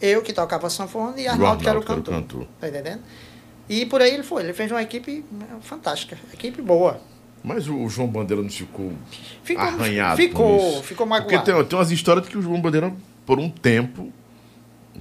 eu 0.00 0.22
que 0.22 0.32
tocava 0.32 0.68
sanfona 0.68 1.18
e 1.18 1.26
Arnaldo, 1.26 1.62
que 1.62 1.68
era 1.68 1.78
o 1.78 1.82
Arnaldo, 1.82 2.02
que 2.02 2.10
era 2.10 2.18
o 2.18 2.22
cantor. 2.22 2.44
cantor. 2.44 2.48
Tá 2.60 2.68
entendendo? 2.68 3.00
E 3.68 3.86
por 3.86 4.00
aí 4.00 4.12
ele 4.14 4.22
foi. 4.22 4.42
Ele 4.42 4.52
fez 4.52 4.70
uma 4.70 4.82
equipe 4.82 5.24
né, 5.32 5.46
fantástica, 5.62 6.18
equipe 6.32 6.60
boa. 6.62 7.00
Mas 7.42 7.68
o 7.68 7.88
João 7.88 8.08
Bandeira 8.08 8.42
não 8.42 8.50
ficou, 8.50 8.92
Ficou, 9.44 9.64
arranhado 9.64 10.16
ficou, 10.16 10.82
ficou 10.82 11.06
Porque 11.06 11.34
magoado. 11.36 11.44
tem, 11.44 11.64
tem 11.64 11.78
umas 11.78 11.90
histórias 11.90 12.24
de 12.24 12.30
que 12.30 12.38
o 12.38 12.42
João 12.42 12.60
Bandeira, 12.60 12.92
por 13.24 13.38
um 13.38 13.48
tempo, 13.48 14.12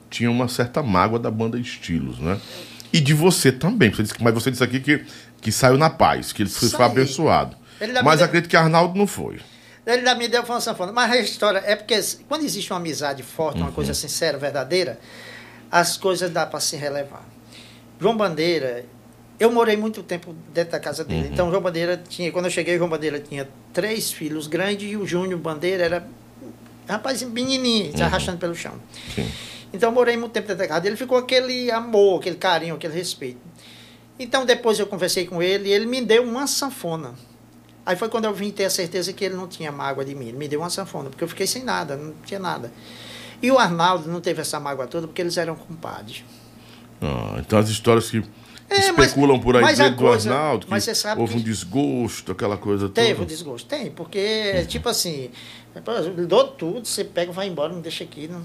tinha 0.09 0.30
uma 0.30 0.47
certa 0.47 0.84
mágoa 0.84 1.17
da 1.17 1.32
banda 1.32 1.57
Estilos, 1.57 2.19
né? 2.19 2.39
E 2.93 2.99
de 2.99 3.13
você 3.13 3.51
também. 3.51 3.89
Você 3.89 4.03
disse, 4.03 4.15
mas 4.21 4.34
você 4.34 4.51
disse 4.51 4.63
aqui 4.63 4.80
que, 4.80 5.03
que 5.41 5.51
saiu 5.51 5.78
na 5.78 5.89
paz, 5.89 6.32
que 6.32 6.43
ele 6.43 6.49
foi, 6.49 6.69
foi 6.69 6.86
abençoado. 6.86 7.57
Ele 7.82 8.01
Mas 8.01 8.21
acredito 8.21 8.49
que 8.49 8.55
Arnaldo 8.55 8.97
não 8.97 9.07
foi. 9.07 9.39
Ele 9.86 10.02
da 10.02 10.16
me 10.16 10.28
deu 10.28 10.44
foi 10.44 10.56
uma 10.56 10.62
sanfona. 10.62 10.92
Mas 10.92 11.12
a 11.12 11.18
história 11.18 11.62
é 11.66 11.76
porque 11.76 12.00
quando 12.28 12.44
existe 12.44 12.72
uma 12.72 12.80
amizade 12.80 13.22
forte, 13.24 13.58
Uhum. 13.58 13.66
uma 13.68 13.72
coisa 13.72 13.94
sincera, 13.94 14.38
verdadeira, 14.38 15.00
as 15.72 15.96
coisas 15.98 16.32
dá 16.32 16.46
para 16.46 16.60
se 16.60 16.76
relevar. 16.76 17.24
João 18.00 18.18
Bandeira, 18.18 18.86
eu 19.40 19.52
morei 19.52 19.78
muito 19.78 20.02
tempo 20.02 20.34
dentro 20.54 20.72
da 20.72 20.80
casa 20.80 21.04
Uhum. 21.04 21.08
dele. 21.10 21.30
Então 21.32 21.50
João 21.50 21.62
Bandeira 21.62 22.02
tinha, 22.10 22.32
quando 22.32 22.46
eu 22.46 22.52
cheguei, 22.52 22.78
João 22.78 22.90
Bandeira 22.90 23.20
tinha 23.20 23.48
três 23.74 24.12
filhos 24.12 24.48
grandes 24.48 24.90
e 24.92 24.98
o 24.98 25.06
Júnior 25.06 25.40
Bandeira 25.40 25.84
era 25.84 26.08
rapaz 26.88 27.22
menininho, 27.24 27.96
se 27.96 28.02
arrastando 28.04 28.38
pelo 28.38 28.56
chão. 28.56 28.74
Uhum. 28.74 29.14
Sim. 29.16 29.32
Então 29.74 29.90
eu 29.90 29.94
morei 29.94 30.16
muito 30.16 30.32
tempo 30.32 30.48
dentro 30.48 30.62
da 30.64 30.68
casa 30.68 30.82
dele, 30.82 30.96
ficou 30.96 31.18
aquele 31.18 31.70
amor, 31.70 32.20
aquele 32.20 32.38
carinho, 32.38 32.76
aquele 32.76 32.94
respeito. 32.94 33.40
Então 34.18 34.46
depois 34.46 34.80
eu 34.80 34.88
conversei 34.88 35.26
com 35.26 35.44
ele 35.44 35.70
e 35.70 35.74
ele 35.74 35.86
me 35.86 36.02
deu 36.02 36.24
uma 36.24 36.48
sanfona. 36.48 37.14
Aí 37.86 37.96
foi 37.96 38.10
quando 38.10 38.26
eu 38.26 38.34
vim 38.34 38.50
ter 38.52 38.66
a 38.66 38.70
certeza 38.70 39.14
que 39.14 39.24
ele 39.24 39.36
não 39.36 39.48
tinha 39.48 39.72
mágoa 39.72 40.04
de 40.04 40.16
mim. 40.16 40.30
Ele 40.30 40.38
me 40.38 40.48
deu 40.48 40.60
uma 40.62 40.70
sanfona, 40.70 41.10
porque 41.10 41.24
eu 41.24 41.28
fiquei 41.28 41.46
sem 41.46 41.64
nada, 41.64 41.96
não 41.96 42.14
tinha 42.26 42.40
nada. 42.40 42.72
E 43.42 43.52
o 43.52 43.60
Arnaldo 43.60 44.10
não 44.10 44.20
teve 44.22 44.42
essa 44.42 44.60
mágoa 44.60 44.88
toda 44.88 45.06
porque 45.08 45.22
eles 45.22 45.38
eram 45.38 45.56
compadres. 45.56 46.24
Ah, 47.02 47.36
então 47.40 47.60
as 47.60 47.70
histórias 47.70 48.10
que 48.10 48.18
É, 48.70 48.92
mas- 48.94 49.08
especulam 49.08 49.40
por 49.40 49.56
aí 49.56 49.62
mas 49.62 49.78
dentro 49.78 49.98
do 49.98 50.08
Arnaldo, 50.08 50.66
que 50.66 50.72
mas 50.72 50.84
você 50.84 50.96
sabe 50.96 51.22
houve 51.22 51.34
que- 51.34 51.40
um 51.40 51.44
desgosto, 51.44 52.32
aquela 52.32 52.58
coisa 52.58 52.90
Teve 52.90 53.14
toda. 53.16 53.26
desgosto? 53.28 53.68
Tem, 53.68 53.92
porque, 53.92 54.66
tipo 54.68 54.90
assim, 54.90 55.30
eu 55.76 56.26
dou 56.28 56.48
tudo, 56.48 56.88
você 56.88 57.04
pega 57.04 57.32
vai 57.32 57.48
embora, 57.48 57.72
não 57.72 57.82
deixa 57.82 58.04
aqui. 58.04 58.28
Não... 58.28 58.42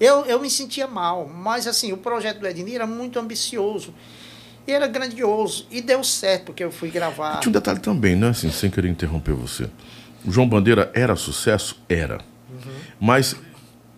Eu, 0.00 0.24
eu 0.24 0.40
me 0.40 0.50
sentia 0.50 0.88
mal, 0.88 1.28
mas 1.28 1.68
assim, 1.68 1.92
o 1.92 1.96
projeto 1.96 2.40
do 2.40 2.46
Ednir 2.48 2.74
era 2.74 2.86
muito 2.86 3.16
ambicioso. 3.20 3.94
E 4.66 4.72
era 4.72 4.86
grandioso. 4.86 5.66
E 5.70 5.80
deu 5.80 6.02
certo, 6.02 6.46
porque 6.46 6.64
eu 6.64 6.72
fui 6.72 6.90
gravar. 6.90 7.40
Tinha 7.40 7.50
um 7.50 7.52
detalhe 7.52 7.80
também, 7.80 8.16
né? 8.16 8.28
Assim, 8.28 8.50
sem 8.50 8.70
querer 8.70 8.88
interromper 8.88 9.32
você. 9.32 9.68
O 10.24 10.32
João 10.32 10.48
Bandeira 10.48 10.90
era 10.94 11.14
sucesso? 11.16 11.78
Era. 11.88 12.20
Uhum. 12.50 12.72
Mas 13.00 13.36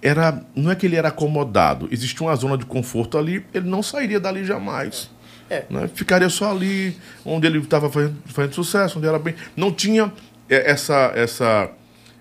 era, 0.02 0.42
não 0.54 0.70
é 0.70 0.74
que 0.74 0.86
ele 0.86 0.96
era 0.96 1.08
acomodado. 1.08 1.88
Existia 1.90 2.26
uma 2.26 2.34
zona 2.34 2.58
de 2.58 2.66
conforto 2.66 3.16
ali, 3.16 3.44
ele 3.54 3.68
não 3.68 3.82
sairia 3.82 4.20
dali 4.20 4.44
jamais. 4.44 5.10
É. 5.48 5.64
né? 5.70 5.88
Ficaria 5.94 6.28
só 6.28 6.50
ali, 6.50 6.96
onde 7.24 7.46
ele 7.46 7.58
estava 7.58 7.90
fazendo, 7.90 8.16
fazendo 8.26 8.54
sucesso, 8.54 8.98
onde 8.98 9.06
era 9.06 9.18
bem. 9.18 9.34
Não 9.56 9.72
tinha 9.72 10.12
é, 10.48 10.70
essa, 10.70 11.12
essa, 11.14 11.70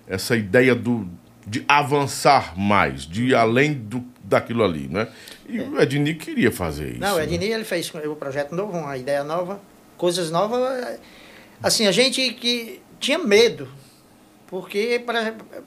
essa 0.06 0.36
ideia 0.36 0.74
do, 0.74 1.08
de 1.46 1.64
avançar 1.66 2.56
mais, 2.56 3.02
de 3.02 3.26
ir 3.26 3.34
além 3.34 3.74
do, 3.74 4.04
daquilo 4.26 4.64
ali, 4.64 4.88
né? 4.88 5.08
E 5.48 5.60
o 5.60 5.80
Ednir 5.80 6.18
queria 6.18 6.50
fazer 6.50 6.90
isso. 6.90 7.00
Não, 7.00 7.14
o 7.14 7.18
né? 7.18 7.24
Ednir 7.24 7.52
ele 7.52 7.64
fez 7.64 7.92
o 7.94 8.16
projeto 8.16 8.54
novo, 8.54 8.76
uma 8.76 8.96
ideia 8.96 9.22
nova, 9.22 9.60
coisas 9.96 10.30
novas. 10.30 10.98
Assim, 11.62 11.86
a 11.86 11.92
gente 11.92 12.32
que 12.34 12.80
tinha 13.00 13.18
medo. 13.18 13.68
Porque 14.46 15.04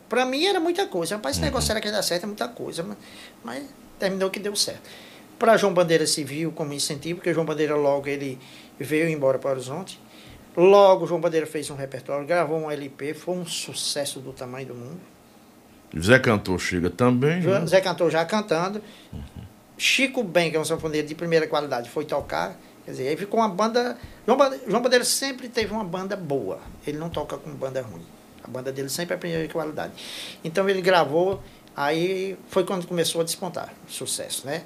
para 0.07 0.26
mim 0.26 0.45
era 0.45 0.60
muita 0.60 0.88
coisa. 0.88 1.16
Rapaz, 1.16 1.36
esse 1.36 1.43
negócio 1.43 1.72
era 1.72 1.82
que 1.82 1.88
ia 1.88 1.91
dar 1.91 2.01
certo, 2.01 2.24
é 2.24 2.28
muita 2.28 2.47
coisa. 2.47 2.84
Mas, 2.84 2.97
mas 3.43 3.64
terminou 3.97 4.30
que 4.30 4.39
deu 4.39 4.55
certo. 4.55 4.89
Para 5.38 5.57
João 5.57 5.74
Bandeira 5.74 6.05
se 6.05 6.24
viu 6.24 6.51
como 6.51 6.74
incentivo, 6.74 7.20
porque 7.20 7.34
João 7.34 7.45
Bandeira 7.45 7.76
logo 7.76 8.07
ele 8.07 8.38
veio 8.80 9.10
embora 9.10 9.38
para 9.38 9.49
o 9.49 9.51
Horizonte. 9.53 9.99
Logo, 10.55 11.05
João 11.05 11.22
Bandeira 11.22 11.45
fez 11.45 11.70
um 11.70 11.76
repertório, 11.76 12.26
gravou 12.26 12.57
um 12.57 12.72
LP, 12.72 13.14
foi 13.14 13.36
um 13.36 13.45
sucesso 13.45 14.20
do 14.20 14.34
tamanho 14.34 14.68
do 14.68 14.76
mundo. 14.76 14.99
Zé 15.98 16.20
Cantor 16.20 16.60
chega 16.60 16.90
também. 16.90 17.42
João- 17.42 17.62
né? 17.62 17.66
Zé 17.68 17.82
Cantor 17.82 18.10
já 18.12 18.26
cantando. 18.26 18.82
Chico 19.78 20.24
Ben, 20.24 20.52
que 20.52 20.58
é 20.58 20.60
um 20.60 20.66
sanfoneiro 20.66 21.08
de 21.08 21.16
primeira 21.16 21.48
qualidade, 21.48 21.90
foi 21.90 22.06
tocar. 22.06 22.58
Quer 22.86 22.92
dizer, 22.92 23.08
aí 23.08 23.18
ficou 23.18 23.40
uma 23.40 23.48
banda. 23.50 23.98
João 24.68 24.82
Bandeira, 24.82 25.06
sempre 25.06 25.48
teve 25.48 25.72
uma 25.74 25.84
banda 25.84 26.16
boa. 26.16 26.60
Ele 26.86 26.98
não 26.98 27.10
toca 27.10 27.38
com 27.38 27.50
banda 27.52 27.82
ruim. 27.82 28.02
A 28.44 28.48
banda 28.48 28.72
dele 28.72 28.90
sempre 28.90 29.16
é 29.16 29.18
primeira 29.18 29.48
qualidade. 29.52 29.94
Então 30.44 30.68
ele 30.70 30.82
gravou, 30.82 31.42
aí 31.76 32.38
foi 32.50 32.64
quando 32.66 32.86
começou 32.88 33.22
a 33.22 33.24
despontar. 33.24 33.74
Sucesso, 33.88 34.46
né? 34.46 34.64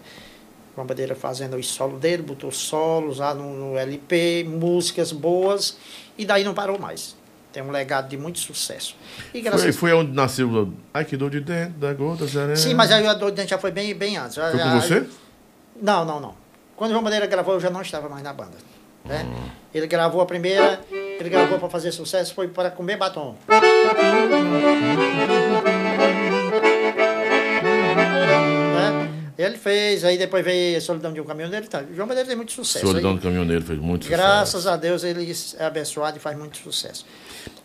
João 0.76 0.88
Bandeira 0.88 1.14
fazendo 1.16 1.56
os 1.58 1.68
solos 1.68 2.00
dele, 2.00 2.24
botou 2.24 2.52
solos 2.52 3.20
lá 3.20 3.34
no, 3.36 3.54
no 3.72 3.78
LP, 3.78 4.44
músicas 4.48 5.12
boas, 5.12 5.78
e 6.18 6.26
daí 6.26 6.44
não 6.44 6.54
parou 6.56 6.80
mais. 6.80 7.16
Tem 7.54 7.62
um 7.62 7.70
legado 7.72 8.10
de 8.10 8.18
muito 8.18 8.40
sucesso. 8.40 8.96
E 9.34 9.40
graças 9.40 9.62
Foi, 9.62 9.72
foi 9.72 9.94
onde 9.94 10.12
nasceu. 10.12 10.50
o- 10.50 10.74
Ai, 10.92 11.06
que 11.06 11.16
dor 11.16 11.30
de 11.30 11.40
dentro 11.40 11.74
da 11.80 11.94
gota 11.94 12.28
serena. 12.28 12.56
Sim, 12.56 12.74
mas 12.74 12.92
aí 12.92 13.08
o 13.08 13.14
Dor 13.14 13.30
de 13.30 13.38
Dente 13.38 13.52
já 13.52 13.60
foi 13.60 13.70
bem, 13.72 13.94
bem 13.94 14.18
antes. 14.18 14.36
Foi 14.36 14.60
com 14.60 14.82
você? 14.82 15.06
Não, 15.80 16.04
não, 16.04 16.20
não. 16.20 16.36
Quando 16.76 16.90
o 16.90 16.94
João 16.94 17.04
Bandeira 17.04 17.28
gravou, 17.28 17.54
eu 17.54 17.60
já 17.60 17.70
não 17.70 17.84
estava 17.84 18.10
mais 18.10 18.24
na 18.24 18.34
banda. 18.34 18.58
Né? 19.06 19.24
Ele 19.74 19.86
gravou 19.86 20.20
a 20.22 20.26
primeira, 20.26 20.82
ele 20.92 21.30
gravou 21.30 21.60
para 21.60 21.70
fazer 21.70 21.92
sucesso, 21.92 22.34
foi 22.34 22.48
para 22.48 22.72
comer 22.72 22.98
batom. 22.98 23.36
Né? 28.76 29.10
Ele 29.38 29.58
fez, 29.58 30.04
aí 30.04 30.18
depois 30.18 30.44
veio 30.46 30.80
Solidão 30.82 31.12
de 31.12 31.20
um 31.20 31.26
Caminhoneiro. 31.26 31.68
Tá. 31.68 31.82
O 31.90 31.94
João 31.96 32.08
Bandeira 32.08 32.28
tem 32.28 32.36
muito 32.38 32.52
sucesso. 32.52 32.86
Solidão 32.86 33.12
Aí, 33.12 33.18
do 33.18 33.22
Caminhoneiro 33.22 33.64
fez 33.64 33.80
muito 33.80 34.06
sucesso. 34.06 34.22
graças 34.22 34.68
a 34.68 34.76
Deus 34.78 35.04
ele 35.04 35.32
é 35.58 35.66
abençoado 35.66 36.18
e 36.18 36.20
faz 36.20 36.38
muito 36.38 36.58
sucesso. 36.58 37.06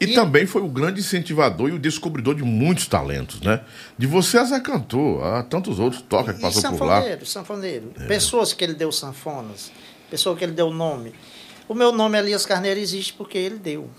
E, 0.00 0.06
E- 0.06 0.14
também 0.14 0.46
foi 0.46 0.62
o 0.62 0.68
grande 0.68 1.00
incentivador 1.00 1.68
e 1.68 1.72
o 1.72 1.78
descobridor 1.78 2.34
de 2.34 2.42
muitos 2.42 2.86
talentos, 2.86 3.40
né? 3.40 3.60
De 3.96 4.06
você 4.06 4.42
Zé 4.44 4.60
Cantor, 4.60 5.24
há 5.24 5.42
tantos 5.42 5.78
outros 5.78 6.02
toca 6.02 6.32
que 6.34 6.40
passou 6.40 6.62
por 6.72 6.84
lá. 6.86 6.98
É. 6.98 7.16
sanfoneiro, 7.16 7.26
sanfoneiro. 7.26 7.90
Pessoas 8.06 8.52
que 8.52 8.64
ele 8.64 8.74
deu 8.74 8.90
sanfonas, 8.92 9.70
pessoas 10.10 10.38
que 10.38 10.44
ele 10.44 10.52
deu 10.52 10.70
nome. 10.70 11.12
O 11.68 11.74
meu 11.74 11.92
nome 11.92 12.18
Elias 12.18 12.46
Carneiro 12.46 12.78
existe 12.80 13.12
porque 13.12 13.36
ele 13.36 13.58
deu. 13.58 13.90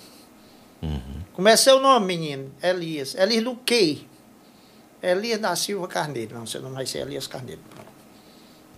Uhum. 0.81 0.99
Como 1.33 1.47
é 1.47 1.55
seu 1.55 1.79
nome, 1.79 2.05
menino? 2.07 2.51
Elias. 2.63 3.15
Elias 3.15 3.43
do 3.43 3.55
quê? 3.55 3.99
Elias 5.03 5.39
da 5.39 5.55
Silva 5.55 5.87
Carneiro. 5.87 6.35
Não, 6.37 6.45
seu 6.45 6.61
nome 6.61 6.75
vai 6.75 6.85
ser 6.85 6.99
Elias 6.99 7.27
Carneiro. 7.27 7.61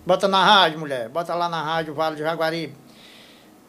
Bota 0.04 0.26
na 0.28 0.44
rádio, 0.44 0.78
mulher. 0.80 1.08
Bota 1.08 1.34
lá 1.34 1.48
na 1.48 1.62
rádio, 1.62 1.94
Vale 1.94 2.16
de 2.16 2.22
Jaguaribe. 2.22 2.74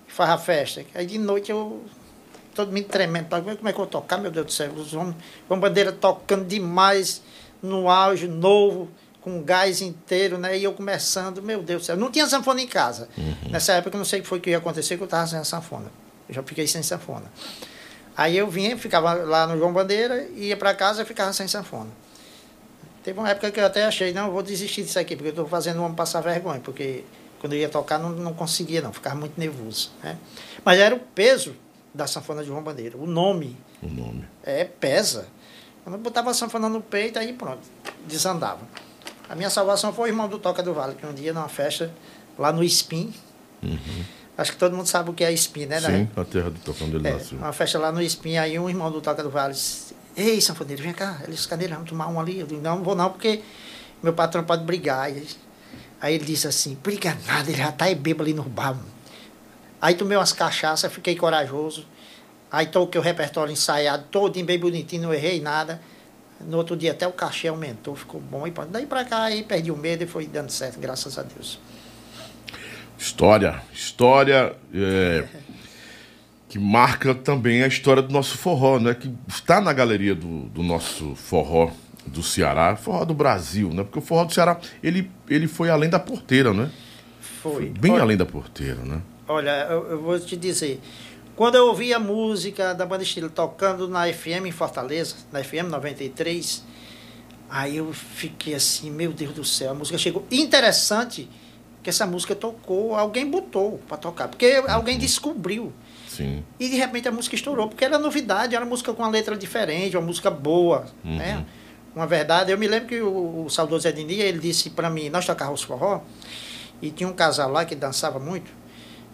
Faz 0.08 0.30
a 0.32 0.38
festa. 0.38 0.84
Aí 0.94 1.06
de 1.06 1.18
noite 1.18 1.52
eu. 1.52 1.84
Todo 2.54 2.72
mundo 2.72 2.86
tremendo. 2.86 3.28
Como 3.30 3.50
é 3.50 3.56
que 3.56 3.68
eu 3.68 3.74
vou 3.74 3.88
tocar, 3.88 4.18
meu 4.18 4.32
Deus 4.32 4.46
do 4.46 4.52
céu? 4.52 4.72
Os 4.74 4.94
homens. 4.94 5.16
João 5.48 5.60
Bandeira 5.60 5.92
tocando 5.92 6.46
demais 6.46 7.22
no 7.62 7.90
auge, 7.90 8.28
novo, 8.28 8.90
com 9.22 9.42
gás 9.42 9.82
inteiro, 9.82 10.38
né? 10.38 10.58
E 10.58 10.64
eu 10.64 10.74
começando, 10.74 11.42
meu 11.42 11.64
Deus 11.64 11.84
do 11.84 11.86
céu. 11.86 11.98
Não 11.98 12.12
tinha 12.12 12.28
sanfona 12.28 12.62
em 12.62 12.68
casa. 12.68 13.08
Nessa 13.50 13.74
época 13.74 13.96
eu 13.96 14.00
não 14.00 14.06
sei 14.06 14.20
o 14.20 14.24
que 14.24 14.28
foi 14.28 14.40
que 14.40 14.50
ia 14.50 14.58
acontecer, 14.58 14.98
que 14.98 15.04
eu 15.04 15.06
estava 15.06 15.26
sem 15.26 15.40
a 15.40 15.44
sanfona. 15.44 15.92
Eu 16.28 16.36
já 16.36 16.44
fiquei 16.44 16.68
sem 16.68 16.84
sanfona. 16.84 17.26
Aí 18.16 18.38
eu 18.38 18.48
vinha, 18.50 18.78
ficava 18.78 19.14
lá 19.14 19.48
no 19.48 19.58
João 19.58 19.74
Bandeira, 19.74 20.28
ia 20.36 20.56
para 20.56 20.74
casa 20.76 21.02
e 21.02 21.06
ficava 21.06 21.34
sem 21.34 21.48
sanfona. 21.48 21.90
Teve 23.04 23.20
uma 23.20 23.30
época 23.30 23.52
que 23.52 23.60
eu 23.60 23.66
até 23.66 23.86
achei, 23.86 24.14
não, 24.14 24.28
eu 24.28 24.32
vou 24.32 24.44
desistir 24.44 24.84
disso 24.84 25.00
aqui, 25.00 25.16
porque 25.16 25.30
eu 25.30 25.32
estou 25.32 25.48
fazendo 25.48 25.80
o 25.80 25.84
homem 25.84 25.96
passar 25.96 26.22
vergonha, 26.22 26.62
porque 26.62 27.04
quando 27.40 27.54
eu 27.54 27.60
ia 27.60 27.68
tocar 27.68 27.98
não, 28.00 28.10
não 28.10 28.34
conseguia, 28.34 28.82
não, 28.82 28.94
ficava 28.94 29.16
muito 29.16 29.38
nervoso. 29.38 29.92
Né? 30.02 30.18
Mas 30.64 30.80
era 30.80 30.96
o 30.96 31.00
peso 31.00 31.56
da 31.94 32.08
sanfona 32.08 32.42
de 32.42 32.48
João 32.48 32.64
Bandeira. 32.64 32.98
O 32.98 33.06
nome. 33.06 33.58
O 33.82 33.88
nome. 33.88 34.26
É, 34.44 34.66
pesa. 34.66 35.28
Quando 35.84 35.96
eu 35.96 36.02
botava 36.02 36.32
a 36.32 36.34
sanfona 36.34 36.70
no 36.70 36.82
peito, 36.82 37.20
aí 37.20 37.34
pronto, 37.34 37.62
desandava. 38.08 38.62
A 39.30 39.36
minha 39.36 39.50
salvação 39.50 39.94
foi 39.94 40.10
o 40.10 40.14
irmão 40.14 40.28
do 40.28 40.40
Toca 40.40 40.64
do 40.64 40.74
Vale, 40.74 40.96
que 40.96 41.06
um 41.06 41.14
dia 41.14 41.34
numa 41.34 41.50
festa 41.50 41.94
lá 42.38 42.52
no 42.52 42.64
Espim. 42.64 43.14
Uhum. 43.62 44.04
Acho 44.38 44.54
que 44.54 44.58
todo 44.58 44.76
mundo 44.76 44.88
sabe 44.88 45.10
o 45.10 45.14
que 45.14 45.24
é 45.24 45.32
Espim, 45.32 45.66
né? 45.66 45.80
Sim, 45.80 46.10
a 46.16 46.26
terra 46.26 46.50
do 46.50 46.60
Toca 46.60 46.84
onde 46.84 46.96
ele 46.96 47.08
é, 47.08 47.14
nasceu. 47.14 47.38
Uma 47.38 47.54
festa 47.54 47.78
lá 47.78 47.92
no 47.92 48.02
Espim, 48.02 48.38
aí 48.38 48.58
um 48.58 48.70
irmão 48.70 48.90
do 48.90 49.02
Toca 49.02 49.22
do 49.22 49.30
Vale 49.30 49.54
disse, 49.54 49.94
Ei, 50.16 50.40
sanfoneiro, 50.40 50.82
vem 50.82 50.94
cá. 50.94 51.22
Eles, 51.24 51.46
cadê? 51.46 51.68
Vamos 51.68 51.90
tomar 51.90 52.08
um 52.08 52.20
ali. 52.20 52.40
Eu 52.40 52.48
disse, 52.48 52.62
não, 52.62 52.78
não 52.78 52.84
vou 52.84 52.96
não, 52.96 53.10
porque 53.10 53.42
meu 54.02 54.14
patrão 54.14 54.44
pode 54.44 54.64
brigar. 54.64 55.12
Aí 56.00 56.16
ele 56.16 56.26
disse 56.26 56.48
assim, 56.48 56.78
briga 56.84 57.18
nada, 57.26 57.50
ele 57.50 57.58
já 57.58 57.72
tá 57.72 57.86
bêbado 57.96 58.24
ali 58.24 58.34
no 58.34 58.44
bar. 58.44 58.78
Aí 59.84 59.96
tomei 59.96 60.18
umas 60.18 60.32
cachaças, 60.32 60.94
fiquei 60.94 61.14
corajoso. 61.14 61.86
Aí 62.50 62.68
toquei 62.68 63.02
o 63.02 63.04
repertório 63.04 63.52
ensaiado, 63.52 64.06
todo 64.10 64.42
bem 64.42 64.58
bonitinho, 64.58 65.02
não 65.02 65.14
errei 65.14 65.42
nada. 65.42 65.82
No 66.40 66.56
outro 66.56 66.78
dia 66.78 66.92
até 66.92 67.06
o 67.06 67.12
cachê 67.12 67.50
aumentou, 67.50 67.94
ficou 67.94 68.22
bom. 68.22 68.48
E 68.48 68.54
daí 68.70 68.86
pra 68.86 69.04
cá 69.04 69.24
aí 69.24 69.44
perdi 69.44 69.72
o 69.72 69.76
medo 69.76 70.06
e 70.06 70.08
foi 70.08 70.26
dando 70.26 70.52
certo, 70.52 70.80
graças 70.80 71.20
a 71.20 71.24
Deus. 71.24 71.60
História, 72.98 73.62
história 73.74 74.56
é, 74.74 75.26
que 76.48 76.58
marca 76.58 77.14
também 77.14 77.62
a 77.62 77.68
história 77.68 78.02
do 78.02 78.14
nosso 78.14 78.38
forró, 78.38 78.80
né? 78.80 78.94
Que 78.94 79.14
está 79.28 79.60
na 79.60 79.74
galeria 79.74 80.16
do, 80.16 80.44
do 80.46 80.64
nosso 80.64 81.14
forró 81.14 81.70
do 82.08 82.24
Ceará, 82.24 82.78
forró 82.78 83.04
do 83.04 83.14
Brasil, 83.14 83.68
né? 83.74 83.84
Porque 83.84 84.00
o 84.00 84.02
forró 84.02 84.24
do 84.24 84.34
Ceará, 84.34 84.62
ele, 84.82 85.12
ele 85.28 85.48
foi 85.50 85.70
além 85.70 85.90
da 85.90 86.00
porteira, 86.00 86.54
né? 86.54 86.72
Foi. 87.20 87.54
foi 87.54 87.66
bem 87.66 87.92
olha, 87.92 88.04
além 88.04 88.16
da 88.16 88.26
porteira, 88.26 88.82
né? 88.82 89.02
Olha, 89.28 89.68
eu, 89.70 89.92
eu, 89.92 90.02
vou 90.02 90.20
te 90.20 90.36
dizer, 90.36 90.82
quando 91.36 91.56
eu 91.56 91.68
ouvi 91.68 91.94
a 91.94 92.00
música 92.00 92.74
da 92.74 92.86
banda 92.86 93.04
Estilo 93.04 93.30
tocando 93.30 93.88
na 93.88 94.12
FM 94.12 94.46
em 94.46 94.52
Fortaleza, 94.52 95.16
na 95.32 95.44
FM 95.44 95.70
93, 95.70 96.64
aí 97.50 97.78
eu 97.78 97.94
fiquei 97.94 98.54
assim, 98.54 98.92
meu 98.92 99.14
Deus 99.14 99.34
do 99.34 99.46
céu, 99.46 99.72
a 99.72 99.74
música 99.74 99.98
chegou 99.98 100.26
interessante 100.30 101.30
que 101.84 101.90
essa 101.90 102.08
música 102.08 102.34
tocou, 102.34 102.96
alguém 102.96 103.30
botou 103.30 103.80
para 103.88 103.98
tocar, 103.98 104.28
porque 104.28 104.60
uhum. 104.60 104.72
alguém 104.72 104.98
descobriu. 104.98 105.72
Sim. 106.08 106.44
E 106.60 106.70
de 106.70 106.76
repente 106.78 107.08
a 107.08 107.12
música 107.12 107.36
estourou, 107.36 107.68
porque 107.68 107.84
era 107.84 108.00
novidade, 108.00 108.56
era 108.56 108.64
uma 108.64 108.70
música 108.70 108.94
com 108.94 109.04
uma 109.04 109.10
letra 109.10 109.36
diferente, 109.36 109.98
uma 109.98 110.06
música 110.06 110.32
boa, 110.32 110.86
uhum. 111.04 111.18
né? 111.18 111.46
Uma 111.96 112.08
verdade. 112.08 112.52
Eu 112.52 112.58
me 112.58 112.68
lembro 112.68 112.88
que 112.88 113.02
o, 113.02 113.46
o 113.46 113.50
saudoso 113.50 113.88
Ednia, 113.88 114.24
ele 114.24 114.40
disse 114.40 114.70
para 114.70 114.90
mim, 114.90 115.10
nós 115.10 115.26
tocávamos 115.26 115.62
forró, 115.62 116.02
e 116.82 116.90
tinha 116.90 117.08
um 117.08 117.14
casal 117.14 117.52
lá 117.52 117.66
que 117.66 117.76
dançava 117.76 118.20
muito, 118.20 118.50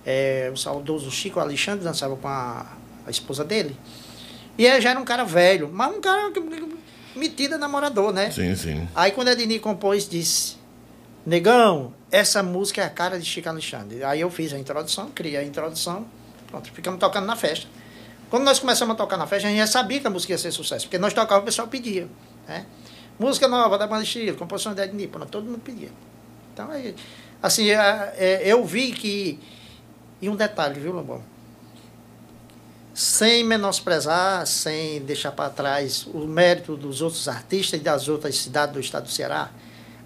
é, 0.09 0.49
o 0.51 0.57
saudoso 0.57 1.11
Chico 1.11 1.39
Alexandre 1.39 1.83
dançava 1.83 2.15
com 2.15 2.27
a, 2.27 2.65
a 3.05 3.11
esposa 3.11 3.45
dele, 3.45 3.77
e 4.57 4.65
ele 4.65 4.81
já 4.81 4.89
era 4.89 4.99
um 4.99 5.05
cara 5.05 5.23
velho, 5.23 5.69
mas 5.71 5.95
um 5.95 6.01
cara 6.01 6.33
metido 7.15 7.59
namorador, 7.59 8.11
né? 8.11 8.31
Sim, 8.31 8.55
sim. 8.55 8.89
Aí 8.95 9.11
quando 9.11 9.27
Edni 9.27 9.59
compôs, 9.59 10.09
disse, 10.09 10.55
negão, 11.23 11.93
essa 12.11 12.41
música 12.41 12.81
é 12.81 12.85
a 12.85 12.89
cara 12.89 13.19
de 13.19 13.25
Chico 13.25 13.47
Alexandre. 13.47 14.03
Aí 14.03 14.21
eu 14.21 14.31
fiz 14.31 14.51
a 14.51 14.57
introdução, 14.57 15.11
criei 15.11 15.37
a 15.37 15.43
introdução, 15.43 16.07
pronto, 16.47 16.71
ficamos 16.71 16.99
tocando 16.99 17.27
na 17.27 17.35
festa. 17.35 17.67
Quando 18.31 18.45
nós 18.45 18.57
começamos 18.57 18.95
a 18.95 18.97
tocar 18.97 19.15
na 19.15 19.27
festa, 19.27 19.47
a 19.47 19.51
gente 19.51 19.59
já 19.59 19.67
sabia 19.67 19.99
que 19.99 20.07
a 20.07 20.09
música 20.09 20.33
ia 20.33 20.39
ser 20.39 20.51
sucesso, 20.51 20.87
porque 20.87 20.97
nós 20.97 21.13
tocávamos, 21.13 21.43
o 21.43 21.45
pessoal 21.45 21.67
pedia. 21.67 22.07
Né? 22.47 22.65
Música 23.19 23.47
nova 23.47 23.77
da 23.77 23.85
banda 23.85 24.03
Estilo, 24.03 24.35
composição 24.37 24.73
de 24.73 24.81
Edni, 24.81 25.07
todo 25.29 25.45
mundo 25.45 25.59
pedia. 25.59 25.91
Então, 26.53 26.71
aí, 26.71 26.95
assim, 27.43 27.69
é, 27.69 28.13
é, 28.17 28.41
eu 28.43 28.65
vi 28.65 28.91
que. 28.91 29.39
E 30.21 30.29
um 30.29 30.35
detalhe, 30.35 30.79
viu, 30.79 30.91
Lobão? 30.91 31.23
Sem 32.93 33.43
menosprezar, 33.43 34.45
sem 34.45 35.01
deixar 35.01 35.31
para 35.31 35.49
trás 35.49 36.05
o 36.07 36.19
mérito 36.25 36.75
dos 36.75 37.01
outros 37.01 37.27
artistas 37.27 37.79
e 37.79 37.83
das 37.83 38.09
outras 38.09 38.35
cidades 38.37 38.73
do 38.73 38.79
estado 38.79 39.03
do 39.03 39.09
Ceará, 39.09 39.49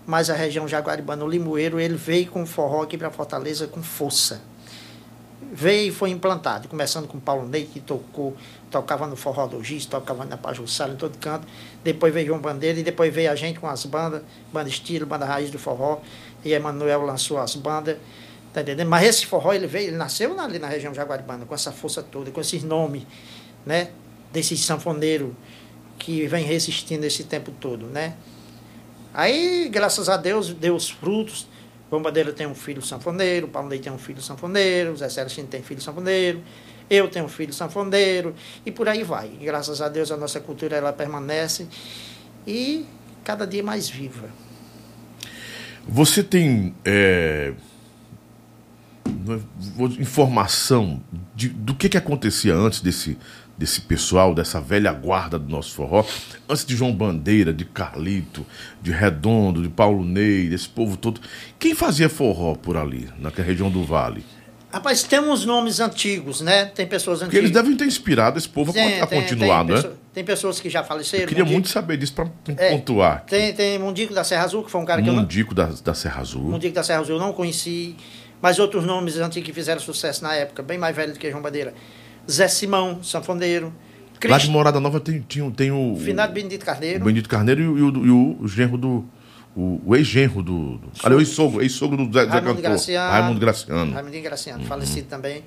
mas 0.06 0.30
a 0.30 0.34
região 0.36 0.68
Jaguaribano 0.68 1.28
Limoeiro, 1.28 1.80
ele 1.80 1.96
veio 1.96 2.28
com 2.30 2.46
forró 2.46 2.84
aqui 2.84 2.98
para 2.98 3.10
Fortaleza 3.10 3.68
com 3.68 3.82
força. 3.82 4.42
Veio 5.56 5.90
e 5.90 5.92
foi 5.92 6.10
implantado, 6.10 6.68
começando 6.68 7.08
com 7.08 7.20
Paulo 7.20 7.48
Ney, 7.48 7.66
que 7.66 7.80
tocou, 7.80 8.36
tocava 8.72 9.06
no 9.06 9.16
Forró 9.16 9.46
do 9.46 9.64
Giz, 9.64 9.86
tocava 9.86 10.26
na 10.26 10.36
Pajussara, 10.36 10.94
em 10.94 10.96
todo 10.96 11.18
canto. 11.20 11.48
Depois 11.84 12.12
veio 12.12 12.28
João 12.28 12.40
Bandeira 12.40 12.80
e 12.80 12.84
depois 12.84 13.14
veio 13.14 13.32
a 13.32 13.36
gente 13.36 13.60
com 13.60 13.68
as 13.68 13.86
bandas, 13.86 14.24
banda 14.52 14.68
estilo, 14.68 15.06
banda 15.06 15.26
raiz 15.26 15.52
do 15.52 15.60
forró. 15.60 16.00
E 16.44 16.54
Emanuel 16.54 17.04
lançou 17.04 17.38
as 17.38 17.56
bandas, 17.56 17.98
tá 18.54 18.62
entendendo? 18.62 18.88
Mas 18.88 19.08
esse 19.08 19.26
forró, 19.26 19.54
ele 19.54 19.68
veio, 19.68 19.88
ele 19.88 19.98
nasceu 19.98 20.40
ali 20.40 20.60
na 20.60 20.68
região 20.68 20.94
Jaguaribana, 20.94 21.46
com 21.46 21.56
essa 21.56 21.72
força 21.72 22.04
toda, 22.04 22.30
com 22.32 22.40
esses 22.40 22.64
nomes, 22.64 23.04
né? 23.66 23.90
Desses 24.32 24.64
sanfoneiros 24.64 25.34
que 25.98 26.28
vem 26.28 26.46
resistindo 26.46 27.04
esse 27.04 27.24
tempo 27.24 27.52
todo, 27.52 27.88
né? 27.88 28.16
Aí, 29.14 29.70
graças 29.70 30.10
a 30.10 30.18
Deus, 30.18 30.54
deu 30.54 30.76
os 30.76 30.90
frutos. 30.90 31.48
João 31.90 32.02
Bandeira 32.02 32.34
tem 32.34 32.48
um 32.48 32.56
filho 32.56 32.82
sanfoneiro, 32.82 33.48
Paulo 33.48 33.70
Leite 33.70 33.84
tem 33.84 33.94
um 33.94 34.00
filho 34.00 34.22
sanfoneiro, 34.22 34.98
Zé 34.98 35.10
Celestino 35.10 35.48
tem 35.48 35.62
filho 35.62 35.80
sanfoneiro, 35.80 36.42
eu 36.90 37.08
tenho 37.08 37.26
um 37.26 37.30
filho 37.30 37.54
sanfoneiro, 37.54 38.34
e 38.66 38.72
por 38.72 38.90
aí 38.90 39.04
vai. 39.04 39.32
E, 39.40 39.46
graças 39.46 39.80
a 39.80 39.88
Deus 39.90 40.12
a 40.12 40.18
nossa 40.18 40.40
cultura 40.40 40.76
ela 40.76 40.92
permanece 40.92 41.68
e 42.48 42.88
cada 43.24 43.46
dia 43.46 43.62
mais 43.62 43.88
viva. 43.88 44.28
Você 45.88 46.24
tem 46.24 46.74
é, 46.84 47.54
informação 50.00 51.02
de, 51.36 51.50
do 51.50 51.74
que, 51.76 51.90
que 51.90 51.98
acontecia 51.98 52.56
antes 52.56 52.82
desse 52.82 53.18
desse 53.58 53.82
pessoal, 53.82 54.34
dessa 54.34 54.60
velha 54.60 54.92
guarda 54.92 55.38
do 55.38 55.50
nosso 55.50 55.74
forró, 55.76 56.04
antes 56.50 56.66
de 56.66 56.76
João 56.76 56.92
Bandeira, 56.92 57.54
de 57.54 57.66
Carlito, 57.66 58.46
de 58.82 58.92
Redondo, 58.92 59.62
de 59.62 59.70
Paulo 59.70 60.04
Ney, 60.04 60.50
desse 60.50 60.68
povo 60.68 60.98
todo. 60.98 61.22
Quem 61.60 61.76
fazia 61.76 62.10
forró 62.10 62.56
por 62.56 62.76
ali, 62.76 63.08
naquela 63.20 63.48
região 63.48 63.70
do 63.70 63.84
Vale? 63.84 64.26
Rapaz, 64.72 65.04
tem 65.04 65.20
uns 65.20 65.46
nomes 65.46 65.80
antigos, 65.80 66.42
né? 66.42 66.66
Tem 66.66 66.88
pessoas 66.88 67.20
antigas. 67.20 67.32
Que 67.32 67.38
eles 67.38 67.52
devem 67.52 67.78
ter 67.78 67.86
inspirado 67.86 68.40
esse 68.40 68.50
povo 68.50 68.74
tem, 68.74 69.00
a, 69.00 69.06
continuar, 69.06 69.64
tem, 69.64 69.68
né? 69.68 69.76
Pessoa, 69.76 69.98
tem 70.12 70.24
pessoas 70.24 70.60
que 70.60 70.68
já 70.68 70.84
faleceram. 70.84 71.26
Eu 71.26 71.28
queria 71.28 71.44
Mundico. 71.44 71.60
muito 71.60 71.70
saber 71.70 71.96
disso 71.96 72.14
para 72.14 72.28
é, 72.58 72.72
pontuar. 72.72 73.24
Tem, 73.26 73.54
tem 73.54 73.78
Mundico 73.78 74.16
da 74.16 74.24
Serra 74.24 74.46
Azul, 74.46 74.64
que 74.64 74.72
foi 74.72 74.82
um 74.82 74.86
cara 74.86 75.00
Mundico 75.00 75.54
que 75.54 75.62
eu 75.62 75.64
não... 75.64 75.74
da, 75.76 75.80
da 75.80 75.94
Serra 75.94 76.22
Azul. 76.22 76.42
Mundico 76.42 76.74
da 76.74 76.82
Serra 76.82 77.02
Azul 77.02 77.18
eu 77.18 77.22
não 77.22 77.34
conheci. 77.34 77.96
Mas 78.44 78.60
outros 78.60 78.84
nomes 78.84 79.16
antigos 79.16 79.48
que 79.48 79.54
fizeram 79.54 79.80
sucesso 79.80 80.22
na 80.22 80.36
época, 80.36 80.62
bem 80.62 80.78
mais 80.78 80.94
velho 80.94 81.14
do 81.14 81.18
que 81.18 81.32
João 81.32 81.42
Bandeira. 81.42 81.74
Zé 82.30 82.50
Simão, 82.50 83.02
sanfoneiro. 83.02 83.74
Crist... 84.20 84.32
Lá 84.32 84.38
de 84.38 84.50
Morada 84.50 84.82
Nova 84.82 85.00
tem, 85.00 85.22
tem, 85.22 85.50
tem 85.52 85.72
o. 85.72 85.96
Finado 85.96 86.34
Benedito 86.34 86.66
Carneiro. 86.66 87.00
O 87.00 87.06
Benedito 87.06 87.30
Carneiro 87.30 87.62
e 87.62 87.68
o, 87.68 88.06
e 88.06 88.10
o, 88.10 88.38
o, 88.42 88.48
genro 88.50 88.78
do. 88.78 89.06
O, 89.56 89.82
o 89.86 89.96
ex-genro 89.96 90.44
do. 90.44 90.78
do 90.78 90.92
ali, 91.04 91.16
o 91.16 91.20
ex-sogro, 91.22 91.62
ex-sogro 91.62 92.06
do 92.06 92.12
Zé, 92.12 92.26
Raimundo 92.26 92.62
Graciano. 92.62 93.12
Raimundo 93.14 93.40
Graciano. 93.40 93.94
Raimundo 93.94 94.22
Graciano, 94.22 94.62
uhum. 94.64 94.68
falecido 94.68 95.08
também. 95.08 95.42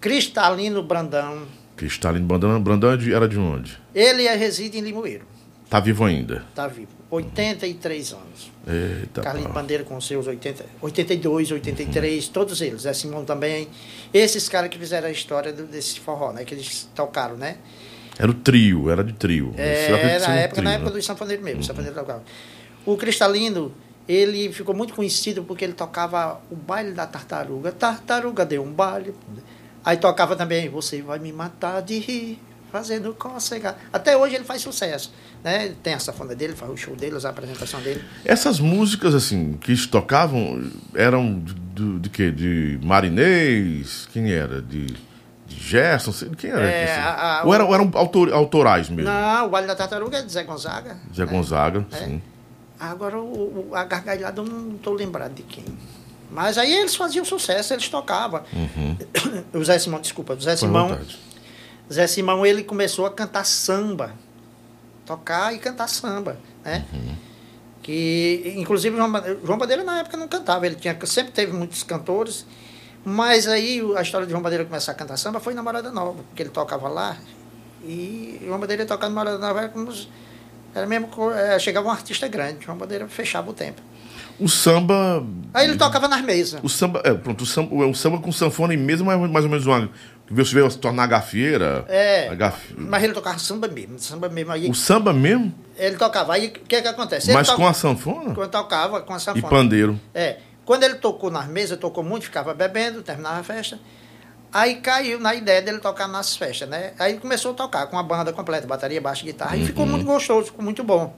Cristalino 0.00 0.84
Brandão. 0.84 1.48
Cristalino 1.74 2.26
Brandão, 2.26 2.62
Brandão 2.62 2.92
é 2.92 3.12
era 3.12 3.28
de 3.28 3.38
onde? 3.40 3.76
Ele 3.92 4.22
reside 4.36 4.78
em 4.78 4.82
Limoeiro. 4.82 5.26
Tá 5.68 5.80
vivo 5.80 6.04
ainda? 6.04 6.44
Tá 6.54 6.68
vivo. 6.68 6.97
83 7.10 8.12
anos. 8.12 8.52
Eita, 8.66 9.22
Carlinhos 9.22 9.52
Bandeira 9.52 9.82
com 9.84 9.98
seus 10.00 10.26
80, 10.26 10.64
82, 10.80 11.52
83, 11.52 12.26
uhum. 12.26 12.32
todos 12.32 12.60
eles. 12.60 12.82
Zé 12.82 12.92
Simão 12.92 13.24
também. 13.24 13.68
Esses 14.12 14.48
caras 14.48 14.68
que 14.68 14.78
fizeram 14.78 15.08
a 15.08 15.10
história 15.10 15.52
do, 15.52 15.64
desse 15.64 16.00
forró, 16.00 16.32
né? 16.32 16.44
Que 16.44 16.54
eles 16.54 16.88
tocaram, 16.94 17.36
né? 17.36 17.56
Era 18.18 18.30
o 18.30 18.34
trio, 18.34 18.90
era 18.90 19.02
de 19.02 19.12
trio. 19.12 19.54
É, 19.56 20.18
na 20.18 20.34
época, 20.34 20.54
trio, 20.54 20.64
na 20.64 20.72
época 20.72 20.90
né? 20.90 20.96
do 20.96 21.02
sanfoneiro 21.02 21.42
mesmo, 21.42 21.60
uhum. 21.60 21.66
sanfoneiro 21.66 21.94
tocava. 21.94 22.22
O 22.84 22.96
Cristalino, 22.96 23.72
ele 24.06 24.52
ficou 24.52 24.74
muito 24.74 24.92
conhecido 24.92 25.44
porque 25.44 25.64
ele 25.64 25.74
tocava 25.74 26.40
o 26.50 26.56
baile 26.56 26.92
da 26.92 27.06
tartaruga. 27.06 27.72
Tartaruga 27.72 28.44
deu 28.44 28.62
um 28.62 28.72
baile. 28.72 29.14
Aí 29.84 29.96
tocava 29.96 30.36
também, 30.36 30.68
você 30.68 31.00
vai 31.00 31.18
me 31.18 31.32
matar 31.32 31.80
de 31.80 31.98
rir, 31.98 32.38
fazendo 32.70 33.14
cócega. 33.14 33.76
Até 33.92 34.16
hoje 34.16 34.34
ele 34.34 34.44
faz 34.44 34.62
sucesso. 34.62 35.12
Né? 35.42 35.74
Tem 35.82 35.94
a 35.94 35.98
safona 35.98 36.34
dele, 36.34 36.54
faz 36.54 36.70
o 36.70 36.76
show 36.76 36.94
dele, 36.96 37.16
a 37.22 37.28
apresentação 37.28 37.80
dele. 37.80 38.04
Essas 38.24 38.60
músicas, 38.60 39.14
assim, 39.14 39.54
que 39.54 39.76
tocavam, 39.86 40.70
eram 40.94 41.38
de, 41.38 41.54
de, 41.54 41.98
de 42.00 42.10
quê? 42.10 42.30
De 42.30 42.78
Marinês? 42.82 44.08
Quem 44.12 44.32
era? 44.32 44.60
De, 44.60 44.86
de 44.86 44.98
Gerson? 45.48 46.12
Quem 46.36 46.50
era? 46.50 46.64
É, 46.64 46.96
a, 46.96 47.40
a, 47.40 47.44
Ou 47.44 47.54
eram, 47.54 47.74
eram 47.74 47.90
autor, 47.94 48.32
autorais 48.32 48.88
mesmo? 48.88 49.10
Não, 49.10 49.46
o 49.46 49.50
Vale 49.50 49.66
da 49.66 49.76
Tartaruga 49.76 50.18
é 50.18 50.22
de 50.22 50.32
Zé 50.32 50.42
Gonzaga. 50.42 50.96
Zé 51.14 51.24
né? 51.24 51.32
Gonzaga, 51.32 51.86
é. 51.92 51.96
sim. 51.96 52.22
Agora, 52.78 53.18
o, 53.18 53.70
o, 53.70 53.74
a 53.74 53.84
gargalhada 53.84 54.40
eu 54.40 54.44
não 54.44 54.76
estou 54.76 54.94
lembrado 54.94 55.34
de 55.34 55.42
quem. 55.42 55.64
Mas 56.30 56.58
aí 56.58 56.72
eles 56.72 56.94
faziam 56.94 57.24
sucesso, 57.24 57.72
eles 57.72 57.88
tocavam. 57.88 58.42
Uhum. 58.52 58.96
O 59.58 59.64
Zé 59.64 59.78
Simão, 59.78 60.00
desculpa, 60.00 60.34
o 60.34 60.40
Zé 60.40 60.56
Simão. 60.56 60.98
Zé 61.92 62.06
Simão, 62.06 62.44
ele 62.44 62.62
começou 62.62 63.06
a 63.06 63.10
cantar 63.10 63.44
samba 63.44 64.14
tocar 65.08 65.54
e 65.54 65.58
cantar 65.58 65.88
samba, 65.88 66.38
né? 66.62 66.84
Uhum. 66.92 67.16
Que, 67.82 68.54
inclusive, 68.58 68.94
João 69.42 69.56
Bandeira 69.56 69.82
na 69.82 70.00
época 70.00 70.18
não 70.18 70.28
cantava, 70.28 70.66
ele 70.66 70.74
tinha, 70.74 70.94
sempre 71.06 71.32
teve 71.32 71.52
muitos 71.52 71.82
cantores, 71.82 72.44
Mas 73.02 73.48
aí 73.48 73.80
a 73.96 74.02
história 74.02 74.26
de 74.26 74.32
João 74.32 74.42
Bandeira 74.42 74.66
começar 74.66 74.92
a 74.92 74.94
cantar 74.94 75.16
samba 75.16 75.40
foi 75.40 75.54
na 75.54 75.62
Morada 75.62 75.90
Nova, 75.90 76.22
porque 76.24 76.42
ele 76.42 76.50
tocava 76.50 76.88
lá. 76.88 77.16
E 77.82 78.38
João 78.44 78.60
Bandeira 78.60 78.84
tocando 78.84 79.14
na 79.14 79.20
Morada 79.20 79.38
Nova 79.38 79.60
era 79.60 79.68
como. 79.70 79.90
Era 80.74 80.86
mesmo. 80.86 81.08
É, 81.32 81.58
chegava 81.58 81.88
um 81.88 81.90
artista 81.90 82.28
grande, 82.28 82.66
João 82.66 82.76
Bandeira 82.76 83.08
fechava 83.08 83.48
o 83.50 83.54
tempo. 83.54 83.80
O 84.38 84.48
samba. 84.48 85.24
Aí 85.52 85.66
ele 85.66 85.76
tocava 85.76 86.06
nas 86.06 86.22
mesas. 86.22 86.60
O 86.62 86.68
samba. 86.68 87.02
É, 87.04 87.12
pronto, 87.12 87.42
o 87.42 87.46
samba, 87.46 87.74
o 87.74 87.94
samba 87.94 88.18
com 88.18 88.30
sanfona 88.30 88.72
em 88.72 88.76
mesa, 88.76 89.02
mais, 89.02 89.18
mais 89.30 89.44
ou 89.44 89.50
menos 89.50 89.66
uma. 89.66 89.90
Você 90.30 90.54
veio 90.54 90.70
se 90.70 90.78
tornar 90.78 91.06
gafieira? 91.06 91.84
É. 91.88 92.34
Gaf... 92.36 92.74
Mas 92.76 93.02
ele 93.02 93.14
tocava 93.14 93.38
samba 93.38 93.66
mesmo. 93.66 93.98
Samba 93.98 94.28
mesmo 94.28 94.52
aí, 94.52 94.70
o 94.70 94.74
samba 94.74 95.12
mesmo? 95.12 95.52
Ele 95.76 95.96
tocava. 95.96 96.34
Aí 96.34 96.48
o 96.48 96.50
que 96.50 96.76
é 96.76 96.82
que 96.82 96.88
acontece? 96.88 97.32
Mas 97.32 97.50
com 97.50 97.66
a 97.66 97.72
sanfona? 97.72 98.34
Quando 98.34 98.50
tocava 98.50 99.00
com 99.00 99.14
a 99.14 99.18
sanfona. 99.18 99.46
E 99.46 99.50
pandeiro. 99.50 100.00
É. 100.14 100.36
Quando 100.64 100.82
ele 100.84 100.96
tocou 100.96 101.30
nas 101.30 101.48
mesas, 101.48 101.78
tocou 101.78 102.04
muito, 102.04 102.24
ficava 102.24 102.52
bebendo, 102.52 103.02
terminava 103.02 103.40
a 103.40 103.42
festa. 103.42 103.78
Aí 104.52 104.76
caiu 104.76 105.18
na 105.18 105.34
ideia 105.34 105.60
dele 105.60 105.78
tocar 105.78 106.06
nas 106.06 106.36
festas, 106.36 106.68
né? 106.68 106.92
Aí 106.98 107.12
ele 107.12 107.20
começou 107.20 107.52
a 107.52 107.54
tocar 107.54 107.86
com 107.86 107.98
a 107.98 108.02
banda 108.02 108.32
completa, 108.32 108.66
bateria, 108.66 109.00
baixo, 109.00 109.24
guitarra, 109.24 109.56
uhum. 109.56 109.62
e 109.62 109.66
ficou 109.66 109.86
muito 109.86 110.04
gostoso, 110.04 110.46
ficou 110.46 110.62
muito 110.64 110.84
bom. 110.84 111.14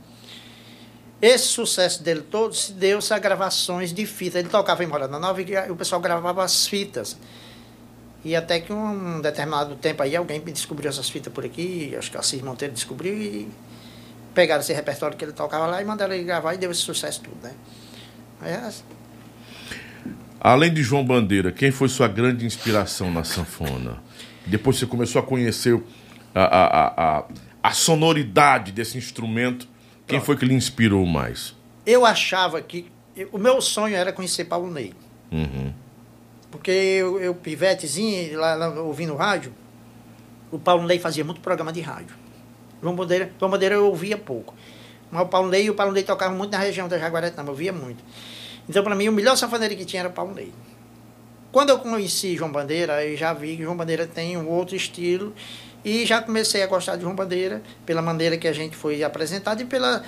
Esse 1.20 1.48
sucesso 1.48 2.02
dele 2.02 2.22
todo 2.22 2.54
se 2.54 2.72
deu-se 2.72 3.12
a 3.12 3.18
gravações 3.18 3.92
de 3.92 4.06
fita. 4.06 4.38
Ele 4.38 4.48
tocava 4.48 4.82
em 4.82 4.86
Morada 4.86 5.18
Nova 5.18 5.40
e 5.42 5.70
o 5.70 5.76
pessoal 5.76 6.00
gravava 6.00 6.42
as 6.42 6.66
fitas. 6.66 7.16
E 8.24 8.36
até 8.36 8.60
que 8.60 8.72
um 8.72 9.20
determinado 9.20 9.74
tempo 9.76 10.02
aí 10.02 10.14
alguém 10.14 10.40
descobriu 10.40 10.88
essas 10.88 11.08
fitas 11.08 11.32
por 11.32 11.44
aqui, 11.44 11.94
acho 11.96 12.10
que 12.10 12.16
o 12.16 12.20
Assis 12.20 12.40
Monteiro 12.42 12.72
descobriu 12.74 13.14
e 13.14 13.48
pegaram 14.34 14.60
esse 14.60 14.72
repertório 14.72 15.16
que 15.16 15.24
ele 15.24 15.32
tocava 15.32 15.66
lá 15.66 15.80
e 15.80 15.84
mandaram 15.84 16.14
ele 16.14 16.24
gravar 16.24 16.54
e 16.54 16.58
deu 16.58 16.70
esse 16.70 16.82
sucesso 16.82 17.22
tudo, 17.22 17.36
né? 17.42 17.52
Aí, 18.40 18.52
é 18.52 18.70
Além 20.40 20.72
de 20.72 20.82
João 20.82 21.04
Bandeira, 21.04 21.52
quem 21.52 21.70
foi 21.70 21.88
sua 21.88 22.08
grande 22.08 22.46
inspiração 22.46 23.12
na 23.12 23.24
sanfona? 23.24 24.02
Depois 24.46 24.78
você 24.78 24.86
começou 24.86 25.20
a 25.20 25.22
conhecer 25.22 25.78
a, 26.34 26.42
a, 26.42 27.18
a, 27.18 27.24
a 27.62 27.72
sonoridade 27.72 28.72
desse 28.72 28.96
instrumento, 28.96 29.68
quem 30.10 30.20
foi 30.20 30.36
que 30.36 30.44
lhe 30.44 30.54
inspirou 30.54 31.04
mais? 31.06 31.54
Eu 31.86 32.04
achava 32.04 32.60
que. 32.60 32.90
O 33.32 33.38
meu 33.38 33.60
sonho 33.60 33.94
era 33.94 34.12
conhecer 34.12 34.44
Paulo 34.44 34.70
Ney. 34.70 34.92
Uhum. 35.30 35.72
Porque 36.50 36.70
eu, 36.70 37.20
eu 37.20 37.34
pivetezinho, 37.34 38.38
lá, 38.38 38.54
lá 38.54 38.68
ouvindo 38.80 39.14
rádio, 39.14 39.52
o 40.50 40.58
Paulo 40.58 40.84
Ney 40.86 40.98
fazia 40.98 41.24
muito 41.24 41.40
programa 41.40 41.72
de 41.72 41.80
rádio. 41.80 42.16
João 42.82 42.94
Bandeira, 42.94 43.30
João 43.38 43.50
Bandeira 43.50 43.74
eu 43.74 43.86
ouvia 43.86 44.16
pouco. 44.16 44.54
Mas 45.10 45.22
o 45.22 45.26
Paulo 45.26 45.48
Ney, 45.48 45.68
o 45.70 45.74
Paulo 45.74 45.92
Ney 45.92 46.02
tocava 46.02 46.34
muito 46.34 46.52
na 46.52 46.58
região 46.58 46.88
da 46.88 46.98
Jaguaretama, 46.98 47.48
eu 47.48 47.52
ouvia 47.52 47.72
muito. 47.72 48.02
Então, 48.68 48.82
para 48.82 48.94
mim, 48.94 49.08
o 49.08 49.12
melhor 49.12 49.36
sanfoneiro 49.36 49.76
que 49.76 49.84
tinha 49.84 50.00
era 50.00 50.08
o 50.08 50.12
Paulo 50.12 50.34
Ney. 50.34 50.52
Quando 51.52 51.70
eu 51.70 51.78
conheci 51.78 52.36
João 52.36 52.50
Bandeira, 52.50 53.04
eu 53.04 53.16
já 53.16 53.32
vi 53.32 53.56
que 53.56 53.62
João 53.62 53.76
Bandeira 53.76 54.06
tem 54.06 54.36
um 54.36 54.48
outro 54.48 54.76
estilo 54.76 55.34
e 55.84 56.04
já 56.06 56.20
comecei 56.20 56.62
a 56.62 56.66
gostar 56.66 56.96
de 56.96 57.02
João 57.02 57.14
Bandeira 57.14 57.62
pela 57.86 58.02
maneira 58.02 58.36
que 58.36 58.48
a 58.48 58.52
gente 58.52 58.76
foi 58.76 59.02
apresentado 59.02 59.62
e 59.62 59.64
pela 59.64 60.02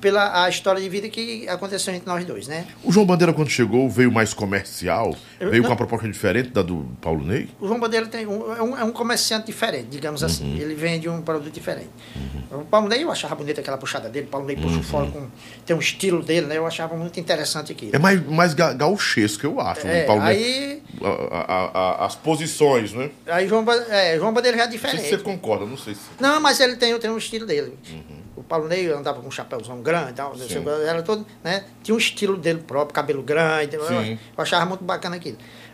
pela 0.00 0.44
a 0.44 0.48
história 0.48 0.80
de 0.80 0.88
vida 0.88 1.08
que 1.08 1.46
aconteceu 1.48 1.94
entre 1.94 2.08
nós 2.08 2.24
dois, 2.24 2.48
né? 2.48 2.66
O 2.82 2.90
João 2.90 3.04
Bandeira, 3.04 3.32
quando 3.34 3.50
chegou, 3.50 3.88
veio 3.88 4.10
mais 4.10 4.32
comercial? 4.32 5.14
Eu, 5.40 5.50
veio 5.50 5.62
não, 5.62 5.68
com 5.68 5.72
uma 5.72 5.76
proposta 5.76 6.06
diferente 6.06 6.50
da 6.50 6.60
do 6.60 6.86
Paulo 7.00 7.24
Ney? 7.24 7.48
O 7.58 7.66
João 7.66 7.80
Bandeira 7.80 8.06
tem 8.06 8.26
um, 8.26 8.54
é, 8.54 8.62
um, 8.62 8.78
é 8.78 8.84
um 8.84 8.92
comerciante 8.92 9.46
diferente, 9.46 9.86
digamos 9.86 10.22
assim. 10.22 10.44
uhum. 10.44 10.54
assim. 10.54 10.62
Ele 10.62 10.74
vende 10.74 11.08
um 11.08 11.22
produto 11.22 11.50
diferente. 11.50 11.88
Uhum. 12.14 12.60
O 12.60 12.64
Paulo 12.66 12.88
Ney, 12.88 13.02
eu 13.02 13.10
achava 13.10 13.34
bonita 13.34 13.62
aquela 13.62 13.78
puxada 13.78 14.10
dele. 14.10 14.26
O 14.26 14.28
Paulo 14.28 14.46
Ney 14.46 14.56
puxa 14.56 14.76
uhum. 14.76 14.82
fora 14.82 15.10
com... 15.10 15.28
Tem 15.64 15.74
um 15.74 15.78
estilo 15.78 16.22
dele, 16.22 16.46
né? 16.46 16.58
Eu 16.58 16.66
achava 16.66 16.94
muito 16.94 17.18
interessante 17.18 17.72
aquilo. 17.72 17.96
É 17.96 17.98
mais, 17.98 18.22
mais 18.26 18.52
ga 18.52 18.74
gauchesco, 18.74 19.46
eu 19.46 19.58
acho. 19.58 19.86
É, 19.86 20.04
Paulo 20.04 20.22
aí... 20.22 20.82
A, 21.02 21.08
a, 21.08 21.54
a, 21.54 22.06
as 22.06 22.14
posições, 22.16 22.92
né? 22.92 23.10
Aí 23.26 23.48
João, 23.48 23.64
é, 23.88 24.18
João 24.18 24.34
Bandeira 24.34 24.58
já 24.58 24.64
é 24.64 24.66
diferente. 24.66 24.96
Não 24.96 25.08
sei 25.08 25.18
se 25.18 25.24
você 25.24 25.24
concorda, 25.24 25.64
não 25.64 25.78
sei 25.78 25.94
se... 25.94 26.00
Não, 26.20 26.38
mas 26.38 26.60
ele 26.60 26.76
tem, 26.76 26.98
tem 26.98 27.10
um 27.10 27.16
estilo 27.16 27.46
dele. 27.46 27.78
Uhum. 27.90 28.20
O 28.40 28.42
Paulo 28.42 28.68
Ney 28.68 28.90
andava 28.90 29.20
com 29.20 29.28
um 29.28 29.30
chapéuzão 29.30 29.82
grande, 29.82 30.14
tal, 30.14 30.34
era 30.86 31.02
todo, 31.02 31.26
né? 31.44 31.64
Tinha 31.82 31.94
um 31.94 31.98
estilo 31.98 32.38
dele 32.38 32.60
próprio, 32.66 32.94
cabelo 32.94 33.22
grande. 33.22 33.76
Eu, 33.76 33.82
eu, 33.82 34.18
achava 34.38 34.64
muito 34.64 34.82
bacana 34.82 35.16
aquilo. 35.16 35.29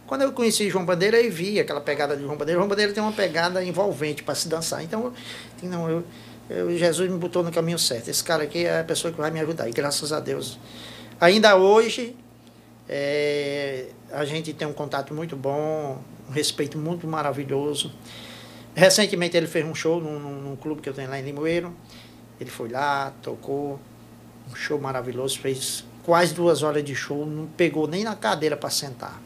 Quando 0.07 0.23
eu 0.23 0.33
conheci 0.33 0.71
João 0.71 0.85
Bandeira, 0.85 1.21
eu 1.21 1.31
vi 1.31 1.59
aquela 1.59 1.81
pegada 1.81 2.17
de 2.17 2.23
João 2.23 2.37
Bandeira. 2.37 2.59
João 2.61 2.69
Bandeira 2.69 2.93
tem 2.93 3.03
uma 3.03 3.13
pegada 3.13 3.63
envolvente 3.65 4.23
para 4.23 4.35
se 4.35 4.49
dançar. 4.49 4.83
Então, 4.83 5.13
não, 5.63 5.91
eu, 5.91 6.05
eu, 6.49 6.79
Jesus 6.79 7.11
me 7.11 7.19
botou 7.19 7.43
no 7.43 7.51
caminho 7.51 7.79
certo. 7.79 8.09
Esse 8.09 8.23
cara 8.23 8.45
aqui 8.45 8.65
é 8.65 8.81
a 8.81 8.85
pessoa 8.85 9.13
que 9.13 9.21
vai 9.21 9.31
me 9.31 9.41
ajudar. 9.41 9.69
E 9.69 9.73
graças 9.73 10.13
a 10.13 10.21
Deus. 10.21 10.59
Ainda 11.21 11.57
hoje, 11.57 12.17
é, 12.89 13.87
a 14.13 14.25
gente 14.25 14.53
tem 14.53 14.67
um 14.67 14.73
contato 14.73 15.13
muito 15.13 15.37
bom, 15.37 15.99
um 16.29 16.33
respeito 16.33 16.79
muito 16.79 17.07
maravilhoso. 17.07 17.93
Recentemente 18.75 19.37
ele 19.37 19.47
fez 19.47 19.67
um 19.67 19.75
show 19.75 20.01
num, 20.01 20.19
num 20.19 20.57
clube 20.57 20.83
que 20.83 20.89
eu 20.89 20.95
tenho 20.95 21.09
lá 21.11 21.19
em 21.19 21.23
Limoeiro. 21.23 21.75
Ele 22.39 22.51
foi 22.51 22.69
lá, 22.69 23.13
tocou, 23.23 23.81
um 24.51 24.55
show 24.55 24.79
maravilhoso, 24.79 25.39
fez 25.41 25.85
quase 26.05 26.35
duas 26.35 26.63
horas 26.63 26.85
de 26.85 26.95
show, 26.95 27.27
não 27.27 27.47
pegou 27.47 27.89
nem 27.89 28.05
na 28.05 28.15
cadeira 28.15 28.57
para 28.57 28.71
sentar. 28.71 29.21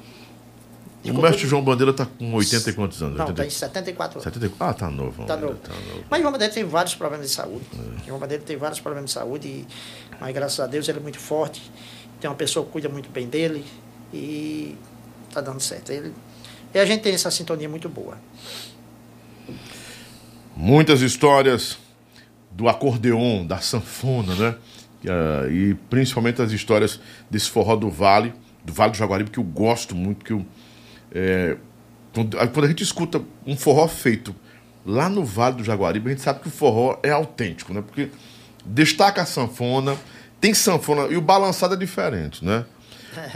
O 1.04 1.14
mestre 1.14 1.46
João 1.46 1.62
Bandeira 1.62 1.92
está 1.92 2.04
com 2.04 2.34
80 2.34 2.70
e 2.70 2.72
quantos 2.74 3.02
anos? 3.02 3.16
Não, 3.16 3.30
está 3.30 3.46
em 3.46 3.50
74 3.50 4.18
anos. 4.18 4.24
74? 4.24 4.66
Ah, 4.66 4.70
está 4.70 4.90
novo. 4.90 5.22
Está 5.22 5.36
novo. 5.36 5.54
Tá 5.54 5.72
novo. 5.72 6.04
Mas 6.10 6.20
João 6.20 6.32
Bandeira 6.32 6.52
tem 6.52 6.64
vários 6.64 6.94
problemas 6.94 7.26
de 7.26 7.32
saúde. 7.32 7.64
É. 7.72 8.06
João 8.06 8.18
Bandeira 8.18 8.42
tem 8.42 8.56
vários 8.56 8.80
problemas 8.80 9.10
de 9.10 9.14
saúde, 9.14 9.48
e, 9.48 9.66
mas 10.20 10.34
graças 10.34 10.60
a 10.60 10.66
Deus 10.66 10.88
ele 10.88 10.98
é 10.98 11.02
muito 11.02 11.18
forte. 11.18 11.62
Tem 12.20 12.28
uma 12.28 12.36
pessoa 12.36 12.66
que 12.66 12.72
cuida 12.72 12.88
muito 12.88 13.08
bem 13.08 13.26
dele 13.26 13.64
e 14.12 14.76
está 15.28 15.40
dando 15.40 15.60
certo. 15.60 15.90
Ele, 15.90 16.12
e 16.74 16.78
a 16.78 16.84
gente 16.84 17.02
tem 17.02 17.14
essa 17.14 17.30
sintonia 17.30 17.68
muito 17.68 17.88
boa. 17.88 18.18
Muitas 20.54 21.00
histórias 21.00 21.78
do 22.50 22.68
acordeon, 22.68 23.46
da 23.46 23.58
sanfona, 23.58 24.34
né? 24.34 24.54
Uh, 25.02 25.50
e 25.50 25.74
principalmente 25.88 26.42
as 26.42 26.52
histórias 26.52 27.00
desse 27.30 27.48
forró 27.48 27.74
do 27.74 27.88
Vale, 27.88 28.34
do 28.62 28.72
Vale 28.72 28.92
do 28.92 28.98
Jaguaribe, 28.98 29.30
que 29.30 29.38
eu 29.38 29.44
gosto 29.44 29.94
muito, 29.94 30.24
que 30.24 30.32
eu, 30.32 30.44
é, 31.12 31.56
quando, 32.14 32.36
quando, 32.36 32.64
a 32.64 32.68
gente 32.68 32.82
escuta 32.82 33.22
um 33.46 33.56
forró 33.56 33.86
feito 33.88 34.34
lá 34.84 35.08
no 35.08 35.24
Vale 35.24 35.56
do 35.56 35.64
Jaguaribe, 35.64 36.08
a 36.08 36.10
gente 36.10 36.22
sabe 36.22 36.40
que 36.40 36.48
o 36.48 36.50
forró 36.50 36.98
é 37.02 37.10
autêntico, 37.10 37.72
né? 37.72 37.82
Porque 37.82 38.10
destaca 38.64 39.22
a 39.22 39.26
sanfona, 39.26 39.96
tem 40.40 40.54
sanfona, 40.54 41.06
e 41.12 41.16
o 41.16 41.20
balançado 41.20 41.74
é 41.74 41.76
diferente, 41.76 42.44
né? 42.44 42.64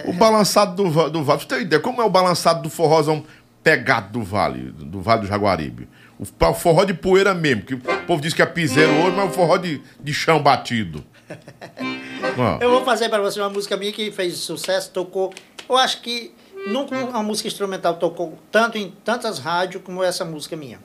O 0.04 0.12
balançado 0.14 0.82
do, 0.82 1.10
do 1.10 1.24
Vale, 1.24 1.40
você 1.40 1.46
tem 1.46 1.62
ideia, 1.62 1.80
como 1.80 2.00
é 2.00 2.04
o 2.04 2.10
balançado 2.10 2.62
do 2.62 2.70
forrozão 2.70 3.24
pegado 3.62 4.18
do 4.18 4.24
Vale, 4.24 4.70
do 4.72 5.00
Vale 5.00 5.22
do 5.22 5.26
Jaguaribe? 5.26 5.88
O 6.18 6.24
forró 6.54 6.84
de 6.84 6.94
poeira 6.94 7.34
mesmo, 7.34 7.62
que 7.62 7.74
o 7.74 7.78
povo 7.78 8.22
diz 8.22 8.32
que 8.32 8.40
é 8.40 8.46
piseiro 8.46 8.92
hoje, 8.92 9.16
mas 9.16 9.26
é 9.26 9.28
o 9.28 9.32
forró 9.32 9.56
de, 9.56 9.82
de 10.00 10.14
chão 10.14 10.40
batido. 10.40 11.04
Eu 12.60 12.70
vou 12.70 12.84
fazer 12.84 13.08
para 13.08 13.20
você 13.22 13.40
uma 13.40 13.50
música 13.50 13.76
minha 13.76 13.92
que 13.92 14.10
fez 14.10 14.36
sucesso, 14.38 14.90
tocou. 14.90 15.32
Eu 15.68 15.76
acho 15.76 16.00
que 16.02 16.33
nunca 16.66 16.96
uma 16.96 17.22
música 17.22 17.48
instrumental 17.48 17.94
tocou 17.96 18.38
tanto 18.50 18.78
em 18.78 18.92
tantas 19.04 19.38
rádios 19.38 19.82
como 19.82 20.02
essa 20.02 20.24
música 20.24 20.56
minha. 20.56 20.78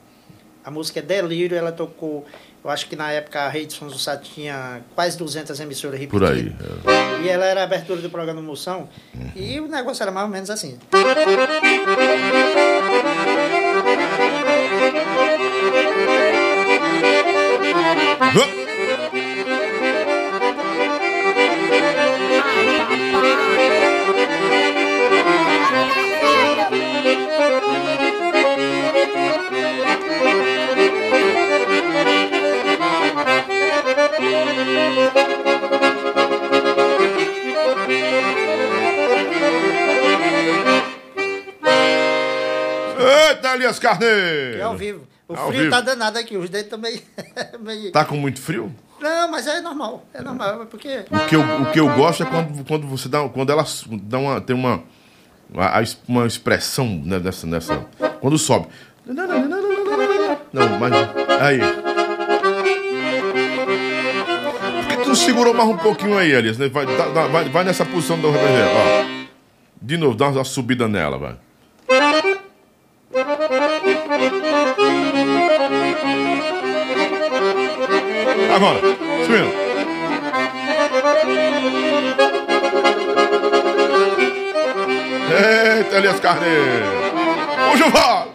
A 0.64 0.70
música 0.70 0.98
é 0.98 1.02
Delírio, 1.02 1.56
ela 1.56 1.72
tocou. 1.72 2.26
Eu 2.62 2.68
acho 2.70 2.86
que 2.86 2.94
na 2.94 3.10
época 3.10 3.40
a 3.40 3.48
Rede 3.48 3.72
São 3.72 3.88
José 3.88 4.14
tinha 4.18 4.82
quase 4.94 5.16
200 5.16 5.58
emissoras 5.58 5.98
repetidas. 5.98 6.28
Por 6.28 6.36
aí. 6.36 6.54
É. 7.18 7.22
E 7.22 7.28
ela 7.28 7.46
era 7.46 7.62
a 7.62 7.64
abertura 7.64 8.02
do 8.02 8.10
programa 8.10 8.42
Moção. 8.42 8.88
Uhum. 9.14 9.30
E 9.34 9.58
o 9.60 9.66
negócio 9.66 10.02
era 10.02 10.12
mais 10.12 10.26
ou 10.26 10.32
menos 10.32 10.50
assim. 10.50 10.78
Carneiro! 43.80 44.58
É 44.58 44.62
ao 44.62 44.76
vivo. 44.76 45.06
O 45.28 45.34
ao 45.34 45.48
frio 45.48 45.60
vivo. 45.60 45.70
tá 45.70 45.80
danado 45.80 46.18
aqui, 46.18 46.36
os 46.36 46.50
dedos 46.50 46.70
também. 46.70 47.00
Tá 47.92 48.04
com 48.04 48.16
muito 48.16 48.40
frio? 48.40 48.74
Não, 49.00 49.30
mas 49.30 49.46
é 49.46 49.60
normal. 49.60 50.04
É 50.12 50.20
normal, 50.20 50.66
porque. 50.66 51.04
O 51.10 51.26
que 51.26 51.36
eu, 51.36 51.40
o 51.40 51.72
que 51.72 51.80
eu 51.80 51.88
gosto 51.94 52.22
é 52.22 52.26
quando, 52.26 52.64
quando 52.64 52.86
você 52.86 53.08
dá. 53.08 53.26
Quando 53.28 53.50
ela 53.50 53.64
dá 54.02 54.18
uma, 54.18 54.40
tem 54.40 54.54
uma. 54.54 54.82
Uma 56.06 56.26
expressão 56.26 56.86
né, 57.04 57.18
nessa, 57.18 57.46
nessa. 57.46 57.86
Quando 58.20 58.38
sobe. 58.38 58.68
Não, 60.52 60.78
mas. 60.78 60.92
Aí. 61.40 61.60
Por 64.86 64.96
que 64.96 65.04
tu 65.04 65.16
segurou 65.16 65.54
mais 65.54 65.68
um 65.68 65.78
pouquinho 65.78 66.18
aí, 66.18 66.30
Elias? 66.32 66.56
Vai, 66.56 66.68
vai, 66.68 67.48
vai 67.48 67.64
nessa 67.64 67.84
posição 67.84 68.20
do 68.20 68.30
reverendo. 68.30 68.70
Ó. 68.74 69.20
De 69.80 69.96
novo, 69.96 70.14
dá 70.14 70.28
uma 70.28 70.44
subida 70.44 70.86
nela, 70.86 71.18
vai. 71.18 71.36
Agora, 78.54 78.80
subindo. 79.24 79.50
Eita, 85.78 85.96
Elias 85.96 86.20
Carneiro. 86.20 86.84
Ô, 87.72 87.76
Juval! 87.76 88.34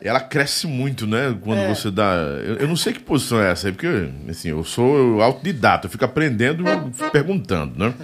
Ela 0.00 0.20
cresce 0.20 0.66
muito, 0.66 1.06
né? 1.06 1.36
Quando 1.42 1.60
É. 1.60 1.68
você 1.74 1.90
dá. 1.90 2.14
Eu, 2.44 2.56
eu 2.56 2.68
não 2.68 2.74
sei 2.76 2.92
que 2.92 2.98
posição 3.00 3.40
é 3.40 3.52
essa 3.52 3.68
aí, 3.68 3.72
porque, 3.72 4.08
assim, 4.28 4.48
eu 4.48 4.64
sou 4.64 5.20
autodidata, 5.22 5.86
eu 5.86 5.90
fico 5.90 6.04
aprendendo 6.04 6.64
e 6.68 7.10
perguntando, 7.10 7.78
né? 7.78 7.94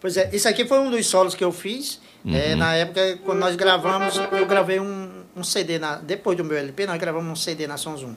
Pois 0.00 0.16
é, 0.16 0.30
isso 0.32 0.48
aqui 0.48 0.64
foi 0.64 0.78
um 0.78 0.90
dos 0.90 1.06
solos 1.06 1.34
que 1.34 1.42
eu 1.42 1.50
fiz. 1.50 2.00
É, 2.34 2.54
na 2.54 2.74
época, 2.74 3.18
quando 3.24 3.38
nós 3.38 3.56
gravamos, 3.56 4.16
eu 4.16 4.46
gravei 4.46 4.80
um, 4.80 5.24
um 5.36 5.44
CD, 5.44 5.78
na, 5.78 5.96
depois 5.96 6.36
do 6.36 6.44
meu 6.44 6.56
LP, 6.56 6.86
nós 6.86 6.98
gravamos 6.98 7.30
um 7.30 7.36
CD 7.36 7.66
na 7.66 7.76
Som 7.76 7.96
Zoom. 7.96 8.14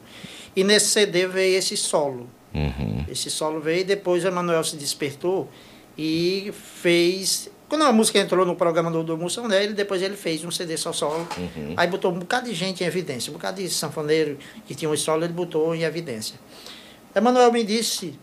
E 0.56 0.64
nesse 0.64 0.88
CD 0.88 1.28
veio 1.28 1.58
esse 1.58 1.78
solo. 1.78 2.30
Uhum. 2.54 3.06
Esse 3.10 3.30
solo 3.30 3.62
veio 3.62 3.82
e 3.82 3.84
depois 3.84 4.26
o 4.26 4.28
Emanuel 4.28 4.64
se 4.64 4.76
despertou 4.76 5.50
e 5.98 6.52
fez. 6.54 7.50
Quando 7.70 7.86
a 7.86 7.94
música 7.94 8.20
entrou 8.20 8.46
no 8.46 8.56
programa 8.56 8.92
do, 8.92 9.02
do 9.02 9.18
Moção 9.18 9.48
dele, 9.48 9.74
depois 9.74 10.02
ele 10.02 10.18
fez 10.18 10.44
um 10.44 10.52
CD 10.52 10.76
só 10.76 10.92
solo. 10.92 11.26
Aí 11.78 11.88
botou 11.88 12.12
um 12.12 12.20
bocado 12.20 12.50
de 12.50 12.54
gente 12.54 12.84
em 12.84 12.88
evidência, 12.88 13.30
um 13.30 13.34
bocado 13.34 13.62
de 13.62 13.70
sanfoneiro 13.70 14.38
que 14.68 14.76
tinha 14.76 14.92
um 14.92 14.98
solo, 14.98 15.24
ele 15.24 15.32
botou 15.32 15.74
em 15.74 15.84
evidência. 15.84 16.36
Emanuel 17.16 17.50
me 17.52 17.64
disse 17.64 18.20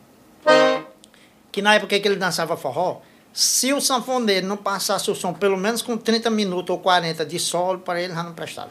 que 1.50 1.62
na 1.62 1.74
época 1.74 1.98
que 1.98 2.06
ele 2.06 2.16
dançava 2.16 2.58
forró, 2.58 3.00
se 3.32 3.72
o 3.72 3.80
sanfoneiro 3.80 4.46
não 4.46 4.56
passasse 4.56 5.10
o 5.10 5.14
som 5.14 5.32
pelo 5.32 5.56
menos 5.56 5.82
com 5.82 5.96
30 5.96 6.30
minutos 6.30 6.70
ou 6.70 6.78
40 6.78 7.24
de 7.24 7.38
solo, 7.38 7.78
para 7.78 8.00
ele 8.00 8.14
já 8.14 8.22
não 8.22 8.32
prestava. 8.32 8.70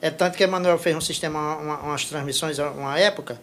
É 0.00 0.10
tanto 0.10 0.36
que 0.36 0.44
Emanuel 0.44 0.78
fez 0.78 0.96
um 0.96 1.00
sistema, 1.00 1.56
uma, 1.56 1.78
umas 1.80 2.04
transmissões, 2.04 2.58
uma 2.58 2.98
época, 2.98 3.40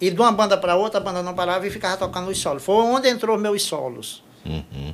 e 0.00 0.10
de 0.10 0.20
uma 0.20 0.32
banda 0.32 0.56
para 0.56 0.76
outra, 0.76 0.98
a 0.98 1.02
banda 1.02 1.22
não 1.22 1.34
parava 1.34 1.66
e 1.66 1.70
ficava 1.70 1.96
tocando 1.96 2.30
os 2.30 2.38
solos. 2.38 2.62
Foi 2.62 2.76
onde 2.76 3.08
entrou 3.08 3.36
meus 3.36 3.62
solos. 3.62 4.22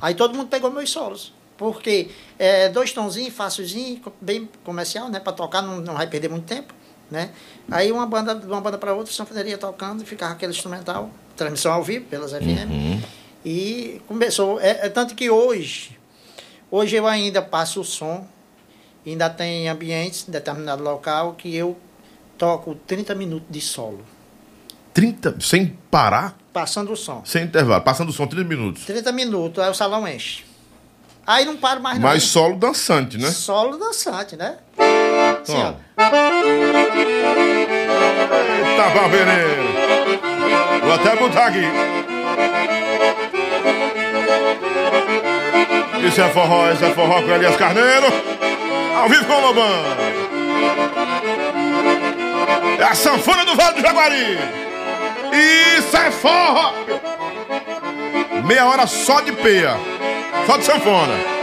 Aí 0.01 0.15
todo 0.15 0.35
mundo 0.35 0.47
pegou 0.47 0.69
meus 0.71 0.89
solos. 0.89 1.33
Porque 1.57 2.09
é, 2.37 2.67
dois 2.67 2.91
tonzinhos, 2.91 3.33
fácilzinho, 3.33 4.01
bem 4.19 4.49
comercial, 4.65 5.07
né? 5.07 5.21
Para 5.21 5.31
tocar, 5.31 5.61
não, 5.61 5.79
não 5.79 5.93
vai 5.93 6.07
perder 6.07 6.29
muito 6.29 6.45
tempo. 6.45 6.73
Né? 7.09 7.29
Aí 7.71 7.91
uma 7.91 8.05
banda, 8.05 8.35
de 8.35 8.45
uma 8.47 8.59
banda 8.59 8.77
para 8.77 8.93
outra, 8.93 9.13
sanfoneria 9.13 9.57
tocando, 9.57 10.03
e 10.03 10.05
ficava 10.05 10.33
aquele 10.33 10.51
instrumental, 10.51 11.09
transmissão 11.37 11.71
ao 11.71 11.83
vivo 11.83 12.05
pelas 12.05 12.31
FM. 12.31 13.01
E 13.45 14.01
começou. 14.07 14.59
É, 14.59 14.87
é 14.87 14.89
tanto 14.89 15.13
que 15.13 15.29
hoje, 15.29 15.97
hoje 16.71 16.95
eu 16.95 17.05
ainda 17.05 17.41
passo 17.43 17.81
o 17.81 17.83
som, 17.83 18.27
ainda 19.05 19.29
tem 19.29 19.69
ambientes 19.69 20.25
em 20.27 20.31
determinado 20.31 20.83
local 20.83 21.33
que 21.33 21.55
eu 21.55 21.77
toco 22.37 22.73
30 22.87 23.13
minutos 23.13 23.47
de 23.49 23.61
solo, 23.61 24.03
30, 24.93 25.35
sem 25.39 25.77
parar, 25.91 26.35
passando 26.51 26.91
o 26.91 26.95
som. 26.95 27.21
sem 27.23 27.43
intervalo, 27.43 27.83
passando 27.83 28.09
o 28.09 28.13
som 28.13 28.25
30 28.25 28.47
minutos. 28.47 28.85
30 28.85 29.11
minutos, 29.11 29.63
aí 29.63 29.69
o 29.69 29.73
salão 29.75 30.07
enche. 30.07 30.43
Aí 31.27 31.43
não 31.45 31.57
paro 31.57 31.81
mais 31.81 31.97
não. 31.99 32.07
Mas 32.07 32.23
solo 32.23 32.55
dançante, 32.55 33.17
né? 33.17 33.29
Solo 33.31 33.77
dançante, 33.77 34.35
né? 34.35 34.57
Assim, 35.41 35.53
Ó. 35.53 35.73
Eita, 38.71 38.89
barbeiro! 38.93 39.31
Vou 40.83 40.93
até 40.93 41.15
botar 41.15 41.47
aqui. 41.47 42.14
Isso 46.07 46.21
é 46.21 46.29
forró, 46.29 46.71
isso 46.71 46.85
é 46.85 46.89
forró 46.91 47.21
com 47.21 47.31
Elias 47.31 47.55
Carneiro. 47.55 48.05
Ao 48.97 49.09
vivo 49.09 49.25
com 49.25 49.33
o 49.33 49.41
Lobão. 49.41 49.83
É 52.79 52.83
a 52.83 52.93
sanfona 52.93 53.43
do 53.45 53.55
Vale 53.55 53.75
do 53.75 53.81
Jaguari. 53.81 54.39
Isso 55.77 55.97
é 55.97 56.11
forró. 56.11 56.73
Meia 58.45 58.65
hora 58.65 58.85
só 58.87 59.21
de 59.21 59.31
peia. 59.31 59.75
Só 60.45 60.57
de 60.57 60.63
sanfona. 60.63 61.35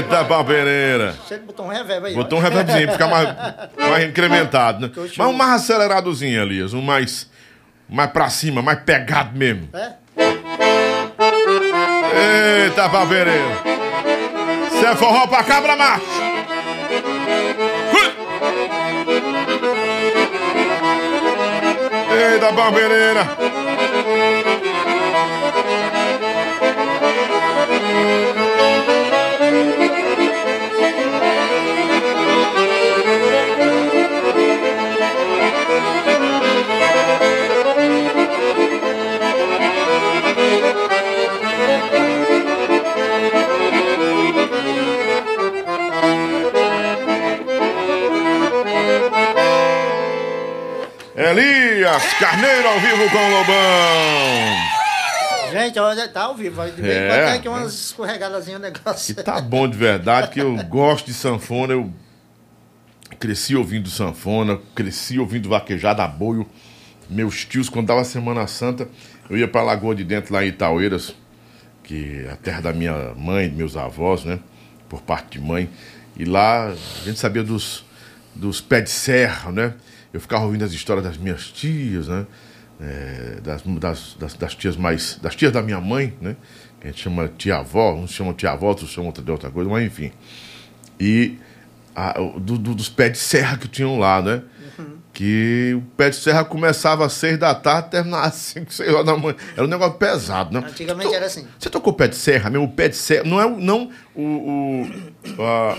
Eita, 0.00 0.24
barbeira. 0.24 1.14
Você 1.26 1.36
botou 1.38 1.66
um 1.66 1.68
reverb 1.68 2.06
aí. 2.06 2.14
Botou 2.14 2.38
um 2.38 2.42
reverbzinho 2.42 2.84
pra 2.84 2.92
ficar 2.92 3.08
mais, 3.08 3.28
mais 3.76 4.08
incrementado, 4.08 4.86
né? 4.86 4.92
Mas 4.96 5.28
um 5.28 5.32
mais 5.32 5.52
aceleradozinho, 5.62 6.40
Elias. 6.40 6.72
Um 6.72 6.80
mais, 6.80 7.30
mais 7.86 8.10
pra 8.10 8.30
cima, 8.30 8.62
mais 8.62 8.80
pegado 8.80 9.36
mesmo. 9.36 9.68
É? 9.74 9.92
Eita, 12.64 12.88
barbeiro. 12.88 13.30
Cê 14.80 14.86
é 14.86 14.96
forró 14.96 15.26
pra 15.26 15.44
cabra 15.44 15.76
macho. 15.76 16.06
Eita, 22.10 22.52
barbeireira. 22.52 23.24
Elias 51.90 52.14
Carneiro 52.20 52.68
ao 52.68 52.78
vivo 52.78 53.10
com 53.10 53.18
o 53.18 53.30
Lobão. 53.30 54.56
Gente, 55.50 55.76
olha, 55.80 56.06
tá 56.06 56.22
ao 56.22 56.36
vivo. 56.36 56.64
De 56.66 56.80
vez 56.80 56.96
em 56.96 57.00
É. 57.00 57.08
quando 57.08 57.24
tem 57.26 57.34
aqui 57.34 57.48
umas 57.48 57.74
escorregadazinhas 57.74 58.60
o 58.60 58.62
negócio. 58.62 59.12
Que 59.16 59.20
tá 59.20 59.40
bom 59.40 59.66
de 59.68 59.76
verdade, 59.76 60.28
que 60.30 60.40
eu 60.40 60.54
gosto 60.68 61.06
de 61.06 61.14
sanfona, 61.14 61.72
eu 61.72 61.92
cresci 63.18 63.56
ouvindo 63.56 63.90
sanfona, 63.90 64.60
cresci 64.72 65.18
ouvindo 65.18 65.48
vaquejada 65.48 66.04
a 66.04 66.06
boio. 66.06 66.48
Meus 67.08 67.44
tios, 67.44 67.68
quando 67.68 67.88
dava 67.88 68.04
Semana 68.04 68.46
Santa, 68.46 68.86
eu 69.28 69.36
ia 69.36 69.48
pra 69.48 69.62
Lagoa 69.62 69.92
de 69.96 70.04
Dentro, 70.04 70.32
lá 70.32 70.44
em 70.44 70.48
Itaueiras, 70.48 71.12
que 71.82 72.24
é 72.24 72.32
a 72.32 72.36
terra 72.36 72.60
da 72.60 72.72
minha 72.72 73.12
mãe, 73.16 73.50
meus 73.50 73.76
avós, 73.76 74.24
né? 74.24 74.38
Por 74.88 75.02
parte 75.02 75.40
de 75.40 75.44
mãe. 75.44 75.68
E 76.16 76.24
lá 76.24 76.68
a 76.68 77.04
gente 77.04 77.18
sabia 77.18 77.42
dos, 77.42 77.84
dos 78.32 78.60
pés 78.60 78.84
de 78.84 78.90
serra, 78.90 79.50
né? 79.50 79.74
Eu 80.12 80.20
ficava 80.20 80.44
ouvindo 80.44 80.64
as 80.64 80.72
histórias 80.72 81.04
das 81.04 81.16
minhas 81.16 81.44
tias, 81.48 82.08
né? 82.08 82.26
É, 82.80 83.40
das, 83.42 83.62
das, 83.62 84.16
das, 84.18 84.34
das 84.34 84.54
tias 84.54 84.76
mais. 84.76 85.18
das 85.22 85.36
tias 85.36 85.52
da 85.52 85.62
minha 85.62 85.80
mãe, 85.80 86.14
né? 86.20 86.36
Que 86.80 86.88
a 86.88 86.90
gente 86.90 87.02
chama 87.02 87.28
tia-avó, 87.36 87.92
uns 87.94 88.10
chamam 88.12 88.32
tia-avó, 88.32 88.68
outros 88.68 88.90
chamam 88.90 89.12
de 89.12 89.30
outra 89.30 89.50
coisa, 89.50 89.68
mas 89.70 89.84
enfim. 89.86 90.10
E 90.98 91.36
a- 91.94 92.14
do- 92.38 92.56
do- 92.58 92.74
dos 92.74 92.88
pés 92.88 93.12
de 93.12 93.18
serra 93.18 93.56
que 93.58 93.68
tinham 93.68 93.98
lá, 93.98 94.22
né? 94.22 94.42
Que 95.12 95.74
o 95.76 95.82
pé 95.96 96.08
de 96.08 96.16
serra 96.16 96.42
começava 96.44 97.04
às 97.04 97.12
seis 97.12 97.36
da 97.38 97.54
tarde, 97.54 97.90
terminava 97.90 98.26
às 98.28 98.34
cinco, 98.36 98.72
seis 98.72 98.88
horas 98.90 99.04
da 99.04 99.16
manhã. 99.16 99.34
Era 99.54 99.64
um 99.64 99.68
negócio 99.68 99.94
pesado, 99.94 100.58
né? 100.58 100.66
Antigamente 100.66 101.12
era 101.12 101.26
assim. 101.26 101.46
Você 101.58 101.68
tocou 101.68 101.92
pé 101.92 102.08
de 102.08 102.16
serra 102.16 102.48
mesmo? 102.48 102.64
O 102.66 102.72
pé 102.72 102.88
de 102.88 102.96
serra. 102.96 103.24
Não 103.24 103.38
é 103.40 103.44
o. 103.44 103.58
Não 103.60 103.90
o. 104.14 104.86
o 105.36 105.42
a- 105.42 105.76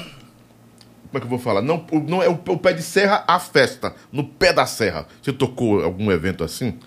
como 1.11 1.17
é 1.17 1.19
que 1.19 1.25
eu 1.25 1.29
vou 1.29 1.39
falar? 1.39 1.61
Não, 1.61 1.85
o- 1.91 1.99
não 1.99 2.23
é 2.23 2.29
o, 2.29 2.33
o 2.33 2.57
pé 2.57 2.71
de 2.73 2.81
serra, 2.81 3.23
a 3.27 3.37
festa. 3.37 3.93
No 4.11 4.23
pé 4.23 4.53
da 4.53 4.65
serra. 4.65 5.05
Você 5.21 5.33
tocou 5.33 5.83
algum 5.83 6.09
evento 6.09 6.41
assim? 6.43 6.79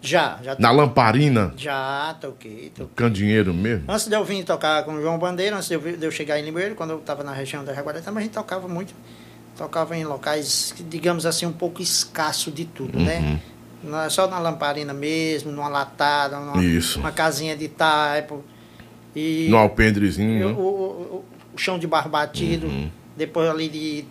Já, 0.00 0.38
já, 0.42 0.56
Na 0.58 0.70
lamparina? 0.70 1.52
já 1.56 2.16
toquei, 2.20 2.70
toquei. 2.74 2.94
Candinheiro 2.96 3.52
mesmo? 3.52 3.84
Antes 3.90 4.06
de 4.06 4.14
eu 4.14 4.24
vir 4.24 4.44
tocar 4.44 4.82
com 4.84 4.94
o 4.94 5.02
João 5.02 5.18
Bandeira, 5.18 5.56
antes 5.56 5.68
de 5.68 5.74
eu, 5.74 5.80
de 5.80 6.06
eu 6.06 6.10
chegar 6.10 6.38
em 6.38 6.44
Limoeiro, 6.44 6.74
quando 6.74 6.90
eu 6.90 6.98
estava 7.00 7.22
na 7.22 7.32
região 7.32 7.62
da 7.64 7.74
Jaguaré, 7.74 8.00
também 8.00 8.20
a 8.20 8.24
gente 8.24 8.32
tocava 8.32 8.66
muito. 8.66 8.94
Tocava 9.58 9.94
em 9.96 10.04
locais, 10.04 10.72
digamos 10.88 11.26
assim, 11.26 11.44
um 11.44 11.52
pouco 11.52 11.82
escasso 11.82 12.50
de 12.50 12.64
tudo, 12.64 12.96
Uhum. 12.98 13.04
né? 13.04 13.40
Não 13.82 14.00
é 14.00 14.08
Só 14.08 14.26
na 14.26 14.38
lamparina 14.38 14.94
mesmo, 14.94 15.50
numa 15.52 15.68
latada, 15.68 16.38
numa 16.38 16.64
Isso. 16.64 16.98
uma 17.00 17.10
casinha 17.12 17.54
de 17.56 17.68
taipo. 17.68 18.42
E 19.14 19.48
No 19.50 19.56
alpendrezinho, 19.58 20.46
o, 20.46 20.48
né? 20.50 20.54
o, 20.56 20.60
o- 20.62 21.24
o 21.54 21.58
chão 21.58 21.78
de 21.78 21.86
barro 21.86 22.08
batido. 22.08 22.68
Uhum. 22.68 22.90
Depois 23.20 23.48
ali 23.50 23.68
de 23.68 24.04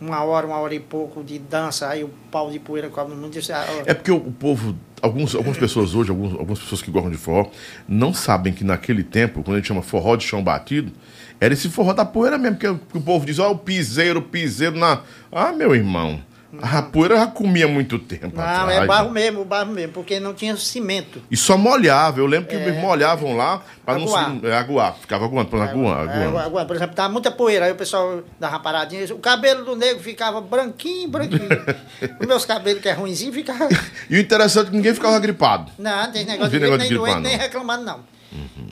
uma 0.00 0.22
hora, 0.22 0.46
uma 0.46 0.56
hora 0.58 0.72
e 0.74 0.78
pouco 0.78 1.24
de 1.24 1.40
dança, 1.40 1.88
aí 1.88 2.04
o 2.04 2.10
pau 2.30 2.50
de 2.52 2.60
poeira 2.60 2.88
cobre. 2.88 3.16
Disse, 3.30 3.52
ah, 3.52 3.66
É 3.84 3.92
porque 3.92 4.12
o, 4.12 4.20
povo, 4.20 4.76
alguns, 5.02 5.34
algumas 5.34 5.58
pessoas 5.58 5.92
hoje, 5.92 6.10
alguns, 6.10 6.32
algumas 6.34 6.60
pessoas 6.60 6.80
que 6.80 6.88
gostam 6.90 7.10
de 7.10 7.16
forró, 7.16 7.50
não 7.88 8.14
sabem 8.14 8.52
que 8.52 8.62
naquele 8.62 9.02
tempo, 9.02 9.42
quando 9.42 9.56
a 9.56 9.58
gente 9.58 9.66
chama 9.66 9.82
forró 9.82 10.14
de 10.14 10.24
chão 10.24 10.40
batido, 10.42 10.92
era 11.40 11.52
esse 11.52 11.68
forró 11.68 11.92
da 11.92 12.04
poeira 12.04 12.38
mesmo, 12.38 12.56
que, 12.58 12.68
o- 12.68 12.78
povo 13.00 13.26
diz, 13.26 13.40
ó, 13.40 13.50
o 13.50 13.58
piseiro, 13.58 14.22
piseiro 14.22 14.76
na. 14.78 15.02
Ah, 15.32 15.50
meu 15.52 15.74
irmão, 15.74 16.20
a 16.62 16.80
poeira 16.80 17.16
já 17.16 17.26
comia 17.26 17.68
muito 17.68 17.98
tempo. 17.98 18.34
não, 18.34 18.42
atrás, 18.42 18.82
é 18.82 18.86
barro 18.86 19.08
né? 19.08 19.20
mesmo, 19.20 19.44
barro 19.44 19.70
mesmo, 19.70 19.92
porque 19.92 20.18
não 20.18 20.32
tinha 20.32 20.56
cimento. 20.56 21.20
E 21.30 21.36
só 21.36 21.58
molhava. 21.58 22.20
Eu 22.20 22.26
lembro 22.26 22.48
que 22.48 22.56
eles 22.56 22.80
molhavam 22.80 23.36
lá 23.36 23.62
para 23.84 23.98
não 23.98 24.06
Aguar. 24.06 24.30
se. 24.40 24.46
É, 24.46 24.54
aguar. 24.56 24.96
Ficava 24.98 25.24
aguando, 25.26 25.50
para 25.50 25.64
aguar, 25.64 26.08
É, 26.08 26.24
aguando. 26.24 26.66
por 26.66 26.76
exemplo, 26.76 26.96
tava 26.96 27.12
muita 27.12 27.30
poeira, 27.30 27.66
aí 27.66 27.72
o 27.72 27.76
pessoal 27.76 28.22
dava 28.40 28.58
paradinha, 28.60 29.04
o 29.14 29.18
cabelo 29.18 29.64
do 29.64 29.76
negro 29.76 30.02
ficava 30.02 30.40
branquinho, 30.40 31.08
branquinho. 31.08 31.48
Os 32.18 32.26
meus 32.26 32.44
cabelos, 32.46 32.80
que 32.80 32.88
é 32.88 32.92
ruimzinho, 32.92 33.32
ficava. 33.32 33.68
E 34.08 34.16
o 34.16 34.20
interessante 34.20 34.68
é 34.68 34.70
que 34.70 34.76
ninguém 34.76 34.94
ficava 34.94 35.18
gripado. 35.18 35.70
Não, 35.78 36.04
não 36.04 36.12
tem 36.12 36.24
negócio 36.24 36.50
vi 36.50 36.58
de 36.58 36.64
negócio 36.64 36.78
nem 36.78 36.88
de 36.88 36.94
gripar, 36.94 37.12
doente, 37.12 37.22
nem 37.24 37.32
não. 37.32 37.38
Uhum. 37.38 37.44
reclamando, 37.46 37.84
não. 37.84 38.17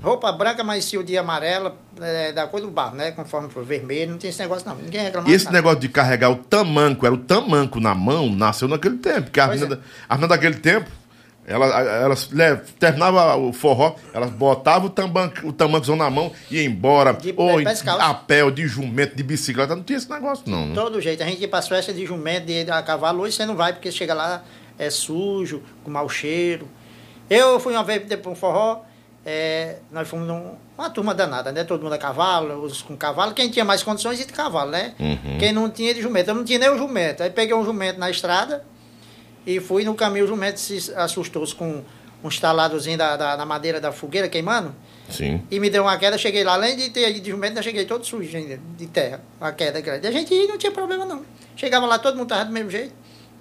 Roupa 0.03 0.31
branca, 0.33 0.63
mas 0.63 0.85
se 0.85 0.99
o 0.99 1.03
dia 1.03 1.21
amarela, 1.21 1.77
é, 2.01 2.33
da 2.33 2.47
cor 2.47 2.61
do 2.61 2.71
barro, 2.71 2.95
né? 2.97 3.11
Conforme 3.13 3.49
for 3.49 3.65
vermelho, 3.65 4.11
não 4.13 4.19
tem 4.19 4.31
esse 4.31 4.39
negócio, 4.41 4.69
não. 4.69 4.77
Ninguém 4.77 5.03
reclama. 5.03 5.29
E 5.29 5.33
esse 5.33 5.47
nada. 5.47 5.57
negócio 5.57 5.79
de 5.81 5.89
carregar 5.89 6.31
o 6.31 6.37
tamanco, 6.37 7.07
era 7.07 7.15
o 7.15 7.19
tamanco 7.19 7.81
na 7.81 7.95
mão, 7.95 8.29
nasceu 8.31 8.69
naquele 8.69 8.99
tempo. 8.99 9.23
Porque 9.23 9.41
Pois 9.41 9.61
meninas 9.61 9.79
as 10.09 10.17
meninas 10.19 10.29
daquele 10.29 10.57
tempo, 10.57 10.91
elas, 11.47 11.71
elas 12.03 12.29
le- 12.31 12.57
terminava 12.79 13.37
o 13.37 13.53
forró, 13.53 13.95
elas 14.13 14.31
botavam 14.31 14.89
o, 14.89 14.91
tamanco, 14.91 15.47
o 15.47 15.53
tamancozão 15.53 15.97
na 15.97 16.11
mão 16.11 16.31
e 16.51 16.57
ia 16.57 16.65
embora. 16.65 17.15
De- 17.15 17.33
ou 17.37 17.59
é, 17.61 17.65
descalço. 17.65 18.03
a 18.05 18.13
pé, 18.13 18.49
de 18.51 18.67
jumento, 18.67 19.17
de 19.17 19.23
bicicleta. 19.23 19.75
Não 19.75 19.83
tinha 19.83 19.97
esse 19.97 20.11
negócio, 20.11 20.45
não. 20.47 20.67
né? 20.67 20.75
Todo 20.75 21.01
jeito. 21.01 21.23
A 21.23 21.27
gente 21.27 21.41
ia 21.41 21.49
para 21.49 21.61
as 21.61 21.69
festas 21.69 21.95
de 21.97 22.05
jumento, 22.05 22.45
de 22.47 22.71
a 22.71 22.83
cavalo, 22.83 23.23
hoje 23.23 23.37
você 23.37 23.47
não 23.47 23.57
vai, 23.57 23.73
porque 23.73 23.91
chega 23.91 24.13
lá, 24.13 24.43
é 24.79 24.91
sujo, 24.91 25.63
com 25.83 25.91
mau 25.91 26.09
cheiro. 26.09 26.69
Eu 27.31 27.59
fui 27.59 27.73
uma 27.73 27.83
vez 27.83 28.03
para 28.05 28.31
um 28.31 28.35
forró, 28.37 28.81
é, 29.29 29.79
nós 29.91 30.07
fomos 30.07 30.25
num, 30.25 30.55
uma 30.79 30.89
turma 30.89 31.13
danada, 31.13 31.51
né? 31.51 31.65
Todo 31.65 31.83
mundo 31.83 31.95
a 31.95 31.99
cavalo, 31.99 32.63
os 32.63 32.81
com 32.81 32.97
cavalo. 32.97 33.35
Quem 33.35 33.51
tinha 33.51 33.65
mais 33.65 33.83
condições 33.83 34.21
ia 34.21 34.25
de 34.25 34.33
cavalo, 34.33 34.71
né? 34.71 34.95
Uhum. 35.01 35.39
Quem 35.39 35.53
não 35.53 35.69
tinha 35.69 35.93
de 35.93 36.01
jumento. 36.01 36.31
Eu 36.31 36.35
não 36.37 36.45
tinha 36.45 36.61
nem 36.61 36.71
o 36.71 36.79
jumento. 36.79 37.25
Aí 37.25 37.31
peguei 37.31 37.53
um 37.53 37.65
jumento 37.65 37.99
na 37.99 38.09
estrada 38.09 38.65
e 39.45 39.59
fui 39.59 39.83
no 39.83 39.97
caminho. 39.97 40.27
O 40.27 40.29
jumento 40.29 40.61
se 40.61 40.93
assustou 40.95 41.45
com 41.57 41.83
um 42.23 42.29
estaladozinho 42.29 42.97
da, 42.97 43.17
da, 43.17 43.37
na 43.37 43.45
madeira 43.45 43.81
da 43.81 43.91
fogueira 43.91 44.29
queimando. 44.29 44.73
Sim. 45.11 45.43
E 45.51 45.59
me 45.59 45.71
deu 45.71 45.83
uma 45.83 45.99
queda, 45.99 46.17
cheguei 46.17 46.45
lá, 46.45 46.53
além 46.53 46.77
de 46.77 46.91
ter 46.91 47.11
ido 47.11 47.21
de 47.21 47.31
jumento, 47.31 47.51
ainda 47.51 47.63
cheguei 47.63 47.85
todo 47.85 48.07
sujo 48.07 48.37
ainda, 48.37 48.61
de 48.77 48.87
terra, 48.87 49.21
a 49.41 49.51
queda 49.51 49.81
grande. 49.81 50.07
A 50.07 50.13
gente 50.13 50.35
não 50.47 50.57
tinha 50.57 50.71
problema 50.71 51.05
não. 51.05 51.25
Chegava 51.57 51.85
lá, 51.85 51.99
todo 51.99 52.17
mundo 52.17 52.29
tava 52.29 52.45
do 52.45 52.53
mesmo 52.53 52.71
jeito. 52.71 52.95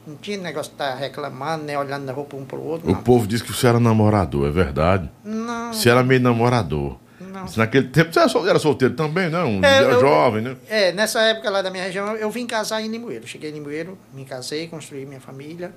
Não 0.08 0.16
tinha 0.18 0.38
negócio 0.38 0.70
de 0.72 0.76
estar 0.76 0.95
reclamando, 0.95 1.64
nem 1.66 1.76
olhando 1.76 2.03
na 2.06 2.14
roupa 2.14 2.36
um 2.38 2.45
pro 2.45 2.62
outro, 2.62 2.88
O 2.89 2.93
não. 2.93 3.01
povo 3.01 3.26
disse 3.26 3.43
que 3.43 3.51
você 3.51 3.66
era 3.68 3.80
namorador, 3.80 4.47
é 4.47 4.51
verdade. 4.51 5.10
Não, 5.24 5.74
Você 5.74 5.89
era 5.89 6.03
meio 6.03 6.22
namorador. 6.22 6.97
não. 7.20 7.45
Naquele 7.58 7.88
tempo 7.88 8.14
você 8.14 8.20
era 8.20 8.30
sol- 8.30 8.47
era 8.47 8.60
solteiro 8.60 8.93
também, 8.93 9.30
não? 9.30 9.49
Um 9.49 9.64
É, 9.66 9.82
eu- 9.84 9.99
jovem, 9.99 10.41
né? 10.43 10.56
É, 10.70 10.91
nessa 10.91 11.22
época 11.22 11.49
lá 11.49 11.62
da 11.62 11.72
minha 11.72 11.84
região, 11.84 12.08
eu, 12.10 12.18
eu 12.18 12.30
vim 12.32 12.45
casar 12.45 12.82
em 12.82 12.88
Limoeiro. 12.88 13.26
Cheguei 13.28 13.49
em 13.49 13.53
Limoeiro, 13.53 13.97
me 14.14 14.24
casei, 14.26 14.68
construí 14.68 15.06
minha 15.06 15.20
família. 15.20 15.74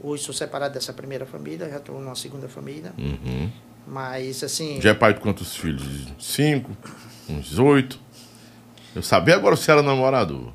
Hoje 0.00 0.22
sou 0.22 0.34
separado 0.34 0.74
dessa 0.74 0.92
primeira 0.92 1.24
família, 1.26 1.68
já 1.68 1.76
estou 1.78 1.98
numa 2.00 2.14
segunda 2.14 2.48
família. 2.48 2.92
Uhum. 2.98 3.50
Mas, 3.86 4.42
assim, 4.42 4.80
Já 4.80 4.90
é 4.90 4.94
pai 4.94 5.14
de 5.14 5.20
quantos 5.20 5.56
filhos? 5.56 5.82
Cinco? 6.18 6.70
Uns 7.28 7.58
oito? 7.58 7.98
Eu 8.94 9.02
sabia 9.02 9.34
agora 9.34 9.56
se 9.56 9.70
era 9.70 9.82
namorador. 9.82 10.52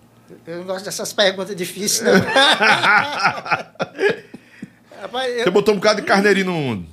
Eu 0.47 0.57
não 0.59 0.63
gosto 0.65 0.86
dessas 0.86 1.11
perguntas 1.13 1.55
difíceis, 1.55 2.01
não. 2.01 2.19
Rapaz, 5.01 5.32
eu- 5.38 5.43
Você 5.45 5.49
botou 5.51 5.73
um 5.73 5.77
bocado 5.77 6.01
de 6.01 6.07
carneirinho 6.07 6.47
no 6.47 6.53
mundo. 6.53 6.88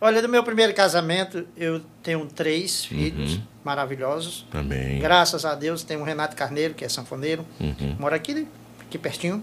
Olha, 0.00 0.20
do 0.20 0.28
meu 0.28 0.42
primeiro 0.44 0.74
casamento, 0.74 1.46
eu 1.56 1.80
tenho 2.02 2.26
três 2.26 2.82
Uhum. 2.82 2.88
filhos 2.98 3.40
maravilhosos. 3.64 4.46
Também. 4.50 4.98
Graças 4.98 5.44
a 5.44 5.54
Deus, 5.54 5.82
tem 5.82 5.96
o 5.96 6.02
Renato 6.04 6.36
Carneiro, 6.36 6.74
que 6.74 6.84
é 6.84 6.88
sanfoneiro, 6.88 7.46
Uhum. 7.58 7.96
mora 7.98 8.16
aqui, 8.16 8.46
aqui 8.80 8.98
pertinho. 8.98 9.42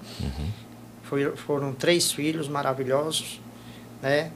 Foi- 1.04 1.36
foram 1.36 1.74
três 1.74 2.12
filhos 2.12 2.48
maravilhosos, 2.48 3.40
né? 4.02 4.32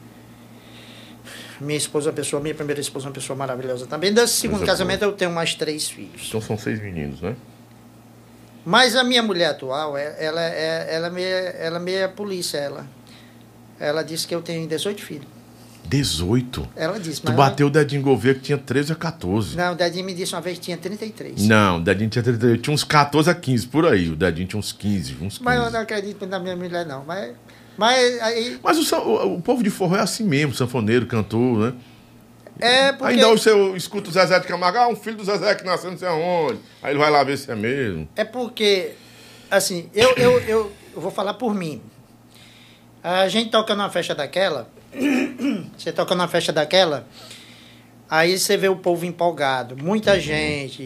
Minha 1.62 1.78
esposa 1.78 2.10
é 2.10 2.12
uma 2.12 2.16
pessoa, 2.16 2.42
minha 2.42 2.56
primeira 2.56 2.82
esposa 2.82 3.06
é 3.06 3.08
uma 3.10 3.14
pessoa 3.14 3.38
maravilhosa 3.38 3.86
também. 3.88 4.14
Desse 4.14 4.34
segundo 4.34 4.58
Coisa 4.60 4.74
casamento, 4.74 5.04
eu 5.04 5.14
tenho 5.14 5.32
mais 5.32 5.54
três 5.56 5.90
filhos. 5.90 6.26
Então 6.28 6.42
são 6.42 6.58
seis 6.58 6.82
meninos, 6.82 7.22
né? 7.22 7.36
Mas 8.66 8.96
a 8.96 9.04
minha 9.04 9.22
mulher 9.22 9.52
atual, 9.52 9.96
é- 9.98 10.16
ela 10.20 10.42
é, 10.44 10.88
ela 10.96 11.08
é 11.08 11.10
meia, 11.10 11.26
ela 11.60 11.78
é 11.78 11.80
meia 11.80 12.10
polícia, 12.10 12.58
ela. 12.58 12.88
Ela 13.80 14.02
disse 14.04 14.26
que 14.28 14.34
eu 14.34 14.42
tenho 14.42 14.68
18 14.68 15.02
filhos. 15.02 15.28
18. 15.88 16.68
Ela 16.76 17.00
disse, 17.00 17.22
Tu 17.22 17.28
mas 17.28 17.36
bateu 17.36 17.68
o 17.68 17.70
dedinho 17.70 18.02
Gouveia 18.02 18.34
que 18.34 18.42
tinha 18.42 18.58
13 18.58 18.92
a 18.92 18.96
14. 18.96 19.56
Não, 19.56 19.74
o 19.74 19.76
Dedinho 19.76 20.04
me 20.04 20.16
disse 20.16 20.34
uma 20.34 20.42
vez 20.42 20.58
que 20.58 20.66
tinha 20.66 20.78
33. 20.78 21.48
Não, 21.48 21.78
o 21.78 21.82
dedinho 21.84 22.10
tinha 22.10 22.24
33. 22.24 22.60
Tinha 22.60 22.74
uns 22.74 22.84
14 22.84 23.30
a 23.30 23.36
15 23.36 23.68
por 23.68 23.86
aí. 23.86 24.10
O 24.10 24.16
dedinho 24.16 24.48
tinha 24.48 24.60
uns 24.60 24.72
15, 24.72 25.14
uns 25.22 25.38
15. 25.38 25.44
Mas 25.44 25.64
eu 25.64 25.70
não 25.70 25.80
acredito 25.82 26.26
na 26.26 26.40
minha 26.40 26.56
mulher, 26.56 26.88
não. 26.88 27.06
Mas, 27.06 27.34
mas 27.78 28.20
aí. 28.22 28.60
Mas 28.64 28.92
o, 28.92 28.96
o- 28.98 29.36
o 29.36 29.42
povo 29.42 29.62
de 29.62 29.70
forró 29.70 29.96
é 29.98 30.02
assim 30.02 30.24
mesmo, 30.24 30.56
sanfoneiro, 30.56 31.06
cantor, 31.06 31.60
né? 31.60 31.74
É 32.60 32.92
porque. 32.92 33.14
Ainda 33.14 33.30
hoje 33.30 33.44
você 33.44 33.78
escuta 33.78 34.10
o 34.10 34.14
Zezé 34.14 34.40
de 34.40 34.48
Camargo, 34.48 34.78
ah, 34.78 34.88
um 34.88 34.96
filho 34.96 35.18
do 35.18 35.26
Zezé 35.26 35.56
que 35.56 35.64
nasceu 35.64 35.92
não 35.92 35.98
sei 35.98 36.08
aonde. 36.08 36.60
Aí 36.82 36.92
ele 36.92 37.00
vai 37.00 37.10
lá 37.10 37.24
ver 37.24 37.38
se 37.38 37.52
é 37.52 37.56
mesmo. 37.56 38.08
É 38.16 38.24
porque. 38.24 38.92
Assim, 39.50 39.90
eu, 39.94 40.14
eu, 40.16 40.40
eu, 40.42 40.72
eu 40.96 41.02
vou 41.02 41.12
falar 41.12 41.36
por 41.36 41.54
mim. 41.54 41.82
A 43.04 43.28
gente 43.28 43.52
toca 43.52 43.76
numa 43.76 43.90
festa 43.90 44.16
daquela. 44.16 44.68
Você 45.78 45.92
toca 45.92 46.16
numa 46.16 46.28
festa 46.28 46.52
daquela. 46.52 47.08
Aí 48.10 48.38
você 48.38 48.56
vê 48.56 48.70
o 48.70 48.76
povo 48.76 49.06
empolgado, 49.06 49.76
muita 49.76 50.20
gente. 50.20 50.86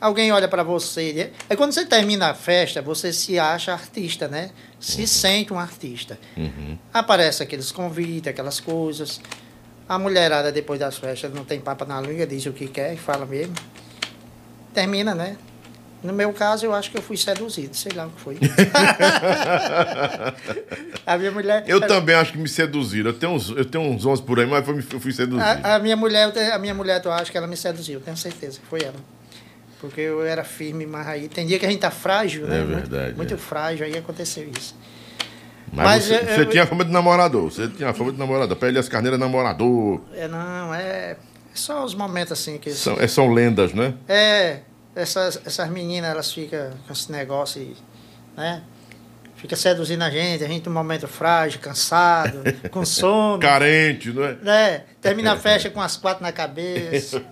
Alguém 0.00 0.32
olha 0.32 0.48
pra 0.48 0.62
você. 0.62 1.12
né? 1.12 1.30
Aí 1.48 1.56
quando 1.56 1.72
você 1.72 1.84
termina 1.84 2.30
a 2.30 2.34
festa, 2.34 2.80
você 2.80 3.12
se 3.12 3.38
acha 3.38 3.72
artista, 3.72 4.28
né? 4.28 4.50
Se 4.78 5.06
sente 5.06 5.52
um 5.52 5.58
artista. 5.58 6.18
Uhum. 6.36 6.78
Aparece 6.94 7.42
aqueles 7.42 7.70
convites, 7.70 8.28
aquelas 8.28 8.60
coisas. 8.60 9.20
A 9.90 9.98
mulherada, 9.98 10.52
depois 10.52 10.78
das 10.78 10.96
festas, 10.98 11.34
não 11.34 11.44
tem 11.44 11.58
papa 11.60 11.84
na 11.84 12.00
língua, 12.00 12.24
diz 12.24 12.46
o 12.46 12.52
que 12.52 12.68
quer 12.68 12.94
e 12.94 12.96
fala 12.96 13.26
mesmo. 13.26 13.52
Termina, 14.72 15.16
né? 15.16 15.36
No 16.00 16.12
meu 16.12 16.32
caso, 16.32 16.64
eu 16.64 16.72
acho 16.72 16.92
que 16.92 16.96
eu 16.96 17.02
fui 17.02 17.16
seduzido, 17.16 17.76
sei 17.76 17.90
lá 17.96 18.06
o 18.06 18.10
que 18.10 18.20
foi. 18.20 18.38
a 21.04 21.18
minha 21.18 21.32
mulher. 21.32 21.64
Eu 21.66 21.80
também 21.80 22.14
acho 22.14 22.30
que 22.32 22.38
me 22.38 22.48
seduziram. 22.48 23.10
Eu 23.10 23.18
tenho 23.18 23.32
uns, 23.32 23.50
eu 23.50 23.64
tenho 23.64 23.82
uns 23.84 24.06
11 24.06 24.22
por 24.22 24.38
aí, 24.38 24.46
mas 24.46 24.64
foi- 24.64 24.78
eu 24.78 25.00
fui 25.00 25.12
seduzido. 25.12 25.42
A, 25.42 25.74
a 25.74 25.78
minha 25.80 25.96
mulher, 25.96 26.32
a 26.52 26.58
minha 26.60 26.72
mulher, 26.72 27.02
eu 27.04 27.12
acho 27.12 27.32
que 27.32 27.36
ela 27.36 27.48
me 27.48 27.56
seduziu, 27.56 28.00
tenho 28.00 28.16
certeza 28.16 28.60
que 28.60 28.66
foi 28.66 28.82
ela. 28.82 28.94
Porque 29.80 30.00
eu 30.02 30.24
era 30.24 30.44
firme, 30.44 30.86
mas 30.86 31.04
aí 31.08 31.28
tem 31.28 31.44
dia 31.46 31.58
que 31.58 31.66
a 31.66 31.70
gente 31.70 31.80
tá 31.80 31.90
frágil, 31.90 32.46
né? 32.46 32.60
É 32.60 32.64
Muito- 32.64 32.88
verdade, 32.90 33.16
Muito, 33.16 33.34
é. 33.34 33.36
frágil, 33.36 33.86
aí 33.86 33.98
aconteceu 33.98 34.48
isso. 34.56 34.76
Mas, 35.72 35.86
Mas 35.86 36.04
você, 36.04 36.14
eu- 36.16 36.26
você 36.34 36.46
tinha 36.46 36.66
fama 36.66 36.84
de 36.84 36.90
namorador. 36.90 37.50
Você 37.50 37.68
tinha 37.68 37.92
fama 37.94 38.12
de 38.12 38.18
namorador. 38.18 38.56
Pra 38.56 38.68
Elias 38.68 38.88
Carneiro 38.88 39.16
é 39.16 39.18
namorador. 39.18 40.00
É, 40.14 40.26
não, 40.26 40.74
é, 40.74 40.80
é 41.12 41.16
só 41.54 41.84
os 41.84 41.94
momentos 41.94 42.32
assim 42.32 42.58
que. 42.58 42.70
São, 42.72 42.96
é, 43.00 43.06
são 43.06 43.32
lendas, 43.32 43.72
né? 43.72 43.94
É, 44.08 44.60
essas, 44.94 45.40
essas 45.44 45.70
meninas, 45.70 46.10
elas 46.10 46.32
ficam 46.32 46.70
com 46.86 46.92
esse 46.92 47.10
negócio, 47.12 47.62
e, 47.62 47.76
né? 48.36 48.62
Fica 49.36 49.56
seduzindo 49.56 50.02
a 50.02 50.10
gente, 50.10 50.44
a 50.44 50.48
gente 50.48 50.68
num 50.68 50.74
momento 50.74 51.08
frágil, 51.08 51.60
cansado, 51.60 52.42
com 52.70 52.84
sono. 52.84 53.38
Carente, 53.38 54.10
não 54.12 54.22
é? 54.24 54.34
Né? 54.42 54.82
Termina 55.00 55.32
a 55.32 55.36
festa 55.36 55.70
com 55.70 55.80
as 55.80 55.96
quatro 55.96 56.22
na 56.22 56.30
cabeça. 56.30 57.22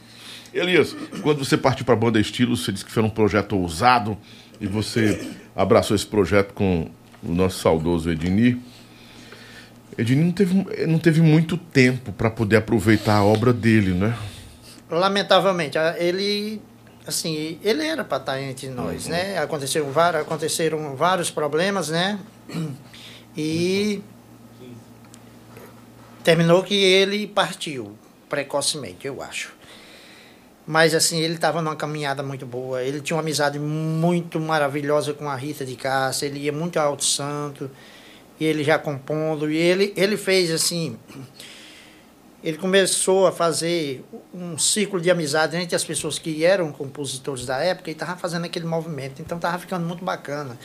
Elias, 0.54 0.96
quando 1.22 1.44
você 1.44 1.58
partiu 1.58 1.84
para 1.84 1.92
a 1.92 1.96
banda 1.98 2.18
Estilo, 2.18 2.56
você 2.56 2.72
disse 2.72 2.84
que 2.84 2.90
foi 2.90 3.02
um 3.02 3.10
projeto 3.10 3.54
ousado 3.54 4.16
e 4.58 4.66
você 4.66 5.30
abraçou 5.54 5.94
esse 5.94 6.06
projeto 6.06 6.54
com 6.54 6.90
o 7.22 7.32
nosso 7.32 7.60
saudoso 7.60 8.10
Ednir. 8.10 8.58
Ednir 9.96 10.24
não 10.24 10.32
teve, 10.32 10.86
não 10.86 10.98
teve 10.98 11.20
muito 11.20 11.56
tempo 11.56 12.12
para 12.12 12.30
poder 12.30 12.56
aproveitar 12.56 13.16
a 13.16 13.24
obra 13.24 13.52
dele, 13.52 13.92
né? 13.92 14.16
Lamentavelmente, 14.90 15.76
ele, 15.98 16.62
assim, 17.06 17.58
ele 17.62 17.84
era 17.84 18.04
para 18.04 18.18
estar 18.18 18.40
entre 18.40 18.68
nós, 18.68 19.06
né? 19.06 19.38
Aconteceram 19.38 19.90
vários, 19.90 20.22
aconteceram 20.22 20.96
vários 20.96 21.30
problemas, 21.30 21.88
né? 21.88 22.18
E 23.36 24.02
terminou 26.24 26.62
que 26.62 26.74
ele 26.74 27.26
partiu 27.26 27.96
precocemente, 28.28 29.06
eu 29.06 29.22
acho. 29.22 29.57
Mas 30.68 30.94
assim, 30.94 31.18
ele 31.18 31.32
estava 31.32 31.62
numa 31.62 31.74
caminhada 31.74 32.22
muito 32.22 32.44
boa. 32.44 32.82
Ele 32.82 33.00
tinha 33.00 33.16
uma 33.16 33.22
amizade 33.22 33.58
muito 33.58 34.38
maravilhosa 34.38 35.14
com 35.14 35.26
a 35.26 35.34
Rita 35.34 35.64
de 35.64 35.74
Cássia. 35.74 36.26
Ele 36.26 36.40
ia 36.40 36.52
muito 36.52 36.78
ao 36.78 36.88
Alto 36.88 37.06
Santo. 37.06 37.70
E 38.38 38.44
ele 38.44 38.62
já 38.62 38.78
compondo. 38.78 39.50
E 39.50 39.56
ele, 39.56 39.94
ele 39.96 40.18
fez 40.18 40.50
assim. 40.50 40.98
ele 42.44 42.58
começou 42.58 43.26
a 43.26 43.32
fazer 43.32 44.04
um 44.34 44.58
círculo 44.58 45.00
de 45.00 45.10
amizade 45.10 45.56
entre 45.56 45.74
as 45.74 45.82
pessoas 45.82 46.18
que 46.18 46.44
eram 46.44 46.70
compositores 46.70 47.46
da 47.46 47.56
época 47.64 47.88
e 47.88 47.94
estava 47.94 48.18
fazendo 48.18 48.44
aquele 48.44 48.66
movimento. 48.66 49.22
Então 49.22 49.38
estava 49.38 49.58
ficando 49.58 49.86
muito 49.86 50.04
bacana. 50.04 50.58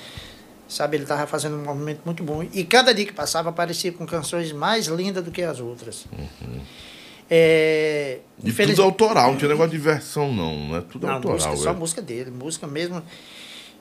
Sabe, 0.68 0.98
ele 0.98 1.04
estava 1.04 1.26
fazendo 1.26 1.56
um 1.56 1.64
movimento 1.64 2.02
muito 2.04 2.22
bom. 2.22 2.46
E 2.52 2.66
cada 2.66 2.94
dia 2.94 3.06
que 3.06 3.14
passava 3.14 3.52
aparecia 3.52 3.94
com 3.94 4.06
canções 4.06 4.52
mais 4.52 4.88
lindas 4.88 5.24
do 5.24 5.32
que 5.32 5.44
as 5.44 5.62
outras. 5.62 6.06
Uhum. 6.12 6.60
É, 7.30 8.20
e 8.44 8.50
infeliz... 8.50 8.76
tudo 8.76 8.86
autoral, 8.86 9.32
não 9.32 9.38
tinha 9.38 9.50
negócio 9.50 9.72
de 9.72 9.78
versão, 9.78 10.34
não. 10.34 10.68
Não 10.68 10.78
é 10.78 10.82
tudo 10.82 11.08
não, 11.08 11.14
autoral. 11.14 11.36
Música, 11.36 11.54
é. 11.54 11.58
Só 11.58 11.74
música 11.74 12.02
dele, 12.02 12.32
música 12.32 12.68
mesmo. 12.68 13.02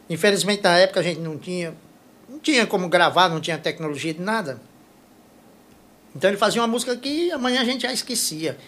Infelizmente, 0.09 0.63
na 0.63 0.79
época 0.79 1.01
a 1.01 1.03
gente 1.03 1.21
não 1.21 1.39
tinha, 1.39 1.75
não 2.29 2.39
tinha 2.39 2.67
como 2.67 2.89
gravar, 2.89 3.29
não 3.29 3.41
tinha 3.41 3.59
tecnologia 3.59 4.15
de 4.15 4.21
nada. 4.21 4.61
Então 6.15 6.31
ele 6.31 6.37
fazia 6.37 6.61
uma 6.61 6.69
música 6.69 6.95
que 6.97 7.31
amanhã 7.31 7.63
a 7.63 7.65
gente 7.65 7.83
já 7.83 7.93
esquecia. 7.93 8.59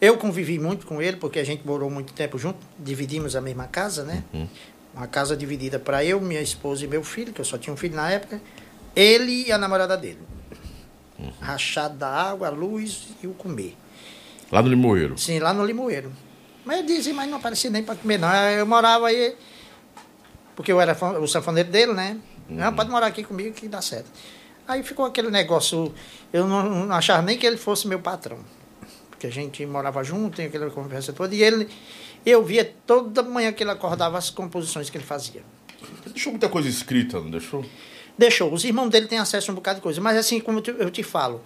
Eu 0.00 0.16
convivi 0.16 0.58
muito 0.58 0.86
com 0.86 1.00
ele, 1.00 1.16
porque 1.16 1.38
a 1.38 1.44
gente 1.44 1.66
morou 1.66 1.90
muito 1.90 2.12
tempo 2.12 2.38
junto, 2.38 2.58
dividimos 2.78 3.36
a 3.36 3.40
mesma 3.40 3.66
casa, 3.66 4.04
né? 4.04 4.22
Uhum. 4.32 4.48
Uma 4.94 5.06
casa 5.06 5.36
dividida 5.36 5.78
para 5.78 6.04
eu, 6.04 6.20
minha 6.20 6.40
esposa 6.40 6.84
e 6.84 6.88
meu 6.88 7.02
filho, 7.02 7.32
que 7.32 7.40
eu 7.40 7.44
só 7.44 7.58
tinha 7.58 7.72
um 7.72 7.76
filho 7.76 7.96
na 7.96 8.10
época, 8.10 8.40
ele 8.94 9.46
e 9.46 9.52
a 9.52 9.58
namorada 9.58 9.96
dele. 9.96 10.20
Uhum. 11.18 11.32
Rachado 11.40 11.96
da 11.96 12.08
água, 12.08 12.48
a 12.48 12.50
luz 12.50 13.08
e 13.22 13.26
o 13.26 13.34
comer. 13.34 13.76
Lá 14.50 14.62
no 14.62 14.68
Limoeiro? 14.68 15.18
Sim, 15.18 15.38
lá 15.38 15.52
no 15.52 15.64
Limoeiro. 15.64 16.12
Mas 16.64 16.78
eu 16.78 16.86
dizia, 16.86 17.12
mas 17.12 17.28
não 17.28 17.38
aparecia 17.38 17.70
nem 17.70 17.82
para 17.82 17.94
comer, 17.94 18.18
não. 18.18 18.32
Eu 18.32 18.66
morava 18.66 19.08
aí, 19.08 19.34
porque 20.56 20.72
eu 20.72 20.80
era 20.80 20.96
o 21.20 21.26
sanfoneiro 21.26 21.70
dele, 21.70 21.92
né? 21.92 22.18
Uhum. 22.48 22.56
Não, 22.56 22.74
pode 22.74 22.90
morar 22.90 23.06
aqui 23.06 23.22
comigo 23.22 23.54
que 23.54 23.68
dá 23.68 23.82
certo. 23.82 24.10
Aí 24.66 24.82
ficou 24.82 25.04
aquele 25.04 25.30
negócio, 25.30 25.94
eu 26.32 26.46
não, 26.46 26.86
não 26.86 26.94
achava 26.94 27.22
nem 27.22 27.36
que 27.36 27.46
ele 27.46 27.58
fosse 27.58 27.86
meu 27.86 27.98
patrão. 27.98 28.38
Porque 29.10 29.26
a 29.26 29.30
gente 29.30 29.64
morava 29.66 30.02
junto, 30.02 30.36
tem 30.36 30.46
aquela 30.46 30.70
conversa 30.70 31.12
toda, 31.12 31.34
e 31.34 31.42
ele, 31.42 31.68
eu 32.24 32.42
via 32.42 32.64
toda 32.86 33.22
manhã 33.22 33.52
que 33.52 33.62
ele 33.62 33.70
acordava 33.70 34.16
as 34.16 34.30
composições 34.30 34.88
que 34.88 34.96
ele 34.96 35.04
fazia. 35.04 35.42
Deixou 36.06 36.32
muita 36.32 36.48
coisa 36.48 36.68
escrita, 36.68 37.20
não 37.20 37.30
deixou? 37.30 37.64
Deixou. 38.16 38.52
Os 38.52 38.64
irmãos 38.64 38.88
dele 38.88 39.06
têm 39.06 39.18
acesso 39.18 39.50
a 39.50 39.52
um 39.52 39.54
bocado 39.54 39.76
de 39.76 39.82
coisa. 39.82 40.00
Mas 40.00 40.16
assim, 40.16 40.40
como 40.40 40.62
eu 40.78 40.90
te 40.90 41.02
falo, 41.02 41.42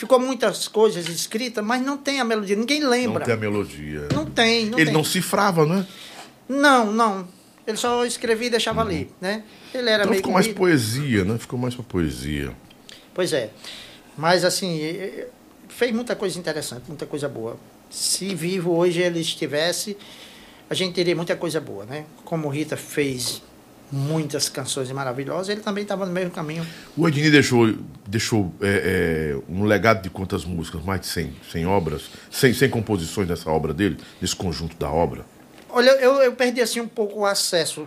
ficou 0.00 0.18
muitas 0.18 0.66
coisas 0.66 1.06
escritas, 1.08 1.62
mas 1.62 1.82
não 1.82 1.98
tem 1.98 2.20
a 2.20 2.24
melodia. 2.24 2.56
Ninguém 2.56 2.82
lembra. 2.82 3.18
Não 3.18 3.26
tem 3.26 3.34
a 3.34 3.36
melodia. 3.36 4.08
Não 4.14 4.24
tem. 4.24 4.66
Não 4.66 4.78
ele 4.78 4.86
tem. 4.86 4.94
não 4.94 5.04
cifrava, 5.04 5.66
né? 5.66 5.86
Não, 6.48 6.90
não. 6.90 7.28
Ele 7.66 7.76
só 7.76 8.06
escrevia 8.06 8.46
e 8.46 8.50
deixava 8.50 8.80
uhum. 8.80 8.88
ali, 8.88 9.10
né? 9.20 9.44
Ele 9.74 9.90
era 9.90 10.04
então 10.04 10.10
meio 10.10 10.22
ficou 10.22 10.32
mais 10.32 10.48
poesia, 10.48 11.24
né? 11.24 11.36
Ficou 11.38 11.58
mais 11.58 11.74
para 11.74 11.84
poesia. 11.84 12.50
Pois 13.12 13.34
é. 13.34 13.50
Mas 14.16 14.42
assim, 14.42 14.80
fez 15.68 15.92
muita 15.92 16.16
coisa 16.16 16.38
interessante, 16.38 16.84
muita 16.88 17.04
coisa 17.04 17.28
boa. 17.28 17.58
Se 17.90 18.34
vivo 18.34 18.74
hoje 18.74 19.02
ele 19.02 19.20
estivesse, 19.20 19.98
a 20.70 20.74
gente 20.74 20.94
teria 20.94 21.14
muita 21.14 21.36
coisa 21.36 21.60
boa, 21.60 21.84
né? 21.84 22.06
Como 22.24 22.48
Rita 22.48 22.76
fez 22.76 23.42
muitas 23.92 24.48
canções 24.48 24.90
maravilhosas, 24.92 25.48
ele 25.48 25.60
também 25.60 25.82
estava 25.82 26.06
no 26.06 26.12
mesmo 26.12 26.30
caminho. 26.30 26.66
O 26.96 27.08
Ednei 27.08 27.30
deixou, 27.30 27.74
deixou 28.06 28.52
é, 28.60 29.34
é, 29.34 29.52
um 29.52 29.64
legado 29.64 30.02
de 30.02 30.10
quantas 30.10 30.44
músicas? 30.44 30.82
Mais 30.84 31.00
de 31.00 31.06
100, 31.08 31.36
100 31.52 31.66
obras? 31.66 32.10
100, 32.30 32.54
100 32.54 32.70
composições 32.70 33.28
dessa 33.28 33.50
obra 33.50 33.74
dele? 33.74 33.98
Desse 34.20 34.36
conjunto 34.36 34.76
da 34.76 34.90
obra? 34.90 35.24
Olha, 35.68 35.90
eu, 35.90 36.14
eu 36.22 36.32
perdi 36.32 36.60
assim 36.60 36.80
um 36.80 36.88
pouco 36.88 37.20
o 37.20 37.26
acesso 37.26 37.86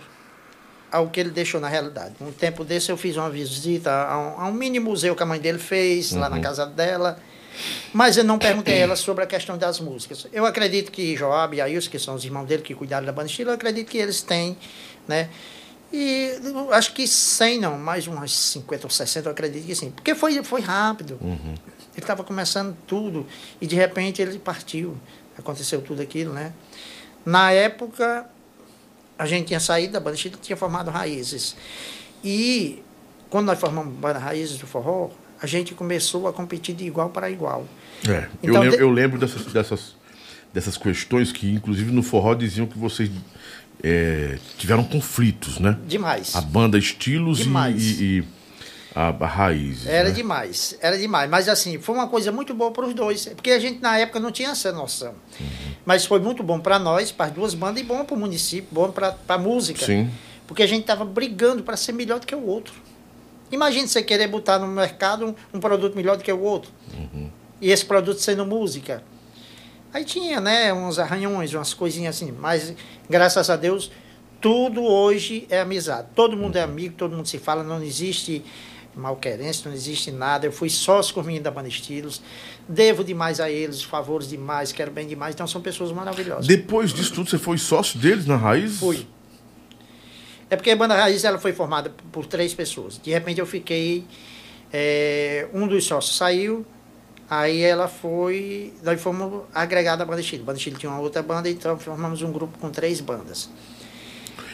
ao 0.91 1.10
que 1.10 1.20
ele 1.20 1.32
deixou 1.32 1.60
na 1.60 1.68
realidade. 1.68 2.14
Um 2.22 2.32
tempo 2.32 2.64
desse 2.64 2.91
eu 2.91 2.97
fiz 2.97 3.18
uma 3.18 3.30
visita 3.30 3.91
a 3.91 4.18
um, 4.18 4.41
a 4.41 4.47
um 4.47 4.54
mini 4.54 4.80
museu 4.80 5.16
que 5.16 5.24
a 5.24 5.26
mãe 5.26 5.39
dele 5.39 5.58
fez, 5.58 6.12
uhum. 6.12 6.20
lá 6.20 6.30
na 6.30 6.36
uhum. 6.36 6.41
casa 6.41 6.66
dela, 6.66 7.20
mas 7.91 8.18
eu 8.18 8.24
não 8.24 8.38
perguntei 8.38 8.76
a 8.76 8.78
ela 8.86 8.95
sobre 8.95 9.24
a 9.24 9.28
questão 9.28 9.58
das 9.58 9.80
músicas. 9.80 10.28
Eu 10.32 10.45
acredito 10.45 10.91
que 10.91 11.16
Joab 11.16 11.56
e 11.56 11.62
Ailson, 11.62 11.89
que 11.89 11.99
são 11.99 12.16
os 12.16 12.24
irmãos 12.24 12.45
dele 12.45 12.62
que 12.62 12.76
cuidaram 12.76 13.06
da 13.06 13.12
banda 13.12 13.28
estilo, 13.28 13.49
eu 13.49 13.56
acredito 13.56 13.89
que 13.89 13.97
eles 13.97 14.22
têm, 14.22 14.58
né? 15.08 15.30
E 15.96 16.32
acho 16.72 16.91
que 16.91 17.08
100 17.08 17.60
não, 17.60 17.78
mais 17.78 18.08
umas 18.08 18.32
50 18.32 18.88
ou 18.88 18.89
60 18.89 19.30
eu 19.30 19.32
acredito 19.32 19.64
que 19.64 19.76
sim. 19.76 19.91
Porque 19.91 20.16
foi, 20.16 20.44
foi 20.44 20.60
rápido. 20.60 21.20
Uhum. 21.22 21.54
Ele 21.94 22.00
estava 22.02 22.24
começando 22.24 22.76
tudo 22.88 23.28
e 23.62 23.68
de 23.68 23.76
repente 23.76 24.20
ele 24.20 24.39
partiu. 24.39 24.98
Aconteceu 25.38 25.84
tudo 25.84 26.02
aquilo, 26.02 26.34
né? 26.34 26.52
Na 27.24 27.52
época, 27.52 28.26
a 29.20 29.28
gente 29.28 29.48
tinha 29.48 29.60
saído 29.60 29.94
da 29.94 30.00
banda, 30.00 30.16
a 30.16 30.18
gente 30.18 30.36
tinha 30.38 30.58
formado 30.58 30.89
Raízes. 30.89 31.56
E 32.24 32.82
quando 33.30 33.46
nós 33.46 33.60
formamos 33.60 33.94
a 33.96 34.00
banda 34.00 34.18
Raízes 34.18 34.58
do 34.58 34.66
Forró, 34.66 35.12
a 35.39 35.46
gente 35.46 35.76
começou 35.76 36.28
a 36.28 36.34
competir 36.34 36.74
de 36.74 36.86
igual 36.86 37.10
para 37.10 37.30
igual. 37.30 37.68
É, 38.08 38.28
então, 38.41 38.56
eu, 38.56 38.62
lembro, 38.62 38.80
eu 38.80 38.89
lembro 38.89 39.20
dessas, 39.20 39.46
dessas, 39.46 39.96
dessas 40.52 40.76
questões 40.76 41.32
que, 41.32 41.52
inclusive, 41.52 41.91
no 41.91 42.02
forró 42.02 42.34
diziam 42.34 42.66
que 42.66 42.80
vocês 42.80 43.12
é, 43.84 44.39
tiveram 44.57 44.84
conflitos, 44.84 45.59
né? 45.59 45.77
Demais. 45.86 46.36
A 46.36 46.41
banda 46.41 46.77
Estilos 46.77 47.39
Demais. 47.39 47.99
e, 47.99 48.03
e 48.03 48.23
a, 48.95 49.09
a 49.09 49.27
raiz. 49.27 49.86
Era 49.86 50.09
né? 50.09 50.15
demais, 50.15 50.77
era 50.79 50.97
demais. 50.97 51.29
Mas 51.29 51.49
assim, 51.49 51.77
foi 51.79 51.93
uma 51.95 52.07
coisa 52.07 52.31
muito 52.31 52.53
boa 52.53 52.71
para 52.71 52.86
os 52.86 52.93
dois. 52.93 53.25
Porque 53.25 53.51
a 53.51 53.59
gente 53.59 53.81
na 53.81 53.97
época 53.97 54.19
não 54.19 54.31
tinha 54.31 54.49
essa 54.49 54.71
noção. 54.71 55.13
Uhum. 55.39 55.73
Mas 55.86 56.05
foi 56.05 56.19
muito 56.19 56.41
bom 56.41 56.59
para 56.59 56.79
nós, 56.79 57.11
para 57.11 57.25
as 57.25 57.31
duas 57.34 57.53
bandas, 57.53 57.81
e 57.81 57.86
bom 57.86 58.05
para 58.05 58.15
o 58.15 58.19
município, 58.19 58.69
bom 58.71 58.89
para 58.89 59.17
a 59.27 59.38
música. 59.38 59.86
Sim. 59.86 60.09
Porque 60.47 60.63
a 60.63 60.67
gente 60.67 60.81
estava 60.81 61.03
brigando 61.03 61.63
para 61.63 61.75
ser 61.75 61.91
melhor 61.91 62.19
do 62.19 62.25
que 62.25 62.36
o 62.36 62.45
outro. 62.45 62.73
Imagine 63.51 63.88
você 63.88 64.01
querer 64.01 64.27
botar 64.27 64.59
no 64.59 64.67
mercado 64.67 65.27
um, 65.27 65.57
um 65.57 65.59
produto 65.59 65.95
melhor 65.95 66.15
do 66.15 66.23
que 66.23 66.31
o 66.31 66.41
outro. 66.41 66.71
Uhum. 66.93 67.29
E 67.59 67.69
esse 67.69 67.86
produto 67.86 68.19
sendo 68.19 68.45
música. 68.45 69.03
Aí 69.94 70.04
tinha, 70.04 70.41
né, 70.41 70.74
uns 70.74 70.98
arranhões, 70.98 71.54
umas 71.54 71.74
coisinhas 71.74 72.16
assim. 72.16 72.32
Mas, 72.32 72.74
graças 73.08 73.50
a 73.50 73.56
Deus, 73.56 73.91
tudo 74.41 74.84
hoje 74.84 75.46
é 75.50 75.62
amizade. 75.62 76.08
Todo 76.16 76.36
mundo 76.36 76.56
é 76.56 76.62
amigo, 76.62 76.96
todo 76.98 77.16
mundo 77.16 77.28
se 77.28 77.38
fala, 77.38 77.64
não 77.64 77.82
existe 77.84 78.44
malquerência, 78.96 79.70
não 79.70 79.76
existe 79.76 80.12
nada. 80.12 80.46
Eu 80.46 80.52
fui 80.52 80.70
sócio 80.70 81.14
com 81.14 81.24
da 81.39 81.52
Banda 81.52 81.68
Estilos, 81.68 82.22
devo 82.68 83.04
demais 83.04 83.39
a 83.39 83.50
eles, 83.50 83.84
favores 83.84 84.28
demais, 84.28 84.72
quero 84.72 84.91
bem 84.91 85.08
demais. 85.08 85.34
Então 85.34 85.48
são 85.48 85.62
pessoas 85.62 85.91
maravilhosas. 85.91 86.48
Depois 86.48 86.91
disso 86.91 87.14
tudo, 87.14 87.30
você 87.30 87.38
foi 87.38 87.58
sócio 87.58 88.00
deles 88.00 88.26
na 88.26 88.36
Raiz? 88.36 88.80
Fui. 88.80 89.08
É 90.50 90.56
porque 90.56 90.72
a 90.72 90.76
Banda 90.76 90.96
Raiz 90.96 91.24
ela 91.24 91.39
foi 91.39 91.54
formada 91.54 91.91
por 92.11 92.26
três 92.26 92.53
pessoas. 92.53 92.99
De 93.02 93.11
repente 93.11 93.40
eu 93.40 93.45
fiquei. 93.45 94.06
É, 94.72 95.48
um 95.53 95.68
dos 95.68 95.86
sócios 95.86 96.15
saiu, 96.15 96.65
aí 97.39 97.61
ela 97.61 97.88
foi. 97.88 98.73
Nós 98.84 99.01
fomos 99.01 99.43
agregados 99.53 100.01
à 100.01 100.05
Banda. 100.05 100.22
A 100.22 100.38
Banda 100.39 100.57
Estilo 100.57 100.77
tinha 100.77 100.91
uma 100.91 100.99
outra 100.99 101.22
banda, 101.22 101.49
então 101.49 101.77
formamos 101.77 102.22
um 102.22 102.31
grupo 102.31 102.57
com 102.57 102.69
três 102.69 103.01
bandas. 103.01 103.49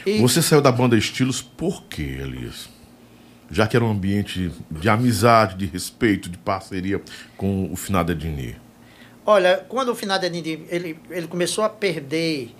E... 0.06 0.19
Você 0.19 0.41
saiu 0.41 0.61
da 0.61 0.72
banda 0.72 0.97
Estilos 0.97 1.41
por 1.41 1.84
quê, 1.84 2.19
Elias? 2.22 2.69
já 3.51 3.68
que 3.68 3.76
era 3.76 3.84
um 3.84 3.91
ambiente 3.91 4.51
de 4.69 4.89
amizade, 4.89 5.56
de 5.56 5.65
respeito, 5.65 6.30
de 6.30 6.38
parceria 6.38 7.01
com 7.35 7.72
o 7.72 7.76
finado 7.76 8.11
Ednir? 8.11 8.57
Olha, 9.26 9.65
quando 9.68 9.89
o 9.89 9.95
finado 9.95 10.26
Ednir 10.26 10.61
ele, 10.69 10.99
ele 11.10 11.27
começou 11.27 11.64
a 11.64 11.69
perder 11.69 12.53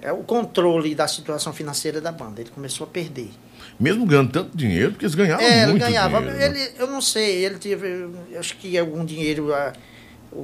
é, 0.00 0.12
o 0.12 0.22
controle 0.22 0.94
da 0.94 1.06
situação 1.06 1.52
financeira 1.52 2.00
da 2.00 2.10
banda, 2.10 2.40
ele 2.40 2.50
começou 2.50 2.86
a 2.86 2.90
perder. 2.90 3.30
Mesmo 3.78 4.06
ganhando 4.06 4.30
tanto 4.30 4.56
dinheiro, 4.56 4.92
porque 4.92 5.04
eles 5.04 5.14
ganhavam 5.14 5.44
é, 5.44 5.66
muito 5.66 5.82
ele 5.82 5.92
ganhava. 5.92 6.20
dinheiro. 6.20 6.42
Ele, 6.42 6.58
né? 6.58 6.68
Eu 6.78 6.86
não 6.86 7.00
sei, 7.00 7.44
ele 7.44 7.56
teve, 7.56 8.08
acho 8.38 8.56
que 8.56 8.78
algum 8.78 9.04
dinheiro 9.04 9.52
a, 9.52 9.72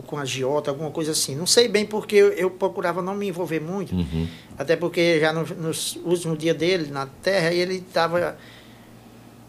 com 0.07 0.17
a 0.19 0.25
Giota, 0.25 0.71
alguma 0.71 0.91
coisa 0.91 1.13
assim. 1.13 1.37
Não 1.37 1.47
sei 1.47 1.69
bem 1.69 1.87
porque 1.87 2.17
eu, 2.17 2.33
eu 2.33 2.51
procurava 2.51 3.01
não 3.01 3.15
me 3.15 3.29
envolver 3.29 3.61
muito, 3.61 3.95
uhum. 3.95 4.27
até 4.59 4.75
porque 4.77 5.21
já 5.21 5.33
no, 5.33 5.45
nos 5.57 5.97
últimos 6.05 6.39
dias 6.39 6.57
dele 6.57 6.91
na 6.91 7.07
Terra, 7.07 7.53
ele 7.53 7.77
estava 7.77 8.37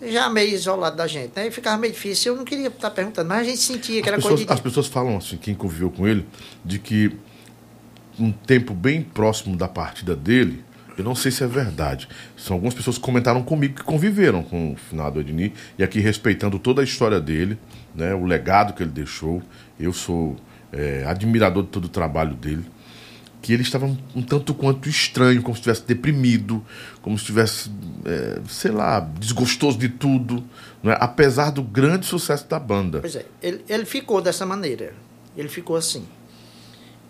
já 0.04 0.30
meio 0.30 0.54
isolado 0.54 0.96
da 0.96 1.06
gente, 1.06 1.32
né? 1.36 1.48
E 1.48 1.52
ficava 1.52 1.78
meio 1.78 1.94
difícil. 1.94 2.34
Eu 2.34 2.38
não 2.38 2.46
queria 2.46 2.68
estar 2.68 2.90
perguntando, 2.90 3.28
mas 3.28 3.40
a 3.40 3.44
gente 3.44 3.60
sentia 3.60 4.02
que 4.02 4.10
as 4.10 4.14
era 4.14 4.16
pessoas, 4.18 4.34
coisa 4.34 4.46
de... 4.46 4.54
As 4.54 4.60
pessoas 4.60 4.88
falam 4.88 5.18
assim, 5.18 5.38
quem 5.38 5.54
conviveu 5.54 5.92
com 5.92 6.08
ele, 6.08 6.26
de 6.66 6.80
que 6.80 7.16
um 8.20 8.32
tempo 8.32 8.74
bem 8.74 9.02
próximo 9.02 9.56
da 9.56 9.68
partida 9.68 10.16
dele, 10.16 10.64
eu 11.02 11.06
não 11.06 11.16
sei 11.16 11.32
se 11.32 11.44
é 11.44 11.48
verdade. 11.48 12.08
São 12.38 12.56
algumas 12.56 12.74
pessoas 12.74 12.98
que 12.98 13.04
comentaram 13.04 13.44
comigo 13.44 13.76
que 13.76 13.84
conviveram 13.84 14.44
com 14.44 14.74
o 14.74 14.76
finado 14.76 15.20
Edni, 15.20 15.54
e 15.78 15.84
aqui 15.84 16.00
respeitando 16.00 16.58
toda 16.58 16.82
a 16.82 16.84
história 16.84 17.20
dele, 17.20 17.58
né, 17.94 18.14
o 18.14 18.26
legado 18.26 18.74
que 18.74 18.84
ele 18.84 18.92
deixou. 18.92 19.42
Eu 19.80 19.92
sou 19.92 20.38
é, 20.72 21.04
admirador 21.06 21.64
de 21.64 21.70
todo 21.70 21.86
o 21.86 21.90
trabalho 21.90 22.36
dele 22.36 22.66
que 23.42 23.52
ele 23.52 23.64
estava 23.64 23.88
um 24.16 24.22
tanto 24.22 24.54
quanto 24.54 24.88
estranho, 24.88 25.42
como 25.42 25.56
se 25.56 25.62
estivesse 25.62 25.84
deprimido, 25.88 26.64
como 27.02 27.18
se 27.18 27.24
estivesse, 27.24 27.72
é, 28.06 28.40
sei 28.48 28.70
lá, 28.70 29.00
desgostoso 29.00 29.80
de 29.80 29.90
tudo, 29.90 30.44
não 30.84 30.92
é? 30.92 30.98
apesar 31.00 31.50
do 31.50 31.64
grande 31.64 32.06
sucesso 32.06 32.48
da 32.48 32.60
banda. 32.60 33.00
Pois 33.00 33.16
é, 33.16 33.26
ele, 33.42 33.66
ele 33.68 33.86
ficou 33.86 34.22
dessa 34.22 34.46
maneira, 34.46 34.94
ele 35.36 35.50
ficou 35.50 35.76
assim. 35.76 36.06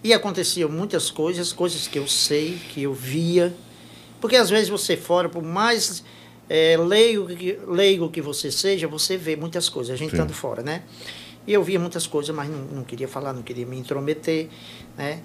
E 0.04 0.14
aconteciam 0.14 0.70
muitas 0.70 1.12
coisas, 1.12 1.52
coisas 1.52 1.88
que 1.88 2.00
eu 2.00 2.08
sei, 2.08 2.58
que 2.70 2.82
eu 2.84 2.94
via, 2.94 3.54
porque 4.22 4.36
às 4.36 4.50
vezes 4.50 4.70
você 4.70 4.96
fora, 4.96 5.28
por 5.28 5.44
mais 5.44 6.04
é, 6.48 6.78
leigo, 6.78 7.28
que, 7.28 7.60
leigo 7.68 8.10
que 8.10 8.22
você 8.22 8.52
seja, 8.52 8.88
você 8.88 9.18
vê 9.18 9.36
muitas 9.36 9.68
coisas, 9.68 9.94
a 9.94 9.98
gente 9.98 10.12
estando 10.12 10.34
fora, 10.34 10.62
né? 10.62 10.84
E 11.48 11.54
eu 11.54 11.64
via 11.64 11.80
muitas 11.80 12.06
coisas, 12.06 12.34
mas 12.34 12.48
não, 12.48 12.60
não 12.60 12.84
queria 12.84 13.08
falar, 13.08 13.34
não 13.34 13.42
queria 13.42 13.66
me 13.66 13.78
intrometer, 13.78 14.48
né? 14.96 15.22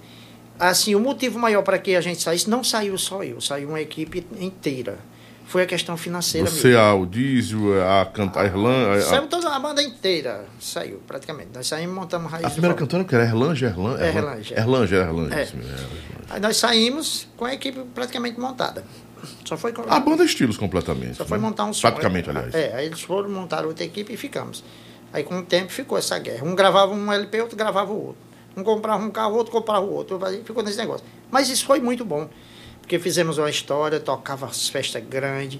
Assim, 0.58 0.94
o 0.94 1.00
motivo 1.00 1.38
maior 1.38 1.62
para 1.62 1.78
que 1.78 1.94
a 1.94 2.00
gente 2.00 2.22
saísse, 2.22 2.48
não 2.48 2.64
saiu 2.64 2.96
só 2.96 3.22
eu, 3.22 3.40
saiu 3.40 3.68
uma 3.68 3.80
equipe 3.80 4.26
inteira. 4.40 4.98
Foi 5.46 5.62
a 5.62 5.66
questão 5.66 5.96
financeira 5.96 6.50
Você, 6.50 6.68
mesmo. 6.68 6.82
a 6.82 6.94
o 6.94 7.06
Dízio, 7.06 7.80
a 7.80 8.04
cantar 8.04 8.40
a 8.42 8.46
Erlan. 8.46 8.96
a- 8.96 9.00
Saiu 9.00 9.28
toda 9.28 9.48
a 9.48 9.58
banda 9.60 9.80
inteira, 9.80 10.44
saiu 10.58 11.00
praticamente. 11.06 11.50
Nós 11.54 11.66
saímos 11.68 11.94
e 11.96 12.00
montamos 12.00 12.30
raiz 12.32 12.44
A 12.44 12.50
primeira 12.50 12.74
cantora 12.74 13.04
que 13.04 13.14
era 13.14 13.24
Erlange, 13.24 13.64
Erlan, 13.64 13.96
É, 13.98 14.08
Erlange, 14.08 14.54
é. 14.54 14.58
Erlange, 14.58 14.94
Erlange. 14.96 15.34
É. 15.34 15.42
Erlange. 15.42 15.86
Aí 16.30 16.40
nós 16.40 16.56
saímos 16.56 17.28
com 17.36 17.44
a 17.44 17.54
equipe 17.54 17.80
praticamente 17.94 18.40
montada. 18.40 18.84
Só 19.44 19.56
foi 19.56 19.72
A 19.88 20.00
banda 20.00 20.24
é 20.24 20.26
estilos 20.26 20.56
completamente. 20.56 21.16
Só 21.16 21.24
foi 21.24 21.38
né? 21.38 21.42
montar 21.44 21.64
um 21.64 21.72
som. 21.72 21.82
Praticamente, 21.88 22.28
aliás. 22.28 22.52
É, 22.54 22.74
aí 22.74 22.86
eles 22.86 23.00
foram 23.00 23.30
montar 23.30 23.64
outra 23.64 23.84
equipe 23.84 24.12
e 24.12 24.16
ficamos. 24.16 24.64
Aí 25.12 25.22
com 25.22 25.38
o 25.38 25.42
tempo 25.42 25.70
ficou 25.70 25.96
essa 25.96 26.18
guerra. 26.18 26.44
Um 26.44 26.54
gravava 26.56 26.92
um 26.92 27.12
LP, 27.12 27.40
outro 27.40 27.56
gravava 27.56 27.92
o 27.92 28.06
outro. 28.08 28.22
Um 28.56 28.64
comprava 28.64 29.02
um 29.02 29.10
carro, 29.10 29.36
outro 29.36 29.52
comprava 29.52 29.84
o 29.86 29.92
outro. 29.92 30.18
Ficou 30.44 30.62
nesse 30.62 30.76
negócio. 30.78 31.06
Mas 31.30 31.48
isso 31.48 31.64
foi 31.64 31.78
muito 31.80 32.04
bom. 32.04 32.28
Porque 32.86 33.00
fizemos 33.00 33.36
uma 33.36 33.50
história, 33.50 33.98
tocava 33.98 34.46
as 34.46 34.68
festas 34.68 35.02
grandes. 35.04 35.58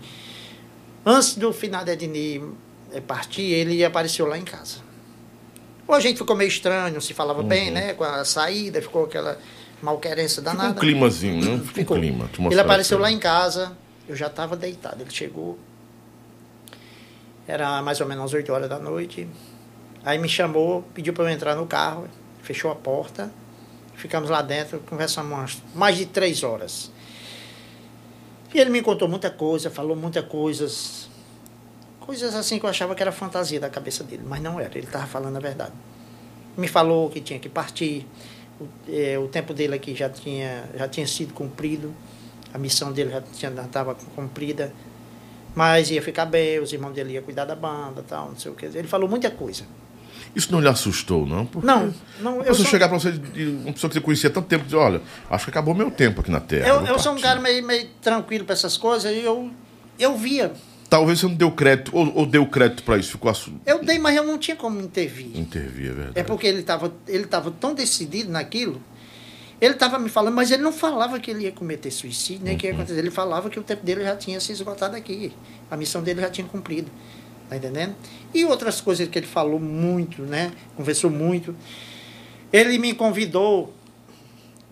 Antes 1.04 1.34
do 1.34 1.52
final 1.52 1.84
de 1.84 1.90
Ednei 1.90 2.40
eh, 2.92 3.00
partir, 3.00 3.42
ele 3.42 3.84
apareceu 3.84 4.26
lá 4.26 4.38
em 4.38 4.44
casa. 4.44 4.78
Ou 5.88 5.94
a 5.96 5.98
gente 5.98 6.18
ficou 6.18 6.36
meio 6.36 6.46
estranho, 6.46 6.94
não 6.94 7.00
se 7.00 7.12
falava 7.12 7.42
bem, 7.42 7.72
né? 7.72 7.94
Com 7.94 8.04
a 8.04 8.24
saída, 8.24 8.80
ficou 8.80 9.06
aquela 9.06 9.36
malquerência 9.82 10.40
Ficou 10.40 10.54
um 10.54 10.56
danada. 10.56 10.80
climazinho, 10.80 11.44
né? 11.44 11.58
Ficou, 11.58 11.74
Ficou. 11.74 11.96
um 11.96 12.00
clima. 12.00 12.30
Ele 12.48 12.60
apareceu 12.60 12.96
lá 12.96 13.08
diferente. 13.08 13.18
em 13.18 13.28
casa, 13.28 13.76
eu 14.08 14.14
já 14.14 14.28
estava 14.28 14.54
deitado. 14.56 15.02
Ele 15.02 15.10
chegou, 15.10 15.58
era 17.48 17.82
mais 17.82 18.00
ou 18.00 18.06
menos 18.06 18.24
às 18.26 18.32
8 18.34 18.52
horas 18.52 18.68
da 18.68 18.78
noite. 18.78 19.26
Aí 20.04 20.16
me 20.16 20.28
chamou, 20.28 20.82
pediu 20.94 21.12
para 21.12 21.24
eu 21.24 21.30
entrar 21.30 21.56
no 21.56 21.66
carro, 21.66 22.06
fechou 22.44 22.70
a 22.70 22.76
porta, 22.76 23.32
ficamos 23.96 24.30
lá 24.30 24.42
dentro, 24.42 24.78
conversamos 24.86 25.60
mais 25.74 25.96
de 25.96 26.06
três 26.06 26.44
horas. 26.44 26.94
E 28.56 28.58
ele 28.58 28.70
me 28.70 28.80
contou 28.80 29.06
muita 29.06 29.28
coisa, 29.28 29.68
falou 29.68 29.94
muitas 29.94 30.24
coisas, 30.24 31.10
coisas 32.00 32.34
assim 32.34 32.58
que 32.58 32.64
eu 32.64 32.70
achava 32.70 32.94
que 32.94 33.02
era 33.02 33.12
fantasia 33.12 33.60
da 33.60 33.68
cabeça 33.68 34.02
dele, 34.02 34.22
mas 34.24 34.40
não 34.40 34.58
era, 34.58 34.70
ele 34.78 34.86
estava 34.86 35.06
falando 35.06 35.36
a 35.36 35.40
verdade. 35.40 35.74
Me 36.56 36.66
falou 36.66 37.10
que 37.10 37.20
tinha 37.20 37.38
que 37.38 37.50
partir, 37.50 38.06
o, 38.58 38.66
eh, 38.88 39.18
o 39.18 39.28
tempo 39.28 39.52
dele 39.52 39.74
aqui 39.74 39.94
já 39.94 40.08
tinha, 40.08 40.64
já 40.74 40.88
tinha 40.88 41.06
sido 41.06 41.34
cumprido, 41.34 41.94
a 42.54 42.56
missão 42.56 42.94
dele 42.94 43.10
já 43.34 43.50
estava 43.50 43.94
cumprida, 43.94 44.72
mas 45.54 45.90
ia 45.90 46.00
ficar 46.00 46.24
bem, 46.24 46.58
os 46.58 46.72
irmãos 46.72 46.94
dele 46.94 47.12
iam 47.12 47.22
cuidar 47.22 47.44
da 47.44 47.54
banda 47.54 48.02
tal, 48.08 48.30
não 48.30 48.38
sei 48.38 48.50
o 48.50 48.54
que. 48.54 48.64
Ele 48.64 48.88
falou 48.88 49.06
muita 49.06 49.30
coisa. 49.30 49.64
Isso 50.36 50.52
não 50.52 50.60
lhe 50.60 50.68
assustou, 50.68 51.26
não? 51.26 51.46
Porque 51.46 51.66
Não, 51.66 51.94
não, 52.20 52.42
Se 52.42 52.48
eu 52.50 52.54
sou, 52.54 52.66
chegar 52.66 52.90
pra 52.90 52.98
você, 52.98 53.08
uma 53.08 53.72
pessoa 53.72 53.88
que 53.88 53.94
você 53.94 54.00
conhecia 54.02 54.28
há 54.28 54.32
tanto 54.32 54.46
tempo, 54.46 54.64
dizer, 54.64 54.76
olha, 54.76 55.00
acho 55.30 55.44
que 55.44 55.50
acabou 55.50 55.74
meu 55.74 55.90
tempo 55.90 56.20
aqui 56.20 56.30
na 56.30 56.40
Terra. 56.40 56.68
eu, 56.68 56.84
eu 56.84 56.98
sou 56.98 57.12
um 57.12 57.14
partir." 57.14 57.22
cara 57.22 57.40
meio, 57.40 57.66
meio 57.66 57.88
tranquilo 58.02 58.44
para 58.44 58.52
essas 58.52 58.76
coisas 58.76 59.10
e 59.10 59.20
eu, 59.20 59.50
eu 59.98 60.14
via. 60.14 60.52
Talvez 60.90 61.20
você 61.20 61.26
não 61.26 61.34
deu 61.34 61.50
crédito, 61.50 61.90
ou, 61.96 62.14
ou 62.14 62.26
deu 62.26 62.46
crédito 62.46 62.82
pra 62.82 62.98
isso, 62.98 63.12
ficou 63.12 63.30
assu... 63.30 63.50
Eu 63.64 63.82
dei, 63.82 63.98
mas 63.98 64.14
eu 64.14 64.24
não 64.24 64.36
tinha 64.36 64.56
como 64.56 64.78
intervir. 64.78 65.36
intervir, 65.36 65.86
é 65.86 65.94
verdade. 65.94 66.18
É 66.20 66.22
porque 66.22 66.46
ele 66.46 66.60
estava 66.60 66.92
ele 67.08 67.24
tava 67.24 67.50
tão 67.50 67.74
decidido 67.74 68.30
naquilo. 68.30 68.80
Ele 69.58 69.72
estava 69.72 69.98
me 69.98 70.10
falando, 70.10 70.34
mas 70.34 70.50
ele 70.50 70.62
não 70.62 70.72
falava 70.72 71.18
que 71.18 71.30
ele 71.30 71.44
ia 71.44 71.52
cometer 71.52 71.90
suicídio, 71.90 72.44
nem 72.44 72.58
que 72.58 72.66
ia 72.66 72.74
acontecer. 72.74 72.98
Ele 72.98 73.10
falava 73.10 73.48
que 73.48 73.58
o 73.58 73.62
tempo 73.62 73.84
dele 73.84 74.04
já 74.04 74.14
tinha 74.14 74.38
se 74.38 74.52
esgotado 74.52 74.94
aqui. 74.94 75.32
A 75.70 75.76
missão 75.78 76.02
dele 76.02 76.20
já 76.20 76.28
tinha 76.28 76.46
cumprido. 76.46 76.90
Tá 77.48 77.56
entendendo? 77.56 77.94
E 78.34 78.44
outras 78.44 78.80
coisas 78.80 79.08
que 79.08 79.18
ele 79.18 79.26
falou 79.26 79.60
muito, 79.60 80.22
né? 80.22 80.52
Conversou 80.76 81.10
muito. 81.10 81.54
Ele 82.52 82.78
me 82.78 82.92
convidou 82.94 83.72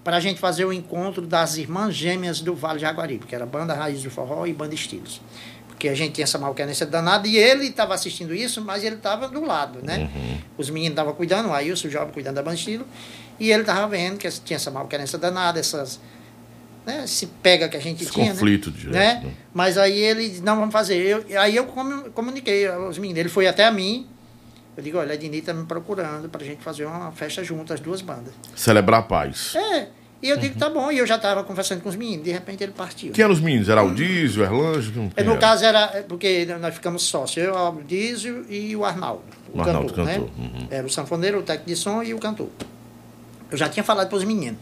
para 0.02 0.18
a 0.18 0.20
gente 0.20 0.38
fazer 0.38 0.64
o 0.64 0.72
encontro 0.72 1.26
das 1.26 1.56
irmãs 1.56 1.94
gêmeas 1.94 2.40
do 2.40 2.54
Vale 2.54 2.78
de 2.78 2.82
Jaguaribe, 2.82 3.26
que 3.26 3.34
era 3.34 3.46
Banda 3.46 3.72
Raiz 3.74 4.02
do 4.02 4.10
Forró 4.10 4.46
e 4.46 4.52
Banda 4.52 4.74
Estilos. 4.74 5.20
Porque 5.66 5.88
a 5.88 5.94
gente 5.94 6.12
tinha 6.12 6.24
essa 6.24 6.38
malquerência 6.38 6.84
danada 6.86 7.26
e 7.26 7.36
ele 7.36 7.66
estava 7.66 7.94
assistindo 7.94 8.34
isso, 8.34 8.60
mas 8.60 8.84
ele 8.84 8.96
estava 8.96 9.28
do 9.28 9.44
lado, 9.44 9.80
né? 9.82 10.10
Os 10.58 10.68
meninos 10.70 10.92
estavam 10.92 11.14
cuidando, 11.14 11.48
o 11.48 11.52
Ailson, 11.52 11.88
o 11.88 11.90
jovem, 11.90 12.12
cuidando 12.12 12.36
da 12.36 12.42
Banda 12.42 12.56
Estilo, 12.56 12.86
e 13.40 13.50
ele 13.50 13.62
estava 13.62 13.88
vendo 13.88 14.18
que 14.18 14.30
tinha 14.30 14.56
essa 14.56 14.70
malquerência 14.70 15.18
danada, 15.18 15.58
essas, 15.58 16.00
né, 16.86 17.04
esse 17.04 17.26
pega 17.26 17.68
que 17.68 17.76
a 17.76 17.80
gente 17.80 18.02
Esse 18.04 18.12
tinha, 18.12 18.30
conflito 18.30 18.70
né? 18.70 18.76
direto, 18.78 18.94
né? 18.94 19.20
né? 19.24 19.32
Mas 19.52 19.78
aí 19.78 19.98
ele 20.00 20.28
disse, 20.28 20.42
não, 20.42 20.56
vamos 20.56 20.72
fazer. 20.72 20.96
Eu, 20.96 21.40
aí 21.40 21.56
eu 21.56 21.64
comu- 21.66 22.10
comuniquei 22.10 22.66
aos 22.66 22.98
meninos, 22.98 23.20
ele 23.20 23.28
foi 23.28 23.46
até 23.46 23.64
a 23.64 23.70
mim, 23.70 24.06
eu 24.76 24.82
digo, 24.82 24.98
olha, 24.98 25.12
a 25.12 25.14
Ednei 25.14 25.40
está 25.40 25.54
me 25.54 25.64
procurando 25.66 26.28
para 26.28 26.42
a 26.42 26.44
gente 26.44 26.62
fazer 26.62 26.84
uma 26.84 27.12
festa 27.12 27.42
junto, 27.44 27.72
as 27.72 27.80
duas 27.80 28.02
bandas. 28.02 28.34
Celebrar 28.56 29.00
a 29.00 29.02
paz. 29.04 29.54
É, 29.54 29.88
e 30.22 30.28
eu 30.28 30.36
digo, 30.36 30.58
tá 30.58 30.68
bom, 30.68 30.90
e 30.90 30.98
eu 30.98 31.06
já 31.06 31.16
estava 31.16 31.44
conversando 31.44 31.80
com 31.82 31.88
os 31.88 31.96
meninos, 31.96 32.24
de 32.24 32.32
repente 32.32 32.62
ele 32.64 32.72
partiu. 32.72 33.12
Quem 33.12 33.22
eram 33.22 33.32
os 33.34 33.40
meninos? 33.40 33.68
Era 33.68 33.82
o 33.82 33.94
Dízio, 33.94 34.42
o 34.42 34.44
Erlange? 34.44 34.92
É, 35.16 35.22
no 35.22 35.32
era? 35.32 35.40
caso 35.40 35.64
era, 35.64 35.90
é, 35.94 36.02
porque 36.02 36.46
nós 36.60 36.74
ficamos 36.74 37.02
sócios, 37.02 37.46
eu, 37.46 37.52
o 37.52 37.56
Aldísio 37.56 38.44
e 38.50 38.74
o 38.74 38.84
Arnaldo, 38.84 39.22
o, 39.52 39.58
O 39.58 39.60
Arnaldo, 39.60 39.88
cantor, 39.92 40.04
né? 40.06 40.14
cantor, 40.14 40.30
uhum. 40.38 40.66
Era 40.70 40.86
o 40.86 40.90
sanfoneiro, 40.90 41.38
o 41.38 41.42
técnico 41.42 41.68
de 41.68 41.76
som 41.76 42.02
e 42.02 42.12
o 42.12 42.18
cantor. 42.18 42.48
Eu 43.50 43.56
já 43.58 43.68
tinha 43.68 43.84
falado 43.84 44.08
para 44.08 44.16
os 44.18 44.24
meninos. 44.24 44.58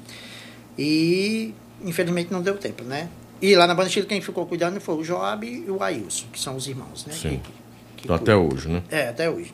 E, 0.77 1.55
infelizmente, 1.85 2.33
não 2.33 2.43
deu 2.43 2.57
tempo, 2.57 2.83
né? 2.85 3.09
E 3.41 3.55
lá 3.57 3.67
na 3.67 3.75
Banda 3.75 3.89
Chile, 3.91 4.07
quem 4.07 4.21
ficou 4.21 4.47
cuidando 4.47 4.81
foi 4.81 4.95
o 4.97 5.03
Joab 5.05 5.47
e 5.47 5.69
o 5.71 5.83
Ailson, 5.83 6.27
que 6.33 6.39
são 6.41 6.55
os 6.57 6.67
irmãos, 6.69 7.05
né? 7.07 7.13
Sim. 7.13 7.41
Que- 7.43 7.53
que- 7.97 8.05
Então, 8.05 8.17
até 8.17 8.37
hoje, 8.37 8.69
né? 8.69 8.83
É, 8.91 9.09
até 9.09 9.29
hoje. 9.29 9.53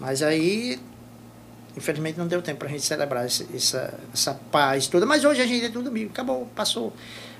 Mas 0.00 0.22
aí, 0.22 0.80
infelizmente, 1.76 2.18
não 2.18 2.26
deu 2.26 2.40
tempo 2.42 2.60
para 2.60 2.68
a 2.68 2.70
gente 2.70 2.82
celebrar 2.84 3.26
esse- 3.26 3.46
essa, 3.54 3.94
essa 4.12 4.34
paz 4.50 4.86
toda. 4.86 5.04
Mas 5.06 5.24
hoje 5.24 5.40
a 5.42 5.46
gente 5.46 5.66
é 5.66 5.68
tudo 5.68 5.88
amigo, 5.88 6.10
acabou, 6.10 6.46
passou. 6.54 6.92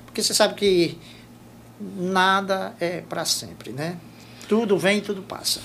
Porque 0.05 0.21
você 0.21 0.33
sabe 0.33 0.53
que 0.53 0.97
nada 1.97 2.73
é 2.79 3.01
para 3.01 3.25
sempre, 3.25 3.71
né? 3.71 3.97
Tudo 4.47 4.77
vem 4.77 5.01
tudo 5.01 5.21
passa. 5.23 5.59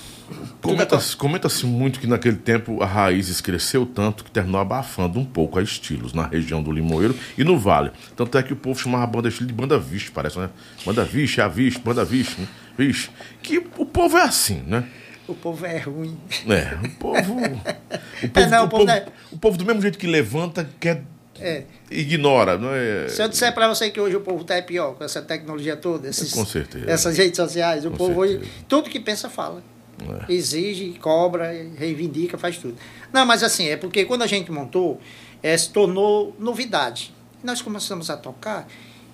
Comenta-se 0.61 1.15
comenta-se 1.15 1.65
muito 1.65 1.99
que 1.99 2.07
naquele 2.07 2.35
tempo 2.35 2.81
a 2.83 2.85
Raízes 2.85 3.39
cresceu 3.41 3.85
tanto 3.85 4.23
que 4.23 4.31
terminou 4.31 4.59
abafando 4.59 5.19
um 5.19 5.25
pouco 5.25 5.57
a 5.57 5.61
estilos 5.63 6.13
na 6.13 6.25
região 6.27 6.61
do 6.61 6.71
Limoeiro 6.71 7.15
e 7.37 7.43
no 7.43 7.57
Vale. 7.57 7.91
Tanto 8.15 8.37
é 8.37 8.43
que 8.43 8.53
o 8.53 8.55
povo 8.55 8.79
chamava 8.79 9.03
a 9.03 9.07
banda 9.07 9.29
estilo 9.29 9.47
de 9.47 9.53
banda 9.53 9.79
Vixe, 9.79 10.11
parece, 10.11 10.37
né? 10.37 10.49
Banda 10.85 11.03
Vixe, 11.05 11.39
a 11.41 11.47
Vixe, 11.47 11.79
banda 11.79 12.03
Vixe, 12.03 12.39
né? 12.41 12.47
Vixe. 12.77 13.09
Que 13.41 13.57
o 13.77 13.85
povo 13.85 14.17
é 14.17 14.23
assim, 14.23 14.61
né? 14.67 14.83
O 15.27 15.33
povo 15.35 15.65
é 15.65 15.77
ruim. 15.77 16.17
É, 16.47 16.77
o 16.85 16.89
povo. 16.97 17.39
O 18.21 18.27
povo, 18.27 18.49
não, 18.49 18.63
o 18.63 18.65
o 18.65 18.69
povo 18.69 18.89
é- 18.89 19.05
o 19.31 19.37
povo 19.37 19.57
do 19.57 19.63
mesmo 19.65 19.81
jeito 19.81 19.97
que 19.97 20.05
levanta, 20.07 20.69
quer. 20.77 21.03
É. 21.39 21.63
Ignora, 21.89 22.57
não 22.57 22.69
é? 22.73 23.07
Se 23.07 23.23
eu 23.23 23.29
disser 23.29 23.53
para 23.53 23.65
você 23.69 23.89
que 23.89 23.99
hoje 24.01 24.13
o 24.17 24.19
povo 24.19 24.41
está 24.41 24.61
pior 24.61 24.95
com 24.95 25.05
essa 25.05 25.21
tecnologia 25.21 25.77
toda, 25.77 26.09
esses, 26.09 26.33
Com 26.33 26.45
certeza. 26.45 26.83
essas 26.91 27.17
redes 27.17 27.37
sociais, 27.37 27.85
o 27.85 27.91
Com 27.91 27.95
povo 27.97 28.19
hoje, 28.19 28.33
certeza. 28.33 28.51
tudo 28.67 28.89
que 28.89 28.99
pensa 28.99 29.29
fala. 29.29 29.63
É. 30.27 30.31
Exige, 30.33 30.91
cobra, 31.01 31.51
reivindica, 31.77 32.37
faz 32.37 32.57
tudo. 32.57 32.75
Não, 33.11 33.25
mas 33.25 33.43
assim, 33.43 33.67
é 33.67 33.77
porque 33.77 34.05
quando 34.05 34.21
a 34.23 34.27
gente 34.27 34.51
montou, 34.51 34.99
é, 35.41 35.57
se 35.57 35.69
tornou 35.69 36.35
novidade. 36.39 37.13
Nós 37.43 37.61
começamos 37.61 38.09
a 38.09 38.17
tocar 38.17 38.67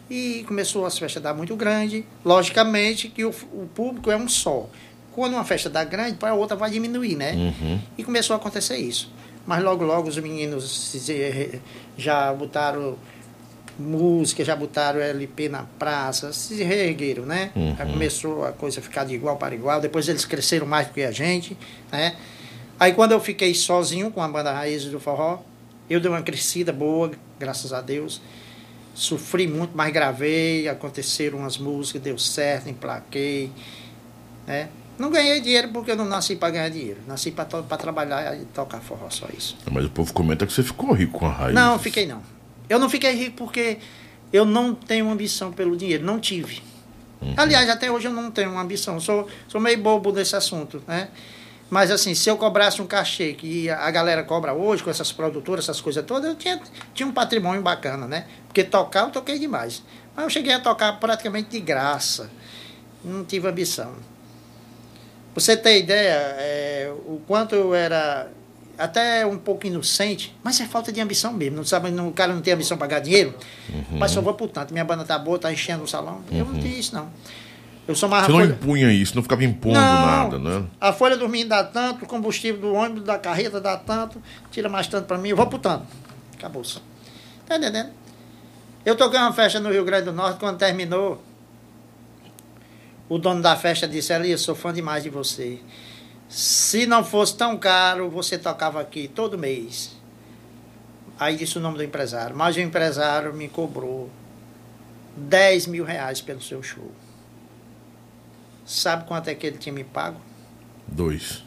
e 0.10 0.44
começou 0.48 0.86
as 0.86 0.98
festas 0.98 1.24
a 1.24 1.30
dar 1.30 1.34
muito 1.34 1.56
grande. 1.56 2.06
Logicamente 2.24 3.08
que 3.08 3.24
o, 3.24 3.30
o 3.54 3.68
público 3.74 4.12
é 4.12 4.18
um 4.18 4.28
só. 4.28 4.68
Quando 5.12 5.34
uma 5.34 5.46
festa 5.46 5.70
dá 5.70 5.84
grande, 5.84 6.16
para 6.18 6.32
a 6.32 6.34
outra 6.34 6.58
vai 6.58 6.70
diminuir, 6.70 7.16
né? 7.16 7.34
Uhum. 7.34 7.80
E 7.98 8.04
começou 8.04 8.34
a 8.34 8.38
acontecer 8.38 8.78
isso. 8.78 9.12
Mas 9.48 9.64
logo, 9.64 9.84
logo 9.84 10.10
os 10.10 10.18
meninos 10.18 10.90
se- 10.92 11.62
já 11.98 12.34
botaram 12.34 12.98
música, 13.78 14.44
já 14.44 14.56
botaram 14.56 15.00
LP 15.00 15.50
na 15.50 15.64
praça, 15.78 16.32
se 16.34 16.64
reergueram, 16.64 17.26
né? 17.26 17.52
Uhum. 17.56 17.76
Já 17.76 17.86
começou 17.86 18.46
a 18.46 18.52
coisa 18.52 18.80
a 18.80 18.84
ficar 18.84 19.06
de 19.06 19.14
igual 19.14 19.38
para 19.38 19.54
igual. 19.56 19.82
Depois 19.82 20.08
eles 20.08 20.26
cresceram 20.26 20.66
mais 20.66 20.88
do 20.88 20.94
que 20.94 21.04
a 21.04 21.12
gente, 21.12 21.58
né? 21.92 22.16
Aí 22.80 22.94
quando 22.94 23.14
eu 23.14 23.20
fiquei 23.20 23.54
sozinho 23.54 24.12
com 24.12 24.22
a 24.22 24.28
banda 24.28 24.52
Raízes 24.52 24.92
do 24.92 25.00
Forró, 25.00 25.40
eu 25.90 26.00
dei 26.00 26.10
uma 26.10 26.22
crescida 26.22 26.74
boa, 26.74 27.12
graças 27.40 27.72
a 27.72 27.82
Deus. 27.82 28.22
Sofri 28.94 29.48
muito, 29.48 29.72
mas 29.76 29.92
gravei, 29.94 30.68
aconteceram 30.68 31.40
umas 31.40 31.58
músicas, 31.58 32.02
deu 32.02 32.18
certo, 32.18 32.70
emplaquei, 32.70 33.52
né? 34.48 34.70
Não 34.98 35.10
ganhei 35.10 35.42
dinheiro 35.42 35.70
porque 35.74 35.92
eu 35.92 35.96
não 35.98 36.06
nasci 36.06 36.38
para 36.38 36.52
ganhar 36.52 36.70
dinheiro. 36.70 37.02
Nasci 37.06 37.30
para 37.30 37.46
trabalhar 37.78 38.34
e 38.38 38.46
tocar 38.46 38.80
forró, 38.80 39.10
só 39.10 39.28
isso. 39.38 39.58
Mas 39.70 39.84
o 39.84 39.90
povo 39.90 40.14
comenta 40.14 40.46
que 40.46 40.54
você 40.54 40.64
ficou 40.64 40.94
rico 40.94 41.20
com 41.20 41.26
a 41.26 41.32
Raízes. 41.32 41.56
Não, 41.56 41.78
fiquei 41.78 42.06
não. 42.06 42.22
Eu 42.70 42.80
não 42.80 42.90
fiquei 42.90 43.12
rico 43.12 43.38
porque 43.38 43.78
eu 44.32 44.46
não 44.46 44.74
tenho 44.74 45.10
ambição 45.10 45.52
pelo 45.52 45.76
dinheiro, 45.78 46.04
não 46.04 46.20
tive. 46.20 46.62
Aliás, 47.38 47.70
até 47.70 47.90
hoje 47.90 48.08
eu 48.08 48.14
não 48.14 48.30
tenho 48.30 48.52
uma 48.52 48.62
ambição, 48.62 49.00
sou, 49.00 49.28
sou 49.48 49.60
meio 49.60 49.80
bobo 49.80 50.12
nesse 50.12 50.36
assunto, 50.36 50.84
né? 50.88 51.10
Mas 51.70 51.90
assim, 51.90 52.14
se 52.14 52.30
eu 52.30 52.38
cobrasse 52.38 52.82
um 52.82 52.86
cachê 52.86 53.34
que 53.34 53.70
a 53.70 53.90
galera 53.90 54.24
cobra 54.24 54.54
hoje 54.54 54.84
com 54.84 54.90
essas 54.90 55.12
produtoras, 55.12 55.66
essas 55.66 55.82
coisas 55.82 56.06
todas, 56.06 56.30
eu 56.30 56.36
tinha, 56.36 56.62
tinha 56.94 57.08
um 57.08 57.12
patrimônio 57.12 57.62
bacana, 57.62 58.08
né? 58.08 58.28
Porque 58.48 58.64
tocar 58.64 59.06
eu 59.06 59.10
toquei 59.10 59.40
demais. 59.40 59.82
Mas 60.16 60.26
eu 60.26 60.30
cheguei 60.30 60.54
a 60.54 60.60
tocar 60.60 60.94
praticamente 61.00 61.50
de 61.50 61.60
graça. 61.60 62.30
Não 63.04 63.26
tive 63.26 63.48
ambição. 63.48 63.94
Você 65.34 65.58
ter 65.58 65.80
ideia, 65.80 66.14
é, 66.38 66.94
o 67.06 67.20
quanto 67.28 67.56
eu 67.56 67.74
era 67.74 68.30
até 68.78 69.26
um 69.26 69.38
pouco 69.38 69.66
inocente, 69.68 70.36
mas 70.44 70.60
é 70.60 70.66
falta 70.66 70.92
de 70.92 71.00
ambição 71.02 71.32
mesmo. 71.34 71.58
Não 71.58 71.64
sabe, 71.64 71.90
não, 71.92 72.08
o 72.10 72.12
cara 72.14 72.34
não 72.34 72.42
tem 72.42 72.54
ambição 72.54 72.78
para 72.78 72.88
ganhar 72.88 73.02
dinheiro, 73.02 73.34
Uhum. 73.70 73.98
mas 73.98 74.12
só 74.12 74.22
vou 74.22 74.34
por 74.34 74.50
tanto. 74.50 74.74
Minha 74.74 74.86
banda 74.86 75.04
tá 75.04 75.18
boa, 75.18 75.38
tá 75.40 75.52
enchendo 75.52 75.84
o 75.84 75.88
salão. 75.88 76.22
Eu 76.32 76.46
não 76.46 76.60
tinha 76.60 76.78
isso, 76.78 76.94
não. 76.96 77.10
Eu 77.88 77.94
sou 77.96 78.10
mais 78.10 78.26
Você 78.26 78.32
não 78.32 78.44
impunha 78.44 78.92
isso, 78.92 79.16
não 79.16 79.22
ficava 79.22 79.44
impondo 79.44 79.76
nada, 79.80 80.40
né? 80.40 80.66
A 80.82 80.92
folha 80.92 81.16
do 81.16 81.30
milho 81.30 81.48
dá 81.48 81.64
tanto, 81.64 82.04
o 82.04 82.08
combustível 82.08 82.60
do 82.60 82.74
ônibus, 82.74 83.04
da 83.04 83.20
carreta 83.20 83.62
dá 83.62 83.78
tanto, 83.78 84.20
tira 84.52 84.68
mais 84.68 84.88
tanto 84.88 85.06
para 85.06 85.18
mim, 85.20 85.30
eu 85.30 85.36
vou 85.38 85.46
por 85.46 85.60
tanto. 85.60 85.86
Acabou-se. 86.36 86.80
Tá 87.46 87.58
entendendo? 87.58 87.92
Eu 88.84 88.96
toquei 88.96 89.20
uma 89.20 89.32
festa 89.34 89.60
no 89.60 89.72
Rio 89.72 89.86
Grande 89.86 90.06
do 90.06 90.14
Norte, 90.14 90.40
quando 90.40 90.58
terminou, 90.58 91.22
o 93.08 93.18
dono 93.20 93.42
da 93.42 93.56
festa 93.56 93.88
disse, 93.88 94.12
Elias, 94.14 94.42
sou 94.42 94.56
fã 94.56 94.74
demais 94.74 95.04
de 95.04 95.10
você. 95.12 95.60
Se 96.28 96.86
não 96.86 97.04
fosse 97.04 97.36
tão 97.38 97.58
caro, 97.58 98.10
você 98.10 98.38
tocava 98.38 98.82
aqui 98.82 99.08
todo 99.08 99.38
mês. 99.38 99.96
Aí 101.20 101.38
disse 101.38 101.58
o 101.58 101.62
nome 101.62 101.78
do 101.78 101.84
empresário. 101.84 102.36
Mas 102.36 102.56
o 102.56 102.60
empresário 102.60 103.34
me 103.34 103.48
cobrou 103.48 104.10
10 105.16 105.68
mil 105.68 105.86
reais 105.86 106.22
pelo 106.22 106.42
seu 106.42 106.62
show. 106.62 106.92
Sabe 108.66 109.06
quanto 109.06 109.30
é 109.30 109.36
que 109.36 109.46
ele 109.48 109.58
tinha 109.58 109.74
me 109.74 109.84
pago? 109.84 110.20
Dois. 110.88 111.44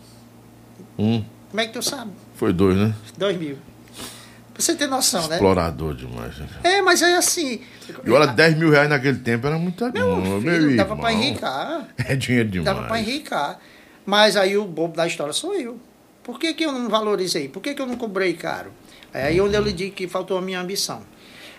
Um. 0.98 1.24
Como 1.50 1.60
é 1.60 1.66
que 1.66 1.72
tu 1.72 1.82
sabe? 1.82 2.12
Foi 2.34 2.52
dois, 2.52 2.76
né? 2.76 2.94
2 3.16 3.36
mil. 3.36 3.58
Pra 4.54 4.62
você 4.62 4.74
ter 4.74 4.86
noção, 4.86 5.26
né? 5.28 5.36
Explorador 5.36 5.94
demais. 5.94 6.36
Né? 6.38 6.48
É, 6.64 6.82
mas 6.82 7.00
é 7.02 7.16
assim. 7.16 7.60
E 8.04 8.10
olha, 8.10 8.26
10 8.26 8.56
mil 8.56 8.70
reais 8.70 8.88
naquele 8.88 9.18
tempo 9.18 9.46
era 9.46 9.58
muita 9.58 9.90
Meu 9.90 10.16
meu 10.16 10.40
filho, 10.40 10.76
dava 10.76 10.90
irmão. 10.90 10.98
pra 10.98 11.12
enricar. 11.12 11.88
É 11.98 12.16
dinheiro 12.16 12.48
demais. 12.48 12.64
Dava 12.76 12.88
para 12.88 13.00
enricar. 13.00 13.58
Mas 14.08 14.38
aí 14.38 14.56
o 14.56 14.64
bobo 14.64 14.96
da 14.96 15.06
história 15.06 15.34
sou 15.34 15.54
eu. 15.54 15.78
Por 16.22 16.40
que, 16.40 16.54
que 16.54 16.64
eu 16.64 16.72
não 16.72 16.88
valorizei? 16.88 17.46
Por 17.46 17.60
que, 17.60 17.74
que 17.74 17.82
eu 17.82 17.84
não 17.84 17.94
cobrei 17.94 18.32
caro? 18.32 18.72
É 19.12 19.24
aí 19.24 19.38
onde 19.38 19.54
eu 19.54 19.60
lhe 19.60 19.70
digo 19.70 19.94
que 19.94 20.08
faltou 20.08 20.38
a 20.38 20.40
minha 20.40 20.58
ambição. 20.58 21.02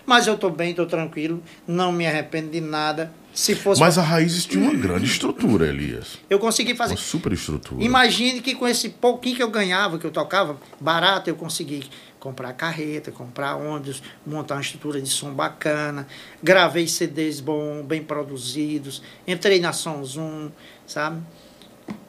Mas 0.04 0.26
eu 0.26 0.34
estou 0.34 0.50
bem, 0.50 0.70
estou 0.70 0.84
tranquilo, 0.84 1.40
não 1.64 1.92
me 1.92 2.08
arrependo 2.08 2.50
de 2.50 2.60
nada. 2.60 3.14
Se 3.32 3.54
fosse. 3.54 3.80
Mas 3.80 3.96
a 3.98 4.02
Raízes 4.02 4.46
tinha 4.46 4.64
uma 4.64 4.74
grande 4.74 5.04
estrutura, 5.04 5.68
Elias. 5.68 6.18
Eu 6.28 6.40
consegui 6.40 6.74
fazer. 6.74 6.94
Uma 6.94 7.00
super 7.00 7.32
estrutura. 7.32 7.84
Imagine 7.84 8.40
que 8.40 8.56
com 8.56 8.66
esse 8.66 8.88
pouquinho 8.88 9.36
que 9.36 9.42
eu 9.44 9.50
ganhava, 9.50 9.96
que 9.96 10.04
eu 10.04 10.10
tocava, 10.10 10.58
barato, 10.80 11.30
eu 11.30 11.36
consegui 11.36 11.88
comprar 12.18 12.52
carreta, 12.54 13.12
comprar 13.12 13.54
ônibus, 13.54 14.02
montar 14.26 14.56
uma 14.56 14.60
estrutura 14.60 15.00
de 15.00 15.08
som 15.08 15.32
bacana, 15.32 16.04
gravei 16.42 16.88
CDs 16.88 17.38
bom, 17.38 17.84
bem 17.84 18.02
produzidos, 18.02 19.00
entrei 19.24 19.60
na 19.60 19.72
Som 19.72 20.04
Zoom, 20.04 20.50
sabe? 20.84 21.22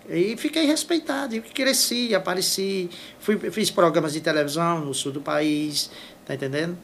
E 0.09 0.35
fiquei 0.35 0.65
respeitado, 0.65 1.39
cresci, 1.53 2.13
apareci, 2.15 2.89
fui, 3.19 3.37
fiz 3.51 3.69
programas 3.69 4.13
de 4.13 4.21
televisão 4.21 4.81
no 4.81 4.93
sul 4.93 5.11
do 5.11 5.21
país, 5.21 5.91
tá 6.25 6.33
entendendo? 6.33 6.77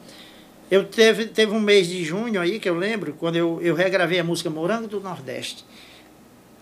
Eu 0.70 0.84
teve, 0.84 1.26
teve 1.26 1.52
um 1.52 1.60
mês 1.60 1.88
de 1.88 2.04
junho 2.04 2.40
aí 2.40 2.60
que 2.60 2.68
eu 2.68 2.76
lembro, 2.76 3.14
quando 3.14 3.36
eu, 3.36 3.58
eu 3.62 3.74
regravei 3.74 4.18
a 4.18 4.24
música 4.24 4.50
Morango 4.50 4.86
do 4.86 5.00
Nordeste. 5.00 5.64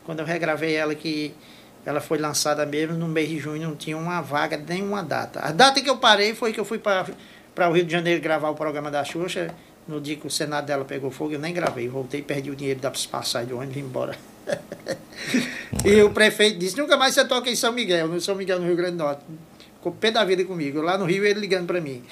Quando 0.05 0.21
eu 0.21 0.25
regravei 0.25 0.75
ela, 0.75 0.95
que 0.95 1.35
ela 1.85 2.01
foi 2.01 2.19
lançada 2.19 2.65
mesmo 2.65 2.97
no 2.97 3.09
mês 3.09 3.29
de 3.29 3.39
junho, 3.39 3.69
não 3.69 3.77
tinha 3.77 3.97
uma 3.97 4.21
vaga, 4.21 4.57
nem 4.57 4.83
uma 4.83 5.03
data. 5.03 5.41
A 5.41 5.51
data 5.51 5.81
que 5.81 5.91
eu 5.91 5.99
parei 5.99 6.35
foi 6.35 6.53
que 6.53 6.61
eu 6.61 6.65
fui 6.65 6.79
para 6.79 7.69
o 7.69 7.73
Rio 7.73 7.85
de 7.85 7.93
Janeiro 7.93 8.21
gravar 8.21 8.51
o 8.51 8.55
programa 8.55 8.91
da 8.91 9.05
Xuxa. 9.05 9.55
No 9.87 10.01
dia 10.01 10.17
que 10.17 10.27
o 10.27 10.31
Senado 10.31 10.67
dela 10.67 10.85
pegou 10.85 11.11
fogo, 11.11 11.33
eu 11.33 11.39
nem 11.39 11.55
gravei. 11.55 11.89
Voltei, 11.89 12.21
perdi 12.21 12.51
o 12.51 12.57
dinheiro 12.57 12.81
das 12.81 13.07
passagens 13.07 13.51
do 13.51 13.57
ônibus 13.57 13.77
e 13.77 13.81
vim 13.81 13.87
embora. 13.87 14.17
e 15.85 16.03
o 16.03 16.11
prefeito 16.11 16.59
disse: 16.59 16.77
nunca 16.77 16.97
mais 16.97 17.15
você 17.15 17.25
toca 17.25 17.49
em 17.49 17.57
São 17.57 17.73
Miguel, 17.73 18.09
no 18.09 18.21
São 18.21 18.35
Miguel, 18.35 18.59
no 18.59 18.67
Rio 18.67 18.77
Grande 18.77 18.97
do 18.97 19.05
Norte. 19.05 19.23
Ficou 19.77 19.93
pé 19.93 20.11
da 20.11 20.25
vida 20.25 20.45
comigo. 20.45 20.81
Lá 20.81 20.99
no 20.99 21.05
Rio, 21.05 21.25
ele 21.25 21.39
ligando 21.39 21.67
para 21.67 21.81
mim. 21.81 22.03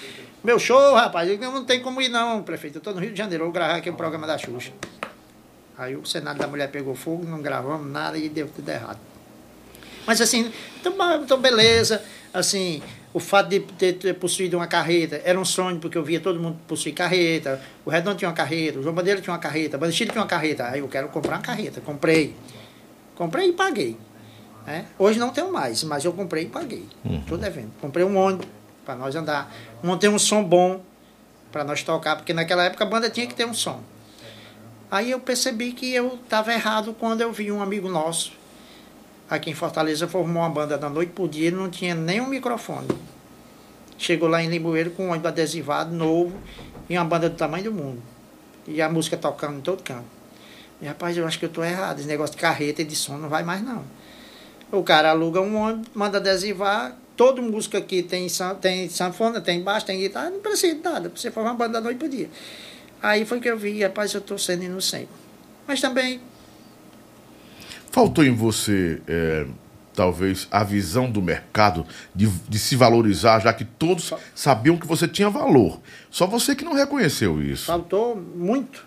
Meu 0.44 0.58
show, 0.58 0.94
rapaz, 0.94 1.28
eu 1.28 1.38
não 1.38 1.64
tem 1.64 1.80
como 1.80 2.00
ir 2.00 2.08
não, 2.08 2.42
prefeito. 2.42 2.76
Eu 2.76 2.78
estou 2.78 2.94
no 2.94 3.00
Rio 3.00 3.12
de 3.12 3.18
Janeiro, 3.18 3.44
vou 3.44 3.52
gravar 3.52 3.76
aqui 3.76 3.90
o 3.90 3.94
programa 3.94 4.26
da 4.26 4.38
Xuxa. 4.38 4.72
Aí 5.76 5.96
o 5.96 6.04
Senado 6.04 6.38
da 6.38 6.46
Mulher 6.46 6.70
pegou 6.70 6.94
fogo, 6.94 7.24
não 7.24 7.42
gravamos 7.42 7.90
nada 7.90 8.16
e 8.16 8.28
deu 8.28 8.46
tudo 8.46 8.68
errado. 8.68 8.98
Mas 10.06 10.20
assim, 10.20 10.52
então, 10.78 10.94
então 11.22 11.40
beleza, 11.40 12.04
assim, 12.32 12.82
o 13.14 13.20
fato 13.20 13.48
de 13.48 13.60
ter, 13.60 13.92
ter, 13.92 14.12
possuído 14.14 14.56
uma 14.56 14.66
carreta 14.66 15.22
era 15.24 15.38
um 15.38 15.44
sonho, 15.44 15.78
porque 15.78 15.96
eu 15.96 16.02
via 16.02 16.18
todo 16.18 16.40
mundo 16.40 16.58
possuir 16.66 16.92
carreta, 16.92 17.62
o 17.84 17.90
Redondo 17.90 18.18
tinha 18.18 18.28
uma 18.28 18.34
carreta, 18.34 18.80
o 18.80 18.82
João 18.82 18.92
Bandeira 18.92 19.20
tinha 19.20 19.32
uma 19.32 19.38
carreta, 19.38 19.76
o 19.76 19.80
Bandeira 19.80 20.12
tinha 20.12 20.20
uma 20.20 20.26
carreta, 20.26 20.68
aí 20.68 20.80
eu 20.80 20.88
quero 20.88 21.08
comprar 21.08 21.36
uma 21.36 21.42
carreta, 21.42 21.80
comprei. 21.80 22.34
Comprei 23.14 23.50
e 23.50 23.52
paguei. 23.52 23.96
Né? 24.66 24.86
Hoje 24.98 25.20
não 25.20 25.30
tenho 25.30 25.52
mais, 25.52 25.84
mas 25.84 26.04
eu 26.04 26.12
comprei 26.12 26.44
e 26.44 26.48
paguei. 26.48 26.88
Estou 27.04 27.36
uhum. 27.38 27.44
devendo. 27.44 27.70
Comprei 27.80 28.04
um 28.04 28.16
ônibus 28.16 28.48
para 28.84 28.96
nós 28.96 29.14
andar, 29.14 29.54
montei 29.80 30.10
um 30.10 30.18
som 30.18 30.42
bom 30.42 30.82
para 31.52 31.62
nós 31.62 31.84
tocar, 31.84 32.16
porque 32.16 32.34
naquela 32.34 32.64
época 32.64 32.82
a 32.82 32.86
banda 32.86 33.08
tinha 33.08 33.28
que 33.28 33.34
ter 33.34 33.46
um 33.46 33.54
som. 33.54 33.80
Aí 34.90 35.12
eu 35.12 35.20
percebi 35.20 35.72
que 35.72 35.94
eu 35.94 36.18
estava 36.22 36.52
errado 36.52 36.96
quando 36.98 37.20
eu 37.20 37.32
vi 37.32 37.52
um 37.52 37.62
amigo 37.62 37.88
nosso, 37.88 38.32
aqui 39.36 39.50
em 39.50 39.54
Fortaleza, 39.54 40.08
formou 40.08 40.42
uma 40.42 40.48
banda 40.48 40.78
da 40.78 40.88
noite 40.88 41.12
por 41.12 41.28
dia, 41.28 41.50
não 41.50 41.68
tinha 41.68 41.94
nem 41.94 42.20
um 42.20 42.28
microfone. 42.28 42.88
Chegou 43.98 44.28
lá 44.28 44.42
em 44.42 44.48
Limoeiro 44.48 44.90
com 44.90 45.06
um 45.06 45.10
ônibus 45.10 45.28
adesivado, 45.28 45.94
novo, 45.94 46.36
e 46.88 46.96
uma 46.96 47.04
banda 47.04 47.28
do 47.28 47.36
tamanho 47.36 47.64
do 47.64 47.72
mundo. 47.72 48.02
E 48.66 48.80
a 48.82 48.88
música 48.88 49.16
tocando 49.16 49.58
em 49.58 49.60
todo 49.60 49.82
canto. 49.82 50.04
E, 50.80 50.86
rapaz, 50.86 51.16
eu 51.16 51.26
acho 51.26 51.38
que 51.38 51.44
eu 51.44 51.48
estou 51.48 51.64
errado, 51.64 51.98
esse 51.98 52.08
negócio 52.08 52.34
de 52.34 52.40
carreta 52.40 52.82
e 52.82 52.84
de 52.84 52.96
som 52.96 53.16
não 53.16 53.28
vai 53.28 53.42
mais 53.42 53.62
não. 53.62 53.84
O 54.72 54.82
cara 54.82 55.10
aluga 55.10 55.40
um 55.40 55.56
ônibus, 55.56 55.88
manda 55.94 56.18
adesivar, 56.18 56.96
todo 57.16 57.40
músico 57.40 57.76
aqui 57.76 58.02
tem, 58.02 58.26
tem 58.60 58.88
sanfona, 58.88 59.40
tem 59.40 59.62
baixo, 59.62 59.86
tem 59.86 60.00
guitarra, 60.00 60.30
não 60.30 60.40
precisa 60.40 60.74
de 60.74 60.82
nada, 60.82 61.12
você 61.14 61.30
formar 61.30 61.50
uma 61.50 61.56
banda 61.56 61.74
da 61.74 61.80
noite 61.80 61.98
por 61.98 62.08
dia. 62.08 62.28
Aí 63.02 63.24
foi 63.24 63.38
que 63.38 63.48
eu 63.48 63.56
vi, 63.56 63.82
rapaz, 63.82 64.12
eu 64.14 64.20
estou 64.20 64.38
sendo 64.38 64.64
inocente. 64.64 65.08
Mas 65.66 65.80
também. 65.80 66.20
Faltou 67.94 68.24
em 68.24 68.34
você, 68.34 69.00
é, 69.06 69.46
talvez, 69.94 70.48
a 70.50 70.64
visão 70.64 71.08
do 71.08 71.22
mercado 71.22 71.86
de, 72.12 72.26
de, 72.26 72.58
se 72.58 72.74
valorizar, 72.74 73.38
já 73.38 73.52
que 73.52 73.64
todos 73.64 74.12
sabiam 74.34 74.76
que 74.76 74.84
você 74.84 75.06
tinha 75.06 75.30
valor. 75.30 75.80
Só 76.10 76.26
você 76.26 76.56
que 76.56 76.64
não 76.64 76.74
reconheceu 76.74 77.40
isso. 77.40 77.66
Faltou 77.66 78.16
muito. 78.16 78.84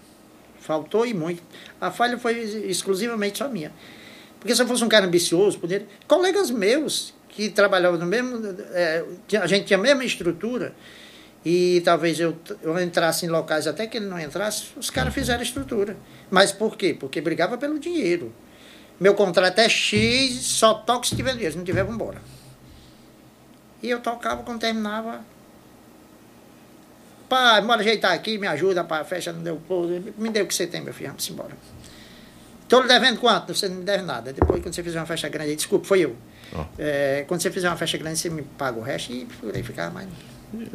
Faltou 0.59 1.05
e 1.05 1.13
muito. 1.13 1.41
A 1.79 1.89
falha 1.89 2.17
foi 2.17 2.37
exclusivamente 2.37 3.37
só 3.37 3.47
minha. 3.47 3.71
Porque 4.41 4.53
se 4.53 4.61
eu 4.61 4.67
fosse 4.67 4.83
um 4.83 4.89
cara 4.89 5.05
ambicioso, 5.05 5.57
poderia. 5.57 5.87
Colegas 6.05 6.51
meus 6.51 7.13
que 7.29 7.47
trabalhavam 7.47 7.97
no 7.97 8.05
mesmo. 8.05 8.45
É, 8.73 9.05
a 9.41 9.47
gente 9.47 9.67
tinha 9.67 9.79
a 9.79 9.81
mesma 9.81 10.03
estrutura 10.03 10.75
e 11.45 11.81
talvez 11.85 12.19
eu, 12.19 12.37
eu 12.61 12.77
entrasse 12.77 13.25
em 13.25 13.29
locais 13.29 13.67
até 13.67 13.87
que 13.87 13.95
ele 13.95 14.07
não 14.07 14.19
entrasse, 14.19 14.65
os 14.75 14.89
caras 14.89 15.13
fizeram 15.13 15.41
estrutura. 15.41 15.95
Mas 16.29 16.51
por 16.51 16.75
quê? 16.75 16.93
Porque 16.93 17.21
brigava 17.21 17.57
pelo 17.57 17.79
dinheiro. 17.79 18.33
Meu 18.99 19.13
contrato 19.13 19.59
é 19.59 19.69
X, 19.69 20.33
só 20.41 20.73
toco 20.73 21.05
se 21.05 21.15
tiver 21.15 21.31
dinheiro, 21.33 21.51
se 21.51 21.57
não 21.57 21.65
tiver, 21.65 21.83
vamos 21.83 21.95
embora. 21.95 22.21
E 23.81 23.89
eu 23.89 23.99
tocava 23.99 24.43
quando 24.43 24.59
terminava. 24.59 25.21
Pai, 27.29 27.61
bora 27.61 27.81
ajeitar 27.81 28.13
aqui, 28.13 28.37
me 28.37 28.47
ajuda, 28.47 28.83
para 28.83 29.01
a 29.01 29.05
festa 29.05 29.31
não 29.31 29.43
deu. 29.43 29.61
Me 30.17 30.29
deu 30.29 30.45
o 30.45 30.47
que 30.47 30.55
você 30.55 30.65
tem, 30.65 30.81
meu 30.81 30.93
filho, 30.93 31.09
vamos 31.09 31.29
embora. 31.29 31.55
Estou 32.63 32.81
lhe 32.81 32.87
devendo 32.87 33.19
quanto? 33.19 33.53
Você 33.53 33.69
não 33.69 33.77
me 33.77 33.83
deve 33.83 34.03
nada. 34.03 34.33
Depois, 34.33 34.61
quando 34.61 34.73
você 34.73 34.83
fizer 34.83 34.99
uma 34.99 35.05
festa 35.05 35.29
grande, 35.29 35.55
desculpa, 35.55 35.85
foi 35.85 36.01
eu. 36.01 36.15
Oh. 36.53 36.65
É, 36.77 37.23
quando 37.27 37.41
você 37.41 37.51
fizer 37.51 37.69
uma 37.69 37.77
festa 37.77 37.97
grande, 37.97 38.19
você 38.19 38.29
me 38.29 38.41
paga 38.41 38.77
o 38.77 38.81
resto 38.81 39.13
e 39.13 39.25
por 39.25 39.53
ficar 39.63 39.91
mais. 39.91 40.07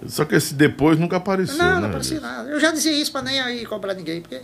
Só 0.07 0.25
que 0.25 0.35
esse 0.35 0.55
depois 0.55 0.99
nunca 0.99 1.17
apareceu. 1.17 1.57
Não, 1.57 1.75
né, 1.75 1.81
não 1.81 1.89
apareceu 1.89 2.21
nada. 2.21 2.49
Eu 2.49 2.61
já 2.61 2.71
dizia 2.71 2.93
isso 2.93 3.11
para 3.13 3.23
nem 3.23 3.41
aí 3.41 3.67
cobrar 3.67 3.95
ninguém, 3.95 4.21
porque 4.21 4.41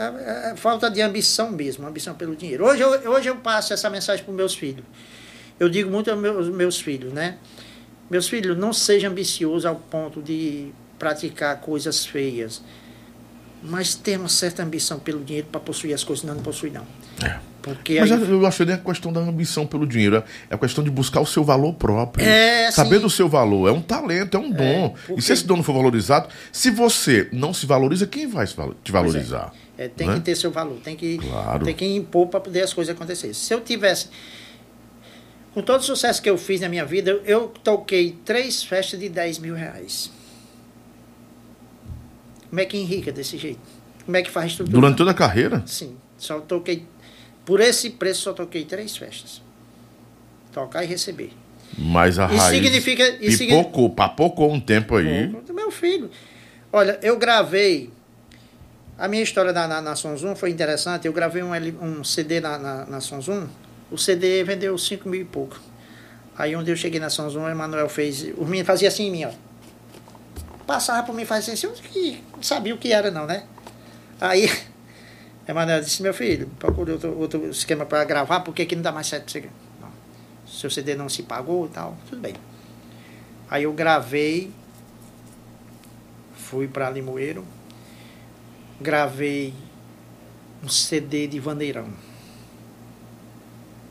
é, 0.00 0.50
é, 0.52 0.56
falta 0.56 0.90
de 0.90 1.02
ambição 1.02 1.50
mesmo, 1.50 1.86
ambição 1.86 2.14
pelo 2.14 2.34
dinheiro. 2.34 2.64
Hoje 2.64 2.82
eu, 2.82 3.10
hoje 3.10 3.28
eu 3.28 3.36
passo 3.36 3.72
essa 3.72 3.90
mensagem 3.90 4.24
para 4.24 4.30
os 4.30 4.36
meus 4.36 4.54
filhos. 4.54 4.84
Eu 5.58 5.68
digo 5.68 5.90
muito 5.90 6.10
aos 6.10 6.18
meus, 6.18 6.48
meus 6.48 6.80
filhos, 6.80 7.12
né? 7.12 7.36
Meus 8.10 8.28
filhos, 8.28 8.56
não 8.56 8.72
sejam 8.72 9.10
ambiciosos 9.10 9.66
ao 9.66 9.76
ponto 9.76 10.22
de 10.22 10.72
praticar 10.98 11.60
coisas 11.60 12.04
feias, 12.04 12.62
mas 13.62 13.94
tenha 13.94 14.18
uma 14.18 14.28
certa 14.28 14.62
ambição 14.62 14.98
pelo 14.98 15.22
dinheiro 15.22 15.48
para 15.50 15.60
possuir 15.60 15.94
as 15.94 16.02
coisas, 16.02 16.24
não, 16.24 16.34
não 16.34 16.42
possui 16.42 16.70
não. 16.70 16.86
É. 17.22 17.38
Porque 17.62 18.00
Mas 18.00 18.10
aí... 18.10 18.30
eu 18.30 18.46
acho 18.46 18.58
que 18.58 18.64
nem 18.64 18.74
a 18.74 18.78
questão 18.78 19.12
da 19.12 19.20
ambição 19.20 19.66
pelo 19.66 19.86
dinheiro, 19.86 20.24
é 20.48 20.54
a 20.54 20.58
questão 20.58 20.82
de 20.82 20.90
buscar 20.90 21.20
o 21.20 21.26
seu 21.26 21.44
valor 21.44 21.74
próprio. 21.74 22.26
É, 22.26 22.70
Saber 22.70 22.96
sim. 22.96 23.02
do 23.02 23.10
seu 23.10 23.28
valor. 23.28 23.68
É 23.68 23.72
um 23.72 23.82
talento, 23.82 24.36
é 24.36 24.40
um 24.40 24.50
dom. 24.50 24.64
É, 24.86 24.88
porque... 24.88 25.20
E 25.20 25.22
se 25.22 25.32
esse 25.32 25.46
dom 25.46 25.56
não 25.56 25.62
for 25.62 25.74
valorizado, 25.74 26.28
se 26.50 26.70
você 26.70 27.28
não 27.32 27.52
se 27.52 27.66
valoriza, 27.66 28.06
quem 28.06 28.26
vai 28.26 28.46
te 28.46 28.90
valorizar? 28.90 29.52
É. 29.80 29.88
Tem 29.88 30.06
né? 30.06 30.14
que 30.16 30.20
ter 30.20 30.36
seu 30.36 30.50
valor, 30.50 30.78
tem 30.84 30.94
que, 30.94 31.16
claro. 31.16 31.64
tem 31.64 31.74
que 31.74 31.86
impor 31.86 32.26
para 32.26 32.38
poder 32.38 32.60
as 32.60 32.74
coisas 32.74 32.94
acontecerem. 32.94 33.32
Se 33.32 33.54
eu 33.54 33.62
tivesse. 33.62 34.08
Com 35.54 35.62
todo 35.62 35.80
o 35.80 35.82
sucesso 35.82 36.20
que 36.20 36.28
eu 36.28 36.36
fiz 36.36 36.60
na 36.60 36.68
minha 36.68 36.84
vida, 36.84 37.18
eu, 37.24 37.48
toquei 37.48 38.14
três 38.24 38.62
festas 38.62 39.00
de 39.00 39.08
10 39.08 39.38
mil 39.38 39.54
reais. 39.54 40.10
Como 42.50 42.60
é 42.60 42.64
que 42.66 42.76
enrica 42.76 43.10
desse 43.10 43.38
jeito? 43.38 43.58
Como 44.04 44.16
é 44.16 44.22
que 44.22 44.30
faz 44.30 44.50
estrutura? 44.50 44.78
Durante 44.78 44.98
toda 44.98 45.12
a 45.12 45.14
carreira? 45.14 45.62
Sim. 45.66 45.96
Só 46.18 46.40
toquei 46.40 46.84
por 47.46 47.58
esse 47.58 47.90
preço 47.90 48.22
só 48.22 48.32
toquei 48.34 48.64
três 48.66 48.96
festas. 48.96 49.40
Tocar 50.52 50.84
e 50.84 50.86
receber. 50.86 51.32
Mas 51.78 52.18
a 52.18 52.30
E 52.30 52.36
raiz 52.36 52.62
significa- 52.62 53.08
e 53.20 53.34
pipocou, 53.36 53.88
papocou 53.90 54.52
um 54.52 54.60
tempo 54.60 54.96
aí. 54.96 55.28
Do 55.28 55.54
meu 55.54 55.70
filho. 55.70 56.10
Olha, 56.70 56.98
eu 57.02 57.16
gravei. 57.18 57.90
A 59.00 59.08
minha 59.08 59.22
história 59.22 59.50
na, 59.50 59.66
na, 59.66 59.80
na 59.80 59.96
Sonzum 59.96 60.36
foi 60.36 60.50
interessante. 60.50 61.06
Eu 61.06 61.12
gravei 61.14 61.42
um, 61.42 61.54
um 61.82 62.04
CD 62.04 62.38
na, 62.38 62.58
na, 62.58 62.84
na 62.84 63.00
Sonzum. 63.00 63.48
O 63.90 63.96
CD 63.96 64.44
vendeu 64.44 64.76
5 64.76 65.08
mil 65.08 65.22
e 65.22 65.24
pouco. 65.24 65.58
Aí 66.36 66.54
onde 66.54 66.70
eu 66.70 66.76
cheguei 66.76 67.00
na 67.00 67.08
Sonzum, 67.08 67.44
o 67.44 67.48
Emanuel 67.48 67.88
fez. 67.88 68.30
O 68.36 68.44
menino 68.44 68.66
fazia 68.66 68.88
assim 68.88 69.04
em 69.04 69.10
mim, 69.10 69.24
ó. 69.24 69.30
Passava 70.66 71.02
por 71.06 71.14
mim 71.14 71.22
e 71.22 71.24
fazia 71.24 71.54
assim. 71.54 71.66
Eu 71.66 71.72
não 72.36 72.42
sabia 72.42 72.74
o 72.74 72.78
que 72.78 72.92
era, 72.92 73.10
não, 73.10 73.24
né? 73.24 73.44
Aí. 74.20 74.50
Emanuel 75.48 75.80
disse: 75.80 76.02
Meu 76.02 76.12
filho, 76.12 76.50
procure 76.58 76.92
outro, 76.92 77.18
outro 77.18 77.48
esquema 77.48 77.86
para 77.86 78.04
gravar, 78.04 78.40
porque 78.40 78.62
aqui 78.62 78.76
não 78.76 78.82
dá 78.82 78.92
mais 78.92 79.06
certo. 79.06 79.34
Não. 79.80 79.88
Seu 80.46 80.68
CD 80.68 80.94
não 80.94 81.08
se 81.08 81.22
pagou 81.22 81.64
e 81.64 81.70
tal. 81.70 81.96
Tudo 82.08 82.20
bem. 82.20 82.34
Aí 83.50 83.62
eu 83.62 83.72
gravei 83.72 84.52
fui 86.50 86.66
para 86.66 86.90
Limoeiro, 86.90 87.44
gravei 88.80 89.52
um 90.64 90.68
CD 90.68 91.26
de 91.26 91.38
Vandeirão. 91.38 91.88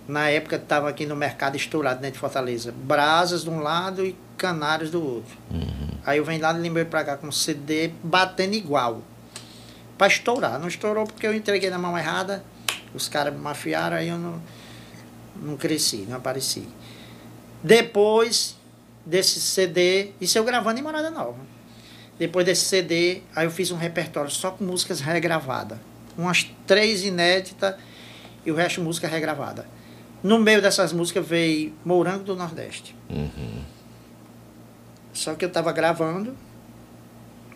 Na 0.07 0.28
época 0.30 0.56
estava 0.56 0.90
aqui 0.90 1.06
no 1.06 1.16
mercado 1.16 1.56
estourado, 1.56 2.02
né, 2.02 2.10
de 2.10 2.18
Fortaleza. 2.18 2.72
Brasas 2.72 3.44
de 3.44 3.49
um 3.49 3.60
lado 3.60 4.03
e 4.03 4.16
Canários 4.38 4.90
do 4.90 5.06
outro. 5.06 5.38
Aí 6.03 6.18
eu 6.18 6.26
venho 6.26 6.41
lá 6.41 6.52
de 6.52 6.60
Limoeiro 6.60 6.90
para 6.90 7.03
cá 7.03 7.18
com 7.18 7.28
um 7.28 7.32
CD 7.32 7.91
batendo 8.02 8.56
igual. 8.56 9.03
Para 9.98 10.07
estourar. 10.07 10.57
Não 10.57 10.68
estourou 10.68 11.06
porque 11.06 11.28
eu 11.28 11.34
entreguei 11.34 11.70
na 11.70 11.78
mão 11.78 11.95
errada, 11.95 12.44
os 12.94 13.07
caras 13.07 13.34
me 13.34 13.40
mafiaram, 13.40 13.98
aí 13.98 14.07
eu 14.07 14.18
não, 14.18 14.41
não 15.36 15.57
cresci, 15.57 16.07
não 16.10 16.18
apareci. 16.18 16.68
Depois 17.61 18.56
desse 19.06 19.40
CD, 19.40 20.14
isso 20.20 20.38
eu 20.38 20.44
gravando 20.44 20.80
em 20.80 20.84
Morada 20.84 21.11
Nova. 21.11 21.59
Depois 22.20 22.46
desse 22.46 22.66
CD, 22.66 23.22
aí 23.34 23.46
eu 23.46 23.52
fiz 23.52 23.72
um 23.72 23.78
repertório 23.78 24.30
só 24.30 24.52
com 24.52 24.66
músicas 24.66 25.00
regravadas. 25.00 25.80
Umas 26.18 26.44
três 26.68 27.06
inéditas 27.06 27.76
e 28.46 28.52
o 28.52 28.56
resto 28.56 28.82
música 28.82 29.08
regravada. 29.08 29.66
No 30.22 30.38
meio 30.38 30.62
dessas 30.62 30.91
músicas 30.91 31.26
veio 31.26 31.74
Morango 31.86 32.26
do 32.26 32.36
Nordeste. 32.36 32.94
Uhum. 33.10 33.64
Só 35.14 35.34
que 35.34 35.46
eu 35.46 35.48
estava 35.48 35.72
gravando, 35.72 36.36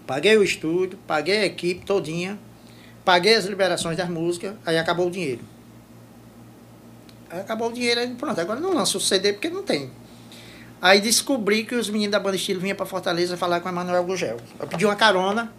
paguei 0.08 0.38
o 0.38 0.44
estúdio, 0.44 0.98
paguei 1.06 1.40
a 1.40 1.46
equipe 1.46 1.86
todinha, 1.86 2.40
paguei 3.04 3.36
as 3.36 3.44
liberações 3.44 3.98
das 3.98 4.10
músicas, 4.10 4.56
aí 4.66 4.78
acabou 4.78 5.08
o 5.08 5.12
dinheiro. 5.12 5.42
Aí 7.30 7.42
acabou 7.42 7.70
o 7.70 7.74
dinheiro, 7.74 8.00
aí 8.00 8.16
pronto, 8.16 8.40
agora 8.40 8.62
não 8.62 8.74
lanço 8.74 8.98
o 8.98 9.02
CD 9.02 9.34
porque 9.34 9.50
não 9.50 9.64
tem. 9.64 9.92
Aí 10.84 11.00
descobri 11.00 11.64
que 11.64 11.76
os 11.76 11.90
meninos 11.90 12.12
da 12.12 12.20
banda 12.20 12.36
estilo 12.36 12.60
vinham 12.60 12.76
para 12.76 12.86
Fortaleza 12.86 13.38
falar 13.38 13.62
com 13.62 13.70
o 13.70 13.72
Emanuel 13.72 14.04
Gugel. 14.04 14.36
Eu 14.60 14.68
pedi 14.68 14.86
uma 14.86 14.98
carona, 14.98 15.50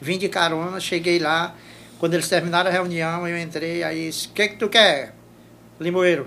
vim 0.00 0.16
de 0.16 0.30
carona, 0.30 0.80
cheguei 0.80 1.18
lá. 1.18 1.54
Quando 1.98 2.14
eles 2.14 2.26
terminaram 2.26 2.70
a 2.70 2.72
reunião, 2.72 3.28
eu 3.28 3.36
entrei, 3.36 3.82
aí 3.82 4.06
disse, 4.06 4.28
o 4.28 4.30
que 4.30 4.48
que 4.48 4.56
tu 4.56 4.70
quer, 4.70 5.14
Limoeiro? 5.78 6.26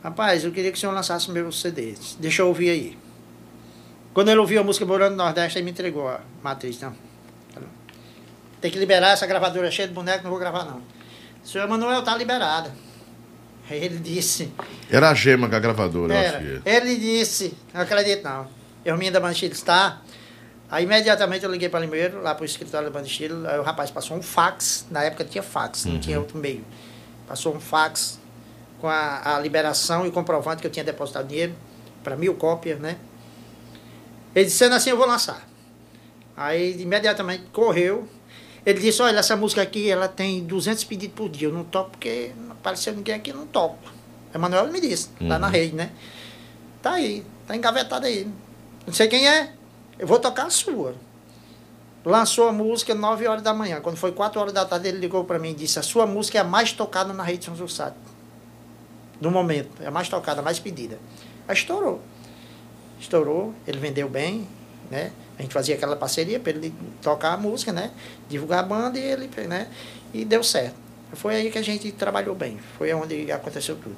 Rapaz, 0.00 0.44
eu 0.44 0.52
queria 0.52 0.70
que 0.70 0.78
o 0.78 0.80
senhor 0.80 0.92
lançasse 0.92 1.28
meu 1.28 1.50
CD. 1.50 1.96
Deixa 2.20 2.42
eu 2.42 2.46
ouvir 2.46 2.70
aí. 2.70 2.98
Quando 4.14 4.30
ele 4.30 4.38
ouviu 4.38 4.60
a 4.60 4.64
música 4.64 4.86
Morando 4.86 5.16
no 5.16 5.24
Nordeste, 5.24 5.58
ele 5.58 5.64
me 5.64 5.72
entregou 5.72 6.08
a 6.08 6.20
matriz. 6.44 6.80
Não. 6.80 6.94
Tem 8.60 8.70
que 8.70 8.78
liberar 8.78 9.10
essa 9.10 9.26
gravadora 9.26 9.72
cheia 9.72 9.88
de 9.88 9.94
boneco, 9.94 10.22
não 10.22 10.30
vou 10.30 10.38
gravar 10.38 10.66
não. 10.66 10.80
O 11.42 11.48
senhor 11.48 11.64
Emanuel 11.64 12.04
tá 12.04 12.16
liberada. 12.16 12.72
Ele 13.76 13.98
disse, 13.98 14.52
Era 14.90 15.10
a 15.10 15.14
gema 15.14 15.48
da 15.48 15.58
gravadora, 15.58 16.14
eu 16.14 16.18
acho 16.20 16.36
Era. 16.36 16.60
que. 16.60 16.68
Ele 16.68 16.96
disse, 16.96 17.54
não 17.72 17.80
acredito 17.80 18.24
não. 18.24 18.48
Eu 18.84 18.96
minha 18.96 19.12
da 19.12 19.20
Banchila 19.20 19.52
está. 19.52 20.00
Aí 20.70 20.84
imediatamente 20.84 21.44
eu 21.44 21.50
liguei 21.50 21.68
para 21.68 21.80
Limoeiro, 21.80 22.22
lá 22.22 22.34
para 22.34 22.42
o 22.42 22.46
escritório 22.46 22.90
da 22.90 22.98
Banchila. 22.98 23.50
Aí 23.50 23.58
o 23.58 23.62
rapaz 23.62 23.90
passou 23.90 24.16
um 24.16 24.22
fax, 24.22 24.86
na 24.90 25.02
época 25.02 25.24
tinha 25.24 25.42
fax, 25.42 25.84
não 25.84 25.98
tinha 25.98 26.18
outro 26.18 26.38
meio. 26.38 26.64
Passou 27.26 27.54
um 27.54 27.60
fax 27.60 28.18
com 28.80 28.88
a, 28.88 29.36
a 29.36 29.40
liberação 29.40 30.06
e 30.06 30.08
o 30.08 30.12
comprovante 30.12 30.60
que 30.60 30.66
eu 30.66 30.70
tinha 30.70 30.84
depositado 30.84 31.26
dinheiro 31.28 31.54
para 32.02 32.16
mil 32.16 32.34
cópias, 32.34 32.78
né? 32.78 32.96
Ele 34.34 34.44
disse, 34.46 34.58
sendo 34.58 34.74
assim 34.74 34.90
eu 34.90 34.96
vou 34.96 35.06
lançar. 35.06 35.46
Aí 36.36 36.80
imediatamente 36.80 37.44
correu. 37.52 38.08
Ele 38.64 38.78
disse, 38.78 39.02
olha, 39.02 39.18
essa 39.18 39.36
música 39.36 39.60
aqui, 39.62 39.90
ela 39.90 40.06
tem 40.08 40.44
200 40.44 40.84
pedidos 40.84 41.14
por 41.16 41.28
dia. 41.28 41.48
Eu 41.48 41.52
não 41.52 41.64
toco 41.64 41.90
porque 41.90 42.30
apareceu 42.60 42.94
ninguém 42.94 43.14
aqui, 43.14 43.32
não 43.32 43.46
toco. 43.46 43.78
Emanuel 44.34 44.68
me 44.70 44.80
disse, 44.80 45.08
tá 45.28 45.38
na 45.38 45.46
Uhum. 45.48 45.52
rede, 45.52 45.74
né? 45.74 45.90
Tá 46.80 46.92
aí, 46.92 47.24
tá 47.46 47.56
engavetado 47.56 48.06
aí. 48.06 48.28
Não 48.86 48.94
sei 48.94 49.08
quem 49.08 49.28
é, 49.28 49.52
eu 49.98 50.06
vou 50.06 50.18
tocar 50.18 50.46
a 50.46 50.50
sua. 50.50 50.94
Lançou 52.04 52.48
a 52.48 52.52
música 52.52 52.94
9 52.94 53.26
horas 53.26 53.42
da 53.42 53.52
manhã. 53.52 53.80
Quando 53.80 53.96
foi 53.96 54.12
4 54.12 54.40
horas 54.40 54.52
da 54.54 54.64
tarde, 54.64 54.88
ele 54.88 54.98
ligou 54.98 55.22
para 55.24 55.38
mim 55.38 55.50
e 55.50 55.54
disse: 55.54 55.78
A 55.78 55.82
sua 55.82 56.06
música 56.06 56.38
é 56.38 56.40
a 56.40 56.44
mais 56.44 56.72
tocada 56.72 57.12
na 57.12 57.22
rede 57.22 57.44
São 57.44 57.54
José. 57.54 57.92
No 59.20 59.30
momento, 59.30 59.82
é 59.82 59.86
a 59.88 59.90
mais 59.90 60.08
tocada, 60.08 60.40
a 60.40 60.42
mais 60.42 60.58
pedida. 60.58 60.98
Aí 61.46 61.54
estourou. 61.54 62.00
Estourou, 62.98 63.52
ele 63.66 63.78
vendeu 63.78 64.08
bem, 64.08 64.48
né? 64.90 65.12
A 65.38 65.42
gente 65.42 65.52
fazia 65.52 65.74
aquela 65.74 65.94
parceria 65.94 66.40
para 66.40 66.52
ele 66.52 66.72
tocar 67.02 67.34
a 67.34 67.36
música, 67.36 67.70
né? 67.72 67.90
Divulgar 68.30 68.60
a 68.60 68.62
banda 68.62 68.98
e 68.98 69.02
ele, 69.02 69.28
né? 69.46 69.68
E 70.14 70.24
deu 70.24 70.42
certo. 70.42 70.76
Foi 71.12 71.34
aí 71.34 71.50
que 71.50 71.58
a 71.58 71.62
gente 71.62 71.90
trabalhou 71.92 72.34
bem. 72.34 72.58
Foi 72.78 72.92
onde 72.94 73.30
aconteceu 73.32 73.76
tudo. 73.76 73.94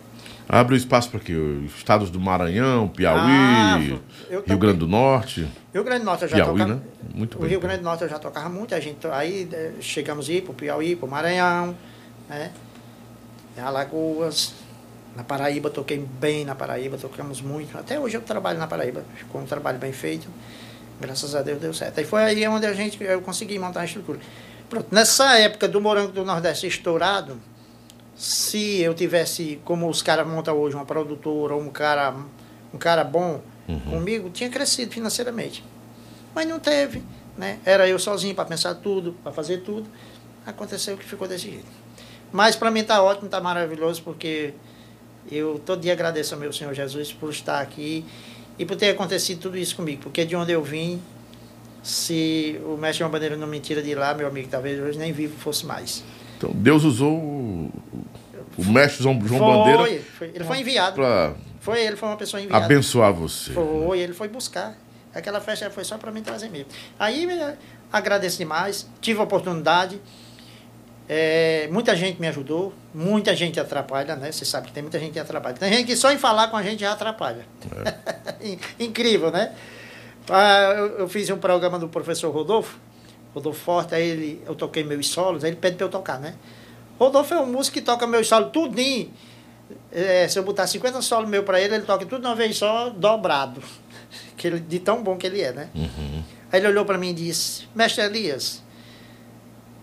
Abre 0.49 0.75
o 0.75 0.77
espaço 0.77 1.11
para 1.11 1.21
quê? 1.21 1.33
Os 1.35 1.77
Estados 1.77 2.11
do 2.11 2.19
Maranhão, 2.19 2.89
Piauí, 2.89 3.21
Ah, 3.21 3.77
Rio. 3.79 4.59
Grande 4.59 4.79
do 4.79 4.89
Norte. 4.89 5.47
Rio 5.73 5.85
Grande 5.85 6.01
do 6.01 6.05
Norte 6.07 6.23
eu 6.23 6.29
já 6.29 6.37
Piauí, 6.37 6.53
tocava. 6.59 6.75
né? 6.75 6.81
Muito 7.15 7.37
O 7.39 7.41
bem. 7.43 7.51
Rio 7.51 7.61
Grande 7.61 7.79
do 7.79 7.85
Norte 7.85 8.03
eu 8.03 8.09
já 8.09 8.19
tocava 8.19 8.49
muito, 8.49 8.75
a 8.75 8.81
gente 8.81 9.07
aí 9.09 9.49
eh, 9.53 9.73
chegamos 9.81 10.29
a 10.29 10.33
ir 10.33 10.43
para 10.43 10.51
o 10.51 10.55
Piauí, 10.55 10.97
para 10.97 11.07
o 11.07 11.11
Maranhão, 11.11 11.77
né? 12.29 12.51
Alagoas, 13.59 14.55
na 15.17 15.23
Paraíba 15.23 15.69
toquei 15.71 15.99
bem 15.99 16.45
na 16.45 16.55
Paraíba, 16.55 16.97
tocamos 16.97 17.41
muito. 17.43 17.77
Até 17.77 17.99
hoje 18.01 18.17
eu 18.17 18.23
trabalho 18.23 18.59
na 18.59 18.67
Paraíba, 18.67 19.05
ficou 19.17 19.41
um 19.41 19.45
trabalho 19.47 19.79
bem 19.79 19.93
feito. 19.93 20.27
Graças 21.01 21.35
a 21.35 21.43
Deus 21.43 21.61
deu 21.61 21.75
certo. 21.75 21.99
Aí 21.99 22.05
foi 22.05 22.23
aí 22.23 22.47
onde 22.49 22.65
a 22.67 22.73
gente 22.73 23.03
eu 23.03 23.21
consegui 23.21 23.59
montar 23.59 23.81
a 23.81 23.85
estrutura. 23.85 24.19
Pronto, 24.73 24.87
nessa 24.91 25.39
época 25.39 25.69
do 25.69 25.83
Morango 25.83 26.13
do 26.13 26.25
Nordeste 26.25 26.67
estourado, 26.67 27.39
se 28.17 28.81
eu 28.81 28.95
tivesse, 28.95 29.61
como 29.67 29.87
os 29.87 30.01
caras 30.01 30.27
montam 30.27 30.57
hoje, 30.57 30.75
uma 30.75 30.87
produtora 30.87 31.53
ou 31.53 31.61
um 31.61 31.69
cara, 31.69 32.17
um 32.73 32.79
cara 32.79 33.05
bom 33.05 33.43
comigo, 33.91 34.31
tinha 34.31 34.49
crescido 34.49 34.91
financeiramente. 34.91 35.63
Mas 36.35 36.49
não 36.49 36.59
teve, 36.59 37.03
né? 37.37 37.59
Era 37.67 37.87
eu 37.87 37.99
sozinho 37.99 38.35
para 38.35 38.47
pensar 38.47 38.77
tudo, 38.77 39.13
para 39.23 39.31
fazer 39.31 39.59
tudo. 39.59 39.87
Aconteceu 40.47 40.97
que 40.97 41.05
ficou 41.05 41.29
desse 41.29 41.51
jeito. 41.51 41.67
Mas 42.33 42.57
para 42.57 42.71
mim 42.71 42.83
tá 42.83 43.03
ótimo, 43.03 43.29
tá 43.29 43.43
maravilhoso, 43.43 44.03
porque 44.03 44.55
eu 45.31 45.61
todo 45.67 45.83
dia 45.83 45.93
agradeço 45.93 46.33
ao 46.33 46.41
meu 46.41 46.51
Senhor 46.51 46.73
Jesus 46.73 47.13
por 47.13 47.29
estar 47.29 47.61
aqui 47.61 48.07
e 48.59 48.65
por 48.65 48.77
ter 48.77 48.89
acontecido 48.89 49.39
tudo 49.39 49.59
isso 49.59 49.77
comigo. 49.77 50.05
Porque 50.05 50.25
de 50.25 50.35
onde 50.35 50.51
eu 50.51 50.63
vim, 50.63 50.99
se 51.83 52.61
o 52.65 52.77
mestre 52.77 53.01
João 53.01 53.11
Bandeira 53.11 53.37
não 53.37 53.47
me 53.47 53.59
tira 53.61 53.83
de 53.83 53.95
lá, 53.95 54.15
meu 54.15 54.27
amigo, 54.29 54.49
talvez 54.51 54.81
hoje 54.81 54.99
nem 54.99 55.13
vivo 55.13 55.37
fosse 55.39 55.67
mais. 55.67 56.03
Então, 56.39 56.51
Deus 56.55 56.85
usou 56.85 57.13
o, 57.17 57.71
o 58.59 58.65
mestre 58.65 59.03
João, 59.03 59.21
João 59.27 59.41
foi, 59.41 59.49
Bandeira 59.57 60.03
foi, 60.19 60.29
ele 60.35 60.45
foi 60.45 60.59
enviado. 60.61 60.95
para 60.95 61.35
Foi 61.61 61.81
ele, 61.85 61.97
foi 61.97 62.09
uma 62.09 62.17
pessoa 62.17 62.41
enviada. 62.43 62.65
abençoar 62.65 63.13
você. 63.13 63.53
Foi, 63.53 63.99
ele 63.99 64.13
foi 64.13 64.29
buscar. 64.29 64.77
Aquela 65.15 65.41
festa 65.41 65.71
foi 65.71 65.85
só 65.85 65.99
para 65.99 66.11
mim 66.11 66.23
trazer 66.23 66.49
mesmo. 66.49 66.69
Aí 66.99 67.27
eh, 67.31 67.57
agradeço 67.93 68.39
demais, 68.39 68.89
tive 69.01 69.21
a 69.21 69.25
oportunidade. 69.25 70.01
eh, 71.09 71.69
muita 71.71 71.95
gente 71.95 72.19
me 72.21 72.27
ajudou, 72.29 72.73
muita 72.95 73.37
gente 73.37 73.61
atrapalha, 73.61 74.17
né? 74.17 74.33
Você 74.33 74.45
sabe 74.45 74.69
que 74.69 74.73
tem 74.73 74.83
muita 74.83 74.99
gente 74.99 75.13
que 75.13 75.19
atrapalha. 75.19 75.55
Tem 75.57 75.71
gente 75.73 75.87
que 75.87 75.97
só 75.97 76.11
em 76.11 76.17
falar 76.19 76.49
com 76.49 76.57
a 76.57 76.63
gente 76.63 76.81
já 76.81 76.93
atrapalha. 76.93 77.45
Incrível, 78.81 79.31
né? 79.31 79.53
Ah, 80.29 80.75
eu, 80.77 80.87
eu 80.99 81.09
fiz 81.09 81.29
um 81.31 81.39
programa 81.39 81.79
do 81.79 81.89
professor 81.89 82.31
Rodolfo, 82.31 82.79
Rodolfo 83.35 83.61
Forte, 83.61 83.95
aí 83.95 84.09
ele, 84.09 84.43
eu 84.47 84.55
toquei 84.55 84.85
meus 84.85 85.09
solos, 85.09 85.45
aí 85.45 85.51
ele 85.51 85.57
pede 85.57 85.77
para 85.77 85.87
eu 85.87 85.91
tocar, 85.91 86.21
né? 86.21 86.35
Rodolfo 86.99 87.35
é 87.35 87.41
um 87.41 87.47
músico 87.47 87.75
que 87.75 87.83
toca 87.83 88.07
meus 88.07 88.29
solos 88.29 88.51
tudinho. 88.53 89.11
É, 89.91 90.29
se 90.29 90.39
eu 90.39 90.43
botar 90.43 90.67
50 90.67 91.01
solos 91.03 91.29
meu 91.29 91.43
para 91.43 91.61
ele, 91.61 91.75
ele 91.75 91.85
toca 91.85 92.05
tudo 92.05 92.21
de 92.21 92.27
uma 92.27 92.35
vez 92.35 92.57
só, 92.57 92.91
dobrado. 92.91 93.63
Que 94.37 94.47
ele, 94.47 94.61
de 94.61 94.79
tão 94.79 95.03
bom 95.03 95.17
que 95.17 95.27
ele 95.27 95.41
é, 95.41 95.53
né? 95.53 95.71
Uhum. 95.75 96.23
Aí 96.51 96.61
ele 96.61 96.69
olhou 96.69 96.85
para 96.85 96.99
mim 96.99 97.11
e 97.11 97.15
disse: 97.15 97.67
Mestre 97.75 98.05
Elias, 98.05 98.63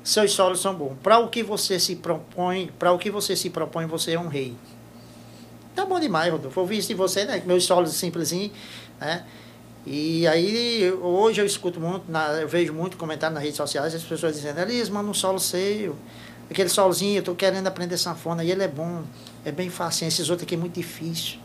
seus 0.03 0.33
solos 0.33 0.61
são 0.61 0.75
bons. 0.75 0.97
Para 1.01 1.17
o 1.17 1.29
que 1.29 1.41
você 1.41 1.79
se 1.79 1.95
propõe, 1.95 2.71
para 2.77 2.91
o 2.91 2.99
que 2.99 3.09
você 3.09 3.35
se 3.35 3.49
propõe, 3.49 3.87
você 3.87 4.13
é 4.13 4.19
um 4.19 4.27
rei. 4.27 4.55
Tá 5.73 5.85
bom 5.85 5.99
demais, 5.99 6.31
Rodolfo. 6.31 6.59
Eu 6.59 6.63
ouvi 6.63 6.77
isso 6.77 6.89
de 6.89 6.93
você, 6.93 7.25
né? 7.25 7.41
Meus 7.45 7.63
solos 7.63 7.91
simplesinhos, 7.93 8.51
né? 8.99 9.25
E 9.85 10.27
aí, 10.27 10.91
hoje 11.01 11.41
eu 11.41 11.45
escuto 11.45 11.79
muito, 11.79 12.11
na- 12.11 12.33
eu 12.41 12.47
vejo 12.47 12.73
muito 12.73 12.97
comentário 12.97 13.33
nas 13.33 13.41
redes 13.43 13.57
sociais, 13.57 13.95
as 13.95 14.03
pessoas 14.03 14.35
dizendo, 14.35 14.59
Elias, 14.59 14.89
manda 14.89 15.09
um 15.09 15.13
solo 15.13 15.39
seu. 15.39 15.95
Aquele 16.49 16.69
solzinho, 16.69 17.19
eu 17.19 17.23
tô 17.23 17.35
querendo 17.35 17.67
aprender 17.67 17.97
sanfona, 17.97 18.43
e 18.43 18.51
ele 18.51 18.63
é 18.63 18.67
bom, 18.67 19.03
é 19.45 19.51
bem 19.51 19.69
fácil. 19.69 20.07
Esses 20.07 20.29
outros 20.29 20.45
aqui 20.45 20.55
é 20.55 20.57
muito 20.57 20.73
difícil. 20.75 21.39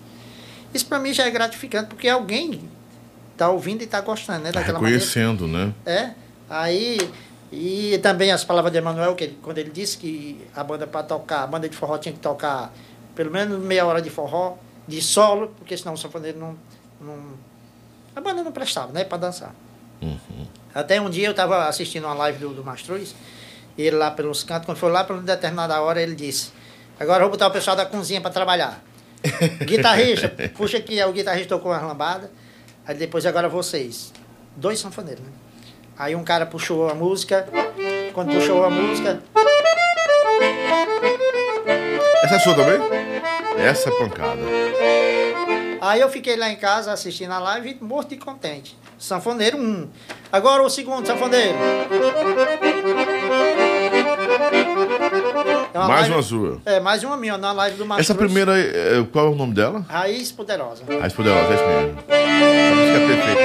Isso 0.73 0.86
para 0.86 0.98
mim 0.98 1.12
já 1.12 1.24
é 1.24 1.31
gratificante, 1.31 1.89
porque 1.89 2.09
alguém 2.09 2.69
está 3.32 3.48
ouvindo 3.51 3.82
e 3.82 3.85
está 3.85 4.01
gostando, 4.01 4.44
né? 4.44 4.52
Daquela 4.52 4.78
reconhecendo, 4.78 5.47
maneira. 5.47 5.66
né? 5.66 5.74
É. 5.86 6.11
Aí. 6.51 6.98
E 7.52 7.98
também 8.02 8.32
as 8.32 8.43
palavras 8.43 8.73
de 8.73 8.78
Emanuel, 8.78 9.15
que 9.15 9.24
ele, 9.24 9.39
quando 9.40 9.59
ele 9.59 9.70
disse 9.70 9.97
que 9.97 10.40
a 10.56 10.65
banda 10.65 10.89
para 10.89 11.05
tocar, 11.05 11.44
a 11.44 11.47
banda 11.47 11.69
de 11.69 11.77
forró 11.77 11.97
tinha 11.98 12.12
que 12.12 12.19
tocar 12.19 12.73
pelo 13.15 13.31
menos 13.31 13.61
meia 13.62 13.86
hora 13.86 14.02
de 14.02 14.11
forró, 14.11 14.56
de 14.89 15.01
solo, 15.01 15.52
porque 15.56 15.77
senão 15.77 15.93
o 15.94 15.97
sanfoneiro 15.97 16.36
não. 16.39 16.56
não 17.01 17.16
a 18.15 18.20
banda 18.20 18.43
não 18.43 18.53
prestava, 18.53 18.93
né? 18.93 19.05
Para 19.05 19.19
dançar. 19.19 19.55
Uhum. 20.01 20.47
Até 20.74 21.01
um 21.01 21.09
dia 21.09 21.27
eu 21.27 21.31
estava 21.31 21.66
assistindo 21.69 22.05
uma 22.05 22.15
live 22.15 22.39
do, 22.39 22.49
do 22.51 22.65
Mastruz, 22.65 23.15
e 23.77 23.82
ele 23.82 23.97
lá 23.97 24.11
pelos 24.11 24.43
cantos, 24.43 24.66
quando 24.66 24.78
foi 24.78 24.91
lá 24.91 25.05
por 25.05 25.15
uma 25.15 25.23
determinada 25.23 25.81
hora, 25.81 26.01
ele 26.01 26.15
disse: 26.15 26.53
Agora 26.99 27.19
eu 27.19 27.28
vou 27.28 27.31
botar 27.31 27.49
o 27.49 27.51
pessoal 27.51 27.77
da 27.77 27.86
cozinha 27.86 28.20
para 28.20 28.31
trabalhar. 28.31 28.82
Guitarrista, 29.65 30.28
puxa 30.57 30.78
aqui, 30.78 31.03
o 31.03 31.12
guitarrista 31.12 31.49
tocou 31.49 31.73
uma 31.73 31.81
lambada. 31.81 32.31
Aí 32.86 32.95
depois 32.95 33.24
agora 33.24 33.49
vocês. 33.49 34.12
Dois 34.57 34.78
sanfoneiros, 34.78 35.24
né? 35.24 35.31
Aí 35.97 36.15
um 36.15 36.23
cara 36.23 36.45
puxou 36.45 36.89
a 36.89 36.95
música. 36.95 37.49
Quando 38.12 38.32
puxou 38.35 38.65
a 38.65 38.70
música. 38.70 39.20
Essa 42.23 42.35
é 42.36 42.39
sua 42.39 42.55
também? 42.55 42.78
Essa 43.59 43.89
é 43.89 43.93
pancada. 43.99 44.74
Aí 45.85 46.01
eu 46.01 46.09
fiquei 46.09 46.35
lá 46.35 46.48
em 46.48 46.56
casa 46.56 46.90
assistindo 46.94 47.32
a 47.32 47.39
live, 47.39 47.77
morto 47.78 48.15
e 48.15 48.16
contente. 48.16 48.74
Sanfoneiro 48.98 49.59
1. 49.59 49.61
Um. 49.61 49.90
Agora 50.32 50.62
o 50.62 50.70
segundo 50.70 51.06
sanfoneiro. 51.06 51.59
É 55.74 55.78
uma 55.78 55.86
mais 55.86 56.01
live, 56.09 56.15
uma 56.15 56.23
sua. 56.23 56.62
É, 56.65 56.81
mais 56.81 57.05
uma 57.05 57.19
minha, 57.19 57.36
na 57.36 57.52
live 57.52 57.77
do 57.77 57.85
Mastro. 57.85 58.01
Essa 58.01 58.15
primeira, 58.15 58.59
é, 58.59 59.05
qual 59.12 59.27
é 59.27 59.28
o 59.28 59.35
nome 59.35 59.52
dela? 59.52 59.85
Raiz 59.86 60.32
Poderosa. 60.32 60.85
Raiz 60.89 61.12
Poderosa, 61.12 61.52
é 61.52 61.55
isso 61.55 61.66
mesmo. 61.66 61.98
A 62.09 62.74
música 62.74 62.97
é 62.97 63.06
perfeita. 63.06 63.43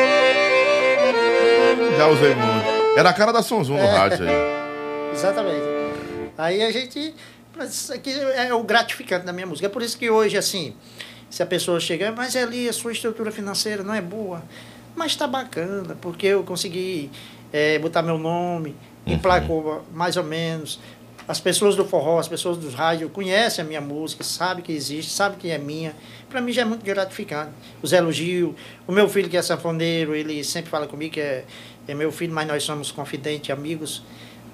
Já 1.98 2.08
usei 2.08 2.36
muito. 2.36 2.98
Era 2.98 3.10
a 3.10 3.14
cara 3.14 3.34
da 3.34 3.44
Sonzum 3.44 3.74
no 3.74 3.82
é. 3.82 3.98
rádio 3.98 4.26
aí. 4.26 5.12
Exatamente. 5.12 5.66
Aí 6.38 6.64
a 6.64 6.72
gente. 6.72 7.14
Isso 7.68 7.92
aqui 7.92 8.14
é 8.18 8.54
o 8.54 8.64
gratificante 8.64 9.26
da 9.26 9.34
minha 9.34 9.46
música. 9.46 9.68
É 9.68 9.70
por 9.70 9.82
isso 9.82 9.98
que 9.98 10.10
hoje, 10.10 10.38
assim, 10.38 10.74
se 11.30 11.44
a 11.44 11.46
pessoa 11.46 11.80
chegar, 11.80 12.12
mas 12.12 12.36
ali 12.36 12.68
a 12.68 12.74
sua 12.74 12.92
estrutura 12.92 13.32
financeira 13.32 13.84
não 13.84 13.94
é 13.94 14.02
boa. 14.02 14.42
Mas 14.96 15.12
está 15.12 15.28
bacana, 15.28 15.96
porque 16.02 16.28
eu 16.28 16.44
consegui 16.44 17.10
é, 17.54 17.78
botar 17.80 18.02
meu 18.02 18.18
nome, 18.18 18.76
uhum. 19.06 19.14
emplacou 19.14 19.86
mais 19.94 20.18
ou 20.18 20.24
menos. 20.24 20.80
As 21.28 21.40
pessoas 21.40 21.76
do 21.76 21.86
forró, 21.86 22.18
as 22.18 22.28
pessoas 22.28 22.58
dos 22.58 22.74
rádios 22.74 23.12
conhecem 23.12 23.64
a 23.64 23.68
minha 23.68 23.80
música, 23.80 24.24
sabem 24.24 24.64
que 24.64 24.72
existe, 24.72 25.12
sabem 25.12 25.38
que 25.38 25.52
é 25.52 25.60
minha. 25.60 25.96
Para 26.28 26.42
mim 26.42 26.52
já 26.52 26.64
é 26.64 26.66
muito 26.66 26.84
gratificante. 26.84 27.52
Os 27.84 27.94
elogios. 27.94 28.56
O 28.88 28.92
meu 28.92 29.08
filho, 29.08 29.30
que 29.30 29.38
é 29.38 29.42
sanfoneiro, 29.44 30.16
ele 30.16 30.44
sempre 30.44 30.72
fala 30.72 30.88
comigo 30.88 31.14
que 31.14 31.22
é, 31.22 31.46
é 31.88 31.94
meu 31.94 32.12
filho, 32.12 32.34
mas 32.34 32.48
nós 32.48 32.64
somos 32.64 32.92
confidentes, 32.92 33.52
amigos. 33.52 34.02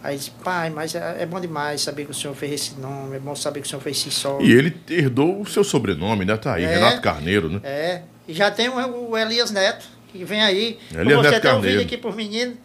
Aí 0.06 0.18
diz, 0.18 0.30
pai, 0.30 0.69
mas 0.69 0.94
é, 0.94 1.23
é, 1.23 1.26
bom 1.26 1.40
demais 1.40 1.82
saber 1.82 2.06
que 2.06 2.11
o 2.11 2.14
senhor 2.14 2.36
fez 2.36 2.52
esse 2.52 2.80
nome, 2.80 3.15
é 3.15 3.19
bom 3.19 3.36
saber 3.36 3.61
que 3.61 3.65
o 3.65 3.69
senhor 3.72 3.82
fez 3.82 3.98
esse 3.98 4.11
sol. 4.11 4.40
E 4.40 4.52
ele 4.52 4.80
herdou 4.88 5.41
o 5.41 5.48
seu 5.48 5.64
sobrenome, 5.64 6.23
né? 6.23 6.38
Tá 6.38 6.53
aí, 6.53 6.64
é, 6.64 6.76
Renato 6.76 7.02
Carneiro, 7.02 7.49
né? 7.49 7.60
É. 7.64 8.02
E 8.27 8.34
já 8.34 8.52
tem 8.52 8.69
o, 8.69 9.10
o 9.10 9.18
Elias 9.18 9.49
Neto, 9.49 9.88
que 10.11 10.23
vem 10.23 10.44
aí. 10.44 10.77
Elias 10.94 11.18
você 11.18 11.32
Neto 11.32 11.41
tem 11.41 11.53
um 11.53 11.61
vídeo 11.61 11.82
aqui 11.82 11.98
por 11.98 12.15
menino. 12.15 12.56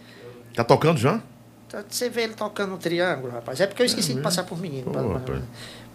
Tá 0.55 0.63
tocando 0.63 0.99
já? 0.99 1.23
Tá, 1.67 1.83
você 1.89 2.11
vê 2.11 2.25
ele 2.25 2.35
tocando 2.35 2.75
um 2.75 2.77
triângulo, 2.77 3.33
rapaz. 3.33 3.59
É 3.59 3.67
porque 3.67 3.81
eu 3.81 3.87
esqueci 3.87 4.13
É 4.13 4.17
de 4.17 4.21
passar 4.21 4.43
por 4.43 4.61
menino. 4.61 4.91
Pô, 4.91 5.19
pra-. 5.21 5.41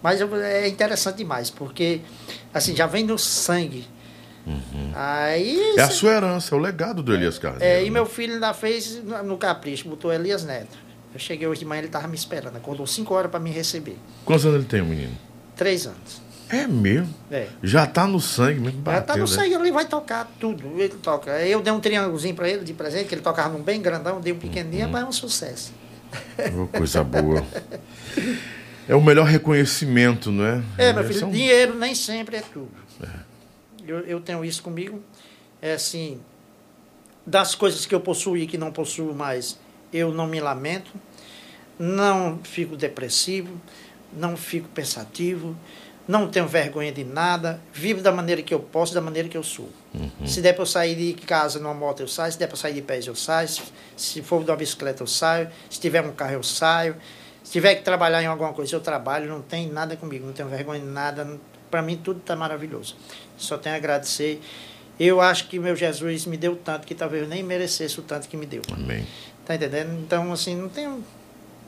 Mas 0.02 0.20
é 0.20 0.66
interessante 0.66 1.18
demais, 1.18 1.48
porque 1.48 2.00
assim, 2.52 2.74
já 2.74 2.88
vem 2.88 3.04
no 3.04 3.16
sangue. 3.16 3.86
Aí. 4.96 5.56
Uhum. 5.56 5.78
É 5.78 5.82
a 5.82 5.90
sua 5.90 6.10
herança, 6.10 6.56
é 6.56 6.58
o 6.58 6.60
legado 6.60 7.04
do 7.04 7.14
Elias 7.14 7.38
Carneiro. 7.38 7.64
é, 7.64 7.82
e 7.82 7.84
né? 7.84 7.90
meu 7.90 8.04
filho 8.04 8.34
ainda 8.34 8.52
fez 8.52 9.00
no 9.04 9.38
capricho, 9.38 9.88
botou 9.88 10.12
Elias 10.12 10.42
Neto. 10.42 10.85
Eu 11.16 11.20
cheguei 11.20 11.48
hoje 11.48 11.60
de 11.60 11.64
manhã, 11.64 11.80
ele 11.80 11.88
tava 11.88 12.06
me 12.06 12.14
esperando, 12.14 12.56
acordou 12.56 12.86
5 12.86 13.14
horas 13.14 13.30
para 13.30 13.40
me 13.40 13.50
receber. 13.50 13.96
Quantos 14.22 14.44
anos 14.44 14.58
ele 14.58 14.66
tem, 14.68 14.82
menino? 14.82 15.16
Três 15.56 15.86
anos. 15.86 16.20
É 16.50 16.66
mesmo. 16.66 17.08
É. 17.30 17.48
Já 17.62 17.86
tá 17.86 18.06
no 18.06 18.20
sangue 18.20 18.60
mesmo. 18.60 18.82
Já 18.84 19.00
tá 19.00 19.14
no 19.14 19.20
né? 19.20 19.26
sangue, 19.26 19.54
ele 19.54 19.72
vai 19.72 19.86
tocar 19.86 20.30
tudo. 20.38 20.78
Ele 20.78 20.90
toca. 20.90 21.30
Eu 21.42 21.62
dei 21.62 21.72
um 21.72 21.80
triângulozinho 21.80 22.34
para 22.34 22.50
ele 22.50 22.64
de 22.64 22.74
presente, 22.74 23.08
que 23.08 23.14
ele 23.14 23.22
tocava 23.22 23.48
num 23.56 23.64
bem 23.64 23.80
grandão, 23.80 24.20
dei 24.20 24.34
um 24.34 24.38
pequenininho, 24.38 24.90
mas 24.90 25.04
é 25.04 25.06
um 25.06 25.12
sucesso. 25.12 25.72
Ô, 26.54 26.66
coisa 26.66 27.02
boa. 27.02 27.42
É 28.86 28.94
o 28.94 29.00
melhor 29.02 29.24
reconhecimento, 29.24 30.30
não 30.30 30.44
é? 30.44 30.62
É, 30.76 30.92
meu 30.92 31.02
Esse 31.02 31.14
filho, 31.14 31.28
um- 31.28 31.30
dinheiro 31.30 31.78
nem 31.78 31.94
sempre 31.94 32.36
é 32.36 32.42
tudo. 32.42 32.68
Eu, 33.88 34.00
eu 34.00 34.20
tenho 34.20 34.44
isso 34.44 34.62
comigo. 34.62 35.02
É 35.62 35.72
assim, 35.72 36.20
das 37.26 37.54
coisas 37.54 37.86
que 37.86 37.94
eu 37.94 38.00
possuo 38.02 38.36
e 38.36 38.46
que 38.46 38.58
não 38.58 38.70
possuo 38.70 39.14
mais, 39.14 39.58
eu 39.92 40.12
não 40.12 40.26
me 40.26 40.40
lamento, 40.40 40.90
não 41.78 42.38
fico 42.42 42.76
depressivo, 42.76 43.60
não 44.12 44.36
fico 44.36 44.68
pensativo, 44.68 45.56
não 46.08 46.28
tenho 46.28 46.46
vergonha 46.46 46.92
de 46.92 47.04
nada, 47.04 47.60
vivo 47.72 48.00
da 48.00 48.12
maneira 48.12 48.40
que 48.40 48.54
eu 48.54 48.60
posso, 48.60 48.94
da 48.94 49.00
maneira 49.00 49.28
que 49.28 49.36
eu 49.36 49.42
sou. 49.42 49.68
Se 50.24 50.40
der 50.40 50.52
para 50.52 50.62
eu 50.62 50.66
sair 50.66 50.94
de 50.94 51.14
casa 51.14 51.58
numa 51.58 51.74
moto, 51.74 52.00
eu 52.00 52.08
saio. 52.08 52.30
Se 52.32 52.38
der 52.38 52.46
para 52.46 52.56
sair 52.56 52.74
de 52.74 52.82
pés, 52.82 53.06
eu 53.06 53.14
saio. 53.14 53.48
Se- 53.48 53.62
Se 53.96 54.22
for 54.22 54.44
de 54.44 54.50
uma 54.50 54.56
bicicleta, 54.56 55.02
eu 55.02 55.06
saio. 55.06 55.48
Se 55.70 55.80
tiver 55.80 56.02
um 56.02 56.12
carro, 56.12 56.34
eu 56.34 56.42
saio. 56.42 56.96
Se 57.42 57.50
tiver 57.52 57.74
que 57.76 57.82
trabalhar 57.82 58.22
em 58.22 58.26
alguma 58.26 58.52
coisa, 58.52 58.76
eu 58.76 58.80
trabalho. 58.80 59.26
Não 59.28 59.40
tem 59.42 59.68
nada 59.68 59.96
comigo, 59.96 60.26
não 60.26 60.32
tenho 60.34 60.48
vergonha 60.48 60.80
de 60.80 60.86
nada. 60.86 61.38
Para 61.70 61.80
mim, 61.82 61.96
tudo 61.96 62.20
está 62.20 62.36
maravilhoso. 62.36 62.94
Só 63.38 63.56
tenho 63.58 63.74
a 63.74 63.78
agradecer. 63.78 64.40
Eu 65.00 65.20
acho 65.20 65.48
que 65.48 65.58
meu 65.58 65.74
Jesus 65.74 66.24
me 66.26 66.36
deu 66.36 66.54
tanto 66.56 66.86
que 66.86 66.94
talvez 66.94 67.22
eu 67.22 67.28
nem 67.28 67.42
merecesse 67.42 67.98
o 67.98 68.02
tanto 68.02 68.28
que 68.28 68.36
me 68.36 68.46
deu. 68.46 68.62
Amém. 68.72 69.06
Tá 69.46 69.54
entendendo? 69.54 69.98
Então, 70.00 70.32
assim, 70.32 70.56
não 70.56 70.68
tenho. 70.68 71.02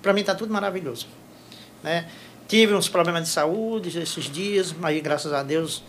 Para 0.03 0.13
mim, 0.13 0.23
tá 0.25 0.35
tudo 0.35 0.53
maravilhoso. 0.53 1.07
Né? 1.83 2.09
Tive 2.49 2.75
uns 2.75 2.89
problemas 2.89 3.25
de 3.25 3.29
saúde 3.29 3.99
esses 3.99 4.25
dias, 4.25 4.73
mas 4.73 5.01
graças 5.01 5.33
a 5.33 5.43
Deus 5.43 5.83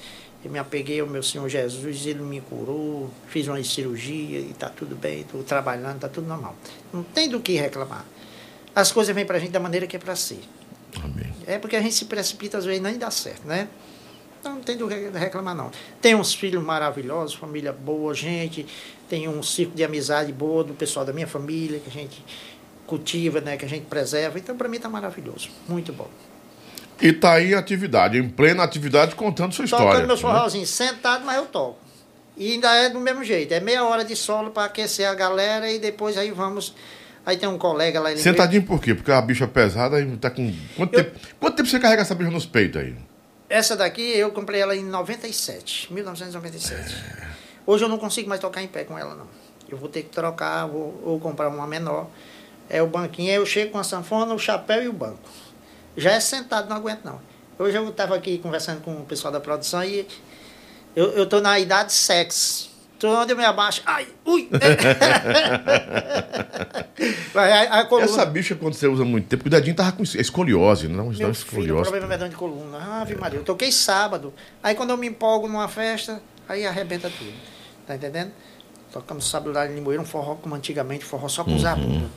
eu 0.44 0.52
me 0.52 0.60
apeguei 0.60 1.02
ao 1.02 1.08
meu 1.08 1.22
Senhor 1.22 1.50
Jesus, 1.50 2.06
ele 2.06 2.22
me 2.22 2.40
curou, 2.40 3.10
fiz 3.28 3.48
uma 3.48 3.62
cirurgia 3.62 4.40
e 4.40 4.54
tá 4.54 4.70
tudo 4.70 4.96
bem, 4.96 5.22
estou 5.22 5.44
trabalhando, 5.44 6.00
tá 6.00 6.08
tudo 6.08 6.28
normal. 6.28 6.56
Não 6.94 7.04
tem 7.04 7.28
do 7.28 7.42
que 7.42 7.54
reclamar. 7.54 8.06
As 8.74 8.92
coisas 8.92 9.14
vêm 9.14 9.26
pra 9.26 9.40
gente 9.40 9.52
da 9.52 9.60
maneira 9.60 9.86
que 9.86 9.98
é 9.98 10.00
para 10.00 10.16
ser. 10.16 10.40
É 11.46 11.58
porque 11.58 11.76
a 11.76 11.82
gente 11.82 11.96
se 11.96 12.06
precipita, 12.06 12.58
às 12.58 12.66
vezes 12.66 12.82
nem 12.82 12.98
dá 12.98 13.12
certo, 13.12 13.46
né? 13.46 13.68
Então 14.40 14.56
não 14.56 14.62
tem 14.62 14.78
do 14.78 14.88
que 14.88 14.96
reclamar, 15.18 15.56
não. 15.56 15.70
Tem 16.02 16.16
uns 16.16 16.34
filhos 16.34 16.64
maravilhosos, 16.64 17.36
família 17.36 17.74
boa, 17.74 18.14
gente, 18.14 18.66
tem 19.10 19.28
um 19.28 19.44
círculo 19.44 19.76
de 19.76 19.84
amizade 19.84 20.32
boa 20.32 20.64
do 20.64 20.74
pessoal 20.74 21.06
da 21.06 21.12
minha 21.12 21.28
família, 21.28 21.80
que 21.80 21.90
a 21.90 21.92
gente 21.92 22.24
cultiva, 22.88 23.42
né, 23.42 23.58
que 23.58 23.66
a 23.66 23.70
gente 23.70 23.86
preserva. 23.86 24.40
Então, 24.40 24.56
para 24.56 24.68
mim, 24.68 24.80
tá 24.80 24.90
maravilhoso. 24.90 25.50
Muito 25.68 25.94
bom. 25.94 26.08
E 27.02 27.14
tá 27.14 27.34
aí 27.34 27.52
em 27.52 27.54
atividade, 27.54 28.18
em 28.18 28.28
plena 28.28 28.64
atividade, 28.64 29.16
contando 29.16 29.54
sua 29.54 29.66
história. 29.66 29.88
Tocando 29.88 30.08
meus 30.08 30.22
né? 30.22 30.30
forrozinhos, 30.30 30.70
sentado, 30.70 31.26
mas 31.26 31.38
eu 31.38 31.46
toco. 31.46 31.78
E 32.36 32.54
ainda 32.54 32.74
é 32.76 32.90
do 32.90 33.00
mesmo 33.00 33.24
jeito. 33.24 33.54
É 33.54 33.60
meia 33.60 33.84
hora 33.84 34.04
de 34.04 34.16
solo 34.16 34.52
para 34.52 34.66
aquecer 34.66 35.08
a 35.08 35.14
galera 35.14 35.70
e 35.72 35.80
depois 35.80 36.18
aí 36.18 36.32
vamos. 36.32 36.74
Aí 37.26 37.38
tem 37.38 37.48
um 37.48 37.58
colega 37.58 38.00
lá. 38.00 38.16
Sentadinho 38.16 38.64
por 38.64 38.82
quê? 38.82 38.96
Porque 38.96 39.12
a 39.12 39.22
bicha 39.22 39.44
é 39.44 39.48
pesada 39.48 40.00
e 40.00 40.18
tá 40.18 40.30
com. 40.30 40.54
Quanto, 40.76 40.94
Eu- 40.94 41.04
tempo, 41.04 41.20
quanto 41.40 41.56
tempo 41.58 41.70
você 41.70 41.80
carrega 41.80 42.02
essa 42.02 42.16
bicha 42.16 42.32
nos 42.32 42.46
peitos 42.46 42.82
aí? 42.82 42.96
Essa 43.50 43.76
daqui 43.76 44.02
eu 44.02 44.32
comprei 44.32 44.62
ela 44.62 44.76
em 44.76 44.86
97, 44.86 45.92
1997. 45.92 46.96
Hoje 47.66 47.84
eu 47.84 47.90
não 47.90 47.98
consigo 47.98 48.30
mais 48.30 48.40
tocar 48.40 48.62
em 48.62 48.68
pé 48.68 48.84
com 48.84 48.98
ela, 48.98 49.16
não. 49.16 49.28
Eu 49.68 49.78
vou 49.78 49.90
ter 49.90 50.04
que 50.04 50.10
trocar, 50.10 50.68
vou, 50.68 51.02
ou 51.04 51.20
comprar 51.20 51.50
uma 51.50 51.66
menor. 51.66 52.08
É 52.70 52.82
o 52.84 52.88
banquinho, 52.88 53.30
aí 53.30 53.38
eu 53.38 53.46
chego 53.48 53.72
com 53.72 53.80
a 53.80 53.84
sanfona, 53.84 54.36
o 54.36 54.40
chapéu 54.40 54.84
e 54.84 54.88
o 54.88 54.94
banco. 54.94 55.28
Já 55.98 56.12
é 56.12 56.20
sentado, 56.20 56.70
não 56.70 56.78
aguento 56.78 57.04
não. 57.04 57.20
Hoje 57.58 57.76
eu 57.76 57.90
estava 57.90 58.16
aqui 58.16 58.38
conversando 58.38 58.82
com 58.82 58.96
o 59.02 59.06
pessoal 59.06 59.34
da 59.34 59.40
produção 59.40 59.84
e 59.84 60.08
eu, 60.96 61.28
tô 61.28 61.42
na 61.42 61.60
idade 61.60 61.92
sexo. 61.92 62.69
Onde 63.08 63.34
eu 63.34 63.38
me 63.38 63.46
abaixo. 63.46 63.82
Ai, 63.86 64.08
ui! 64.26 64.50
A, 67.34 67.80
a 67.80 67.86
coluna. 67.86 68.06
Essa 68.06 68.26
bicha, 68.26 68.56
quando 68.56 68.74
você 68.74 68.88
usa 68.88 69.06
muito 69.06 69.28
tempo, 69.28 69.48
o 69.48 69.50
dedinho 69.50 69.76
tava 69.76 69.92
com 69.92 70.04
escoliose, 70.04 70.88
não? 70.88 71.06
Meu 71.06 71.06
uma 71.06 71.14
filho, 71.14 71.32
escoliose. 71.32 71.90
problema 71.90 72.14
é 72.14 72.28
de 72.28 72.36
coluna. 72.36 73.02
Ave 73.02 73.16
Maria, 73.16 73.40
eu 73.40 73.44
toquei 73.44 73.72
sábado. 73.72 74.34
Aí 74.62 74.76
quando 74.76 74.90
eu 74.90 74.98
me 74.98 75.08
empolgo 75.08 75.48
numa 75.48 75.68
festa, 75.68 76.22
aí 76.48 76.66
arrebenta 76.66 77.10
tudo. 77.10 77.34
Tá 77.88 77.96
entendendo? 77.96 78.32
Tocamos 78.92 79.30
sábado 79.30 79.54
lá 79.54 79.68
em 79.68 79.76
Limoeiro, 79.76 80.02
um 80.02 80.06
forró 80.06 80.36
como 80.36 80.56
antigamente, 80.56 81.06
forró 81.06 81.28
só 81.30 81.44
com 81.44 81.58
zabumba. 81.58 82.10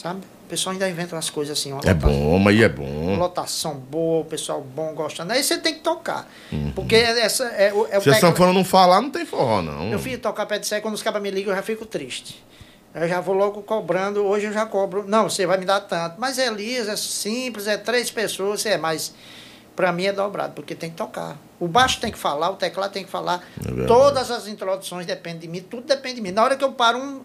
Sabe? 0.00 0.20
O 0.46 0.48
pessoal 0.48 0.72
ainda 0.72 0.88
inventa 0.88 1.14
umas 1.14 1.28
coisas 1.30 1.58
assim. 1.58 1.72
É 1.84 1.92
bom, 1.94 2.38
mas 2.38 2.56
aí 2.56 2.62
é 2.64 2.68
bom. 2.68 3.16
lotação 3.18 3.74
boa, 3.74 4.22
o 4.22 4.24
pessoal 4.24 4.60
bom 4.62 4.94
gostando. 4.94 5.32
Aí 5.32 5.42
você 5.44 5.58
tem 5.58 5.74
que 5.74 5.80
tocar. 5.80 6.28
Porque 6.74 6.96
essa 6.96 7.44
é, 7.48 7.72
o- 7.72 7.86
é 7.86 7.98
o 7.98 8.00
Se 8.02 8.08
a 8.08 8.12
técnico- 8.14 8.20
sanfona 8.20 8.52
não 8.52 8.64
falar, 8.64 9.00
não 9.00 9.10
tem 9.10 9.26
forró, 9.26 9.60
não. 9.62 9.92
eu 9.92 9.98
fiz 9.98 10.18
tocar 10.18 10.46
pé 10.46 10.58
de 10.58 10.66
serra, 10.66 10.80
quando 10.80 10.94
os 10.94 11.02
cabas 11.02 11.20
me 11.22 11.30
ligam, 11.30 11.52
eu 11.52 11.56
já 11.56 11.62
fico 11.62 11.84
triste. 11.84 12.42
Eu 12.94 13.06
já 13.08 13.20
vou 13.20 13.34
logo 13.36 13.62
cobrando, 13.62 14.24
hoje 14.24 14.46
eu 14.46 14.52
já 14.52 14.66
cobro. 14.66 15.04
Não, 15.06 15.28
você 15.28 15.46
vai 15.46 15.58
me 15.58 15.64
dar 15.64 15.80
tanto. 15.80 16.16
Mas 16.18 16.38
é 16.38 16.48
liso, 16.50 16.90
é 16.90 16.96
simples, 16.96 17.66
é 17.68 17.76
três 17.76 18.10
pessoas, 18.10 18.64
é 18.66 18.76
mais. 18.78 19.12
para 19.76 19.92
mim 19.92 20.04
é 20.04 20.12
dobrado, 20.12 20.52
porque 20.54 20.74
tem 20.74 20.90
que 20.90 20.96
tocar. 20.96 21.38
O 21.58 21.66
baixo 21.68 22.00
tem 22.00 22.10
que 22.10 22.18
falar, 22.18 22.50
o 22.50 22.56
teclado 22.56 22.90
tem 22.92 23.04
que 23.04 23.10
falar. 23.10 23.42
É 23.82 23.86
Todas 23.86 24.30
as 24.30 24.46
introduções 24.48 25.06
dependem 25.06 25.40
de 25.40 25.48
mim, 25.48 25.60
tudo 25.60 25.86
depende 25.86 26.16
de 26.16 26.20
mim. 26.20 26.32
Na 26.32 26.42
hora 26.42 26.56
que 26.56 26.64
eu 26.64 26.72
paro 26.72 26.98
um, 26.98 27.20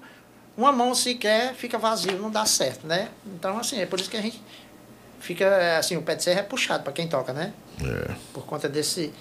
uma 0.58 0.72
mão 0.72 0.96
sequer, 0.96 1.54
fica 1.54 1.78
vazio, 1.78 2.18
não 2.18 2.32
dá 2.32 2.46
certo, 2.46 2.88
né? 2.88 3.10
Então, 3.26 3.58
assim, 3.58 3.80
é 3.80 3.86
por 3.86 4.00
isso 4.00 4.10
que 4.10 4.18
a 4.18 4.22
gente 4.22 4.42
fica, 5.20 5.78
assim, 5.78 5.98
o 5.98 6.02
pé 6.02 6.16
de 6.16 6.24
serra 6.24 6.40
é 6.40 6.44
puxado 6.44 6.84
para 6.84 6.94
quem 6.94 7.08
toca, 7.08 7.34
né? 7.34 7.54
É. 7.84 8.14
Por 8.34 8.46
conta 8.46 8.70
desse, 8.70 9.12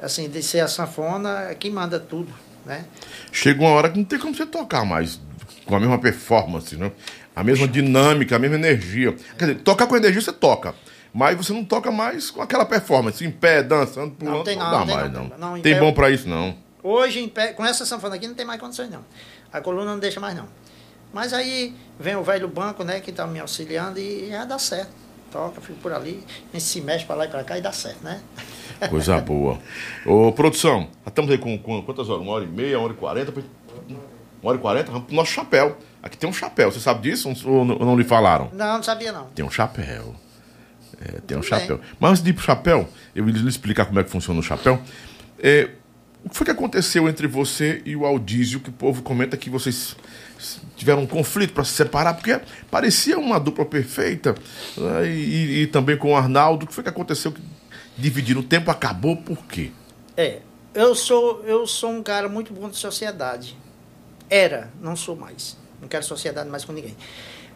assim, 0.00 0.28
de 0.28 0.42
ser 0.42 0.60
a 0.60 0.68
sanfona, 0.68 1.50
é 1.50 1.54
quem 1.54 1.70
manda 1.70 2.00
tudo, 2.00 2.32
né? 2.64 2.84
Chega 3.30 3.60
uma 3.60 3.70
hora 3.70 3.90
que 3.90 3.98
não 3.98 4.04
tem 4.04 4.18
como 4.18 4.34
você 4.34 4.46
tocar 4.46 4.84
mais 4.84 5.20
com 5.64 5.76
a 5.76 5.80
mesma 5.80 5.98
performance, 5.98 6.76
né? 6.76 6.90
A 7.36 7.44
mesma 7.44 7.68
dinâmica, 7.68 8.34
a 8.34 8.38
mesma 8.38 8.56
energia. 8.56 9.14
Quer 9.38 9.46
dizer, 9.46 9.60
tocar 9.60 9.86
com 9.86 9.96
energia 9.96 10.20
você 10.20 10.32
toca. 10.32 10.74
Mas 11.12 11.36
você 11.36 11.52
não 11.52 11.64
toca 11.64 11.90
mais 11.90 12.30
com 12.30 12.42
aquela 12.42 12.66
performance, 12.66 13.24
em 13.24 13.30
pé, 13.30 13.62
dançando, 13.62 14.14
pulando. 14.14 14.36
Não, 14.38 14.44
tem 14.44 14.56
não, 14.56 14.70
dá 14.70 14.78
não 14.78 14.86
mais, 14.86 15.12
não, 15.12 15.22
não. 15.22 15.30
tem 15.30 15.38
não, 15.38 15.56
em 15.58 15.62
tem 15.62 15.78
bom 15.78 15.92
pra 15.92 16.10
isso, 16.10 16.28
não. 16.28 16.56
Hoje, 16.82 17.20
em 17.20 17.28
pé, 17.28 17.52
com 17.52 17.64
essa 17.64 17.84
sanfona 17.84 18.16
aqui, 18.16 18.26
não 18.26 18.34
tem 18.34 18.46
mais 18.46 18.60
condições, 18.60 18.90
não. 18.90 19.04
A 19.52 19.60
coluna 19.60 19.92
não 19.92 19.98
deixa 19.98 20.20
mais, 20.20 20.36
não. 20.36 20.46
Mas 21.12 21.32
aí 21.32 21.74
vem 21.98 22.16
o 22.16 22.22
velho 22.22 22.48
banco, 22.48 22.84
né, 22.84 23.00
que 23.00 23.10
tá 23.12 23.26
me 23.26 23.40
auxiliando 23.40 23.98
e 23.98 24.28
já 24.28 24.44
dá 24.44 24.58
certo. 24.58 24.90
Toca, 25.30 25.60
fico 25.60 25.78
por 25.80 25.92
ali, 25.92 26.24
a 26.52 26.56
gente 26.56 26.64
se 26.64 26.80
mexe 26.80 27.04
para 27.04 27.16
lá 27.16 27.24
e 27.26 27.28
para 27.28 27.44
cá 27.44 27.58
e 27.58 27.60
dá 27.60 27.70
certo, 27.70 28.02
né? 28.02 28.20
Coisa 28.88 29.20
boa. 29.20 29.58
Ô, 30.06 30.32
produção, 30.32 30.88
estamos 31.06 31.30
aí 31.30 31.36
com, 31.36 31.58
com 31.58 31.82
quantas 31.82 32.08
horas? 32.08 32.22
Uma 32.22 32.32
hora 32.32 32.44
e 32.44 32.48
meia, 32.48 32.78
uma 32.78 32.84
hora 32.84 32.94
e 32.94 32.96
quarenta? 32.96 33.32
Uma 33.32 34.50
hora 34.50 34.56
e 34.58 34.60
quarenta? 34.60 34.90
Vamos 34.90 35.06
pro 35.06 35.16
nosso 35.16 35.32
chapéu. 35.32 35.76
Aqui 36.02 36.16
tem 36.16 36.30
um 36.30 36.32
chapéu, 36.32 36.70
você 36.72 36.80
sabe 36.80 37.02
disso 37.02 37.28
ou 37.44 37.64
não, 37.64 37.76
ou 37.76 37.84
não 37.84 37.96
lhe 37.96 38.04
falaram? 38.04 38.50
Não, 38.54 38.76
não 38.76 38.82
sabia, 38.82 39.12
não. 39.12 39.26
Tem 39.34 39.44
um 39.44 39.50
chapéu. 39.50 40.14
É, 41.00 41.20
tem 41.20 41.36
um 41.36 41.40
Tudo 41.40 41.48
chapéu. 41.48 41.80
Mas 42.00 42.10
antes 42.10 42.22
de 42.22 42.30
ir 42.30 42.32
pro 42.32 42.42
chapéu, 42.42 42.88
eu 43.14 43.24
lhe 43.24 43.48
explicar 43.48 43.84
como 43.84 44.00
é 44.00 44.04
que 44.04 44.10
funciona 44.10 44.40
o 44.40 44.42
chapéu. 44.42 44.80
É, 45.38 45.70
o 46.24 46.28
que 46.30 46.36
foi 46.36 46.44
que 46.44 46.50
aconteceu 46.50 47.08
entre 47.08 47.26
você 47.26 47.82
e 47.84 47.94
o 47.96 48.04
Aldísio, 48.04 48.60
que 48.60 48.70
o 48.70 48.72
povo 48.72 49.02
comenta 49.02 49.36
que 49.36 49.48
vocês 49.48 49.96
tiveram 50.76 51.02
um 51.02 51.06
conflito 51.06 51.52
para 51.52 51.64
se 51.64 51.72
separar, 51.72 52.14
porque 52.14 52.40
parecia 52.70 53.18
uma 53.18 53.38
dupla 53.40 53.64
perfeita, 53.64 54.34
né, 54.76 55.08
e, 55.08 55.62
e- 55.62 55.66
também 55.66 55.96
com 55.96 56.12
o 56.12 56.16
Arnaldo. 56.16 56.64
O 56.64 56.68
que 56.68 56.74
foi 56.74 56.82
que 56.84 56.90
aconteceu 56.90 57.32
que 57.32 57.40
dividiram? 57.96 58.40
O 58.40 58.44
tempo 58.44 58.70
acabou 58.70 59.16
por 59.16 59.44
quê? 59.46 59.70
É, 60.16 60.40
eu 60.74 60.94
sou, 60.94 61.42
eu 61.44 61.66
sou 61.66 61.90
um 61.90 62.02
cara 62.02 62.28
muito 62.28 62.52
bom 62.52 62.68
de 62.68 62.76
sociedade. 62.76 63.56
Era, 64.30 64.70
não 64.80 64.94
sou 64.94 65.16
mais. 65.16 65.56
Não 65.80 65.88
quero 65.88 66.04
sociedade 66.04 66.48
mais 66.50 66.64
com 66.64 66.72
ninguém. 66.72 66.96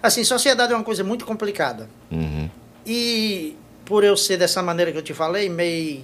Assim, 0.03 0.25
sociedade 0.25 0.73
é 0.73 0.77
uma 0.77 0.85
coisa 0.85 1.05
muito 1.05 1.25
complicada. 1.25 1.89
Uhum. 2.11 2.49
E 2.87 3.57
por 3.85 4.03
eu 4.03 4.17
ser 4.17 4.37
dessa 4.37 4.63
maneira 4.63 4.91
que 4.91 4.99
eu 4.99 5.03
te 5.03 5.13
falei, 5.15 5.49
meio 5.49 6.03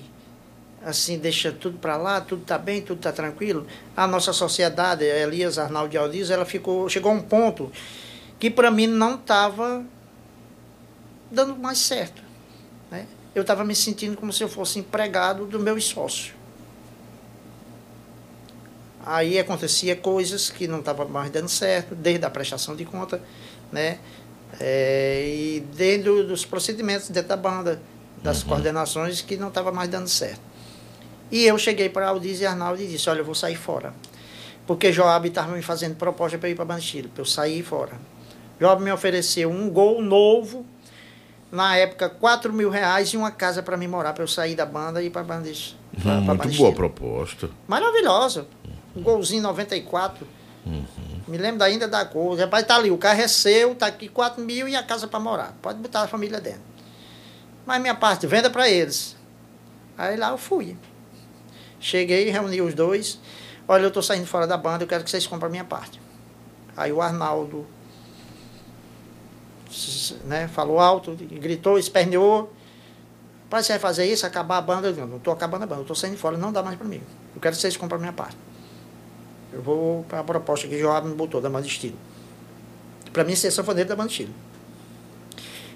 assim, 0.84 1.18
deixa 1.18 1.52
tudo 1.52 1.78
para 1.78 1.96
lá, 1.96 2.20
tudo 2.20 2.44
tá 2.44 2.58
bem, 2.58 2.80
tudo 2.80 3.00
tá 3.00 3.12
tranquilo. 3.12 3.66
A 3.96 4.06
nossa 4.06 4.32
sociedade, 4.32 5.04
a 5.04 5.18
Elias 5.18 5.58
Arnaldo 5.58 5.90
de 5.90 5.98
Aldiz, 5.98 6.30
ela 6.30 6.44
ficou, 6.44 6.88
chegou 6.88 7.10
a 7.10 7.14
um 7.14 7.20
ponto 7.20 7.70
que 8.38 8.50
para 8.50 8.70
mim 8.70 8.86
não 8.86 9.16
estava 9.16 9.84
dando 11.30 11.56
mais 11.56 11.78
certo. 11.78 12.22
Né? 12.90 13.06
Eu 13.34 13.42
estava 13.42 13.64
me 13.64 13.74
sentindo 13.74 14.16
como 14.16 14.32
se 14.32 14.42
eu 14.42 14.48
fosse 14.48 14.78
empregado 14.78 15.46
do 15.46 15.58
meu 15.58 15.80
sócio. 15.80 16.34
Aí 19.04 19.38
acontecia 19.38 19.96
coisas 19.96 20.50
que 20.50 20.68
não 20.68 20.80
estavam 20.80 21.08
mais 21.08 21.30
dando 21.30 21.48
certo, 21.48 21.94
desde 21.94 22.24
a 22.26 22.30
prestação 22.30 22.76
de 22.76 22.84
conta, 22.84 23.22
né? 23.72 23.98
É, 24.60 25.24
e 25.26 25.60
dentro 25.76 26.26
dos 26.26 26.44
procedimentos 26.44 27.08
dentro 27.08 27.28
da 27.28 27.36
banda, 27.36 27.80
das 28.22 28.42
coordenações 28.42 29.20
que 29.22 29.36
não 29.36 29.48
estava 29.48 29.70
mais 29.72 29.88
dando 29.88 30.08
certo. 30.08 30.40
E 31.30 31.44
eu 31.44 31.58
cheguei 31.58 31.88
para 31.88 32.08
Aldiz 32.08 32.40
e 32.40 32.46
Arnaldo 32.46 32.82
e 32.82 32.86
disse, 32.86 33.08
olha, 33.10 33.20
eu 33.20 33.24
vou 33.24 33.34
sair 33.34 33.56
fora. 33.56 33.92
Porque 34.66 34.92
Joab 34.92 35.26
estava 35.28 35.52
me 35.52 35.62
fazendo 35.62 35.96
proposta 35.96 36.38
para 36.38 36.48
ir 36.48 36.54
para 36.54 36.64
Banchilo, 36.64 37.08
para 37.08 37.22
eu 37.22 37.26
sair 37.26 37.62
fora. 37.62 37.92
Joab 38.60 38.82
me 38.82 38.90
ofereceu 38.92 39.50
um 39.50 39.70
gol 39.70 40.02
novo, 40.02 40.66
na 41.50 41.76
época, 41.76 42.08
4 42.08 42.52
mil 42.52 42.68
reais 42.68 43.08
e 43.08 43.16
uma 43.16 43.30
casa 43.30 43.62
para 43.62 43.76
mim 43.76 43.86
morar, 43.86 44.12
para 44.12 44.22
eu 44.22 44.28
sair 44.28 44.54
da 44.54 44.66
banda 44.66 45.02
e 45.02 45.06
ir 45.06 45.10
para 45.10 45.22
Bandiz. 45.22 45.76
Hum, 46.04 46.20
muito 46.20 46.56
boa 46.56 46.72
proposta. 46.72 47.48
Maravilhosa. 47.66 48.46
Um 48.94 49.02
golzinho 49.02 49.42
94. 49.42 50.26
Me 51.26 51.38
lembro 51.38 51.64
ainda 51.64 51.88
da 51.88 52.04
cor. 52.04 52.38
Rapaz, 52.38 52.66
tá 52.66 52.76
ali, 52.76 52.90
o 52.90 52.98
carro 52.98 53.20
é 53.20 53.28
seu, 53.28 53.74
tá 53.74 53.86
aqui 53.86 54.08
4 54.08 54.42
mil 54.42 54.68
e 54.68 54.76
a 54.76 54.82
casa 54.82 55.06
para 55.06 55.20
morar. 55.20 55.56
Pode 55.62 55.78
botar 55.78 56.02
a 56.02 56.08
família 56.08 56.40
dentro. 56.40 56.60
Mas 57.64 57.80
minha 57.80 57.94
parte, 57.94 58.26
venda 58.26 58.50
para 58.50 58.68
eles. 58.68 59.16
Aí 59.96 60.16
lá 60.16 60.30
eu 60.30 60.38
fui. 60.38 60.76
Cheguei, 61.80 62.30
reuni 62.30 62.60
os 62.60 62.74
dois. 62.74 63.18
Olha, 63.66 63.84
eu 63.84 63.90
tô 63.90 64.02
saindo 64.02 64.26
fora 64.26 64.46
da 64.46 64.56
banda, 64.56 64.84
eu 64.84 64.88
quero 64.88 65.04
que 65.04 65.10
vocês 65.10 65.26
comprem 65.26 65.48
a 65.48 65.50
minha 65.50 65.64
parte. 65.64 66.00
Aí 66.76 66.92
o 66.92 67.02
Arnaldo 67.02 67.66
né, 70.24 70.48
falou 70.48 70.78
alto, 70.78 71.14
gritou, 71.14 71.78
esperneou. 71.78 72.52
Pai, 73.50 73.62
você 73.62 73.78
fazer 73.78 74.06
isso, 74.06 74.26
acabar 74.26 74.58
a 74.58 74.60
banda? 74.60 74.88
Eu 74.88 75.06
não 75.06 75.16
estou 75.16 75.32
acabando 75.32 75.64
a 75.64 75.66
banda, 75.66 75.80
eu 75.80 75.82
estou 75.82 75.96
saindo 75.96 76.18
fora, 76.18 76.36
não 76.36 76.52
dá 76.52 76.62
mais 76.62 76.76
para 76.76 76.86
mim. 76.86 77.02
Eu 77.34 77.40
quero 77.40 77.54
que 77.54 77.60
vocês 77.60 77.76
comprem 77.76 77.96
a 77.96 78.00
minha 78.00 78.12
parte. 78.12 78.36
Eu 79.52 79.62
vou 79.62 80.04
para 80.04 80.20
a 80.20 80.24
proposta 80.24 80.68
que 80.68 80.78
Joab 80.78 81.08
me 81.08 81.14
botou 81.14 81.40
da 81.40 81.48
banda 81.48 81.66
estilo. 81.66 81.96
Para 83.12 83.24
mim, 83.24 83.34
ser 83.34 83.50
sanfoneiro 83.50 83.88
da 83.88 83.96
banda 83.96 84.10
estilo. 84.10 84.32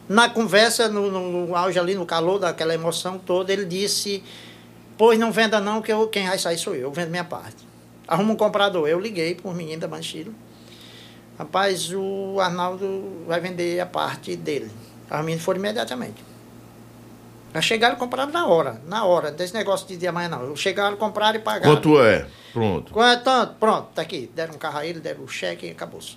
Na 0.09 0.29
conversa, 0.29 0.89
no, 0.89 1.11
no, 1.11 1.47
no 1.47 1.57
auge 1.57 1.79
ali, 1.79 1.95
no 1.95 2.05
calor 2.05 2.39
daquela 2.39 2.75
emoção 2.75 3.19
toda, 3.19 3.53
ele 3.53 3.65
disse: 3.65 4.23
Pois 5.03 5.19
não 5.19 5.33
venda 5.33 5.61
não, 5.61 5.83
que 5.83 5.93
eu, 5.93 6.07
quem 6.07 6.29
vai 6.29 6.39
sair 6.39 6.57
sou 6.57 6.77
eu, 6.77 6.83
eu 6.83 6.93
vendo 6.93 7.11
minha 7.11 7.25
parte. 7.25 7.67
Arruma 8.07 8.35
um 8.35 8.37
comprador. 8.37 8.89
Eu 8.89 9.01
liguei 9.01 9.35
para 9.35 9.51
um 9.51 9.53
menino 9.53 9.89
da 9.89 9.99
estilo. 9.99 10.33
Rapaz, 11.37 11.93
o 11.93 12.39
Arnaldo 12.39 13.25
vai 13.27 13.41
vender 13.41 13.81
a 13.81 13.87
parte 13.87 14.37
dele. 14.37 14.71
Os 15.11 15.19
meninos 15.19 15.43
foram 15.43 15.59
imediatamente. 15.59 16.23
Já 17.53 17.61
chegaram 17.61 17.97
e 17.97 17.99
compraram 17.99 18.31
na 18.31 18.47
hora, 18.47 18.81
na 18.87 19.05
hora, 19.05 19.33
desse 19.33 19.53
negócio 19.55 19.89
de 19.89 19.97
dia 19.97 20.11
amanhã 20.11 20.29
não. 20.29 20.55
Chegaram, 20.55 20.97
compraram 20.97 21.37
e 21.37 21.43
pagaram. 21.43 21.75
Quanto 21.75 22.01
é? 22.01 22.29
Pronto. 22.53 22.93
Quanto 22.93 23.19
é 23.19 23.23
tanto? 23.25 23.55
Pronto, 23.55 23.89
tá 23.93 24.03
aqui. 24.03 24.31
Deram 24.33 24.55
um 24.55 24.59
carro 24.59 24.79
a 24.79 24.87
ele, 24.87 25.01
deram 25.01 25.25
o 25.25 25.29
cheque 25.29 25.67
e 25.67 25.71
acabou-se. 25.73 26.17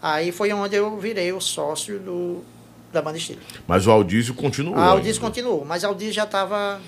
Aí 0.00 0.30
foi 0.30 0.52
onde 0.52 0.76
eu 0.76 0.96
virei 0.96 1.32
o 1.32 1.40
sócio 1.40 1.98
do, 1.98 2.44
da 2.92 3.02
banda 3.02 3.18
estilo. 3.18 3.40
Mas 3.66 3.84
o 3.84 3.90
Aldísio 3.90 4.32
continuou. 4.32 4.76
A 4.76 4.84
Aldiz 4.84 5.16
ainda. 5.16 5.26
continuou, 5.26 5.64
mas 5.64 5.84
a 5.84 5.88
Aldiz 5.88 6.14
já 6.14 6.22
estava, 6.22 6.80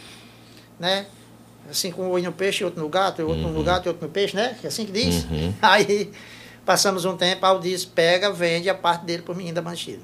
né? 0.80 1.06
Assim, 1.70 1.92
com 1.92 2.02
um 2.02 2.10
olho 2.10 2.24
no 2.24 2.32
peixe, 2.32 2.64
outro 2.64 2.80
no 2.82 2.88
gato, 2.88 3.22
outro 3.22 3.46
no 3.48 3.62
gato 3.62 3.86
e 3.86 3.88
outro 3.88 4.04
no 4.06 4.12
peixe, 4.12 4.34
né? 4.34 4.58
É 4.64 4.66
assim 4.66 4.84
que 4.86 4.90
diz. 4.92 5.24
Uhum. 5.24 5.54
Aí 5.62 6.10
passamos 6.66 7.04
um 7.04 7.16
tempo, 7.16 7.44
a 7.46 7.50
Aldiz 7.50 7.84
pega, 7.84 8.32
vende 8.32 8.68
a 8.68 8.74
parte 8.74 9.04
dele 9.04 9.22
pro 9.22 9.34
menino 9.36 9.60
da 9.62 9.72
estilo. 9.72 10.02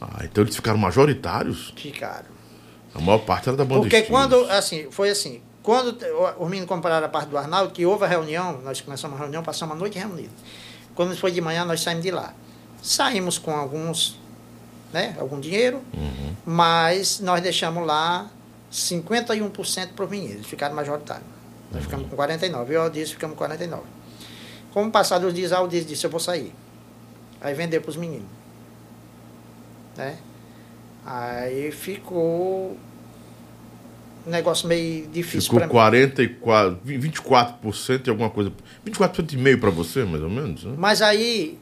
Ah, 0.00 0.20
então 0.24 0.44
eles 0.44 0.54
ficaram 0.54 0.78
majoritários? 0.78 1.72
Ficaram. 1.76 2.28
A 2.94 3.00
maior 3.00 3.18
parte 3.18 3.48
era 3.48 3.56
da 3.56 3.64
banda 3.64 3.80
Porque 3.82 4.02
quando, 4.02 4.34
assim, 4.50 4.88
foi 4.90 5.10
assim, 5.10 5.40
quando 5.62 5.96
o- 6.04 6.42
os 6.44 6.48
meninos 6.48 6.68
compraram 6.68 7.04
a 7.06 7.08
parte 7.08 7.28
do 7.28 7.36
Arnaldo, 7.38 7.72
que 7.72 7.84
houve 7.84 8.04
a 8.04 8.08
reunião, 8.08 8.60
nós 8.62 8.80
começamos 8.80 9.16
a 9.16 9.20
reunião, 9.22 9.42
passamos 9.42 9.76
a 9.76 9.78
noite 9.78 9.98
reunidos. 9.98 10.32
Quando 10.94 11.16
foi 11.16 11.30
de 11.32 11.40
manhã, 11.40 11.64
nós 11.64 11.80
saímos 11.82 12.02
de 12.02 12.10
lá. 12.10 12.34
Saímos 12.82 13.38
com 13.38 13.52
alguns, 13.54 14.18
né, 14.92 15.14
algum 15.20 15.38
dinheiro, 15.38 15.82
Uhum. 15.94 16.34
mas 16.46 17.20
nós 17.20 17.42
deixamos 17.42 17.86
lá 17.86 18.28
51% 18.70 19.88
para 19.94 20.04
os 20.04 20.10
meninos, 20.10 20.46
ficaram 20.46 20.74
majoritários. 20.74 21.26
Nós 21.72 21.82
ficamos 21.82 22.08
com 22.08 22.16
49, 22.16 22.74
eu 22.74 22.80
e 22.80 22.82
Aldiz 22.82 23.10
ficamos 23.10 23.34
com 23.34 23.44
49. 23.44 23.82
Como 24.72 24.90
passados 24.90 25.28
os 25.28 25.34
dias, 25.34 25.52
a 25.52 25.58
Aldiz 25.58 25.86
disse, 25.86 26.06
eu 26.06 26.10
vou 26.10 26.20
sair. 26.20 26.52
Aí 27.40 27.54
vendeu 27.54 27.80
para 27.80 27.90
os 27.90 27.96
meninos. 27.96 28.28
Né? 29.96 30.16
Aí 31.04 31.72
ficou 31.72 32.76
um 34.26 34.30
negócio 34.30 34.68
meio 34.68 35.06
difícil 35.08 35.42
Ficou 35.42 35.58
para 35.58 35.66
mim. 35.66 35.72
44, 35.72 36.80
24% 36.84 38.06
e 38.06 38.10
alguma 38.10 38.30
coisa. 38.30 38.52
24% 38.86 39.32
e 39.32 39.36
meio 39.36 39.58
para 39.58 39.70
você, 39.70 40.04
mais 40.04 40.22
ou 40.22 40.30
menos? 40.30 40.64
Né? 40.64 40.74
Mas 40.76 41.02
aí 41.02 41.58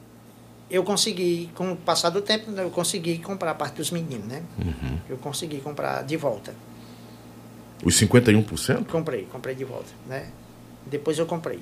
eu 0.69 0.83
consegui, 0.83 1.49
com 1.55 1.71
o 1.71 1.75
passar 1.75 2.09
do 2.09 2.21
tempo, 2.21 2.51
eu 2.51 2.69
consegui 2.69 3.17
comprar 3.19 3.51
a 3.51 3.55
parte 3.55 3.75
dos 3.75 3.89
meninos, 3.89 4.27
né? 4.27 4.43
Uhum. 4.57 4.99
Eu 5.09 5.17
consegui 5.17 5.59
comprar 5.61 6.03
de 6.03 6.15
volta. 6.15 6.53
Os 7.83 7.95
51%? 7.99 8.85
Comprei, 8.87 9.25
comprei 9.31 9.55
de 9.55 9.63
volta, 9.63 9.89
né? 10.07 10.27
Depois 10.85 11.17
eu 11.17 11.25
comprei. 11.25 11.59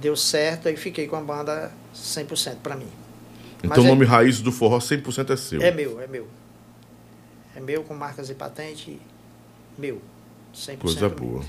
Deu 0.00 0.16
certo, 0.16 0.68
aí 0.68 0.76
fiquei 0.76 1.06
com 1.06 1.16
a 1.16 1.20
banda 1.20 1.72
100% 1.94 2.56
para 2.62 2.76
mim. 2.76 2.88
Então 3.58 3.70
Mas 3.70 3.78
o 3.78 3.82
é- 3.82 3.88
nome 3.88 4.04
raiz 4.04 4.40
do 4.40 4.50
forró 4.52 4.78
100% 4.80 5.32
é 5.32 5.36
seu. 5.36 5.60
É 5.62 5.70
meu, 5.70 6.00
é 6.00 6.06
meu. 6.06 6.26
É 7.54 7.60
meu 7.60 7.82
com 7.84 7.94
marcas 7.94 8.30
e 8.30 8.34
patente, 8.34 9.00
meu. 9.76 10.00
100% 10.54 10.78
Coisa 10.78 11.08
meu. 11.08 11.10
boa. 11.10 11.44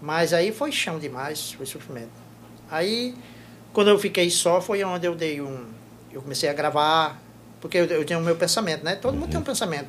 Mas 0.00 0.32
aí 0.32 0.52
foi 0.52 0.72
chão 0.72 0.98
demais, 0.98 1.52
foi 1.52 1.66
sofrimento. 1.66 2.10
Aí, 2.70 3.14
quando 3.72 3.88
eu 3.88 3.98
fiquei 3.98 4.30
só, 4.30 4.60
foi 4.60 4.82
onde 4.84 5.06
eu 5.06 5.14
dei 5.14 5.40
um. 5.40 5.66
Eu 6.12 6.22
comecei 6.22 6.48
a 6.48 6.52
gravar, 6.52 7.20
porque 7.60 7.78
eu, 7.78 7.84
eu 7.86 8.04
tinha 8.04 8.18
o 8.18 8.22
meu 8.22 8.36
pensamento, 8.36 8.84
né? 8.84 8.96
Todo 8.96 9.14
mundo 9.16 9.30
tem 9.30 9.38
um 9.40 9.44
pensamento. 9.44 9.88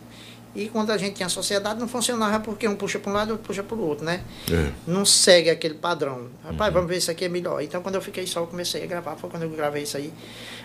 E 0.55 0.69
quando 0.69 0.91
a 0.91 0.97
gente 0.97 1.15
tinha 1.15 1.30
sociedade, 1.30 1.80
não 1.80 1.88
funcionava 1.88 2.39
porque 2.39 2.67
um 2.67 2.75
puxa 2.75 2.99
para 2.99 3.11
um 3.11 3.15
lado 3.15 3.30
e 3.30 3.31
outro 3.31 3.47
puxa 3.47 3.63
para 3.63 3.75
o 3.75 3.81
outro, 3.81 4.05
né? 4.05 4.23
É. 4.51 4.71
Não 4.85 5.03
segue 5.03 5.49
aquele 5.49 5.73
padrão. 5.73 6.27
Rapaz, 6.43 6.71
vamos 6.71 6.88
ver 6.88 6.97
isso 6.97 7.09
aqui 7.09 7.25
é 7.25 7.30
melhor. 7.30 7.59
Então, 7.61 7.81
quando 7.81 7.95
eu 7.95 8.01
fiquei 8.01 8.27
só, 8.27 8.41
eu 8.41 8.47
comecei 8.47 8.84
a 8.84 8.85
gravar. 8.85 9.15
Foi 9.15 9.30
quando 9.31 9.43
eu 9.43 9.49
gravei 9.49 9.81
isso 9.81 9.97
aí. 9.97 10.13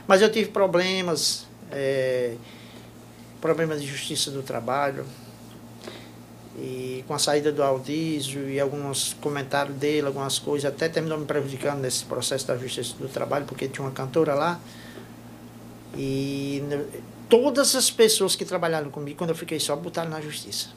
Mas 0.06 0.20
eu 0.20 0.30
tive 0.30 0.50
problemas, 0.50 1.46
é, 1.70 2.34
problemas 3.40 3.80
de 3.80 3.86
justiça 3.86 4.30
do 4.30 4.42
trabalho. 4.42 5.06
E 6.58 7.02
com 7.06 7.14
a 7.14 7.18
saída 7.18 7.50
do 7.50 7.62
Aldísio 7.62 8.50
e 8.50 8.60
alguns 8.60 9.14
comentários 9.20 9.76
dele, 9.76 10.06
algumas 10.06 10.38
coisas, 10.38 10.70
até 10.70 10.88
terminou 10.88 11.16
me 11.16 11.24
prejudicando 11.24 11.80
nesse 11.80 12.04
processo 12.04 12.46
da 12.46 12.58
justiça 12.58 12.94
do 12.98 13.08
trabalho, 13.08 13.46
porque 13.46 13.68
tinha 13.68 13.86
uma 13.86 13.92
cantora 13.92 14.34
lá. 14.34 14.60
E 15.96 16.62
todas 17.28 17.74
as 17.74 17.90
pessoas 17.90 18.34
que 18.36 18.44
trabalharam 18.44 18.90
comigo, 18.90 19.18
quando 19.18 19.30
eu 19.30 19.36
fiquei 19.36 19.60
só, 19.60 19.76
botaram 19.76 20.10
na 20.10 20.20
justiça. 20.20 20.68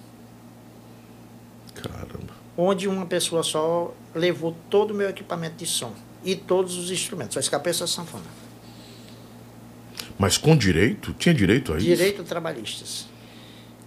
Caramba. 1.76 2.34
Onde 2.58 2.88
uma 2.88 3.06
pessoa 3.06 3.44
só 3.44 3.94
levou 4.14 4.56
todo 4.70 4.92
o 4.92 4.94
meu 4.94 5.10
equipamento 5.10 5.56
de 5.56 5.66
som 5.66 5.94
e 6.24 6.36
todos 6.36 6.78
os 6.78 6.92
instrumentos, 6.92 7.34
só 7.34 7.40
escapei 7.40 7.72
essa 7.72 7.88
sanfona. 7.88 8.26
Mas 10.20 10.38
com 10.38 10.56
direito? 10.56 11.14
Tinha 11.14 11.34
direito 11.34 11.74
a 11.74 11.78
isso? 11.78 11.86
Direito 11.86 12.24
trabalhistas. 12.24 13.08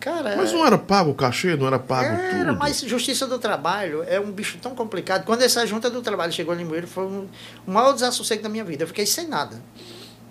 Cara, 0.00 0.36
Mas 0.36 0.52
não 0.52 0.66
era 0.66 0.76
pago 0.76 1.12
o 1.12 1.14
cachê, 1.14 1.56
não 1.56 1.66
era 1.66 1.78
pago 1.78 2.10
Era, 2.10 2.48
tudo. 2.50 2.58
mas 2.58 2.80
justiça 2.80 3.26
do 3.26 3.38
trabalho 3.38 4.02
é 4.02 4.20
um 4.20 4.30
bicho 4.30 4.58
tão 4.58 4.74
complicado. 4.74 5.24
Quando 5.24 5.40
essa 5.42 5.66
junta 5.66 5.88
do 5.88 6.02
trabalho 6.02 6.30
chegou 6.30 6.54
em 6.54 6.58
Limoeiro, 6.58 6.86
foi 6.86 7.04
um, 7.06 7.26
o 7.66 7.70
maior 7.70 7.94
desassossego 7.94 8.42
da 8.42 8.50
minha 8.50 8.64
vida. 8.64 8.82
Eu 8.82 8.88
fiquei 8.88 9.06
sem 9.06 9.26
nada. 9.26 9.62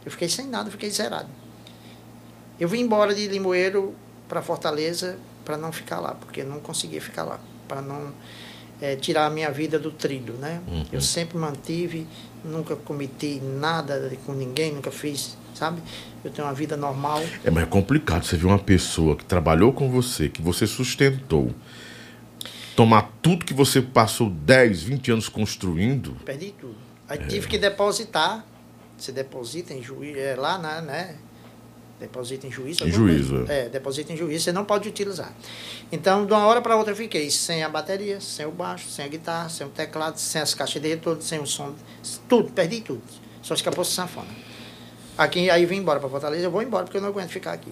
Eu 0.05 0.11
fiquei 0.11 0.29
sem 0.29 0.45
nada, 0.47 0.67
eu 0.67 0.71
fiquei 0.71 0.91
zerado. 0.91 1.27
Eu 2.63 2.69
vim 2.69 2.79
embora 2.79 3.13
de 3.13 3.27
Limoeiro 3.27 3.93
para 4.25 4.41
Fortaleza 4.41 5.17
para 5.43 5.57
não 5.57 5.73
ficar 5.73 5.99
lá, 5.99 6.15
porque 6.15 6.45
não 6.45 6.61
conseguia 6.61 7.01
ficar 7.01 7.25
lá, 7.25 7.37
para 7.67 7.81
não 7.81 8.13
eh, 8.81 8.95
tirar 8.95 9.25
a 9.25 9.29
minha 9.29 9.51
vida 9.51 9.77
do 9.77 9.91
trilho, 9.91 10.35
né? 10.35 10.61
Eu 10.89 11.01
sempre 11.01 11.37
mantive, 11.37 12.07
nunca 12.41 12.77
cometi 12.77 13.41
nada 13.41 14.09
com 14.25 14.31
ninguém, 14.31 14.71
nunca 14.71 14.91
fiz, 14.91 15.37
sabe? 15.53 15.81
Eu 16.23 16.31
tenho 16.31 16.47
uma 16.47 16.53
vida 16.53 16.77
normal. 16.77 17.21
É, 17.43 17.51
mas 17.51 17.63
é 17.63 17.65
complicado 17.65 18.23
você 18.23 18.37
ver 18.37 18.45
uma 18.45 18.57
pessoa 18.57 19.17
que 19.17 19.25
trabalhou 19.25 19.73
com 19.73 19.91
você, 19.91 20.29
que 20.29 20.41
você 20.41 20.65
sustentou, 20.65 21.51
tomar 22.77 23.11
tudo 23.21 23.43
que 23.43 23.53
você 23.53 23.81
passou 23.81 24.29
10, 24.29 24.83
20 24.83 25.11
anos 25.11 25.27
construindo. 25.27 26.15
Perdi 26.23 26.55
tudo. 26.57 26.77
Aí 27.09 27.17
tive 27.27 27.45
que 27.45 27.57
depositar. 27.57 28.45
Você 28.97 29.11
deposita 29.11 29.73
em 29.73 29.83
juízo, 29.83 30.17
é, 30.17 30.33
lá, 30.37 30.57
né, 30.57 30.79
né? 30.79 31.17
Deposita 32.03 32.45
em 32.45 32.51
juízo. 32.51 32.85
Em 32.85 32.91
juízo, 32.91 33.35
coisa. 33.37 33.53
É, 33.53 33.69
deposita 33.69 34.11
em 34.11 34.17
juízo, 34.17 34.43
você 34.43 34.51
não 34.51 34.65
pode 34.65 34.89
utilizar. 34.89 35.33
Então, 35.89 36.25
de 36.25 36.33
uma 36.33 36.45
hora 36.45 36.61
para 36.61 36.75
outra, 36.75 36.91
eu 36.91 36.97
fiquei 36.97 37.31
sem 37.31 37.63
a 37.63 37.69
bateria, 37.69 38.19
sem 38.19 38.45
o 38.45 38.51
baixo, 38.51 38.89
sem 38.89 39.05
a 39.05 39.07
guitarra, 39.07 39.47
sem 39.47 39.65
o 39.65 39.69
teclado, 39.69 40.17
sem 40.17 40.41
as 40.41 40.53
caixas 40.53 40.81
de 40.81 40.89
retorno, 40.89 41.21
sem 41.21 41.39
o 41.39 41.45
som. 41.45 41.73
Tudo, 42.27 42.51
perdi 42.51 42.81
tudo. 42.81 43.01
Só 43.41 43.53
escapou 43.53 43.85
sanfona. 43.85 44.27
Aqui, 45.17 45.49
aí 45.49 45.65
vim 45.65 45.77
embora 45.77 45.97
para 45.97 46.09
Fortaleza, 46.09 46.43
eu 46.43 46.51
vou 46.51 46.61
embora 46.61 46.83
porque 46.83 46.97
eu 46.97 47.01
não 47.01 47.07
aguento 47.07 47.29
ficar 47.29 47.53
aqui. 47.53 47.71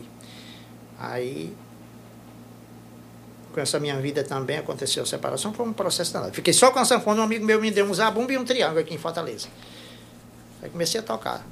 Aí, 0.97 1.53
com 3.51 3.59
essa 3.59 3.77
minha 3.77 3.99
vida 3.99 4.23
também 4.23 4.59
aconteceu 4.59 5.03
a 5.03 5.05
separação, 5.05 5.53
foi 5.53 5.65
um 5.65 5.73
processo 5.73 6.13
danado. 6.13 6.33
Fiquei 6.33 6.53
só 6.53 6.71
com 6.71 6.79
a 6.79 6.85
sanfona, 6.85 7.19
um 7.19 7.25
amigo 7.25 7.45
meu 7.45 7.59
me 7.59 7.69
deu 7.69 7.85
um 7.85 7.93
zabumba 7.93 8.31
e 8.31 8.37
um 8.37 8.45
triângulo 8.45 8.79
aqui 8.79 8.93
em 8.93 8.97
Fortaleza. 8.97 9.49
Aí 10.63 10.69
comecei 10.69 11.01
a 11.01 11.03
tocar. 11.03 11.45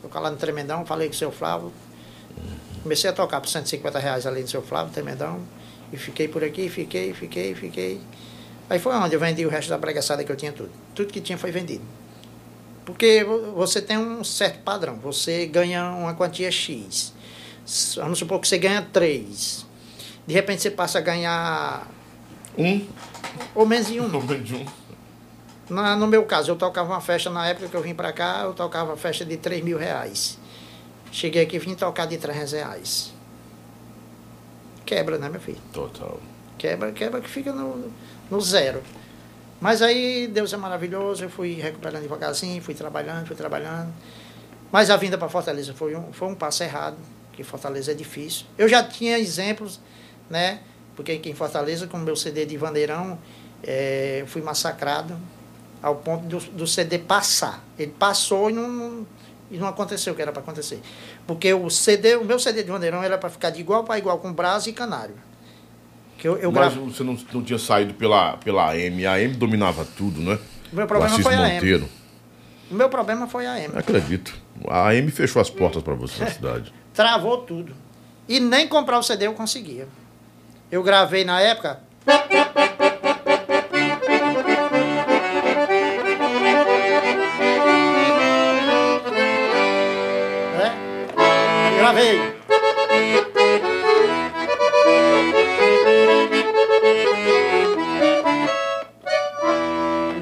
Tocar 0.00 0.20
lá 0.20 0.30
no 0.30 0.38
Tremendão, 0.38 0.86
falei 0.86 1.08
com 1.08 1.14
o 1.14 1.18
seu 1.18 1.30
Flávio. 1.30 1.70
Comecei 2.82 3.08
a 3.10 3.12
tocar 3.12 3.40
por 3.40 3.48
150 3.48 3.98
reais 3.98 4.26
ali 4.26 4.42
no 4.42 4.48
seu 4.48 4.62
Flávio, 4.62 4.92
Tremendão. 4.92 5.40
E 5.92 5.96
fiquei 5.96 6.26
por 6.28 6.42
aqui, 6.42 6.68
fiquei, 6.68 7.12
fiquei, 7.12 7.54
fiquei. 7.54 8.00
Aí 8.68 8.78
foi 8.78 8.94
onde 8.96 9.14
eu 9.14 9.20
vendi 9.20 9.44
o 9.44 9.48
resto 9.48 9.68
da 9.68 9.78
bregaçada 9.78 10.24
que 10.24 10.32
eu 10.32 10.36
tinha 10.36 10.52
tudo. 10.52 10.70
Tudo 10.94 11.12
que 11.12 11.20
tinha 11.20 11.36
foi 11.38 11.50
vendido. 11.50 11.84
Porque 12.84 13.22
vo- 13.24 13.52
você 13.52 13.80
tem 13.80 13.98
um 13.98 14.24
certo 14.24 14.60
padrão. 14.62 14.96
Você 14.96 15.46
ganha 15.46 15.90
uma 15.92 16.14
quantia 16.14 16.50
X. 16.50 17.12
Vamos 17.96 18.18
supor 18.18 18.40
que 18.40 18.48
você 18.48 18.58
ganha 18.58 18.82
3. 18.92 19.64
De 20.26 20.34
repente 20.34 20.62
você 20.62 20.70
passa 20.70 20.98
a 20.98 21.00
ganhar 21.00 21.86
Um, 22.58 22.84
ou 23.54 23.64
menos 23.66 23.88
em 23.90 24.00
um. 24.00 24.08
nome 24.08 24.38
de 24.38 24.54
um. 24.56 24.66
Na, 25.70 25.94
no 25.96 26.06
meu 26.06 26.24
caso, 26.24 26.50
eu 26.50 26.56
tocava 26.56 26.90
uma 26.92 27.00
festa 27.00 27.30
na 27.30 27.46
época 27.46 27.68
que 27.68 27.74
eu 27.76 27.82
vim 27.82 27.94
pra 27.94 28.12
cá, 28.12 28.42
eu 28.44 28.52
tocava 28.52 28.90
uma 28.90 28.96
festa 28.96 29.24
de 29.24 29.36
3 29.36 29.62
mil 29.64 29.78
reais. 29.78 30.38
Cheguei 31.12 31.42
aqui 31.42 31.56
e 31.56 31.58
vim 31.58 31.74
tocar 31.74 32.06
de 32.06 32.16
300 32.16 32.52
reais. 32.52 33.12
Quebra, 34.84 35.18
né, 35.18 35.28
meu 35.28 35.40
filho? 35.40 35.60
Total. 35.72 36.18
Quebra, 36.58 36.90
quebra 36.92 37.20
que 37.20 37.28
fica 37.28 37.52
no, 37.52 37.92
no 38.30 38.40
zero. 38.40 38.82
Mas 39.60 39.80
aí 39.80 40.26
Deus 40.26 40.52
é 40.52 40.56
maravilhoso, 40.56 41.24
eu 41.24 41.30
fui 41.30 41.52
recuperando 41.54 42.02
devagarzinho, 42.02 42.60
fui 42.62 42.74
trabalhando, 42.74 43.26
fui 43.26 43.36
trabalhando. 43.36 43.92
Mas 44.72 44.90
a 44.90 44.96
vinda 44.96 45.16
para 45.18 45.28
Fortaleza 45.28 45.72
foi 45.74 45.94
um, 45.94 46.12
foi 46.12 46.28
um 46.28 46.34
passo 46.34 46.62
errado, 46.62 46.96
que 47.32 47.44
Fortaleza 47.44 47.92
é 47.92 47.94
difícil. 47.94 48.46
Eu 48.58 48.68
já 48.68 48.82
tinha 48.82 49.18
exemplos, 49.18 49.78
né? 50.28 50.60
Porque 50.96 51.12
aqui 51.12 51.30
em 51.30 51.34
Fortaleza, 51.34 51.86
com 51.86 51.96
o 51.98 52.00
meu 52.00 52.16
CD 52.16 52.44
de 52.46 52.56
Vandeirão, 52.56 53.18
eu 53.62 54.26
fui 54.26 54.42
massacrado 54.42 55.16
ao 55.82 55.96
ponto 55.96 56.24
do, 56.24 56.38
do 56.38 56.66
CD 56.66 56.98
passar. 56.98 57.62
Ele 57.78 57.92
passou 57.98 58.50
e 58.50 58.52
não, 58.52 58.68
não- 58.68 59.06
e 59.52 59.58
não 59.58 59.68
aconteceu 59.68 60.12
o 60.12 60.16
que 60.16 60.22
era 60.22 60.32
para 60.32 60.42
acontecer. 60.42 60.80
Porque 61.26 61.52
o 61.54 61.68
CD, 61.70 62.16
o 62.16 62.24
meu 62.24 62.38
CD 62.38 62.62
de 62.64 62.70
Vandeirão 62.70 63.02
era 63.02 63.16
para 63.18 63.28
ficar 63.30 63.50
de 63.50 63.60
igual 63.60 63.84
para 63.84 63.98
igual 63.98 64.18
com 64.18 64.32
Brás 64.32 64.66
e 64.66 64.72
Canário. 64.72 65.14
Que 66.18 66.26
eu, 66.26 66.36
eu 66.38 66.50
Mas 66.50 66.72
gravo- 66.74 66.90
você 66.90 67.04
não, 67.04 67.16
não 67.32 67.42
tinha 67.42 67.58
saído 67.58 67.94
pela, 67.94 68.36
pela 68.38 68.70
AM. 68.72 69.06
A 69.06 69.12
AM 69.14 69.34
dominava 69.34 69.84
tudo, 69.96 70.20
né? 70.20 70.38
O 70.72 70.76
meu 70.76 70.86
problema 70.86 71.18
foi 71.20 71.34
a 71.34 71.38
AM. 71.40 71.54
Monteiro. 71.54 71.88
O 72.70 72.74
meu 72.74 72.88
problema 72.88 73.26
foi 73.28 73.46
a 73.46 73.60
M. 73.60 73.76
Acredito. 73.76 74.34
A 74.66 74.88
AM 74.88 75.10
fechou 75.10 75.42
as 75.42 75.50
portas 75.50 75.82
para 75.82 75.92
você 75.94 76.24
na 76.24 76.30
cidade. 76.32 76.72
Travou 76.94 77.38
tudo. 77.42 77.74
E 78.26 78.40
nem 78.40 78.66
comprar 78.66 78.98
o 78.98 79.02
CD 79.02 79.26
eu 79.26 79.34
conseguia. 79.34 79.86
Eu 80.70 80.82
gravei 80.82 81.22
na 81.22 81.38
época. 81.40 81.80
Gravei. 92.02 93.32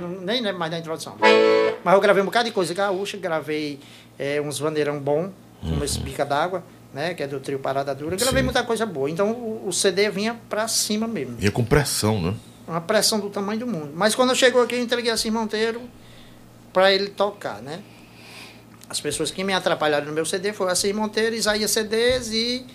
Não- 0.01 0.21
Nem 0.21 0.41
lembro 0.43 0.59
mais 0.59 0.71
da 0.71 0.79
introdução. 0.79 1.17
Mas 1.83 1.95
eu 1.95 2.01
gravei 2.01 2.23
um 2.23 2.27
bocado 2.27 2.47
de 2.49 2.53
coisa 2.55 2.73
gaúcha, 2.75 3.17
gravei 3.17 3.79
eh, 4.19 4.41
uns 4.41 4.59
vandeirão 4.59 4.99
bom, 4.99 5.31
como 5.61 5.83
esse 5.85 5.99
Bica 6.01 6.25
d'Água, 6.25 6.63
né? 6.93 7.15
Que 7.15 7.23
é 7.23 7.27
do 7.27 7.41
trio 7.41 7.59
Parada 7.59 7.95
Dura. 7.95 8.17
Gravei 8.17 8.41
Sim. 8.41 8.45
muita 8.45 8.63
coisa 8.63 8.85
boa. 8.87 9.09
Então 9.11 9.33
o, 9.33 9.69
o 9.69 9.73
CD 9.73 10.11
vinha 10.11 10.39
pra 10.49 10.69
cima 10.69 11.07
mesmo. 11.07 11.37
Ia 11.41 11.51
com 11.51 11.65
pressão, 11.65 12.21
né? 12.21 12.35
Uma 12.67 12.81
pressão 12.81 13.19
do 13.19 13.29
tamanho 13.31 13.61
do 13.61 13.67
mundo. 13.67 13.91
Mas 13.95 14.15
quando 14.15 14.35
chegou 14.35 14.63
aqui, 14.63 14.75
eu 14.75 14.81
entreguei 14.83 15.11
a 15.11 15.17
Sim 15.17 15.31
Monteiro 15.31 15.81
para 16.73 16.93
ele 16.93 17.09
tocar, 17.09 17.61
né? 17.61 17.81
As 18.91 19.01
pessoas 19.01 19.31
que 19.31 19.45
me 19.45 19.53
atrapalharam 19.53 20.07
no 20.07 20.13
meu 20.13 20.27
CD 20.27 20.53
foram 20.53 20.73
Assis 20.73 20.93
Monteiro, 20.93 21.37
Isaías 21.37 21.71
CDs 21.71 22.33
e 22.33 22.67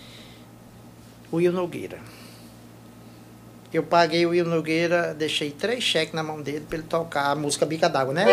o 1.29 1.35
Will 1.35 1.51
Nogueira. 1.51 1.99
Eu 3.73 3.83
paguei 3.83 4.25
o 4.25 4.29
Will 4.29 4.45
Nogueira, 4.45 5.13
deixei 5.13 5.51
três 5.51 5.83
cheques 5.83 6.13
na 6.13 6.23
mão 6.23 6.41
dele 6.41 6.65
para 6.69 6.77
ele 6.77 6.87
tocar 6.87 7.31
a 7.31 7.35
música 7.35 7.65
Bica 7.65 7.89
d'Água, 7.89 8.13
né? 8.13 8.25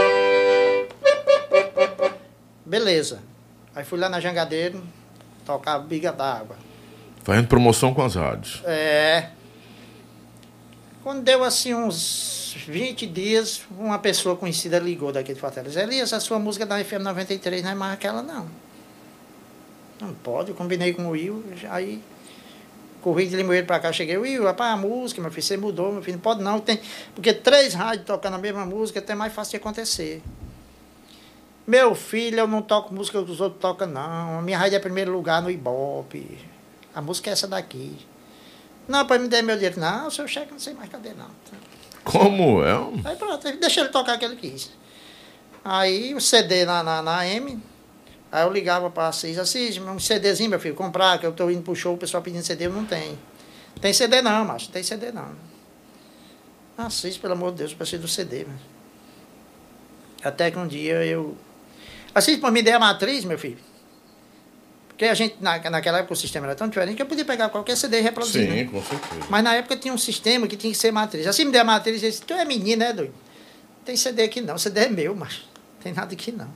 Beleza. 2.64 3.18
Aí 3.74 3.84
fui 3.84 3.98
lá 3.98 4.08
na 4.08 4.20
Jangadeiro, 4.20 4.80
tocar 5.44 5.80
Bica 5.80 6.12
d'Água. 6.12 6.54
Fazendo 7.24 7.48
promoção 7.48 7.92
com 7.92 8.02
as 8.02 8.14
rádios. 8.14 8.62
É. 8.64 9.26
Quando 11.02 11.22
deu 11.22 11.42
assim 11.42 11.74
uns 11.74 12.54
20 12.68 13.06
dias, 13.06 13.62
uma 13.76 13.98
pessoa 13.98 14.36
conhecida 14.36 14.78
ligou 14.78 15.10
daqui 15.10 15.34
de 15.34 15.40
Fortaleza. 15.40 15.82
Elias, 15.82 16.12
a 16.12 16.20
sua 16.20 16.38
música 16.38 16.64
da 16.64 16.82
FM 16.82 17.00
93 17.00 17.62
não 17.62 17.70
é 17.70 17.74
mais 17.74 17.94
aquela, 17.94 18.22
não. 18.22 18.48
Não 20.00 20.14
pode, 20.14 20.50
eu 20.50 20.54
combinei 20.54 20.92
com 20.92 21.06
o 21.06 21.10
Will, 21.10 21.44
aí 21.70 22.02
corri 23.00 23.26
de 23.26 23.34
Limoeiro 23.34 23.66
pra 23.66 23.80
cá, 23.80 23.92
cheguei, 23.92 24.16
Will, 24.16 24.44
rapaz, 24.44 24.74
a 24.74 24.76
música, 24.76 25.20
meu 25.20 25.30
filho, 25.30 25.42
você 25.42 25.56
mudou, 25.56 25.92
meu 25.92 26.02
filho, 26.02 26.16
não 26.16 26.22
pode 26.22 26.40
não, 26.40 26.60
tem, 26.60 26.80
porque 27.14 27.32
três 27.32 27.74
rádios 27.74 28.06
tocando 28.06 28.34
a 28.34 28.38
mesma 28.38 28.64
música, 28.64 29.00
é 29.00 29.02
até 29.02 29.14
mais 29.14 29.32
fácil 29.32 29.52
de 29.52 29.56
acontecer. 29.56 30.22
Meu 31.66 31.96
filho, 31.96 32.40
eu 32.40 32.48
não 32.48 32.62
toco 32.62 32.94
música 32.94 33.22
que 33.22 33.30
os 33.30 33.40
outros 33.40 33.60
tocam, 33.60 33.88
não. 33.88 34.38
A 34.38 34.42
minha 34.42 34.58
rádio 34.58 34.76
é 34.76 34.78
primeiro 34.80 35.12
lugar 35.12 35.40
no 35.40 35.48
Ibope. 35.48 36.38
A 36.92 37.00
música 37.00 37.30
é 37.30 37.32
essa 37.32 37.46
daqui. 37.46 37.96
Não, 38.88 39.06
para 39.06 39.18
me 39.18 39.28
dar 39.28 39.42
meu 39.42 39.56
dinheiro. 39.56 39.80
Não, 39.80 40.08
o 40.08 40.10
seu 40.10 40.26
cheque 40.26 40.52
não 40.52 40.58
sei 40.58 40.74
mais 40.74 40.90
cadê, 40.90 41.14
não. 41.14 41.30
Como 42.04 42.64
é? 42.64 42.72
Aí 43.08 43.16
pronto, 43.16 43.50
deixa 43.58 43.80
ele 43.80 43.90
tocar 43.90 44.16
o 44.16 44.18
que 44.18 44.24
ele 44.24 44.36
quis. 44.36 44.70
Aí 45.64 46.14
o 46.14 46.20
CD 46.20 46.64
na, 46.64 46.82
na, 46.82 47.00
na 47.00 47.26
M, 47.26 47.62
aí 48.30 48.42
eu 48.44 48.52
ligava 48.52 48.90
para 48.90 49.08
Assis, 49.08 49.38
Assis, 49.38 49.78
um 49.78 49.98
CDzinho, 49.98 50.50
meu 50.50 50.58
filho, 50.58 50.74
comprar, 50.74 51.18
que 51.18 51.26
eu 51.26 51.32
tô 51.32 51.48
indo 51.48 51.62
pro 51.62 51.74
show, 51.76 51.94
o 51.94 51.98
pessoal 51.98 52.22
pedindo 52.22 52.42
CD, 52.42 52.66
eu 52.66 52.72
não 52.72 52.84
tenho. 52.84 53.16
Tem 53.80 53.92
CD 53.92 54.20
não, 54.20 54.44
macho, 54.44 54.70
tem 54.70 54.82
CD 54.82 55.12
não. 55.12 55.30
Assiste, 56.76 57.20
pelo 57.20 57.34
amor 57.34 57.52
de 57.52 57.58
Deus, 57.58 57.74
para 57.74 57.86
ser 57.86 57.98
do 57.98 58.08
CD, 58.08 58.44
mano. 58.44 58.58
Até 60.24 60.50
que 60.50 60.58
um 60.58 60.66
dia 60.66 61.04
eu. 61.04 61.36
Assiste 62.14 62.40
para 62.40 62.50
me 62.50 62.60
ideia 62.60 62.78
matriz, 62.78 63.24
meu 63.24 63.38
filho. 63.38 63.58
Porque 65.02 65.10
a 65.10 65.14
gente, 65.14 65.34
na, 65.40 65.58
naquela 65.68 65.98
época, 65.98 66.14
o 66.14 66.16
sistema 66.16 66.46
era 66.46 66.54
tão 66.54 66.68
diferente 66.68 66.94
que 66.94 67.02
eu 67.02 67.06
podia 67.06 67.24
pegar 67.24 67.48
qualquer 67.48 67.76
CD 67.76 67.98
e 67.98 68.02
reproduzir. 68.02 68.48
Sim, 68.48 68.54
né? 68.54 68.64
com 68.70 68.80
certeza. 68.80 69.26
Mas 69.28 69.42
na 69.42 69.52
época 69.56 69.76
tinha 69.76 69.92
um 69.92 69.98
sistema 69.98 70.46
que 70.46 70.56
tinha 70.56 70.72
que 70.72 70.78
ser 70.78 70.92
matriz. 70.92 71.26
Assim 71.26 71.44
me 71.44 71.50
der 71.50 71.58
a 71.58 71.64
matriz, 71.64 72.00
eu 72.04 72.08
disse, 72.08 72.22
tu 72.22 72.32
é 72.34 72.44
menino, 72.44 72.84
né, 72.84 72.92
doido? 72.92 73.12
Tem 73.84 73.96
CD 73.96 74.22
aqui 74.22 74.40
não, 74.40 74.56
CD 74.56 74.82
é 74.82 74.88
meu, 74.88 75.16
mas 75.16 75.42
tem 75.82 75.92
nada 75.92 76.14
aqui 76.14 76.30
não. 76.30 76.48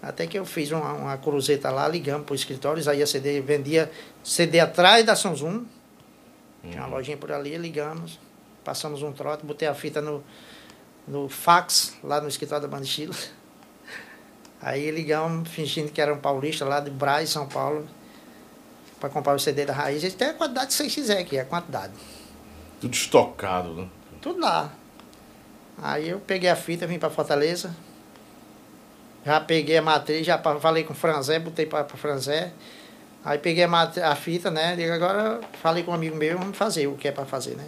Até 0.00 0.28
que 0.28 0.38
eu 0.38 0.46
fiz 0.46 0.70
uma, 0.70 0.92
uma 0.92 1.16
cruzeta 1.16 1.68
lá, 1.68 1.88
ligamos 1.88 2.26
para 2.26 2.32
o 2.32 2.36
escritório, 2.36 2.88
aí 2.88 3.02
a 3.02 3.06
CD 3.08 3.40
vendia 3.40 3.90
CD 4.22 4.60
atrás 4.60 5.04
da 5.04 5.16
Samsung. 5.16 5.66
Tinha 6.62 6.78
uma 6.80 6.86
lojinha 6.86 7.16
por 7.16 7.32
ali, 7.32 7.56
ligamos, 7.56 8.20
passamos 8.62 9.02
um 9.02 9.10
trote, 9.10 9.44
botei 9.44 9.66
a 9.66 9.74
fita 9.74 10.00
no, 10.00 10.22
no 11.08 11.28
fax, 11.28 11.96
lá 12.04 12.20
no 12.20 12.28
escritório 12.28 12.62
da 12.62 12.68
Bandestila. 12.68 13.16
Aí 14.64 14.90
ligamos, 14.90 15.46
fingindo 15.50 15.92
que 15.92 16.00
era 16.00 16.12
um 16.14 16.16
paulista 16.16 16.64
lá 16.64 16.80
de 16.80 16.90
Braz, 16.90 17.28
São 17.28 17.46
Paulo, 17.46 17.86
para 18.98 19.10
comprar 19.10 19.34
o 19.34 19.38
CD 19.38 19.66
da 19.66 19.74
raiz. 19.74 20.02
Eles 20.02 20.14
têm 20.14 20.28
a 20.28 20.32
quantidade 20.32 20.68
que 20.68 20.72
vocês 20.72 20.94
quiserem 20.94 21.22
aqui, 21.22 21.38
a 21.38 21.44
quantidade. 21.44 21.92
Tudo 22.80 22.94
estocado, 22.94 23.74
né? 23.74 23.88
Tudo 24.22 24.40
lá. 24.40 24.72
Aí 25.76 26.08
eu 26.08 26.18
peguei 26.18 26.48
a 26.48 26.56
fita, 26.56 26.86
vim 26.86 26.98
para 26.98 27.10
Fortaleza. 27.10 27.76
Já 29.22 29.38
peguei 29.38 29.76
a 29.76 29.82
matriz, 29.82 30.26
já 30.26 30.38
falei 30.38 30.82
com 30.82 30.94
o 30.94 30.96
Franzé, 30.96 31.38
botei 31.38 31.66
para 31.66 31.84
o 31.84 31.96
Franzé. 31.98 32.50
Aí 33.22 33.36
peguei 33.36 33.64
a, 33.64 33.82
a 34.10 34.16
fita, 34.16 34.50
né? 34.50 34.76
Digo, 34.76 34.92
agora 34.94 35.40
falei 35.60 35.82
com 35.82 35.90
um 35.90 35.94
amigo 35.94 36.16
meu, 36.16 36.38
vamos 36.38 36.56
fazer 36.56 36.86
o 36.86 36.94
que 36.94 37.08
é 37.08 37.12
para 37.12 37.26
fazer, 37.26 37.54
né? 37.54 37.66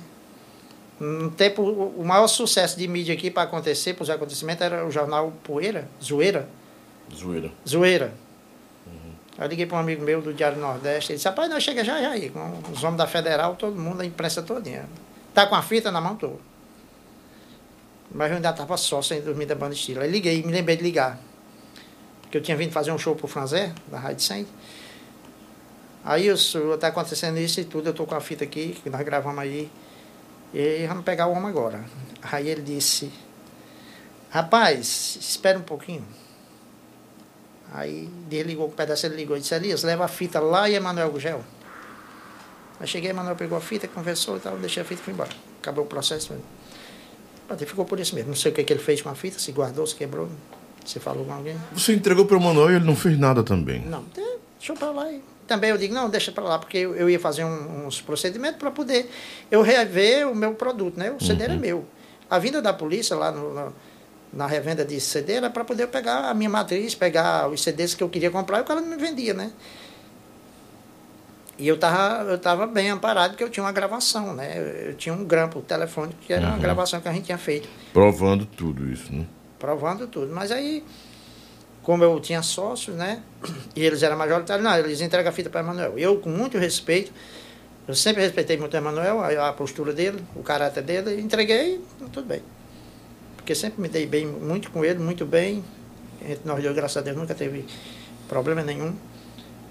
No 0.99 1.31
tempo, 1.31 1.61
o 1.61 2.01
o 2.01 2.05
maior 2.07 2.27
sucesso 2.27 2.79
de 2.79 2.89
mídia 2.89 3.13
aqui 3.13 3.31
para 3.31 3.43
acontecer, 3.43 3.93
para 3.93 4.03
os 4.03 4.09
acontecimentos, 4.09 4.63
era 4.63 4.87
o 4.87 4.91
jornal 4.91 5.31
Poeira, 5.45 5.87
Zoeira. 6.03 6.49
Zoeira. 7.15 7.53
Zoeira. 7.69 8.15
Aí 9.39 9.45
eu 9.45 9.49
liguei 9.49 9.67
para 9.67 9.77
um 9.77 9.81
amigo 9.81 10.03
meu 10.03 10.23
do 10.23 10.33
Diário 10.33 10.59
Nordeste, 10.59 11.13
ele 11.13 11.17
disse, 11.19 11.29
rapaz, 11.29 11.51
nós 11.51 11.63
chega 11.63 11.85
já 11.85 12.01
já 12.01 12.11
aí, 12.11 12.31
com 12.31 12.63
os 12.73 12.83
homens 12.83 12.97
da 12.97 13.07
Federal, 13.07 13.55
todo 13.55 13.77
mundo, 13.77 14.01
a 14.01 14.07
imprensa 14.07 14.43
todinha. 14.43 14.89
Tá 15.35 15.47
com 15.47 15.55
a 15.55 15.63
fita 15.63 15.91
na 15.91 16.01
mão, 16.01 16.17
tô. 16.17 16.33
Mas 18.11 18.31
eu 18.31 18.37
ainda 18.37 18.49
estava 18.49 18.77
só, 18.79 19.03
sem 19.03 19.21
dormir 19.21 19.45
da 19.45 19.55
banda 19.55 19.75
estilo. 19.75 20.01
Aí 20.01 20.11
liguei, 20.11 20.43
me 20.43 20.51
lembrei 20.51 20.77
de 20.77 20.83
ligar. 20.83 21.19
Porque 22.23 22.39
eu 22.39 22.43
tinha 22.43 22.57
vindo 22.57 22.73
fazer 22.73 22.91
um 22.93 22.99
show 22.99 23.15
pro 23.15 23.27
Franzé, 23.27 23.75
da 23.89 23.99
Rádio 23.99 24.23
100. 24.23 24.47
Aí 26.03 26.29
está 26.29 26.89
acontecendo 26.89 27.37
isso 27.39 27.61
e 27.61 27.65
tudo, 27.65 27.89
eu 27.91 27.93
tô 27.93 28.07
com 28.07 28.15
a 28.15 28.21
fita 28.21 28.45
aqui, 28.45 28.79
que 28.83 28.89
nós 28.89 29.03
gravamos 29.03 29.39
aí. 29.39 29.71
E 30.55 30.87
vamos 30.87 31.05
pegar 31.05 31.27
o 31.27 31.33
homem 31.33 31.49
agora. 31.49 31.85
Aí 32.23 32.49
ele 32.49 32.63
disse, 32.63 33.13
rapaz, 34.31 35.19
espera 35.21 35.59
um 35.59 35.63
pouquinho. 35.63 36.07
Aí 37.73 38.09
desligou 38.29 38.67
o 38.69 38.71
pedaço, 38.71 39.07
ele 39.07 39.17
ligou 39.17 39.37
e 39.37 39.41
disse, 39.41 39.55
Elias, 39.55 39.83
leva 39.83 40.05
a 40.05 40.09
fita 40.09 40.41
lá 40.41 40.69
e 40.69 40.75
Emanuel 40.75 41.11
Gugel. 41.11 41.43
Aí 42.81 42.87
cheguei, 42.87 43.11
Emanuel 43.11 43.37
pegou 43.37 43.57
a 43.59 43.61
fita, 43.61 43.89
conversou 43.89 44.37
e 44.37 44.41
tal, 44.41 44.57
deixei 44.59 44.83
a 44.83 44.87
fita 44.87 45.01
e 45.01 45.05
fui 45.05 45.13
embora. 45.13 45.31
Acabou 45.61 45.85
o 45.85 45.87
processo. 45.87 46.35
E 47.61 47.67
ficou 47.67 47.85
por 47.85 47.99
isso 48.01 48.15
mesmo. 48.15 48.31
Não 48.31 48.37
sei 48.37 48.53
o 48.53 48.55
que, 48.55 48.63
que 48.65 48.73
ele 48.73 48.81
fez 48.83 49.01
com 49.03 49.09
a 49.09 49.15
fita, 49.15 49.39
se 49.39 49.51
guardou, 49.53 49.87
se 49.87 49.95
quebrou, 49.95 50.29
se 50.85 50.99
falou 51.01 51.25
com 51.25 51.33
alguém. 51.33 51.57
Você 51.73 51.93
entregou 51.95 52.27
para 52.27 52.37
o 52.37 52.41
Manuel 52.41 52.73
e 52.73 52.75
ele 52.77 52.85
não 52.85 52.97
fez 52.97 53.19
nada 53.19 53.43
também. 53.43 53.81
Não, 53.81 54.05
é, 54.17 54.37
deixa 54.59 54.75
pra 54.75 54.91
lá. 54.91 55.11
E 55.11 55.23
também 55.47 55.71
eu 55.71 55.79
digo, 55.79 55.95
não, 55.95 56.09
deixa 56.11 56.33
para 56.33 56.45
lá, 56.45 56.59
porque 56.59 56.77
eu, 56.79 57.09
ia 57.09 57.21
fazer 57.21 57.45
um- 57.45 57.87
uns 57.87 58.01
procedimentos 58.01 58.59
para 58.59 58.71
poder 58.71 59.11
eu 59.51 59.63
rever 59.63 60.29
o 60.29 60.35
meu 60.35 60.55
produto, 60.55 60.99
né? 60.99 61.11
O 61.13 61.23
CD 61.25 61.45
era 61.45 61.55
meu. 61.57 61.85
A 62.29 62.39
vinda 62.39 62.61
da 62.61 62.73
polícia 62.73 63.15
lá 63.17 63.31
no- 63.31 63.55
no- 63.55 63.73
na 64.37 64.47
revenda 64.47 64.85
de 64.85 65.01
CD 65.01 65.35
era 65.35 65.51
para 65.51 65.65
poder 65.65 65.89
pegar 65.89 66.31
a 66.31 66.35
minha 66.35 66.51
matriz, 66.51 66.95
pegar 66.95 67.49
os 67.49 67.63
CDs 67.63 67.95
que 67.95 68.03
eu 68.03 68.09
queria 68.09 68.31
comprar 68.31 68.59
e 68.59 68.61
o 68.61 68.65
cara 68.65 68.81
não 68.81 68.89
me 68.89 68.97
vendia, 68.97 69.35
né? 69.35 69.51
E 71.59 71.67
eu 71.67 71.79
tava, 71.79 72.31
eu 72.31 72.39
tava 72.39 72.67
bem 72.67 72.91
amparado 72.91 73.31
porque 73.31 73.43
eu 73.43 73.49
tinha 73.49 73.65
uma 73.65 73.73
gravação, 73.73 74.35
né? 74.35 74.59
Eu, 74.59 74.89
eu 74.89 74.95
tinha 74.95 75.15
um 75.15 75.25
grampo 75.25 75.63
telefônico 75.63 76.21
que 76.21 76.33
era 76.33 76.47
uma 76.47 76.59
gravação 76.59 77.01
que 77.01 77.09
a 77.09 77.13
gente 77.13 77.25
tinha 77.25 77.39
feito 77.39 77.67
Provando 77.93 78.45
tudo 78.45 78.87
isso, 78.93 79.11
né? 79.13 79.27
provando 79.59 80.07
tudo. 80.07 80.33
Mas 80.33 80.53
aí, 80.53 80.85
como 81.83 82.05
eu 82.05 82.19
tinha 82.21 82.43
sócios, 82.43 82.97
né? 82.97 83.23
E 83.75 83.85
eles 83.85 84.03
eram 84.03 84.17
majoritários, 84.17 84.65
não, 84.65 84.77
eles 84.79 85.01
entregam 85.01 85.31
a 85.31 85.33
fita 85.33 85.51
para 85.51 85.61
Emanuel. 85.61 85.99
Eu, 85.99 86.19
com 86.19 86.31
muito 86.31 86.59
respeito, 86.59 87.13
eu 87.87 87.95
sempre 87.95 88.23
respeitei 88.23 88.57
muito 88.57 88.75
o 88.75 88.77
Emanuel, 88.77 89.21
a, 89.21 89.49
a 89.49 89.53
postura 89.53 89.93
dele, 89.93 90.23
o 90.35 90.43
caráter 90.43 90.83
dele, 90.83 91.21
entreguei, 91.21 91.81
tudo 92.13 92.27
bem. 92.27 92.43
Porque 93.47 93.55
sempre 93.55 93.81
me 93.81 93.89
dei 93.89 94.09
bem, 94.09 94.27
muito 94.27 94.73
com 94.73 94.85
ele, 94.85 94.99
muito 94.99 95.25
bem. 95.25 95.65
Entre 96.21 96.41
nós 96.45 96.61
dois, 96.61 96.75
graças 96.75 96.97
a 96.97 97.01
Deus, 97.01 97.17
nunca 97.17 97.33
teve 97.33 97.65
problema 98.29 98.61
nenhum. 98.61 98.93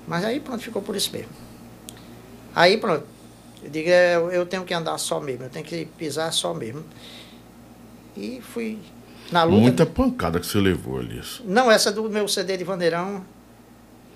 Mas 0.07 0.23
aí 0.23 0.39
pronto, 0.39 0.63
ficou 0.63 0.81
por 0.81 0.95
isso 0.95 1.11
mesmo. 1.11 1.27
Aí 2.55 2.77
pronto, 2.77 3.03
eu 3.61 3.69
digo, 3.69 3.89
é, 3.89 4.15
eu, 4.15 4.31
eu 4.31 4.45
tenho 4.45 4.63
que 4.63 4.73
andar 4.73 4.97
só 4.97 5.19
mesmo, 5.19 5.43
eu 5.43 5.49
tenho 5.49 5.65
que 5.65 5.83
pisar 5.97 6.31
só 6.31 6.53
mesmo. 6.53 6.85
E 8.15 8.39
fui 8.39 8.79
na 9.29 9.43
luta. 9.43 9.61
Muita 9.61 9.85
pancada 9.85 10.39
que 10.39 10.47
você 10.47 10.57
levou, 10.57 11.01
Elias. 11.01 11.41
Não, 11.43 11.69
essa 11.69 11.91
do 11.91 12.09
meu 12.09 12.29
CD 12.29 12.55
de 12.55 12.63
Vandeirão. 12.63 13.25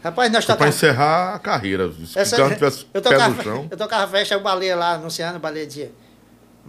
Rapaz, 0.02 0.32
nós 0.32 0.46
Foi 0.46 0.56
para 0.56 0.70
encerrar 0.70 1.36
a 1.36 1.40
carreira. 1.40 1.92
Se 2.06 2.18
Essa, 2.18 2.38
tivesse 2.48 2.86
eu, 2.94 3.02
pé 3.02 3.10
tocava, 3.10 3.36
no 3.36 3.44
chão. 3.44 3.68
eu 3.70 3.76
tocava 3.78 4.10
festa, 4.10 4.38
o 4.38 4.40
baleia 4.40 4.78
lá 4.78 4.94
anunciando, 4.94 5.36
o 5.36 5.42
baleia 5.42 5.68
dizia. 5.68 5.92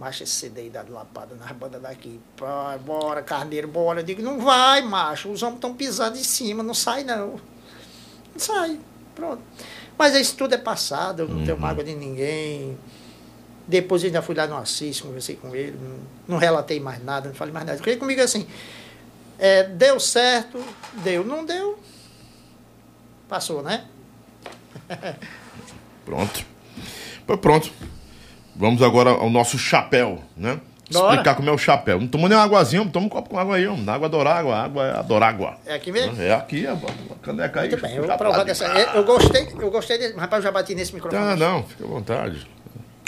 Macho, 0.01 0.23
esse 0.23 0.33
CD 0.33 0.61
aí 0.61 0.69
dá 0.71 0.83
lapada 0.89 1.35
nas 1.35 1.51
bandas 1.51 1.79
daqui. 1.79 2.19
Pô, 2.35 2.47
bora, 2.83 3.21
carneiro, 3.21 3.67
bora. 3.67 3.99
Eu 3.99 4.03
digo, 4.03 4.19
não 4.19 4.39
vai, 4.39 4.81
macho. 4.81 5.29
Os 5.29 5.43
homens 5.43 5.57
estão 5.57 5.75
pisando 5.75 6.17
em 6.17 6.23
cima, 6.23 6.63
não 6.63 6.73
sai 6.73 7.03
não. 7.03 7.39
Não 8.33 8.39
sai. 8.39 8.79
Pronto. 9.13 9.43
Mas 9.95 10.15
isso 10.15 10.35
tudo 10.35 10.55
é 10.55 10.57
passado, 10.57 11.19
eu 11.19 11.27
não 11.27 11.45
tenho 11.45 11.59
mágoa 11.59 11.83
de 11.83 11.93
ninguém. 11.93 12.75
Depois 13.67 14.01
eu 14.01 14.07
ainda 14.07 14.23
fui 14.23 14.33
lá 14.33 14.47
no 14.47 14.57
Assis, 14.57 14.99
conversei 14.99 15.35
com 15.35 15.55
ele, 15.55 15.77
não, 15.79 15.99
não 16.29 16.37
relatei 16.39 16.79
mais 16.79 17.03
nada, 17.03 17.29
não 17.29 17.35
falei 17.35 17.53
mais 17.53 17.67
nada. 17.67 17.77
Porque 17.77 17.95
comigo 17.95 18.19
é 18.19 18.23
assim, 18.23 18.47
é, 19.37 19.65
deu 19.65 19.99
certo, 19.99 20.59
deu, 21.03 21.23
não 21.23 21.45
deu, 21.45 21.77
passou, 23.29 23.61
né? 23.61 23.85
Pronto. 26.03 26.43
Pois 27.27 27.39
pronto. 27.39 27.71
Vamos 28.61 28.83
agora 28.83 29.09
ao 29.09 29.27
nosso 29.27 29.57
chapéu, 29.57 30.21
né? 30.37 30.59
Bora. 30.93 31.07
Explicar 31.15 31.35
como 31.35 31.49
é 31.49 31.51
o 31.51 31.57
chapéu. 31.57 31.99
Não 31.99 32.07
tomou 32.07 32.29
nem 32.29 32.37
uma 32.37 32.43
águazinha, 32.43 32.85
toma 32.85 33.07
um 33.07 33.09
copo 33.09 33.29
com 33.29 33.39
água 33.39 33.55
aí, 33.55 33.65
homem. 33.65 33.83
Água 33.89 34.05
adorágua, 34.07 34.55
água 34.55 34.85
é 34.87 34.99
adorágua. 34.99 35.57
É 35.65 35.73
aqui 35.73 35.91
mesmo? 35.91 36.21
É 36.21 36.31
aqui, 36.31 36.67
a 36.67 36.73
a 36.73 37.15
caneca 37.23 37.61
aí. 37.61 37.69
Muito 37.69 37.81
bem, 37.81 37.95
eu 37.95 38.05
vou 38.05 38.17
provar 38.17 38.43
dessa. 38.43 38.69
de- 38.69 38.95
Eu 38.97 39.03
gostei, 39.03 39.47
eu 39.59 39.71
gostei 39.71 39.97
desse. 39.97 40.15
Rapaz, 40.15 40.43
eu 40.43 40.49
já 40.49 40.51
bati 40.51 40.75
nesse 40.75 40.93
microfone. 40.93 41.23
Ah, 41.23 41.35
não, 41.35 41.63
fica 41.63 41.83
à 41.83 41.87
vontade. 41.87 42.45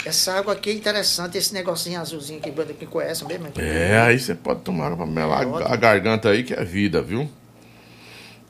Essa 0.04 0.32
água 0.32 0.54
aqui 0.54 0.70
é 0.70 0.72
interessante, 0.72 1.38
esse 1.38 1.54
negocinho 1.54 2.00
azulzinho 2.00 2.40
que 2.40 2.50
banda 2.50 2.72
que 2.72 2.84
conhece 2.84 3.24
mesmo. 3.26 3.46
É, 3.56 3.98
aí 4.00 4.18
você 4.18 4.34
pode 4.34 4.60
tomar 4.62 4.86
água 4.86 4.96
pra 4.98 5.06
melar 5.06 5.46
a 5.70 5.76
garganta 5.76 6.30
aí, 6.30 6.42
que 6.42 6.52
é 6.52 6.64
vida, 6.64 7.00
viu? 7.00 7.30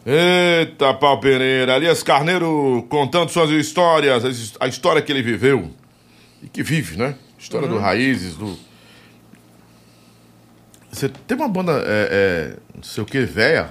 Eita, 0.06 0.94
pau 0.94 1.18
Pereira. 1.20 1.76
Elias 1.76 2.02
Carneiro 2.02 2.86
contando 2.88 3.28
suas 3.30 3.50
histórias, 3.50 4.24
as 4.24 4.36
his- 4.36 4.54
a 4.60 4.66
história 4.68 5.00
que 5.02 5.10
ele 5.12 5.22
viveu 5.22 5.70
e 6.44 6.48
que 6.48 6.62
vive, 6.62 6.96
né? 6.96 7.16
História 7.38 7.66
Uhum. 7.66 7.74
do 7.74 7.80
Raízes, 7.80 8.36
do. 8.36 8.56
Você 10.92 11.08
teve 11.08 11.42
uma 11.42 11.48
banda, 11.48 11.72
é, 11.84 12.08
é, 12.10 12.56
não 12.76 12.82
sei 12.82 13.02
o 13.02 13.06
que, 13.06 13.20
véia? 13.24 13.70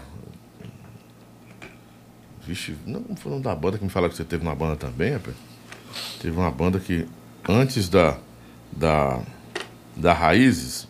Vixe, 2.45 2.75
não 2.85 3.15
foi 3.15 3.31
o 3.31 3.35
nome 3.35 3.43
da 3.43 3.55
banda 3.55 3.77
que 3.77 3.83
me 3.85 3.89
falaram 3.89 4.11
que 4.11 4.17
você 4.17 4.25
teve 4.25 4.43
uma 4.43 4.53
banda 4.55 4.75
também, 4.75 5.13
rapaz? 5.13 5.35
Teve 6.21 6.35
uma 6.37 6.51
banda 6.51 6.79
que 6.79 7.07
antes 7.47 7.87
da. 7.87 8.17
da. 8.71 9.21
da 9.95 10.13
Raízes. 10.13 10.87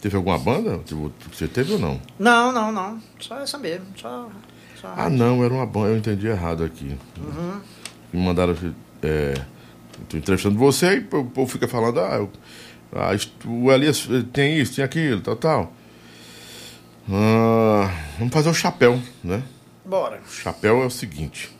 Teve 0.00 0.16
alguma 0.16 0.38
banda 0.38 0.78
tipo, 0.84 1.10
que 1.18 1.36
você 1.36 1.48
teve 1.48 1.72
ou 1.72 1.78
não? 1.80 2.00
Não, 2.16 2.52
não, 2.52 2.70
não. 2.70 3.02
Só 3.18 3.40
essa 3.40 3.58
mesmo. 3.58 3.86
Só. 3.96 4.30
só 4.80 4.94
Ah, 4.96 5.10
não, 5.10 5.42
era 5.42 5.52
uma 5.52 5.66
banda, 5.66 5.88
eu 5.88 5.96
entendi 5.96 6.28
errado 6.28 6.62
aqui. 6.62 6.96
Uhum. 7.18 7.60
Me 8.12 8.20
mandaram. 8.24 8.54
É, 9.02 9.34
tô 10.04 10.16
entrevistando 10.16 10.58
você 10.58 10.96
e 10.96 11.16
o 11.16 11.24
povo 11.24 11.46
fica 11.50 11.66
falando, 11.66 12.00
ah, 12.00 12.16
eu, 12.16 12.30
ah, 12.92 13.10
o 13.46 13.70
Elias 13.72 14.08
tem 14.32 14.58
isso, 14.58 14.76
tem 14.76 14.84
aquilo, 14.84 15.20
tal, 15.20 15.36
tal. 15.36 15.72
Ah, 17.10 17.90
vamos 18.18 18.32
fazer 18.32 18.48
o 18.50 18.54
chapéu, 18.54 19.00
né? 19.24 19.42
Bora. 19.84 20.20
O 20.26 20.30
chapéu 20.30 20.82
é 20.82 20.86
o 20.86 20.90
seguinte: 20.90 21.50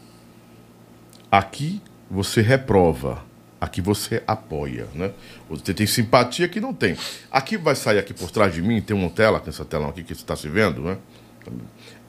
aqui 1.31 1.81
você 2.10 2.43
reprova, 2.43 3.24
aqui 3.60 3.81
você 3.81 4.23
apoia, 4.27 4.86
né? 4.94 5.12
Você 5.48 5.73
tem 5.73 5.86
simpatia, 5.86 6.47
aqui 6.47 6.60
não 6.60 6.74
tem. 6.74 6.97
Aqui 7.31 7.56
vai 7.56 7.74
sair 7.74 7.98
aqui 7.98 8.12
por 8.12 8.31
trás 8.31 8.52
de 8.52 8.60
mim, 8.60 8.82
tem 8.82 8.97
uma 8.97 9.09
tela, 9.09 9.43
essa 9.47 9.65
tela 9.65 9.89
aqui 9.89 10.02
que 10.02 10.15
você 10.15 10.20
está 10.20 10.36
se 10.36 10.48
vendo, 10.48 10.82
né? 10.82 10.98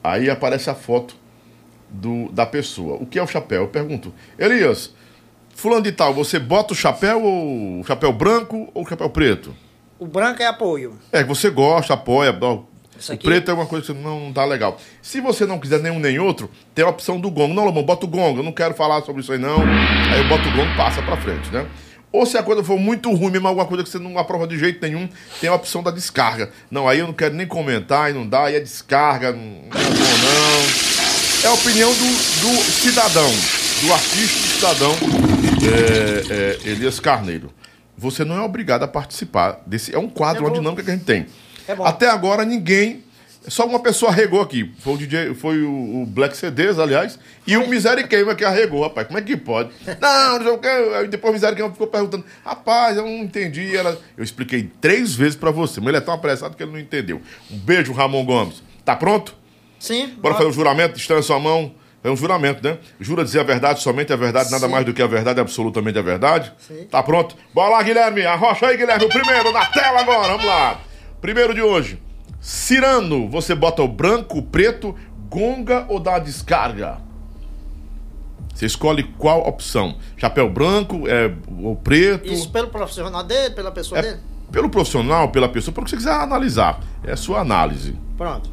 Aí 0.04 0.28
aparece 0.28 0.68
a 0.68 0.74
foto 0.74 1.16
do, 1.88 2.30
da 2.32 2.46
pessoa. 2.46 2.96
O 2.96 3.06
que 3.06 3.18
é 3.18 3.22
o 3.22 3.26
chapéu? 3.26 3.62
Eu 3.62 3.68
pergunto, 3.68 4.12
Elias, 4.38 4.94
fulano 5.54 5.82
de 5.82 5.92
tal, 5.92 6.14
você 6.14 6.38
bota 6.38 6.72
o 6.72 6.76
chapéu 6.76 7.22
ou 7.22 7.80
o 7.80 7.84
chapéu 7.84 8.12
branco 8.12 8.68
ou 8.74 8.84
o 8.84 8.88
chapéu 8.88 9.10
preto? 9.10 9.54
O 9.98 10.06
branco 10.06 10.42
é 10.42 10.46
apoio. 10.46 10.98
É, 11.12 11.22
que 11.22 11.28
você 11.28 11.50
gosta, 11.50 11.94
apoia. 11.94 12.30
Isso 12.98 13.12
o 13.12 13.14
aqui- 13.14 13.24
preto 13.24 13.50
é 13.50 13.54
uma 13.54 13.66
coisa 13.66 13.86
que 13.86 13.92
não, 13.98 14.20
não 14.20 14.32
tá 14.32 14.44
legal. 14.44 14.78
Se 15.02 15.20
você 15.20 15.44
não 15.46 15.58
quiser 15.58 15.80
nenhum 15.80 15.98
nem 15.98 16.18
outro, 16.18 16.50
tem 16.74 16.84
a 16.84 16.88
opção 16.88 17.20
do 17.20 17.30
gongo. 17.30 17.54
Não, 17.54 17.64
Lobão, 17.64 17.82
bota 17.82 18.06
o 18.06 18.08
gongo. 18.08 18.38
Eu 18.40 18.42
não 18.42 18.52
quero 18.52 18.74
falar 18.74 19.02
sobre 19.02 19.22
isso 19.22 19.32
aí, 19.32 19.38
não. 19.38 19.60
Aí 19.62 20.18
eu 20.22 20.28
boto 20.28 20.48
o 20.48 20.52
gongo 20.52 20.74
passa 20.76 21.02
pra 21.02 21.16
frente, 21.18 21.50
né? 21.52 21.66
Ou 22.12 22.26
se 22.26 22.36
a 22.36 22.42
coisa 22.42 22.64
for 22.64 22.76
muito 22.78 23.12
ruim, 23.14 23.30
mesmo 23.30 23.46
alguma 23.46 23.66
coisa 23.66 23.84
que 23.84 23.88
você 23.90 23.98
não 23.98 24.18
aprova 24.18 24.46
de 24.46 24.58
jeito 24.58 24.80
nenhum, 24.82 25.08
tem 25.40 25.48
a 25.48 25.54
opção 25.54 25.80
da 25.82 25.90
descarga. 25.92 26.50
Não, 26.70 26.88
aí 26.88 26.98
eu 26.98 27.06
não 27.06 27.14
quero 27.14 27.34
nem 27.34 27.46
comentar, 27.46 28.10
e 28.10 28.14
não 28.14 28.26
dá, 28.26 28.46
aí 28.46 28.56
é 28.56 28.60
descarga, 28.60 29.30
não, 29.32 29.38
não 29.40 29.80
é 29.80 29.84
bom 29.84 30.18
não. 30.24 31.44
É 31.44 31.46
a 31.46 31.52
opinião 31.54 31.90
do, 31.92 31.98
do 32.04 32.62
cidadão, 32.64 33.30
do 33.80 33.92
artista 33.92 34.40
do 34.40 34.46
cidadão 34.46 34.92
é, 35.62 36.58
é, 36.66 36.70
Elias 36.70 37.00
Carneiro. 37.00 37.50
Você 37.96 38.24
não 38.24 38.36
é 38.36 38.42
obrigado 38.42 38.82
a 38.82 38.88
participar 38.88 39.62
desse. 39.66 39.94
É 39.94 39.98
um 39.98 40.08
quadro, 40.08 40.42
Eu 40.42 40.48
uma 40.48 40.54
dinâmica 40.54 40.82
que 40.82 40.90
a 40.90 40.94
gente 40.94 41.04
tem. 41.04 41.26
É. 41.66 41.72
Até 41.84 42.08
agora 42.08 42.44
ninguém. 42.44 43.04
Só 43.48 43.64
uma 43.64 43.80
pessoa 43.80 44.12
regou 44.12 44.42
aqui. 44.42 44.70
Foi 44.80 44.94
o 44.94 44.98
DJ, 44.98 45.34
foi 45.34 45.62
o, 45.62 46.02
o 46.02 46.06
Black 46.06 46.36
CDs, 46.36 46.78
aliás, 46.78 47.18
e 47.46 47.56
o 47.56 47.66
Miséria 47.66 48.06
Queima 48.06 48.34
que 48.34 48.44
arregou, 48.44 48.82
rapaz. 48.82 49.06
Como 49.06 49.18
é 49.18 49.22
que 49.22 49.34
pode? 49.34 49.70
Não, 49.98 50.38
não 50.38 50.44
sei 50.44 50.52
o 50.52 50.58
que. 50.58 50.68
Aí 50.68 51.08
depois 51.08 51.30
o 51.30 51.34
Miséria 51.34 51.56
Queima 51.56 51.72
ficou 51.72 51.86
perguntando, 51.86 52.24
rapaz, 52.44 52.98
eu 52.98 53.02
não 53.02 53.18
entendi. 53.18 53.74
Ela... 53.74 53.98
Eu 54.14 54.22
expliquei 54.22 54.70
três 54.78 55.14
vezes 55.14 55.36
pra 55.36 55.50
você, 55.50 55.80
mas 55.80 55.88
ele 55.88 55.96
é 55.96 56.00
tão 56.02 56.12
apressado 56.12 56.54
que 56.54 56.62
ele 56.62 56.72
não 56.72 56.78
entendeu. 56.78 57.22
Um 57.50 57.56
beijo, 57.56 57.94
Ramon 57.94 58.26
Gomes. 58.26 58.62
Tá 58.84 58.94
pronto? 58.94 59.34
Sim. 59.78 60.14
Bora 60.18 60.34
fazer 60.34 60.50
o 60.50 60.52
juramento, 60.52 60.98
está 60.98 61.18
em 61.18 61.22
sua 61.22 61.40
mão. 61.40 61.74
É 62.02 62.10
um 62.10 62.16
juramento, 62.16 62.66
né? 62.66 62.78
Jura 62.98 63.22
dizer 63.24 63.40
a 63.40 63.42
verdade, 63.42 63.82
somente 63.82 64.10
a 64.12 64.16
verdade, 64.16 64.50
nada 64.50 64.66
Sim. 64.66 64.72
mais 64.72 64.86
do 64.86 64.94
que 64.94 65.02
a 65.02 65.06
verdade, 65.06 65.38
absolutamente 65.40 65.98
a 65.98 66.02
verdade. 66.02 66.50
Sim. 66.58 66.84
Tá 66.90 67.02
pronto? 67.02 67.36
Bora 67.52 67.70
lá, 67.76 67.82
Guilherme. 67.82 68.24
Arrocha 68.24 68.66
aí, 68.68 68.76
Guilherme. 68.76 69.04
O 69.04 69.08
primeiro 69.08 69.52
na 69.52 69.66
tela 69.66 70.00
agora. 70.00 70.28
Vamos 70.28 70.46
lá. 70.46 70.80
Primeiro 71.20 71.54
de 71.54 71.60
hoje. 71.60 72.00
Cirano, 72.40 73.28
você 73.28 73.54
bota 73.54 73.82
o 73.82 73.88
branco, 73.88 74.38
o 74.38 74.42
preto, 74.42 74.94
gonga 75.28 75.84
ou 75.88 76.00
dá 76.00 76.16
a 76.16 76.18
descarga? 76.18 76.98
Você 78.54 78.64
escolhe 78.64 79.02
qual 79.18 79.46
opção? 79.46 79.96
Chapéu 80.16 80.48
branco, 80.48 81.06
é, 81.06 81.30
ou 81.62 81.76
preto? 81.76 82.32
Isso 82.32 82.50
pelo 82.50 82.68
profissional 82.68 83.22
dele, 83.22 83.54
pela 83.54 83.70
pessoa 83.70 83.98
É 83.98 84.02
dele? 84.02 84.20
pelo 84.50 84.68
profissional, 84.70 85.28
pela 85.30 85.48
pessoa, 85.48 85.72
pelo 85.74 85.84
que 85.84 85.90
você 85.90 85.96
quiser 85.96 86.12
analisar. 86.12 86.80
É 87.04 87.12
a 87.12 87.16
sua 87.16 87.40
análise. 87.40 87.94
Pronto. 88.16 88.50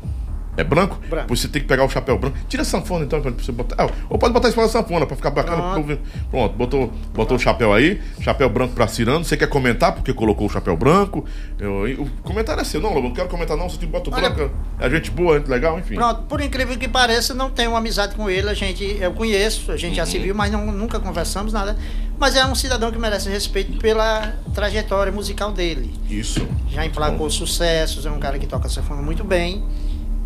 É 0.57 0.63
branco? 0.63 0.99
Branco. 1.09 1.33
Você 1.35 1.47
tem 1.47 1.61
que 1.61 1.67
pegar 1.67 1.85
o 1.85 1.89
chapéu 1.89 2.17
branco. 2.17 2.35
Tira 2.49 2.63
a 2.63 2.65
sanfona 2.65 3.05
então 3.05 3.21
pra 3.21 3.31
você 3.31 3.51
botar. 3.51 3.75
Ah, 3.77 3.89
ou 4.09 4.17
pode 4.17 4.33
botar 4.33 4.47
em 4.49 4.51
cima 4.51 4.63
da 4.63 4.69
sanfona 4.69 5.05
pra 5.05 5.15
ficar 5.15 5.29
bacana. 5.29 5.73
Pronto. 5.73 5.99
Pronto, 6.31 6.55
botou, 6.55 6.93
botou 7.13 7.37
o 7.37 7.39
chapéu 7.39 7.71
aí. 7.73 8.01
Chapéu 8.21 8.49
branco 8.49 8.73
pra 8.73 8.87
Cirano. 8.87 9.23
Você 9.23 9.37
quer 9.37 9.47
comentar 9.47 9.93
porque 9.93 10.11
colocou 10.13 10.47
o 10.47 10.49
chapéu 10.49 10.75
branco? 10.75 11.23
Eu- 11.59 11.87
eu- 11.87 12.01
o 12.03 12.09
comentário 12.23 12.61
é 12.61 12.63
seu. 12.63 12.81
Não, 12.81 12.93
Lobo, 12.93 13.07
não 13.09 13.13
quero 13.15 13.29
comentar 13.29 13.55
não. 13.55 13.69
Você 13.69 13.85
bota 13.85 14.09
o 14.09 14.13
Olha- 14.13 14.29
branco. 14.31 14.53
É 14.79 14.89
gente 14.89 15.11
boa, 15.11 15.37
gente 15.37 15.47
legal, 15.49 15.77
enfim. 15.79 15.95
Pronto, 15.95 16.23
por 16.23 16.41
incrível 16.41 16.75
que 16.77 16.87
pareça, 16.87 17.33
não 17.33 17.49
tenho 17.51 17.69
uma 17.71 17.77
amizade 17.79 18.15
com 18.15 18.29
ele. 18.29 18.49
A 18.49 18.53
gente, 18.55 18.83
eu 18.99 19.13
conheço, 19.13 19.71
a 19.71 19.77
gente 19.77 19.95
já 19.95 20.03
Uhum. 20.03 20.09
se 20.09 20.19
viu, 20.19 20.33
mas 20.35 20.51
não- 20.51 20.65
nunca 20.71 20.99
conversamos 20.99 21.53
nada. 21.53 21.77
Mas 22.19 22.35
é 22.35 22.43
um 22.45 22.55
cidadão 22.55 22.91
que 22.91 22.97
merece 22.97 23.29
respeito 23.29 23.77
pela 23.77 24.33
trajetória 24.55 25.11
musical 25.11 25.51
dele. 25.51 25.93
Isso. 26.09 26.47
Já 26.67 26.83
emplacou 26.83 27.29
sucessos, 27.29 28.07
é 28.07 28.09
um 28.11 28.17
cara 28.19 28.39
que 28.39 28.47
toca 28.47 28.67
sanfona 28.67 29.03
muito 29.03 29.23
bem. 29.23 29.63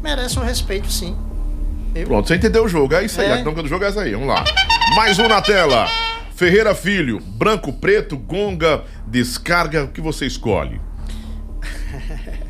Merece 0.02 0.40
um 0.40 0.44
respeito, 0.44 0.92
sim. 0.92 1.16
Eu- 1.94 2.08
Pronto, 2.08 2.28
você 2.28 2.36
entendeu 2.36 2.64
o 2.66 2.68
jogo. 2.68 2.94
É 2.94 3.04
isso 3.06 3.20
aí. 3.22 3.28
É. 3.28 3.34
A 3.34 3.38
dinâmica 3.38 3.64
do 3.64 3.70
jogo 3.70 3.84
é 3.84 3.88
essa 3.88 4.02
aí. 4.02 4.12
Vamos 4.14 4.28
lá. 4.28 4.44
Mais 4.96 5.20
um 5.20 5.28
na 5.28 5.42
tela. 5.42 5.88
Ferreira 6.36 6.74
Filho, 6.74 7.20
branco, 7.20 7.72
preto, 7.74 8.18
gonga, 8.18 8.84
descarga. 9.06 9.84
O 9.84 9.88
que 9.90 10.02
você 10.02 10.26
escolhe? 10.26 10.82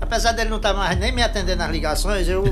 Apesar 0.00 0.32
dele 0.32 0.50
não 0.50 0.58
estar 0.58 0.74
mais 0.74 0.98
nem 0.98 1.10
me 1.12 1.22
atendendo 1.22 1.58
nas 1.58 1.70
ligações, 1.70 2.28
eu, 2.28 2.44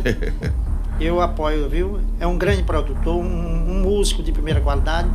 eu 0.98 1.20
apoio, 1.20 1.68
viu? 1.68 2.00
É 2.18 2.26
um 2.26 2.38
grande 2.38 2.62
produtor, 2.62 3.16
um, 3.16 3.26
um 3.70 3.82
músico 3.82 4.22
de 4.22 4.32
primeira 4.32 4.60
qualidade. 4.60 5.08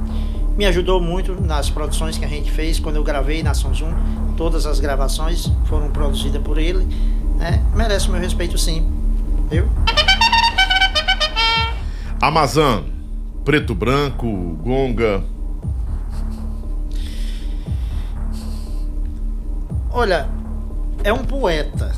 Me 0.56 0.66
ajudou 0.66 1.02
muito 1.02 1.41
nas 1.41 1.70
produções 1.70 2.18
que 2.18 2.26
a 2.26 2.28
gente 2.28 2.52
fez 2.52 2.80
quando 2.80 2.98
eu 2.98 3.04
gravei 3.04 3.41
na 3.41 3.54
Samsung. 3.54 3.94
Todas 4.38 4.66
as 4.66 4.80
gravações 4.80 5.50
foram 5.66 5.90
produzidas 5.90 6.41
por 6.41 6.58
ele. 6.58 6.86
Né? 7.40 7.64
Merece 7.74 8.10
o 8.10 8.11
meu 8.11 8.22
respeito, 8.22 8.57
sim. 8.57 8.88
Viu? 9.49 9.66
Amazon, 12.22 12.84
preto, 13.44 13.74
branco, 13.74 14.28
gonga. 14.61 15.24
Olha, 19.91 20.30
é 21.03 21.11
um 21.11 21.24
poeta. 21.24 21.91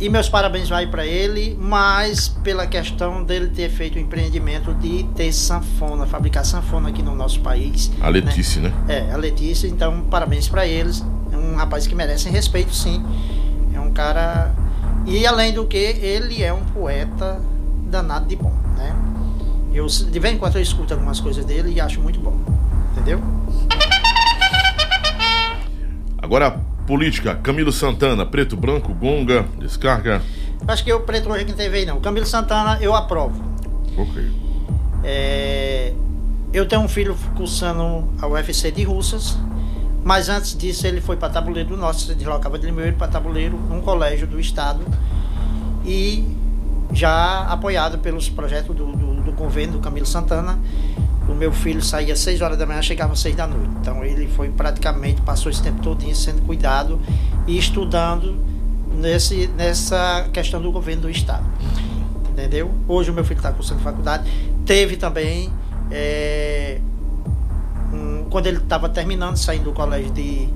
E 0.00 0.08
meus 0.08 0.30
parabéns 0.30 0.66
vai 0.66 0.86
para 0.86 1.06
ele, 1.06 1.58
mas 1.60 2.26
pela 2.26 2.66
questão 2.66 3.22
dele 3.22 3.48
ter 3.48 3.68
feito 3.68 3.96
o 3.96 3.98
empreendimento 3.98 4.72
de 4.72 5.04
ter 5.14 5.30
sanfona, 5.30 6.06
fabricar 6.06 6.42
sanfona 6.42 6.88
aqui 6.88 7.02
no 7.02 7.14
nosso 7.14 7.40
país. 7.40 7.92
A 8.00 8.08
Letícia, 8.08 8.62
né? 8.62 8.72
É, 8.88 9.12
a 9.12 9.16
Letícia, 9.18 9.68
então 9.68 10.00
parabéns 10.10 10.48
para 10.48 10.66
eles. 10.66 11.04
É 11.30 11.36
um 11.36 11.54
rapaz 11.54 11.86
que 11.86 11.94
merece 11.94 12.30
respeito, 12.30 12.74
sim. 12.74 13.04
É 13.74 13.80
um 13.80 13.92
cara. 13.92 14.54
E 15.06 15.26
além 15.26 15.52
do 15.52 15.66
que, 15.66 15.76
ele 15.76 16.42
é 16.42 16.52
um 16.52 16.64
poeta 16.64 17.40
danado 17.86 18.26
de 18.26 18.36
bom, 18.36 18.54
né? 18.76 18.94
Eu, 19.72 19.86
de 19.86 20.18
vez 20.18 20.34
em 20.34 20.38
quando 20.38 20.56
eu 20.56 20.62
escuto 20.62 20.94
algumas 20.94 21.20
coisas 21.20 21.44
dele 21.44 21.72
e 21.74 21.80
acho 21.80 22.00
muito 22.00 22.20
bom. 22.20 22.38
Entendeu? 22.92 23.20
Agora, 26.18 26.60
política. 26.86 27.34
Camilo 27.36 27.72
Santana, 27.72 28.26
preto, 28.26 28.56
branco, 28.56 28.92
gonga, 28.92 29.46
descarga. 29.58 30.22
Acho 30.66 30.84
que 30.84 30.92
o 30.92 31.00
preto 31.00 31.30
hoje 31.30 31.44
que 31.44 31.50
não 31.50 31.56
teve 31.56 31.78
aí, 31.78 31.86
não. 31.86 32.00
Camilo 32.00 32.26
Santana, 32.26 32.78
eu 32.80 32.94
aprovo. 32.94 33.42
Ok. 33.96 34.30
É, 35.02 35.92
eu 36.52 36.66
tenho 36.66 36.82
um 36.82 36.88
filho 36.88 37.16
cursando 37.36 38.08
a 38.20 38.26
UFC 38.26 38.70
de 38.70 38.82
Russas, 38.82 39.38
mas 40.04 40.28
antes 40.28 40.56
disso 40.56 40.86
ele 40.86 41.00
foi 41.00 41.16
para 41.16 41.28
Tabuleiro 41.28 41.70
do 41.70 41.76
Norte, 41.76 42.06
se 42.06 42.14
deslocava 42.14 42.58
de 42.58 42.66
Limeiro 42.66 42.96
para 42.96 43.08
Tabuleiro, 43.08 43.56
num 43.56 43.80
colégio 43.80 44.26
do 44.26 44.40
estado, 44.40 44.80
e 45.84 46.24
já 46.92 47.44
apoiado 47.44 47.98
pelos 47.98 48.28
projetos 48.28 48.74
do, 48.74 48.92
do, 48.92 49.22
do 49.22 49.32
governo 49.32 49.74
do 49.74 49.78
Camilo 49.80 50.06
Santana. 50.06 50.58
O 51.28 51.34
meu 51.34 51.52
filho 51.52 51.80
saía 51.80 52.12
às 52.12 52.18
6 52.20 52.40
horas 52.40 52.58
da 52.58 52.66
manhã, 52.66 52.82
chegava 52.82 53.12
às 53.12 53.20
6 53.20 53.36
da 53.36 53.46
noite. 53.46 53.70
Então 53.80 54.04
ele 54.04 54.26
foi 54.26 54.48
praticamente, 54.48 55.20
passou 55.22 55.50
esse 55.50 55.62
tempo 55.62 55.80
todo 55.80 56.02
sendo 56.14 56.42
cuidado 56.42 56.98
e 57.46 57.56
estudando 57.56 58.36
nesse, 58.96 59.46
nessa 59.48 60.28
questão 60.32 60.60
do 60.60 60.72
governo 60.72 61.02
do 61.02 61.10
estado 61.10 61.44
entendeu? 62.40 62.70
Hoje 62.88 63.10
o 63.10 63.14
meu 63.14 63.24
filho 63.24 63.38
está 63.38 63.52
cursando 63.52 63.80
faculdade. 63.80 64.30
Teve 64.64 64.96
também, 64.96 65.52
é, 65.90 66.80
um- 67.92 68.24
quando 68.30 68.46
ele 68.46 68.58
estava 68.58 68.88
terminando, 68.88 69.36
saindo 69.36 69.64
do 69.64 69.72
colégio 69.72 70.10
de, 70.12 70.48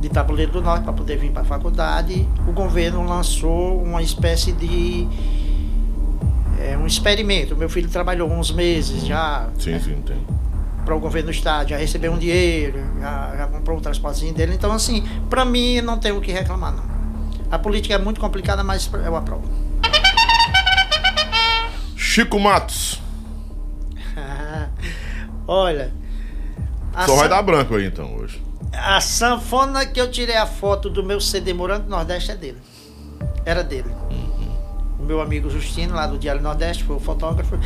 de 0.00 0.08
Tabuleiro 0.08 0.52
do 0.52 0.60
Norte 0.62 0.84
para 0.84 0.92
poder 0.92 1.16
vir 1.18 1.30
para 1.30 1.42
a 1.42 1.44
faculdade, 1.44 2.26
o 2.46 2.52
governo 2.52 3.04
lançou 3.06 3.82
uma 3.82 4.02
espécie 4.02 4.52
de 4.52 5.06
é, 6.60 6.76
um 6.76 6.86
experimento. 6.86 7.54
O 7.54 7.56
meu 7.56 7.68
filho 7.68 7.88
trabalhou 7.88 8.30
uns 8.30 8.50
meses 8.50 9.06
já 9.06 9.48
Sim, 9.58 9.78
sim, 9.80 10.02
tem. 10.04 10.16
para 10.84 10.94
o 10.94 11.00
governo 11.00 11.28
do 11.30 11.32
estado, 11.32 11.68
já 11.70 11.76
recebeu 11.76 12.12
um 12.12 12.18
dinheiro, 12.18 12.78
já, 13.00 13.34
já 13.36 13.46
comprou 13.46 13.78
um 13.78 13.80
transportezinho 13.80 14.34
dele. 14.34 14.54
Então, 14.54 14.72
assim, 14.72 15.02
para 15.30 15.44
mim 15.44 15.80
não 15.80 15.98
tem 15.98 16.12
o 16.12 16.20
que 16.20 16.32
reclamar, 16.32 16.72
não. 16.74 16.84
A 17.50 17.58
política 17.58 17.94
é 17.94 17.98
muito 17.98 18.20
complicada, 18.20 18.62
mas 18.64 18.90
eu 19.04 19.16
aprovo. 19.16 19.44
Chico 21.96 22.38
Matos. 22.38 23.00
Olha. 25.46 25.92
Só 27.06 27.14
vai 27.14 27.24
san- 27.24 27.28
dar 27.30 27.42
branco 27.42 27.74
aí 27.74 27.86
então 27.86 28.14
hoje. 28.16 28.42
A 28.72 29.00
sanfona 29.00 29.84
que 29.86 30.00
eu 30.00 30.10
tirei 30.10 30.36
a 30.36 30.46
foto 30.46 30.88
do 30.90 31.02
meu 31.02 31.20
CD 31.20 31.52
Morando 31.52 31.84
do 31.84 31.90
Nordeste 31.90 32.30
é 32.32 32.36
dele. 32.36 32.58
Era 33.44 33.62
dele. 33.64 33.90
O 34.98 35.02
meu 35.04 35.20
amigo 35.20 35.48
Justino, 35.48 35.94
lá 35.94 36.06
do 36.06 36.18
Diário 36.18 36.42
Nordeste, 36.42 36.84
foi 36.84 36.96
o 36.96 37.00
fotógrafo. 37.00 37.58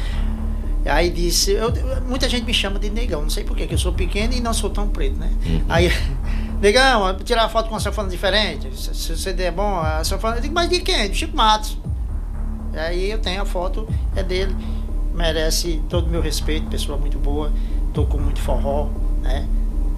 Aí 0.85 1.11
disse, 1.11 1.53
eu- 1.53 1.73
muita 2.09 2.29
gente 2.29 2.45
me 2.45 2.53
chama 2.55 2.79
de 2.79 2.91
negão, 2.91 3.23
não 3.23 3.31
sei 3.31 3.45
porquê, 3.45 3.67
que 3.67 3.75
eu 3.75 3.79
sou 3.79 3.93
pequeno 3.93 4.33
e 4.35 4.41
não 4.41 4.53
sou 4.53 4.69
tão 4.71 4.89
preto, 4.89 5.17
né? 5.19 5.31
Aí, 5.69 5.89
negão, 6.61 7.15
tirar 7.25 7.49
foto 7.49 7.69
com 7.69 7.75
uma 7.75 7.81
sanfona 7.81 8.09
diferente, 8.09 8.69
se 8.77 8.95
se 8.95 9.13
o 9.13 9.17
CD 9.17 9.45
é 9.45 9.51
bom, 9.51 9.79
a 9.79 10.03
sanfona. 10.05 10.37
Eu 10.37 10.41
digo, 10.41 10.55
mas 10.55 10.69
de 10.69 10.81
quem? 10.81 11.09
Do 11.09 11.15
Chico 11.15 11.37
Matos. 11.37 11.79
Aí 12.75 13.11
eu 13.11 13.19
tenho 13.19 13.43
a 13.43 13.45
foto, 13.45 13.87
é 14.17 14.23
dele. 14.23 14.55
Merece 15.15 15.81
todo 15.89 16.07
o 16.07 16.11
meu 16.11 16.21
respeito, 16.23 16.67
pessoa 16.69 16.97
muito 16.99 17.19
boa, 17.19 17.53
tocou 17.93 18.19
muito 18.21 18.41
forró, 18.41 18.89
né? 19.23 19.47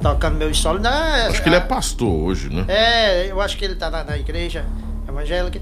Tocando 0.01 0.37
meu 0.37 0.55
solo. 0.55 0.79
Né? 0.79 0.91
Acho 1.29 1.43
que 1.43 1.49
ele 1.49 1.57
é 1.57 1.61
pastor 1.61 2.09
hoje, 2.09 2.51
né? 2.51 2.65
É, 2.69 3.31
eu 3.31 3.41
acho 3.41 3.57
que 3.57 3.65
ele 3.65 3.75
tá 3.75 3.91
na, 3.91 4.05
na 4.05 4.17
igreja 4.19 4.65
evangélica. 5.09 5.61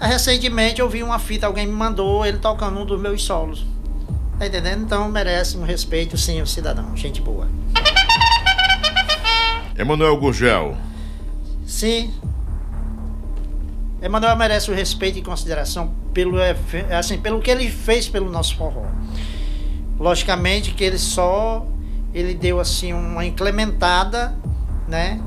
Recentemente 0.00 0.80
eu 0.80 0.88
vi 0.88 1.02
uma 1.02 1.18
fita, 1.18 1.46
alguém 1.46 1.66
me 1.66 1.72
mandou 1.72 2.26
ele 2.26 2.38
tocando 2.38 2.78
um 2.80 2.84
dos 2.84 3.00
meus 3.00 3.22
solos. 3.22 3.64
Tá 4.38 4.46
entendendo? 4.46 4.82
Então 4.82 5.08
merece 5.08 5.56
um 5.56 5.62
respeito, 5.62 6.18
sim, 6.18 6.42
o 6.42 6.46
cidadão. 6.46 6.96
Gente 6.96 7.20
boa. 7.20 7.46
Emanuel 9.78 10.16
Gurgel. 10.16 10.76
Sim. 11.66 12.12
Emanuel 14.02 14.36
merece 14.36 14.70
o 14.70 14.74
respeito 14.74 15.18
e 15.18 15.22
consideração 15.22 15.94
pelo, 16.12 16.36
assim, 16.96 17.18
pelo 17.18 17.40
que 17.40 17.50
ele 17.50 17.70
fez 17.70 18.08
pelo 18.08 18.30
nosso 18.30 18.56
forró. 18.56 18.84
Logicamente 19.98 20.72
que 20.72 20.84
ele 20.84 20.98
só 20.98 21.66
ele 22.14 22.34
deu 22.34 22.60
assim 22.60 22.92
uma 22.92 23.26
incrementada, 23.26 24.34
né? 24.88 25.20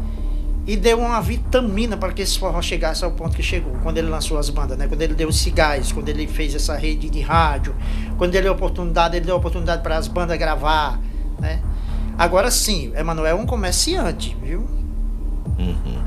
E 0.66 0.76
deu 0.76 1.00
uma 1.00 1.22
vitamina 1.22 1.96
para 1.96 2.12
que 2.12 2.22
esse 2.22 2.40
forró 2.40 2.62
chegasse 2.62 3.04
ao 3.04 3.12
ponto 3.12 3.36
que 3.36 3.44
chegou, 3.44 3.74
quando 3.84 3.98
ele 3.98 4.10
lançou 4.10 4.38
as 4.38 4.50
bandas, 4.50 4.78
né? 4.78 4.88
Quando 4.88 5.02
ele 5.02 5.14
deu 5.14 5.30
esse 5.30 5.50
gás, 5.52 5.92
quando 5.92 6.10
ele 6.10 6.28
fez 6.28 6.56
essa 6.56 6.76
rede 6.76 7.10
de 7.10 7.22
rádio, 7.22 7.76
quando 8.18 8.34
ele 8.36 8.44
deu 8.44 8.54
oportunidade, 8.54 9.18
ele 9.18 9.26
deu 9.26 9.36
oportunidade 9.36 9.82
para 9.84 9.98
as 9.98 10.08
bandas 10.08 10.38
gravar, 10.38 11.00
né? 11.40 11.62
Agora 12.18 12.50
sim, 12.50 12.92
Emanuel 12.96 13.38
é 13.38 13.40
um 13.40 13.46
comerciante, 13.46 14.36
viu? 14.42 14.62
Uhum. 15.60 16.04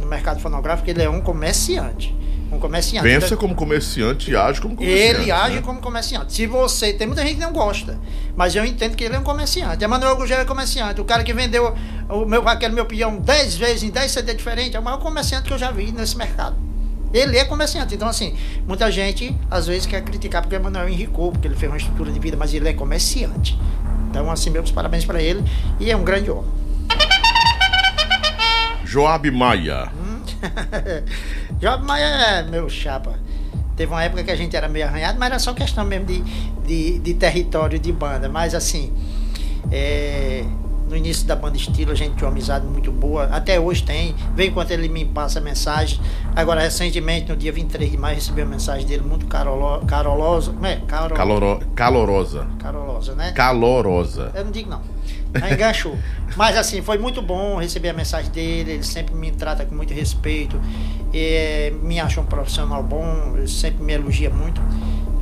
No 0.00 0.06
mercado 0.06 0.40
fonográfico 0.40 0.90
ele 0.90 1.02
é 1.02 1.08
um 1.08 1.20
comerciante 1.20 2.14
um 2.52 2.58
comerciante. 2.58 3.06
Pensa 3.06 3.36
como 3.36 3.54
comerciante 3.54 4.30
e 4.30 4.36
age 4.36 4.60
como 4.60 4.76
comerciante. 4.76 5.20
Ele 5.20 5.30
age 5.30 5.56
né? 5.56 5.62
como 5.62 5.80
comerciante. 5.80 6.32
Se 6.32 6.46
você. 6.46 6.92
Tem 6.92 7.06
muita 7.06 7.22
gente 7.22 7.36
que 7.36 7.40
não 7.40 7.52
gosta. 7.52 7.98
Mas 8.36 8.54
eu 8.54 8.64
entendo 8.64 8.96
que 8.96 9.04
ele 9.04 9.14
é 9.16 9.18
um 9.18 9.22
comerciante. 9.22 9.82
Emanuel 9.82 10.16
Gugel 10.16 10.40
é 10.40 10.44
comerciante. 10.44 11.00
O 11.00 11.04
cara 11.04 11.22
que 11.22 11.32
vendeu 11.32 11.74
o 12.08 12.24
meu, 12.24 12.46
aquele 12.48 12.74
meu 12.74 12.86
peão 12.86 13.16
10 13.16 13.56
vezes 13.56 13.82
em 13.82 13.90
10 13.90 14.10
CD 14.10 14.34
diferentes 14.34 14.74
é 14.74 14.78
o 14.78 14.82
maior 14.82 14.98
comerciante 14.98 15.46
que 15.46 15.52
eu 15.52 15.58
já 15.58 15.70
vi 15.70 15.92
nesse 15.92 16.16
mercado. 16.16 16.56
Ele 17.12 17.38
é 17.38 17.44
comerciante. 17.44 17.94
Então, 17.94 18.08
assim, 18.08 18.36
muita 18.66 18.90
gente 18.90 19.36
às 19.50 19.66
vezes 19.66 19.86
quer 19.86 20.02
criticar 20.02 20.42
porque 20.42 20.56
o 20.56 20.58
Emanuel 20.58 20.88
enricou, 20.88 21.30
porque 21.30 21.46
ele 21.46 21.54
fez 21.54 21.70
uma 21.70 21.78
estrutura 21.78 22.10
de 22.10 22.18
vida, 22.18 22.36
mas 22.36 22.52
ele 22.52 22.68
é 22.68 22.72
comerciante. 22.72 23.58
Então, 24.10 24.30
assim, 24.30 24.50
meus 24.50 24.70
parabéns 24.70 25.04
para 25.04 25.22
ele. 25.22 25.42
E 25.78 25.90
é 25.90 25.96
um 25.96 26.02
grande 26.02 26.30
homem. 26.30 26.50
Joab 28.84 29.30
Maia. 29.30 29.90
Hum? 29.92 30.22
Job 31.58 31.84
Maia 31.84 32.04
é 32.04 32.42
meu 32.42 32.68
chapa. 32.68 33.18
Teve 33.76 33.92
uma 33.92 34.02
época 34.02 34.22
que 34.22 34.30
a 34.30 34.36
gente 34.36 34.54
era 34.54 34.68
meio 34.68 34.86
arranhado, 34.86 35.18
mas 35.18 35.30
era 35.30 35.38
só 35.38 35.52
questão 35.52 35.84
mesmo 35.84 36.06
de, 36.06 36.20
de, 36.64 36.98
de 36.98 37.14
território 37.14 37.78
de 37.78 37.92
banda. 37.92 38.28
Mas 38.28 38.54
assim, 38.54 38.92
é, 39.72 40.44
no 40.88 40.96
início 40.96 41.26
da 41.26 41.34
banda 41.34 41.56
estilo 41.56 41.90
a 41.90 41.94
gente 41.94 42.14
tinha 42.14 42.26
uma 42.28 42.32
amizade 42.32 42.64
muito 42.66 42.92
boa. 42.92 43.24
Até 43.24 43.58
hoje 43.58 43.82
tem. 43.82 44.14
Vem 44.34 44.48
enquanto 44.48 44.70
ele 44.70 44.88
me 44.88 45.04
passa 45.04 45.40
mensagem. 45.40 46.00
Agora, 46.36 46.60
recentemente, 46.60 47.28
no 47.28 47.36
dia 47.36 47.52
23 47.52 47.90
de 47.90 47.96
maio, 47.96 48.14
recebi 48.14 48.42
uma 48.42 48.50
mensagem 48.50 48.86
dele 48.86 49.02
muito 49.02 49.26
carolo, 49.26 49.84
carolosa. 49.86 50.54
É, 50.62 50.76
carol, 50.86 51.16
Caloro, 51.16 51.60
calorosa. 51.74 52.46
Calorosa, 52.58 53.14
né? 53.14 53.32
Calorosa. 53.32 54.30
Eu 54.34 54.44
não 54.44 54.52
digo 54.52 54.70
não. 54.70 54.93
Aí 55.40 55.54
enganchou. 55.54 55.96
Mas 56.36 56.56
assim, 56.56 56.82
foi 56.82 56.98
muito 56.98 57.22
bom 57.22 57.58
receber 57.58 57.90
a 57.90 57.92
mensagem 57.92 58.30
dele, 58.30 58.72
ele 58.72 58.82
sempre 58.82 59.14
me 59.14 59.30
trata 59.30 59.64
com 59.64 59.74
muito 59.74 59.92
respeito, 59.92 60.60
me 61.82 62.00
acha 62.00 62.20
um 62.20 62.24
profissional 62.24 62.82
bom, 62.82 63.34
ele 63.36 63.48
sempre 63.48 63.82
me 63.84 63.92
elogia 63.92 64.30
muito. 64.30 64.60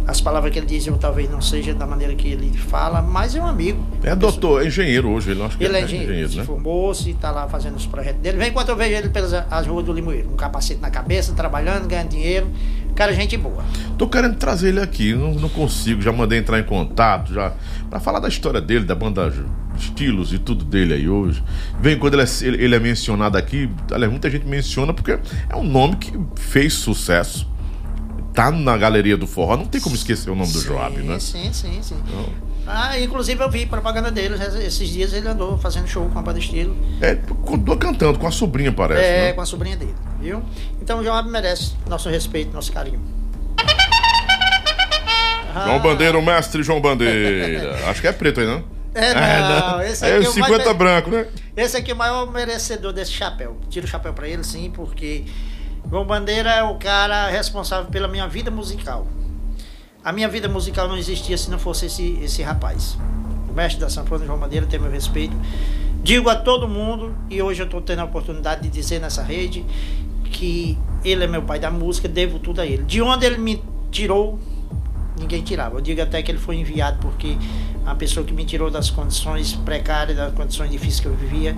As 0.07 0.21
palavras 0.21 0.53
que 0.53 0.59
ele 0.59 0.67
diz 0.67 0.85
eu 0.87 0.99
talvez 0.99 1.31
não 1.31 1.41
seja 1.41 1.73
da 1.75 1.87
maneira 1.87 2.13
que 2.15 2.27
ele 2.27 2.57
fala, 2.57 3.01
mas 3.01 3.37
é 3.37 3.41
um 3.41 3.47
amigo. 3.47 3.87
É 4.03 4.17
doutor, 4.17 4.63
é 4.63 4.67
engenheiro 4.67 5.09
hoje, 5.11 5.31
ele 5.31 5.43
acho 5.43 5.57
que 5.57 5.65
ele 5.65 5.77
é, 5.77 5.81
é 5.81 5.85
engenheiro, 5.85 6.13
engenheiro 6.13 6.37
né? 6.39 6.45
formou-se 6.45 7.09
e 7.09 7.13
está 7.13 7.31
lá 7.31 7.49
fazendo 7.49 7.77
os 7.77 7.87
projetos 7.87 8.21
dele. 8.21 8.37
Vem 8.37 8.49
enquanto 8.49 8.71
eu 8.71 8.77
vejo 8.77 8.97
ele 8.97 9.11
pelas 9.11 9.33
as 9.33 9.67
ruas 9.67 9.85
do 9.85 9.93
Limoeiro, 9.93 10.29
um 10.31 10.37
capacete 10.37 10.81
na 10.81 10.91
cabeça, 10.91 11.33
trabalhando, 11.35 11.87
ganhando 11.87 12.09
dinheiro. 12.09 12.51
Cara, 12.97 13.13
gente 13.15 13.37
boa. 13.37 13.65
Tô 13.97 14.09
querendo 14.09 14.37
trazer 14.37 14.71
ele 14.71 14.81
aqui, 14.81 15.15
não, 15.15 15.35
não 15.35 15.49
consigo, 15.49 16.03
já 16.03 16.13
mandei 16.13 16.41
entrar 16.41 16.59
em 16.59 16.65
contato, 16.65 17.33
já 17.33 17.53
para 17.89 18.01
falar 18.01 18.19
da 18.19 18.29
história 18.29 18.61
dele, 18.61 18.85
da 18.85 18.95
banda 18.95 19.33
estilos 19.77 20.32
e 20.32 20.39
tudo 20.39 20.65
dele 20.65 20.94
aí 20.94 21.09
hoje. 21.09 21.43
Vem 21.81 21.99
quando 21.99 22.15
ele 22.15 22.23
é, 22.23 22.27
ele 22.43 22.74
é 22.74 22.78
mencionado 22.78 23.36
aqui, 23.36 23.70
aliás, 23.90 24.11
muita 24.11 24.31
gente 24.31 24.47
menciona 24.47 24.93
porque 24.93 25.19
é 25.49 25.57
um 25.57 25.65
nome 25.65 25.97
que 25.97 26.12
fez 26.36 26.74
sucesso. 26.74 27.51
Tá 28.35 28.51
na 28.51 28.77
galeria 28.78 29.16
do 29.16 29.27
forró, 29.27 29.57
não 29.57 29.66
tem 29.66 29.81
como 29.81 29.94
esquecer 29.94 30.31
o 30.31 30.35
nome 30.35 30.49
sim, 30.49 30.55
do 30.55 30.61
Joab, 30.65 30.97
né? 31.03 31.19
Sim, 31.19 31.53
sim, 31.53 31.82
sim. 31.82 31.97
Então... 32.07 32.53
Ah, 32.66 32.99
inclusive 32.99 33.43
eu 33.43 33.51
vi 33.51 33.66
propaganda 33.66 34.11
dele, 34.11 34.36
esses 34.65 34.89
dias 34.89 35.12
ele 35.12 35.28
andou 35.28 35.59
fazendo 35.59 35.86
show 35.89 36.09
com 36.09 36.19
a 36.19 36.23
banda 36.23 36.39
estilo. 36.39 36.77
É, 37.01 37.19
cantando 37.78 38.19
com 38.19 38.27
a 38.27 38.31
sobrinha, 38.31 38.73
parece. 38.73 39.03
É, 39.03 39.23
né? 39.27 39.32
com 39.32 39.40
a 39.40 39.47
sobrinha 39.47 39.77
dele, 39.77 39.94
viu? 40.20 40.43
Então 40.81 41.01
o 41.01 41.05
Joab 41.05 41.28
merece 41.28 41.73
nosso 41.89 42.09
respeito, 42.09 42.55
nosso 42.55 42.73
carinho. 42.73 43.01
João 45.65 45.81
Bandeira, 45.81 46.19
o 46.19 46.23
mestre 46.23 46.62
João 46.62 46.81
Bandeira. 46.81 47.77
Acho 47.89 48.01
que 48.01 48.07
é 48.07 48.12
preto 48.12 48.40
aí, 48.40 48.47
não? 48.47 48.65
É, 48.94 49.10
é, 49.10 49.14
não. 49.14 49.81
É, 49.81 49.90
esse 49.90 50.05
aqui 50.05 50.27
é, 50.27 50.31
50 50.31 50.64
mais... 50.64 50.77
branco, 50.77 51.10
né? 51.10 51.27
Esse 51.56 51.77
aqui 51.77 51.90
é 51.90 51.94
o 51.94 51.97
maior 51.97 52.31
merecedor 52.31 52.93
desse 52.93 53.12
chapéu. 53.12 53.56
Tiro 53.69 53.86
o 53.86 53.89
chapéu 53.89 54.12
para 54.12 54.28
ele, 54.28 54.44
sim, 54.44 54.70
porque 54.74 55.24
João 55.89 56.05
Bandeira 56.05 56.51
é 56.51 56.62
o 56.62 56.77
cara 56.77 57.28
responsável 57.28 57.90
pela 57.90 58.09
minha 58.09 58.27
vida 58.27 58.51
musical. 58.51 59.06
A 60.05 60.12
minha 60.12 60.28
vida 60.28 60.48
musical 60.48 60.89
não 60.89 60.97
existia 60.97 61.36
se 61.39 61.51
não 61.51 61.59
fosse 61.59 61.86
esse, 61.86 62.19
esse 62.23 62.43
rapaz. 62.43 62.98
O 63.48 63.52
mestre 63.52 63.81
da 63.81 63.89
sanfona, 63.89 64.27
João 64.27 64.39
Bandeira, 64.39 64.66
tem 64.66 64.81
meu 64.81 64.90
respeito. 64.90 65.36
Digo 66.02 66.28
a 66.28 66.35
todo 66.35 66.66
mundo, 66.69 67.14
e 67.31 67.40
hoje 67.40 67.62
eu 67.62 67.66
estou 67.66 67.81
tendo 67.81 68.01
a 68.01 68.05
oportunidade 68.05 68.62
de 68.62 68.69
dizer 68.69 69.01
nessa 69.01 69.23
rede, 69.23 69.64
que 70.24 70.77
ele 71.05 71.24
é 71.24 71.27
meu 71.27 71.43
pai 71.43 71.60
da 71.60 71.70
música, 71.70 72.09
devo 72.09 72.39
tudo 72.39 72.60
a 72.60 72.66
ele. 72.66 72.82
De 72.82 73.01
onde 73.01 73.24
ele 73.24 73.39
me 73.39 73.62
tirou, 73.90 74.40
ninguém 75.19 75.43
tirava. 75.43 75.77
Eu 75.77 75.81
digo 75.81 76.01
até 76.01 76.23
que 76.23 76.31
ele 76.31 76.39
foi 76.39 76.57
enviado 76.57 76.99
porque 77.01 77.37
a 77.85 77.95
pessoa 77.95 78.25
que 78.25 78.33
me 78.33 78.45
tirou 78.45 78.71
das 78.71 78.91
condições 78.91 79.53
precárias, 79.53 80.17
das 80.17 80.33
condições 80.35 80.71
difíceis 80.71 81.01
que 81.01 81.07
eu 81.07 81.15
vivia, 81.15 81.57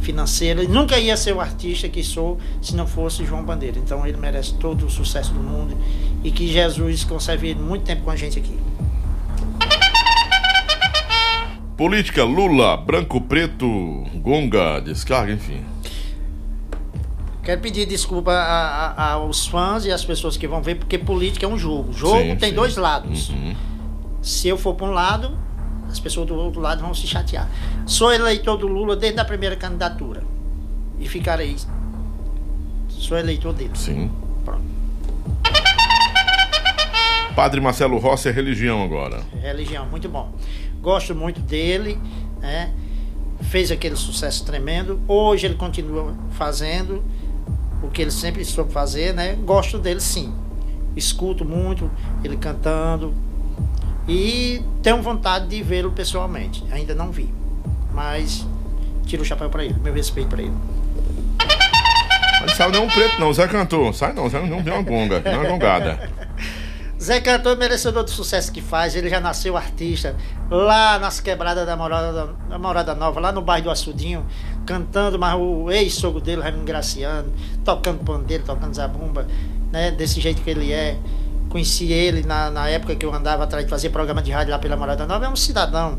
financeiras, 0.00 0.68
nunca 0.68 0.98
ia 0.98 1.16
ser 1.16 1.32
o 1.32 1.40
artista 1.40 1.88
que 1.88 2.02
sou 2.02 2.38
se 2.60 2.74
não 2.74 2.86
fosse 2.86 3.24
João 3.24 3.44
Bandeira. 3.44 3.78
Então 3.78 4.06
ele 4.06 4.16
merece 4.16 4.54
todo 4.54 4.86
o 4.86 4.90
sucesso 4.90 5.32
do 5.32 5.40
mundo 5.40 5.76
e 6.24 6.30
que 6.30 6.46
Jesus 6.48 7.04
conserve 7.04 7.48
ele 7.48 7.60
muito 7.60 7.84
tempo 7.84 8.02
com 8.02 8.10
a 8.10 8.16
gente 8.16 8.38
aqui. 8.38 8.58
Política, 11.76 12.22
Lula, 12.22 12.76
branco, 12.76 13.20
preto, 13.20 13.66
gonga, 14.16 14.80
descarga, 14.80 15.32
enfim. 15.32 15.71
Quero 17.42 17.60
pedir 17.60 17.86
desculpa 17.86 18.32
a, 18.32 18.86
a, 18.92 19.12
aos 19.14 19.46
fãs 19.48 19.84
e 19.84 19.90
às 19.90 20.04
pessoas 20.04 20.36
que 20.36 20.46
vão 20.46 20.62
ver, 20.62 20.76
porque 20.76 20.96
política 20.96 21.44
é 21.44 21.48
um 21.48 21.58
jogo. 21.58 21.92
Jogo 21.92 22.20
sim, 22.20 22.36
tem 22.36 22.50
sim. 22.50 22.54
dois 22.54 22.76
lados. 22.76 23.30
Uhum. 23.30 23.56
Se 24.22 24.46
eu 24.46 24.56
for 24.56 24.74
para 24.74 24.86
um 24.86 24.92
lado, 24.92 25.36
as 25.90 25.98
pessoas 25.98 26.28
do 26.28 26.36
outro 26.36 26.60
lado 26.60 26.80
vão 26.80 26.94
se 26.94 27.04
chatear. 27.04 27.50
Sou 27.84 28.12
eleitor 28.12 28.56
do 28.56 28.68
Lula 28.68 28.94
desde 28.94 29.18
a 29.18 29.24
primeira 29.24 29.56
candidatura. 29.56 30.22
E 31.00 31.08
ficarei. 31.08 31.56
Sou 32.88 33.18
eleitor 33.18 33.52
dele. 33.52 33.72
Sim. 33.74 34.08
Pronto. 34.44 34.62
Padre 37.34 37.60
Marcelo 37.60 37.98
Rossi 37.98 38.28
é 38.28 38.30
religião 38.30 38.84
agora. 38.84 39.20
religião, 39.40 39.86
muito 39.86 40.08
bom. 40.08 40.32
Gosto 40.80 41.12
muito 41.12 41.40
dele, 41.40 41.98
né? 42.40 42.72
Fez 43.40 43.72
aquele 43.72 43.96
sucesso 43.96 44.44
tremendo. 44.44 45.00
Hoje 45.08 45.46
ele 45.46 45.56
continua 45.56 46.14
fazendo 46.32 47.02
o 47.82 47.88
que 47.88 48.02
ele 48.02 48.10
sempre 48.10 48.44
soube 48.44 48.72
fazer, 48.72 49.12
né? 49.12 49.36
Gosto 49.44 49.78
dele 49.78 50.00
sim. 50.00 50.32
Escuto 50.96 51.44
muito 51.44 51.90
ele 52.22 52.36
cantando 52.36 53.14
e 54.06 54.62
tenho 54.82 55.00
vontade 55.00 55.46
de 55.46 55.62
vê-lo 55.62 55.92
pessoalmente. 55.92 56.64
Ainda 56.70 56.94
não 56.94 57.10
vi, 57.10 57.32
mas 57.92 58.46
tiro 59.06 59.22
o 59.22 59.24
chapéu 59.24 59.48
para 59.48 59.64
ele, 59.64 59.74
meu 59.82 59.92
respeito 59.92 60.28
para 60.28 60.42
ele. 60.42 60.54
Não 62.40 62.48
sabe 62.48 62.76
não 62.76 62.88
preto 62.88 63.20
não, 63.20 63.32
Zé 63.32 63.46
Cantor. 63.46 63.94
Sai 63.94 64.12
não, 64.12 64.28
Zé 64.28 64.44
não 64.44 64.62
deu 64.62 64.74
uma 64.74 64.82
gonga, 64.82 65.20
não 65.20 65.40
uma 65.40 65.48
gongada. 65.48 66.10
Zé 67.00 67.20
Cantor 67.20 67.52
é 67.52 67.56
merecedor 67.56 68.04
do 68.04 68.10
sucesso 68.10 68.52
que 68.52 68.60
faz, 68.60 68.94
ele 68.94 69.08
já 69.08 69.18
nasceu 69.18 69.56
artista 69.56 70.14
lá 70.48 71.00
nas 71.00 71.18
quebradas 71.18 71.66
da 71.66 71.76
Morada, 71.76 72.34
da 72.48 72.58
Morada 72.58 72.94
Nova, 72.94 73.18
lá 73.18 73.32
no 73.32 73.42
bairro 73.42 73.64
do 73.64 73.70
Açudinho, 73.70 74.24
cantando, 74.64 75.18
mas 75.18 75.38
o 75.38 75.70
ex-sogro 75.70 76.20
dele, 76.20 76.42
Raimundo 76.42 76.64
Graciano, 76.64 77.32
tocando 77.64 78.04
pandeiro, 78.04 78.44
tocando 78.44 78.74
zabumba, 78.74 79.26
né, 79.70 79.90
desse 79.90 80.20
jeito 80.20 80.42
que 80.42 80.50
ele 80.50 80.72
é. 80.72 80.96
Conheci 81.48 81.92
ele 81.92 82.22
na, 82.22 82.50
na 82.50 82.68
época 82.68 82.96
que 82.96 83.04
eu 83.04 83.12
andava 83.12 83.44
atrás 83.44 83.64
de 83.64 83.70
fazer 83.70 83.90
programa 83.90 84.22
de 84.22 84.30
rádio 84.30 84.52
lá 84.52 84.58
pela 84.58 84.76
Morada 84.76 85.06
Nova, 85.06 85.26
é 85.26 85.28
um 85.28 85.36
cidadão, 85.36 85.98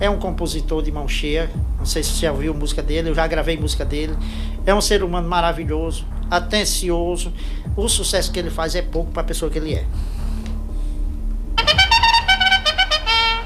é 0.00 0.08
um 0.08 0.18
compositor 0.18 0.82
de 0.82 0.90
mão 0.90 1.06
cheia, 1.06 1.50
não 1.78 1.84
sei 1.84 2.02
se 2.02 2.10
você 2.10 2.20
já 2.20 2.32
ouviu 2.32 2.54
música 2.54 2.82
dele, 2.82 3.10
eu 3.10 3.14
já 3.14 3.26
gravei 3.26 3.58
música 3.58 3.84
dele, 3.84 4.16
é 4.64 4.74
um 4.74 4.80
ser 4.80 5.02
humano 5.02 5.28
maravilhoso, 5.28 6.06
atencioso, 6.30 7.32
o 7.76 7.86
sucesso 7.86 8.32
que 8.32 8.38
ele 8.38 8.50
faz 8.50 8.74
é 8.74 8.82
pouco 8.82 9.12
para 9.12 9.20
a 9.20 9.24
pessoa 9.24 9.50
que 9.50 9.58
ele 9.58 9.74
é. 9.74 9.84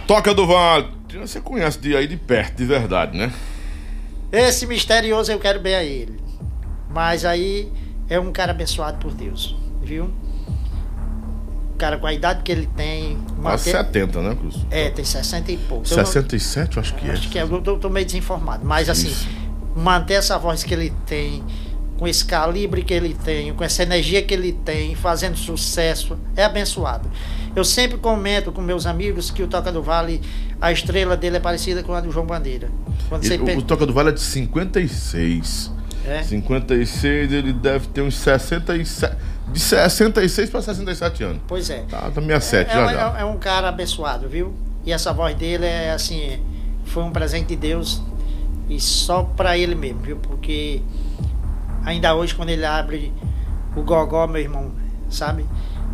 Toca 0.07 0.35
do 0.35 0.47
Vale. 0.47 0.89
Você 1.21 1.41
conhece 1.41 1.79
de 1.79 1.97
aí 1.97 2.07
de 2.07 2.17
perto, 2.17 2.57
de 2.57 2.65
verdade, 2.65 3.17
né? 3.17 3.33
Esse 4.33 4.67
misterioso 4.67 5.31
eu 5.31 5.39
quero 5.39 5.61
bem 5.61 5.75
a 5.75 5.85
ele. 5.85 6.19
Mas 6.91 7.25
aí 7.25 7.71
é 8.09 8.19
um 8.19 8.33
cara 8.33 8.53
abençoado 8.53 8.99
por 8.99 9.13
Deus, 9.13 9.55
viu? 9.83 10.11
cara 11.79 11.99
com 11.99 12.07
a 12.07 12.13
idade 12.15 12.43
que 12.45 12.53
ele 12.53 12.69
tem. 12.77 13.19
Quase 13.43 13.73
manter- 13.73 13.85
70, 13.87 14.23
né, 14.23 14.37
Cruz? 14.37 14.55
É, 14.71 14.89
tem 14.91 15.05
60 15.05 15.51
e 15.51 15.57
pouco. 15.57 15.85
Eu 15.91 15.97
não- 15.97 16.05
67, 16.07 16.77
eu 16.77 16.81
acho 16.81 16.95
que 16.95 17.09
é. 17.09 17.13
Acho 17.13 17.29
que 17.29 17.37
é, 17.39 17.43
eu 17.43 17.61
tô, 17.61 17.77
tô 17.77 17.91
meio 17.91 18.07
desinformado. 18.07 18.65
Mas 18.65 18.89
assim, 18.89 19.09
Isso. 19.09 19.27
manter 19.75 20.15
essa 20.15 20.39
voz 20.39 20.63
que 20.63 20.73
ele 20.73 20.93
tem, 21.07 21.43
com 22.03 22.09
esse 22.09 22.25
calibre 22.25 22.83
que 22.83 22.93
ele 22.93 23.15
tem, 23.15 23.55
com 23.55 23.63
essa 23.63 23.85
energia 23.85 24.21
que 24.23 24.35
ele 24.35 24.53
tem, 24.53 24.93
fazendo 24.97 25.37
sucesso, 25.37 26.19
é 26.35 26.43
abençoado. 26.43 27.09
Eu 27.55 27.63
sempre 27.65 27.97
comento 27.97 28.51
com 28.51 28.61
meus 28.61 28.87
amigos 28.87 29.31
que 29.31 29.41
o 29.41 29.47
Toca 29.47 29.71
do 29.71 29.81
Vale, 29.81 30.21
a 30.61 30.73
estrela 30.73 31.17
dele 31.17 31.37
é 31.37 31.41
parecida 31.41 31.81
com 31.85 31.95
a 31.95 32.01
do 32.01 32.11
João 32.11 32.27
Bandeira. 32.27 32.69
Ele- 33.23 33.39
pe- 33.39 33.57
o 33.57 33.63
Toca 33.63 33.87
do 33.87 33.93
Vale 33.93 34.09
é 34.09 34.13
de 34.13 34.21
56. 34.21 35.71
É. 36.05 36.25
56, 36.25 37.33
ele 37.33 37.53
deve 37.53 37.87
ter 37.87 38.03
uns 38.03 38.17
67. 38.17 39.15
De 39.53 39.61
66 39.61 40.51
para 40.51 40.61
67 40.61 41.23
anos. 41.23 41.41
Pois 41.47 41.71
é. 41.71 41.85
Tá, 41.89 42.11
tá 42.11 42.21
67 42.21 42.69
é, 42.69 42.75
já 42.75 42.91
é- 42.91 42.95
já. 42.95 43.19
é 43.21 43.25
um 43.25 43.39
cara 43.39 43.69
abençoado, 43.69 44.29
viu? 44.29 44.53
E 44.85 44.91
essa 44.93 45.13
voz 45.13 45.37
dele 45.37 45.67
é 45.67 45.93
assim, 45.93 46.41
foi 46.85 47.05
um 47.05 47.13
presente 47.13 47.47
de 47.51 47.57
Deus 47.57 48.03
e 48.69 48.81
só 48.81 49.23
pra 49.23 49.57
ele 49.57 49.77
mesmo, 49.77 50.01
viu? 50.01 50.17
Porque 50.17 50.83
ainda 51.85 52.15
hoje 52.15 52.35
quando 52.35 52.51
ele 52.51 52.65
abre 52.65 53.13
o 53.77 53.83
gogó, 53.83 54.27
meu 54.27 54.41
irmão, 54.41 54.73
sabe? 55.11 55.47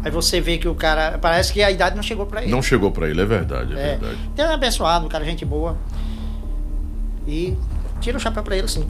Aí 0.04 0.10
você 0.10 0.40
vê 0.40 0.58
que 0.58 0.68
o 0.68 0.74
cara, 0.74 1.18
parece 1.18 1.52
que 1.52 1.62
a 1.62 1.70
idade 1.70 1.96
não 1.96 2.02
chegou 2.02 2.26
pra 2.26 2.42
ele. 2.42 2.50
Não 2.50 2.62
chegou 2.62 2.90
para 2.90 3.08
ele, 3.08 3.20
é 3.20 3.26
verdade, 3.26 3.76
é, 3.76 3.80
é. 3.80 3.88
verdade. 3.96 4.18
Então 4.32 4.50
é 4.50 4.54
abençoado, 4.54 5.06
um 5.06 5.08
cara 5.08 5.24
gente 5.24 5.44
boa. 5.44 5.76
E 7.26 7.56
tira 8.00 8.16
o 8.16 8.20
chapéu 8.20 8.42
pra 8.42 8.56
ele 8.56 8.68
sim. 8.68 8.88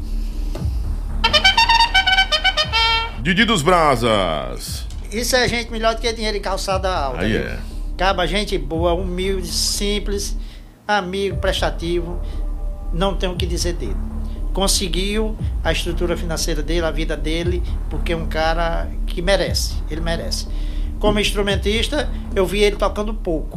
Didi 3.23 3.45
dos 3.45 3.63
Brasas. 3.63 4.87
Isso 5.11 5.35
é 5.35 5.49
gente 5.49 5.73
melhor 5.73 5.95
do 5.95 6.01
que 6.01 6.13
dinheiro 6.13 6.37
em 6.37 6.41
calçada 6.41 6.95
alta. 6.95 7.23
Aí 7.23 7.37
é. 7.37 7.59
Caba, 7.97 8.27
gente 8.27 8.57
boa, 8.57 8.93
humilde, 8.93 9.49
simples, 9.49 10.37
amigo, 10.87 11.39
prestativo, 11.39 12.21
não 12.93 13.17
tem 13.17 13.29
o 13.29 13.35
que 13.35 13.47
dizer 13.47 13.73
dele. 13.73 13.97
Conseguiu 14.59 15.37
a 15.63 15.71
estrutura 15.71 16.17
financeira 16.17 16.65
dele, 16.65 16.85
a 16.85 16.91
vida 16.91 17.17
dele, 17.17 17.63
porque 17.89 18.13
é 18.13 18.17
um 18.17 18.27
cara 18.27 18.91
que 19.07 19.23
merece, 19.23 19.77
ele 19.89 20.01
merece. 20.01 20.49
Como 20.99 21.21
instrumentista, 21.21 22.11
eu 22.35 22.45
vi 22.45 22.65
ele 22.65 22.75
tocando 22.75 23.15
pouco. 23.15 23.57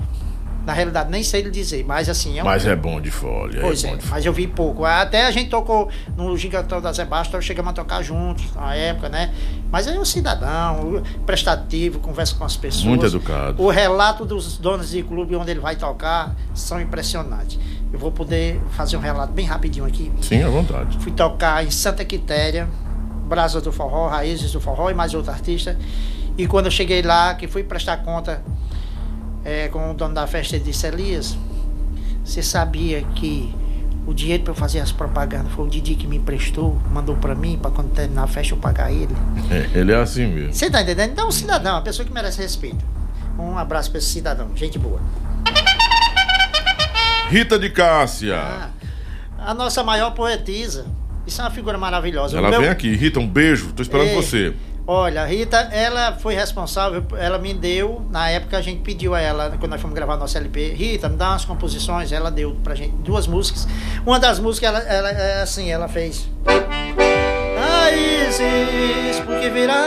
Na 0.66 0.74
realidade, 0.74 1.10
nem 1.10 1.24
sei 1.24 1.42
lhe 1.42 1.50
dizer, 1.50 1.84
mas 1.86 2.08
assim, 2.08 2.38
é 2.38 2.44
um 2.44 2.46
Mas 2.46 2.66
é 2.66 2.76
bom 2.76 3.02
de 3.02 3.10
folha. 3.10 3.62
Pois 3.62 3.84
é, 3.84 3.88
é, 3.88 3.92
bom 3.92 3.98
de 3.98 4.04
folha. 4.04 4.16
mas 4.16 4.26
eu 4.26 4.34
vi 4.34 4.46
pouco. 4.48 4.86
Até 4.86 5.26
a 5.26 5.32
gente 5.32 5.50
tocou 5.50 5.90
no 6.16 6.38
Gigantão 6.38 6.80
da 6.80 6.92
Zé 6.94 7.04
Bastos, 7.04 7.44
chegamos 7.44 7.72
a 7.72 7.74
tocar 7.74 8.04
juntos 8.04 8.54
na 8.54 8.76
época, 8.76 9.10
né? 9.10 9.34
Mas 9.72 9.88
é 9.88 10.00
um 10.00 10.06
cidadão, 10.06 11.02
prestativo, 11.26 12.00
conversa 12.00 12.36
com 12.36 12.44
as 12.44 12.56
pessoas. 12.56 12.86
Muito 12.86 13.06
educado. 13.06 13.62
O 13.62 13.70
relato 13.70 14.24
dos 14.24 14.58
donos 14.58 14.92
de 14.92 15.02
clube 15.02 15.36
onde 15.36 15.50
ele 15.50 15.60
vai 15.60 15.76
tocar 15.76 16.36
são 16.54 16.80
impressionantes. 16.80 17.58
Eu 17.92 18.00
vou 18.00 18.12
poder 18.12 18.62
fazer 18.72 18.98
um 18.98 19.02
relato 19.02 19.34
bem 19.34 19.46
rapidinho 19.46 19.86
aqui. 19.86 20.12
Sim, 20.22 20.44
à 20.44 20.50
vontade. 20.50 20.98
Fui 21.00 21.12
tocar 21.12 21.66
em 21.66 21.72
Santa 21.72 22.06
Quitéria, 22.06 22.70
Brasas 23.26 23.64
do 23.64 23.72
Forró, 23.72 24.08
Raízes 24.08 24.52
do 24.52 24.62
Forró 24.62 24.90
e 24.90 24.94
mais 24.94 25.14
outro 25.14 25.32
artista. 25.32 25.78
E 26.38 26.48
quando 26.48 26.66
eu 26.66 26.72
cheguei 26.72 27.02
lá, 27.02 27.34
que 27.34 27.48
fui 27.48 27.64
prestar 27.64 27.98
conta 27.98 28.42
é, 29.44 29.68
com 29.68 29.92
o 29.92 29.94
dono 29.94 30.14
da 30.14 30.28
festa, 30.28 30.56
ele 30.56 30.66
disse, 30.66 30.86
Elias, 30.88 31.38
você 32.24 32.42
sabia 32.44 33.02
que 33.16 33.54
o 34.06 34.14
dinheiro 34.14 34.44
para 34.44 34.52
eu 34.52 34.56
fazer 34.56 34.80
as 34.80 34.92
propagandas 34.92 35.52
foi 35.54 35.66
o 35.66 35.70
Didi 35.70 35.96
que 35.96 36.08
me 36.08 36.18
emprestou, 36.18 36.80
mandou 36.92 37.16
para 37.16 37.36
mim, 37.36 37.58
para 37.62 37.72
quando 37.72 37.92
terminar 37.92 38.24
a 38.24 38.28
festa 38.28 38.54
eu 38.54 38.58
pagar 38.58 38.92
ele? 38.92 39.16
É, 39.52 39.70
ele 39.80 39.92
é 39.92 39.96
assim 39.98 40.28
mesmo. 40.28 40.54
Você 40.54 40.70
tá 40.70 40.82
entendendo? 40.82 41.12
Então, 41.12 41.28
um 41.28 41.32
cidadão, 41.32 41.74
uma 41.76 41.82
pessoa 41.82 42.06
que 42.06 42.14
merece 42.14 42.42
respeito. 42.42 42.84
Um 43.38 43.58
abraço 43.58 43.90
para 43.90 43.98
esse 44.00 44.08
cidadão, 44.10 44.50
gente 44.56 44.78
boa. 44.80 45.00
Rita 47.30 47.58
de 47.58 47.70
Cássia. 47.70 48.38
Ah, 48.38 48.70
a 49.38 49.54
nossa 49.54 49.84
maior 49.84 50.12
poetisa. 50.12 50.86
Isso 51.26 51.42
é 51.42 51.46
uma 51.46 51.52
figura 51.52 51.78
maravilhosa. 51.78 52.38
Ela 52.38 52.50
meu- 52.50 52.62
vem 52.62 52.70
aqui. 52.70 52.94
Rita, 52.96 53.20
um 53.20 53.28
beijo. 53.28 53.72
Tô 53.74 53.82
esperando 53.82 54.08
Ei. 54.10 54.16
você. 54.16 54.54
Olha, 54.88 55.22
a 55.22 55.26
Rita, 55.26 55.58
ela 55.72 56.14
foi 56.14 56.34
responsável, 56.34 57.04
ela 57.18 57.38
me 57.38 57.54
deu, 57.54 58.06
na 58.10 58.30
época 58.30 58.58
a 58.58 58.62
gente 58.62 58.82
pediu 58.82 59.14
a 59.14 59.22
ela, 59.22 59.56
quando 59.60 59.72
nós 59.72 59.82
fomos 59.82 59.96
gravar 59.96 60.18
nosso 60.18 60.36
LP, 60.38 60.74
Rita, 60.74 61.08
me 61.08 61.16
dá 61.16 61.30
umas 61.30 61.46
composições, 61.46 62.12
ela 62.12 62.32
deu 62.32 62.56
pra 62.64 62.74
gente 62.74 62.94
duas 62.98 63.28
músicas. 63.28 63.68
Uma 64.06 64.20
das 64.20 64.40
músicas, 64.40 64.70
ela, 64.70 64.80
ela 64.80 65.10
é 65.12 65.42
assim, 65.44 65.70
ela 65.70 65.88
fez. 65.88 66.28
Raízes, 67.58 69.20
porque 69.24 69.50
virá, 69.50 69.86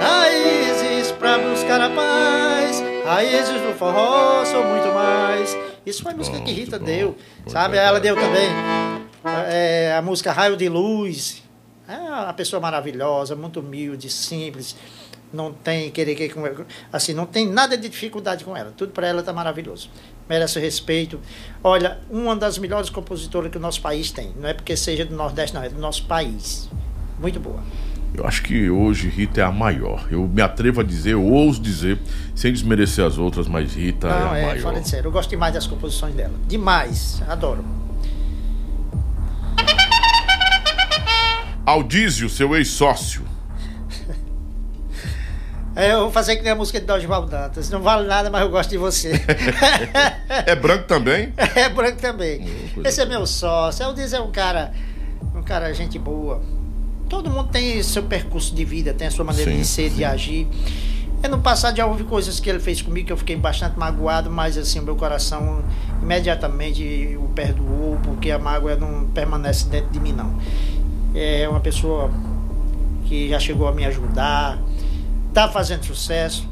raízes 0.00 1.12
pra 1.12 1.38
buscar 1.38 1.80
a 1.80 1.88
paz, 1.88 2.82
raízes 3.06 3.60
do 3.62 3.72
forró, 3.78 4.44
sou 4.44 4.64
muito 4.64 4.92
mais. 4.92 5.56
Isso 5.86 6.02
foi 6.02 6.12
a 6.12 6.16
música 6.16 6.40
que 6.40 6.50
Rita 6.50 6.78
deu, 6.78 7.16
sabe? 7.46 7.76
Ela 7.76 8.00
deu 8.00 8.16
também 8.16 8.50
é, 9.48 9.94
a 9.96 10.02
música 10.02 10.32
Raio 10.32 10.56
de 10.56 10.68
Luz. 10.68 11.45
É 11.88 11.96
uma 11.96 12.32
pessoa 12.32 12.60
maravilhosa, 12.60 13.36
muito 13.36 13.60
humilde, 13.60 14.10
simples. 14.10 14.76
Não 15.32 15.52
tem 15.52 15.90
querer 15.90 16.14
que 16.14 16.30
assim, 16.92 17.12
não 17.12 17.26
tem 17.26 17.48
nada 17.48 17.76
de 17.76 17.88
dificuldade 17.88 18.44
com 18.44 18.56
ela. 18.56 18.72
Tudo 18.76 18.92
para 18.92 19.06
ela 19.06 19.22
tá 19.22 19.32
maravilhoso. 19.32 19.90
Merece 20.28 20.58
respeito. 20.58 21.20
Olha, 21.62 21.98
uma 22.10 22.34
das 22.34 22.58
melhores 22.58 22.90
compositoras 22.90 23.50
que 23.50 23.58
o 23.58 23.60
nosso 23.60 23.80
país 23.80 24.10
tem. 24.10 24.32
Não 24.36 24.48
é 24.48 24.54
porque 24.54 24.76
seja 24.76 25.04
do 25.04 25.14
Nordeste, 25.14 25.54
não, 25.54 25.62
é 25.62 25.68
do 25.68 25.80
nosso 25.80 26.06
país. 26.06 26.68
Muito 27.18 27.38
boa. 27.38 27.62
Eu 28.14 28.26
acho 28.26 28.42
que 28.42 28.70
hoje 28.70 29.08
Rita 29.08 29.40
é 29.40 29.44
a 29.44 29.52
maior. 29.52 30.06
Eu 30.10 30.26
me 30.26 30.40
atrevo 30.40 30.80
a 30.80 30.84
dizer, 30.84 31.12
eu 31.12 31.24
ouso 31.24 31.60
dizer, 31.60 31.98
sem 32.34 32.52
desmerecer 32.52 33.04
as 33.04 33.18
outras, 33.18 33.46
mas 33.46 33.74
Rita 33.74 34.08
não, 34.08 34.34
é 34.34 34.38
a 34.38 34.38
é, 34.38 34.46
maior. 34.46 34.62
fora 34.62 34.80
de 34.80 34.88
sério. 34.88 35.08
Eu 35.08 35.12
gosto 35.12 35.28
demais 35.28 35.52
das 35.52 35.66
composições 35.66 36.14
dela. 36.14 36.34
Demais. 36.46 37.22
Adoro. 37.28 37.85
Aldísio, 41.66 42.28
seu 42.30 42.54
ex-sócio. 42.56 43.22
É, 45.78 45.92
eu 45.92 46.00
vou 46.04 46.10
fazer 46.10 46.36
que 46.36 46.42
nem 46.42 46.52
a 46.52 46.54
música 46.54 46.80
de 46.80 46.86
Dorival 46.86 47.26
Dantas. 47.26 47.68
Não 47.68 47.82
vale 47.82 48.08
nada, 48.08 48.30
mas 48.30 48.40
eu 48.40 48.48
gosto 48.48 48.70
de 48.70 48.78
você. 48.78 49.12
É 50.46 50.56
branco 50.56 50.84
também? 50.84 51.34
É 51.54 51.68
branco 51.68 52.00
também. 52.00 52.40
Hum, 52.40 52.80
Esse 52.82 53.02
é 53.02 53.04
meu 53.04 53.26
sócio. 53.26 53.82
Eu 53.84 53.92
dizer 53.92 54.18
um 54.22 54.30
cara, 54.30 54.72
um 55.34 55.42
cara 55.42 55.70
gente 55.74 55.98
boa. 55.98 56.40
Todo 57.10 57.28
mundo 57.28 57.50
tem 57.50 57.82
seu 57.82 58.04
percurso 58.04 58.54
de 58.54 58.64
vida, 58.64 58.94
tem 58.94 59.06
a 59.08 59.10
sua 59.10 59.22
maneira 59.22 59.50
Sim, 59.50 59.58
de 59.58 59.66
ser, 59.66 59.90
sim. 59.90 59.96
de 59.96 60.04
agir. 60.06 60.48
No 61.28 61.40
passado 61.40 61.76
já 61.76 61.84
houve 61.84 62.04
coisas 62.04 62.40
que 62.40 62.48
ele 62.48 62.58
fez 62.60 62.80
comigo 62.80 63.08
que 63.08 63.12
eu 63.12 63.16
fiquei 63.18 63.36
bastante 63.36 63.78
magoado, 63.78 64.30
mas 64.30 64.56
assim, 64.56 64.78
o 64.78 64.82
meu 64.82 64.96
coração 64.96 65.62
imediatamente 66.00 67.18
o 67.18 67.28
perdoou, 67.34 67.98
porque 68.02 68.30
a 68.30 68.38
mágoa 68.38 68.76
não 68.76 69.06
permanece 69.08 69.66
dentro 69.66 69.90
de 69.90 70.00
mim 70.00 70.12
não. 70.12 70.38
É 71.18 71.48
uma 71.48 71.60
pessoa 71.60 72.10
que 73.06 73.28
já 73.30 73.40
chegou 73.40 73.66
a 73.66 73.72
me 73.72 73.84
ajudar, 73.86 74.58
tá 75.32 75.48
fazendo 75.48 75.84
sucesso, 75.84 76.46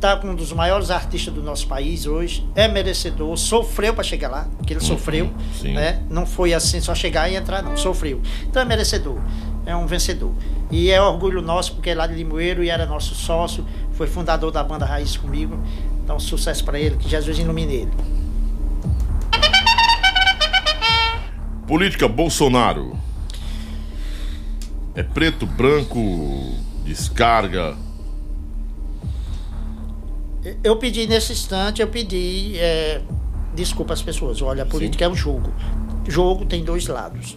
tá 0.00 0.16
com 0.16 0.28
um 0.28 0.34
dos 0.34 0.50
maiores 0.52 0.90
artistas 0.90 1.34
do 1.34 1.42
nosso 1.42 1.66
país 1.66 2.06
hoje, 2.06 2.46
é 2.54 2.66
merecedor, 2.68 3.36
sofreu 3.36 3.92
para 3.92 4.02
chegar 4.04 4.30
lá, 4.30 4.48
que 4.66 4.72
ele 4.72 4.80
sofreu, 4.80 5.26
Uhum, 5.26 5.32
sim. 5.52 5.72
né? 5.74 6.02
Não 6.08 6.24
foi 6.24 6.54
assim 6.54 6.80
só 6.80 6.94
chegar 6.94 7.28
e 7.30 7.34
entrar, 7.36 7.62
não, 7.62 7.76
sofreu. 7.76 8.22
Então 8.44 8.62
é 8.62 8.64
merecedor, 8.64 9.18
é 9.66 9.76
um 9.76 9.86
vencedor. 9.86 10.32
E 10.70 10.90
é 10.90 11.02
orgulho 11.02 11.42
nosso, 11.42 11.74
porque 11.74 11.90
é 11.90 11.94
lá 11.94 12.06
de 12.06 12.14
Limoeiro 12.14 12.62
e 12.64 12.70
era 12.70 12.86
nosso 12.86 13.14
sócio, 13.14 13.64
foi 13.92 14.06
fundador 14.06 14.50
da 14.52 14.62
banda 14.64 14.86
Raiz 14.86 15.16
comigo. 15.16 15.58
Então, 16.04 16.18
sucesso 16.18 16.64
para 16.64 16.78
ele, 16.80 16.96
que 16.96 17.08
Jesus 17.08 17.38
ilumine 17.38 17.74
ele. 17.74 17.92
Política 21.66 22.08
Bolsonaro. 22.08 22.96
É 24.94 25.02
preto, 25.02 25.46
branco, 25.46 26.00
descarga. 26.84 27.76
Eu 30.64 30.76
pedi 30.76 31.06
nesse 31.06 31.32
instante, 31.32 31.82
eu 31.82 31.88
pedi 31.88 32.56
é, 32.58 33.00
desculpa 33.54 33.92
às 33.92 34.02
pessoas. 34.02 34.40
Olha, 34.40 34.62
a 34.62 34.66
política 34.66 35.04
é 35.04 35.08
um 35.08 35.14
jogo. 35.14 35.52
Jogo 36.06 36.46
tem 36.46 36.64
dois 36.64 36.86
lados. 36.86 37.36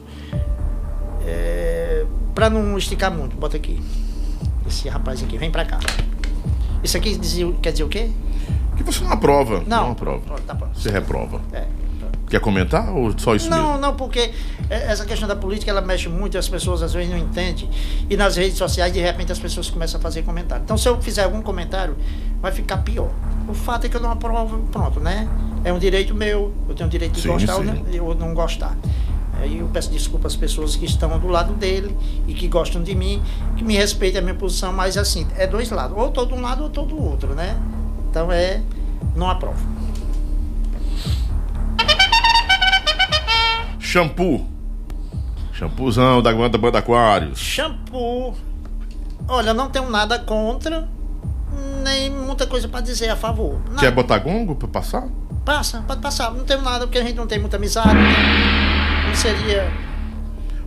É, 1.25 2.05
para 2.33 2.49
não 2.49 2.77
esticar 2.77 3.11
muito, 3.11 3.35
bota 3.35 3.57
aqui. 3.57 3.81
Esse 4.65 4.87
rapaz 4.87 5.21
aqui, 5.21 5.37
vem 5.37 5.51
pra 5.51 5.65
cá. 5.65 5.79
Isso 6.83 6.95
aqui 6.97 7.15
dizia- 7.17 7.51
quer 7.61 7.71
dizer 7.71 7.83
o 7.83 7.89
quê? 7.89 8.09
Que 8.77 8.83
você 8.83 9.03
não 9.03 9.11
aprova. 9.11 9.63
Não. 9.67 9.83
Não 9.85 9.91
aprova. 9.91 10.39
Tá. 10.47 10.53
Você 10.73 10.89
reprova. 10.89 11.41
É. 11.51 11.65
Quer 12.31 12.39
comentar 12.39 12.89
ou 12.95 13.13
só 13.19 13.35
isso 13.35 13.49
Não, 13.49 13.57
mesmo? 13.73 13.77
não, 13.79 13.93
porque 13.93 14.31
é, 14.69 14.89
essa 14.89 15.05
questão 15.05 15.27
da 15.27 15.35
política 15.35 15.69
ela 15.69 15.81
mexe 15.81 16.07
muito 16.07 16.37
as 16.37 16.47
pessoas 16.47 16.81
às 16.81 16.93
vezes 16.93 17.09
não 17.11 17.17
entendem. 17.17 17.69
E 18.09 18.15
nas 18.15 18.37
redes 18.37 18.57
sociais, 18.57 18.93
de 18.93 19.01
repente, 19.01 19.33
as 19.33 19.37
pessoas 19.37 19.69
começam 19.69 19.99
a 19.99 20.01
fazer 20.01 20.21
comentário. 20.23 20.63
Então, 20.63 20.77
se 20.77 20.87
eu 20.87 21.01
fizer 21.01 21.25
algum 21.25 21.41
comentário, 21.41 21.97
vai 22.41 22.53
ficar 22.53 22.77
pior. 22.77 23.11
O 23.49 23.53
fato 23.53 23.85
é 23.85 23.89
que 23.89 23.97
eu 23.97 24.01
não 24.01 24.11
aprovo, 24.11 24.59
pronto, 24.71 25.01
né? 25.01 25.27
É 25.65 25.73
um 25.73 25.77
direito 25.77 26.15
meu, 26.15 26.53
eu 26.69 26.73
tenho 26.73 26.87
o 26.87 26.89
direito 26.89 27.15
de 27.15 27.21
Sim, 27.21 27.27
gostar 27.27 27.57
ou 27.57 27.65
sim. 27.65 27.83
não, 27.97 28.05
ou 28.05 28.15
não 28.15 28.33
gostar. 28.33 28.77
Aí 29.41 29.57
eu 29.59 29.67
peço 29.67 29.91
desculpa 29.91 30.27
às 30.27 30.35
pessoas 30.37 30.77
que 30.77 30.85
estão 30.85 31.19
do 31.19 31.27
lado 31.27 31.51
dele 31.53 31.93
e 32.27 32.33
que 32.33 32.47
gostam 32.47 32.81
de 32.81 32.95
mim, 32.95 33.21
que 33.57 33.63
me 33.65 33.75
respeitem 33.75 34.19
a 34.19 34.21
minha 34.21 34.35
posição, 34.35 34.71
mas 34.71 34.95
assim, 34.97 35.27
é 35.35 35.45
dois 35.45 35.69
lados. 35.69 35.97
Ou 35.97 36.11
todo 36.11 36.33
um 36.33 36.39
lado 36.41 36.63
ou 36.63 36.69
todo 36.69 36.97
outro, 36.97 37.35
né? 37.35 37.59
Então 38.09 38.31
é. 38.31 38.61
Não 39.15 39.29
aprovo. 39.29 39.57
Shampoo. 43.91 44.47
Shampoozão 45.51 46.21
da 46.21 46.31
banda 46.33 46.57
Banda 46.57 46.79
Aquários. 46.79 47.37
Shampoo. 47.39 48.33
Olha, 49.27 49.53
não 49.53 49.69
tenho 49.69 49.89
nada 49.89 50.17
contra, 50.17 50.87
nem 51.83 52.09
muita 52.09 52.47
coisa 52.47 52.69
para 52.69 52.79
dizer 52.79 53.09
a 53.09 53.17
favor. 53.17 53.59
Nada. 53.67 53.81
Quer 53.81 53.91
botar 53.91 54.17
gongo 54.19 54.55
pra 54.55 54.69
passar? 54.69 55.09
Passa, 55.43 55.83
pode 55.85 55.99
passar. 56.01 56.31
Não 56.31 56.45
tenho 56.45 56.61
nada, 56.61 56.87
porque 56.87 56.99
a 56.99 57.03
gente 57.03 57.15
não 57.17 57.27
tem 57.27 57.37
muita 57.37 57.57
amizade. 57.57 57.89
Não, 57.93 59.07
não 59.09 59.15
seria. 59.15 59.69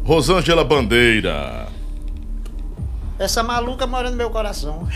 Rosângela 0.05 0.63
Bandeira. 0.63 1.69
Essa 3.19 3.43
maluca 3.43 3.87
mora 3.87 4.11
no 4.11 4.17
meu 4.17 4.29
coração. 4.29 4.87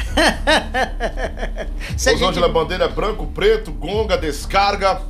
Rosângela 1.92 2.32
gente- 2.46 2.52
Bandeira 2.52 2.88
branco, 2.88 3.26
preto, 3.28 3.72
gonga, 3.72 4.18
descarga. 4.18 5.00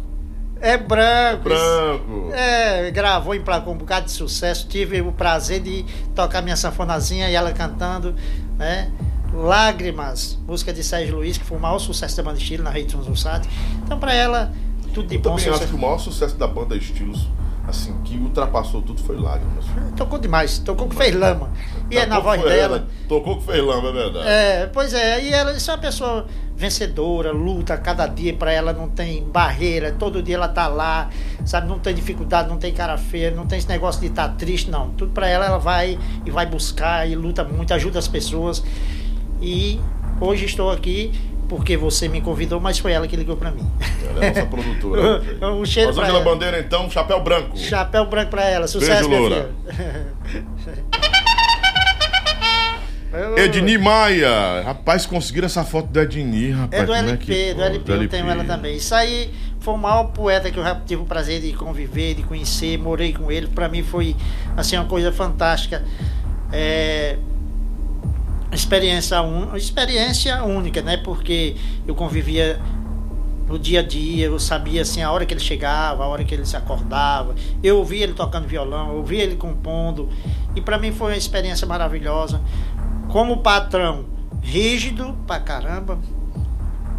É 0.61 0.77
branco. 0.77 1.45
Branco. 1.45 2.33
É, 2.33 2.91
gravou, 2.91 3.35
emplacou 3.35 3.75
um 3.75 3.77
bocado 3.77 4.07
de 4.07 4.13
sucesso. 4.13 4.67
Tive 4.69 5.01
o 5.01 5.13
prazer 5.13 5.61
de 5.61 5.85
tocar 6.15 6.43
minha 6.43 6.57
sanfonazinha 6.57 7.31
e 7.31 7.35
ela 7.35 7.53
cantando, 7.53 8.15
né? 8.57 8.91
Lágrimas, 9.33 10.39
música 10.47 10.73
de 10.73 10.83
Sérgio 10.83 11.17
Luiz, 11.17 11.39
que 11.39 11.45
foi 11.45 11.59
o 11.59 11.61
maior 11.61 11.79
sucesso 11.79 12.17
da 12.17 12.23
banda 12.23 12.39
Estilo 12.39 12.65
na 12.65 12.71
Rede 12.71 12.89
Transversat. 12.89 13.49
Então, 13.85 13.99
pra 13.99 14.13
ela, 14.13 14.53
tudo 14.93 15.09
de 15.09 15.17
Eu 15.17 15.21
bom 15.21 15.37
também 15.37 15.53
acho 15.53 15.67
que 15.67 15.75
o 15.75 15.79
maior 15.79 15.99
sucesso 15.99 16.37
da 16.37 16.47
banda 16.47 16.77
Estilos, 16.77 17.29
assim, 17.69 17.95
que 18.03 18.17
ultrapassou 18.17 18.81
tudo 18.81 19.03
foi 19.03 19.17
Lágrimas. 19.17 19.67
Tocou 19.97 20.19
demais, 20.19 20.59
tocou 20.59 20.89
que 20.89 20.97
fez 20.97 21.15
lama. 21.15 21.51
E 21.91 21.97
é 21.97 22.05
na 22.05 22.19
voz 22.21 22.43
dela. 22.43 22.53
ela, 22.53 22.87
Tocou 23.09 23.39
que 23.39 23.45
fez 23.45 23.65
lama, 23.65 23.89
é 23.89 23.93
verdade. 23.93 24.29
É, 24.29 24.67
pois 24.67 24.93
é, 24.93 25.23
e 25.25 25.33
ela 25.33 25.53
isso 25.53 25.71
é 25.71 25.75
uma 25.75 25.81
pessoa 25.81 26.27
vencedora, 26.55 27.33
luta 27.33 27.79
cada 27.79 28.07
dia 28.07 28.35
pra 28.35 28.53
ela, 28.53 28.75
não 28.75 28.91
tem 28.91 29.25
barreira, 29.25 29.91
todo 29.93 30.23
dia 30.23 30.35
ela 30.35 30.49
tá 30.49 30.67
lá, 30.67 31.09
sabe, 31.47 31.67
não 31.67 31.79
tem 31.79 31.95
dificuldade, 31.95 32.49
não 32.49 32.59
tem 32.59 32.75
cara 32.75 32.99
feia, 32.99 33.31
não 33.31 33.47
tem 33.47 33.59
esse 33.59 33.69
negócio 33.69 34.03
de 34.03 34.09
estar 34.09 34.29
triste, 34.31 34.71
não. 34.71 34.91
Tudo 34.91 35.13
pra 35.13 35.29
ela, 35.29 35.47
ela 35.47 35.59
vai 35.59 35.99
e 36.27 36.31
vai 36.31 36.45
buscar 36.45 37.09
e 37.09 37.15
luta 37.15 37.43
muito, 37.43 37.73
ajuda 37.73 37.99
as 37.99 38.09
pessoas. 38.09 38.63
E 39.41 39.81
hoje 40.21 40.45
estou 40.45 40.71
aqui 40.71 41.13
porque 41.49 41.77
você 41.77 42.09
me 42.09 42.21
convidou, 42.21 42.61
mas 42.61 42.79
foi 42.79 42.93
ela 42.93 43.09
que 43.09 43.17
ligou 43.17 43.37
pra 43.37 43.51
mim. 43.51 43.67
Ela 44.11 44.25
é 44.25 44.29
nossa 44.29 44.47
produtora. 44.47 45.23
Um 45.59 45.65
cheiro 45.65 45.99
ela. 46.01 46.21
Bandeira, 46.21 46.61
então, 46.61 46.91
chapéu 46.91 47.21
branco. 47.23 47.57
Chapéu 47.57 48.07
branco 48.07 48.31
pra 48.31 48.45
ela, 48.45 48.67
sucesso, 48.67 49.09
minha 49.09 49.21
Loura. 49.21 49.51
Edni 53.37 53.79
Maia. 53.79 54.63
Rapaz, 54.65 55.07
conseguiram 55.07 55.47
essa 55.47 55.65
foto 55.65 55.89
do 55.89 56.01
Edni, 56.01 56.51
rapaz. 56.51 56.83
É 56.83 56.87
do 56.87 56.93
LP, 56.93 57.25
que 57.25 57.55
do? 57.55 57.63
LP, 57.63 57.93
eu 57.93 58.09
tenho 58.09 58.31
ela 58.31 58.45
também. 58.45 58.77
Isso 58.77 58.95
aí 58.95 59.33
foi 59.61 59.75
o 59.75 59.79
maior 59.79 60.05
poeta 60.05 60.51
que 60.51 60.59
eu 60.59 60.63
já 60.63 60.75
tive 60.75 61.03
o 61.03 61.07
prazer 61.07 61.41
de 61.41 61.53
conviver, 61.55 62.15
de 62.15 62.23
conhecer, 62.23 62.79
morei 62.79 63.13
com 63.13 63.33
ele. 63.33 63.47
Pra 63.47 63.69
mim 63.69 63.83
foi 63.83 64.15
assim 64.57 64.77
uma 64.77 64.85
coisa 64.85 65.11
fantástica. 65.11 65.83
É, 66.53 67.17
experiência, 68.53 69.21
un... 69.23 69.55
experiência 69.57 70.43
única, 70.45 70.83
né? 70.83 70.97
Porque 70.97 71.57
eu 71.87 71.95
convivia 71.95 72.61
no 73.49 73.59
dia 73.59 73.81
a 73.81 73.83
dia, 73.83 74.27
eu 74.27 74.39
sabia 74.39 74.83
assim 74.83 75.03
a 75.03 75.11
hora 75.11 75.25
que 75.25 75.33
ele 75.33 75.41
chegava, 75.41 76.05
a 76.05 76.07
hora 76.07 76.23
que 76.23 76.35
ele 76.35 76.45
se 76.45 76.57
acordava. 76.57 77.35
Eu 77.63 77.79
ouvia 77.79 78.05
ele 78.05 78.13
tocando 78.13 78.47
violão, 78.47 78.91
eu 78.91 78.97
ouvia 78.97 79.23
ele 79.23 79.37
compondo. 79.37 80.09
E 80.55 80.61
pra 80.61 80.79
mim 80.79 80.93
foi 80.93 81.13
uma 81.13 81.17
experiência 81.17 81.67
maravilhosa. 81.67 82.41
Como 83.09 83.39
patrão, 83.39 84.05
rígido 84.43 85.17
pra 85.27 85.41
caramba, 85.41 85.99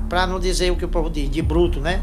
pra 0.10 0.26
não 0.26 0.40
dizer 0.40 0.72
o 0.72 0.76
que 0.76 0.86
o 0.86 0.90
povo 0.90 1.10
diz, 1.10 1.30
de 1.30 1.42
bruto, 1.42 1.80
né? 1.80 2.02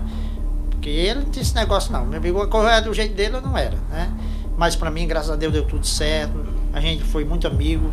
Porque 0.70 0.88
ele 0.88 1.20
não 1.20 1.30
tinha 1.30 1.42
esse 1.42 1.54
negócio 1.54 1.92
não. 1.92 2.06
Meu 2.06 2.18
amigo, 2.18 2.46
coisa 2.46 2.70
era 2.70 2.80
do 2.80 2.94
jeito 2.94 3.14
dele 3.14 3.36
eu 3.36 3.42
não 3.42 3.58
era, 3.58 3.76
né? 3.90 4.12
Mas 4.56 4.76
pra 4.76 4.90
mim, 4.90 5.06
graças 5.08 5.30
a 5.30 5.36
Deus, 5.36 5.52
deu 5.52 5.64
tudo 5.64 5.84
certo. 5.84 6.46
A 6.72 6.80
gente 6.80 7.02
foi 7.02 7.24
muito 7.24 7.46
amigo. 7.48 7.92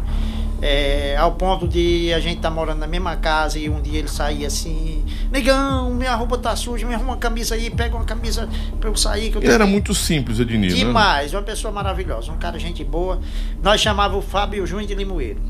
É, 0.65 1.18
ao 1.18 1.34
ponto 1.34 1.68
de 1.68 2.14
a 2.14 2.19
gente 2.22 2.38
estar 2.38 2.49
morando 2.49 2.80
na 2.80 2.88
mesma 2.88 3.18
casa 3.18 3.60
e 3.60 3.69
um 3.69 3.81
dia 3.81 3.99
ele 3.99 4.07
sair 4.07 4.45
assim, 4.45 5.03
negão, 5.30 5.90
minha 5.90 6.15
roupa 6.15 6.38
tá 6.38 6.56
suja, 6.56 6.88
me 6.88 6.94
arruma 6.94 7.11
uma 7.11 7.18
camisa 7.18 7.56
aí, 7.56 7.69
pega 7.69 7.94
uma 7.95 8.06
camisa 8.06 8.48
pra 8.80 8.90
eu 8.90 8.95
sair. 8.95 9.30
Que 9.30 9.38
eu 9.38 9.41
Ele 9.44 9.52
era 9.52 9.65
muito 9.65 9.94
simples, 9.94 10.40
Edni, 10.40 10.69
né? 10.69 10.73
Demais, 10.73 11.34
uma 11.34 11.41
pessoa 11.41 11.73
maravilhosa, 11.73 12.31
um 12.31 12.38
cara 12.38 12.57
gente 12.57 12.81
boa. 12.84 13.19
Nós 13.61 13.81
chamávamos 13.81 14.23
o 14.26 14.27
Fábio 14.27 14.65
Júnior 14.65 14.88
de 14.88 14.95
Limoeiro. 14.95 15.41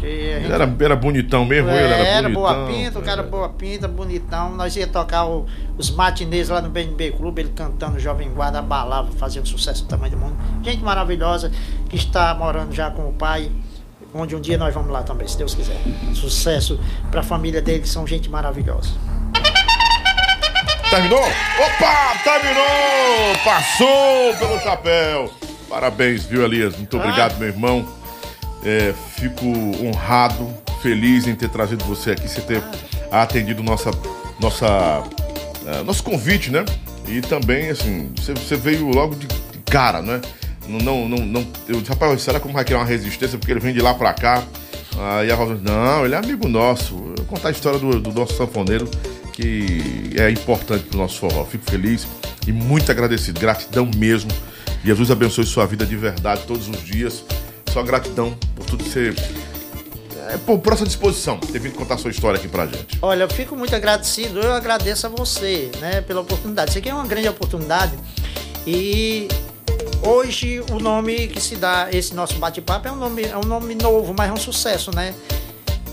Gente- 0.00 0.50
era, 0.52 0.72
era 0.80 0.94
bonitão 0.96 1.44
mesmo, 1.44 1.68
ele 1.70 1.78
era 1.78 1.96
era 1.96 2.28
bonitão. 2.28 2.32
boa 2.42 2.66
pinta, 2.68 2.98
o 3.00 3.02
cara 3.02 3.22
é. 3.22 3.26
boa 3.26 3.48
pinta, 3.48 3.88
bonitão. 3.88 4.54
Nós 4.54 4.76
ia 4.76 4.86
tocar 4.86 5.24
o- 5.26 5.44
os 5.76 5.90
matinês 5.90 6.48
lá 6.48 6.62
no 6.62 6.70
BNB 6.70 7.10
Clube, 7.12 7.42
ele 7.42 7.50
cantando 7.54 7.98
Jovem 7.98 8.30
Guarda, 8.30 8.60
abalava, 8.60 9.10
fazia 9.12 9.42
um 9.42 9.46
sucesso 9.46 9.82
do 9.84 9.88
tamanho 9.88 10.12
do 10.12 10.18
mundo. 10.18 10.36
Gente 10.62 10.82
maravilhosa 10.84 11.50
que 11.88 11.96
está 11.96 12.32
morando 12.32 12.72
já 12.72 12.90
com 12.92 13.08
o 13.08 13.12
pai, 13.12 13.50
onde 14.18 14.34
um 14.34 14.40
dia 14.40 14.58
nós 14.58 14.74
vamos 14.74 14.90
lá 14.90 15.02
também, 15.02 15.26
se 15.28 15.38
Deus 15.38 15.54
quiser. 15.54 15.76
Sucesso 16.14 16.78
para 17.10 17.20
a 17.20 17.22
família 17.22 17.62
dele, 17.62 17.80
que 17.80 17.88
são 17.88 18.06
gente 18.06 18.28
maravilhosa. 18.28 18.90
Terminou? 20.90 21.20
Opa, 21.22 22.14
terminou! 22.24 23.36
Passou 23.44 24.34
pelo 24.38 24.58
chapéu. 24.60 25.30
Parabéns, 25.68 26.24
viu, 26.24 26.42
Elias? 26.44 26.76
Muito 26.76 26.96
Ah. 26.96 27.00
obrigado, 27.00 27.38
meu 27.38 27.48
irmão. 27.48 27.86
É, 28.64 28.94
fico 29.16 29.44
honrado, 29.84 30.48
feliz 30.82 31.26
em 31.26 31.34
ter 31.34 31.48
trazido 31.50 31.84
você 31.84 32.12
aqui, 32.12 32.26
você 32.28 32.40
ter 32.40 32.62
atendido 33.12 33.62
nossa, 33.62 33.90
nossa, 34.40 35.02
é, 35.66 35.82
nosso 35.82 36.02
convite, 36.02 36.50
né? 36.50 36.64
E 37.06 37.20
também, 37.20 37.68
assim, 37.70 38.10
você, 38.16 38.32
você 38.34 38.56
veio 38.56 38.88
logo 38.88 39.14
de 39.14 39.26
cara, 39.70 40.00
né? 40.02 40.20
Não, 40.68 41.08
não, 41.08 41.18
não, 41.18 41.46
eu 41.66 41.80
disse, 41.80 41.90
rapaz, 41.90 42.20
será 42.20 42.38
que 42.38 42.52
vai 42.52 42.64
criar 42.64 42.78
uma 42.78 42.84
resistência 42.84 43.38
porque 43.38 43.52
ele 43.52 43.60
vem 43.60 43.72
de 43.72 43.80
lá 43.80 43.94
pra 43.94 44.12
cá? 44.12 44.44
Aí 44.98 45.30
a 45.30 45.34
Rosa 45.34 45.58
não, 45.62 46.04
ele 46.04 46.14
é 46.14 46.18
amigo 46.18 46.48
nosso. 46.48 46.94
Eu 46.94 47.14
vou 47.16 47.26
contar 47.26 47.48
a 47.48 47.50
história 47.52 47.78
do, 47.78 48.00
do 48.00 48.12
nosso 48.12 48.36
sanfoneiro, 48.36 48.88
que 49.32 50.10
é 50.16 50.28
importante 50.30 50.84
pro 50.84 50.98
nosso 50.98 51.18
forró. 51.18 51.44
Fico 51.44 51.70
feliz 51.70 52.06
e 52.46 52.52
muito 52.52 52.90
agradecido. 52.90 53.38
Gratidão 53.38 53.88
mesmo. 53.96 54.30
Jesus 54.84 55.10
abençoe 55.10 55.46
sua 55.46 55.66
vida 55.66 55.86
de 55.86 55.96
verdade 55.96 56.42
todos 56.46 56.68
os 56.68 56.84
dias. 56.84 57.24
Só 57.72 57.82
gratidão 57.82 58.36
por 58.56 58.66
tudo 58.66 58.84
que 58.84 58.90
você. 58.90 59.14
É, 60.30 60.36
por, 60.38 60.58
por 60.58 60.72
essa 60.72 60.84
disposição, 60.84 61.38
ter 61.38 61.58
vindo 61.58 61.74
contar 61.74 61.96
sua 61.96 62.10
história 62.10 62.38
aqui 62.38 62.48
pra 62.48 62.66
gente. 62.66 62.98
Olha, 63.00 63.22
eu 63.22 63.30
fico 63.30 63.56
muito 63.56 63.74
agradecido, 63.74 64.40
eu 64.40 64.52
agradeço 64.52 65.06
a 65.06 65.10
você, 65.10 65.70
né, 65.80 66.02
pela 66.02 66.20
oportunidade. 66.20 66.70
Isso 66.70 66.78
aqui 66.78 66.88
é 66.88 66.94
uma 66.94 67.06
grande 67.06 67.28
oportunidade 67.28 67.92
e 68.66 69.28
hoje 70.02 70.60
o 70.70 70.78
nome 70.78 71.28
que 71.28 71.40
se 71.40 71.56
dá 71.56 71.88
esse 71.92 72.14
nosso 72.14 72.34
bate-papo 72.38 72.88
é 72.88 72.92
um 72.92 72.96
nome, 72.96 73.24
é 73.24 73.36
um 73.36 73.42
nome 73.46 73.74
novo, 73.74 74.14
mas 74.16 74.30
é 74.30 74.32
um 74.32 74.36
sucesso, 74.36 74.90
né? 74.94 75.14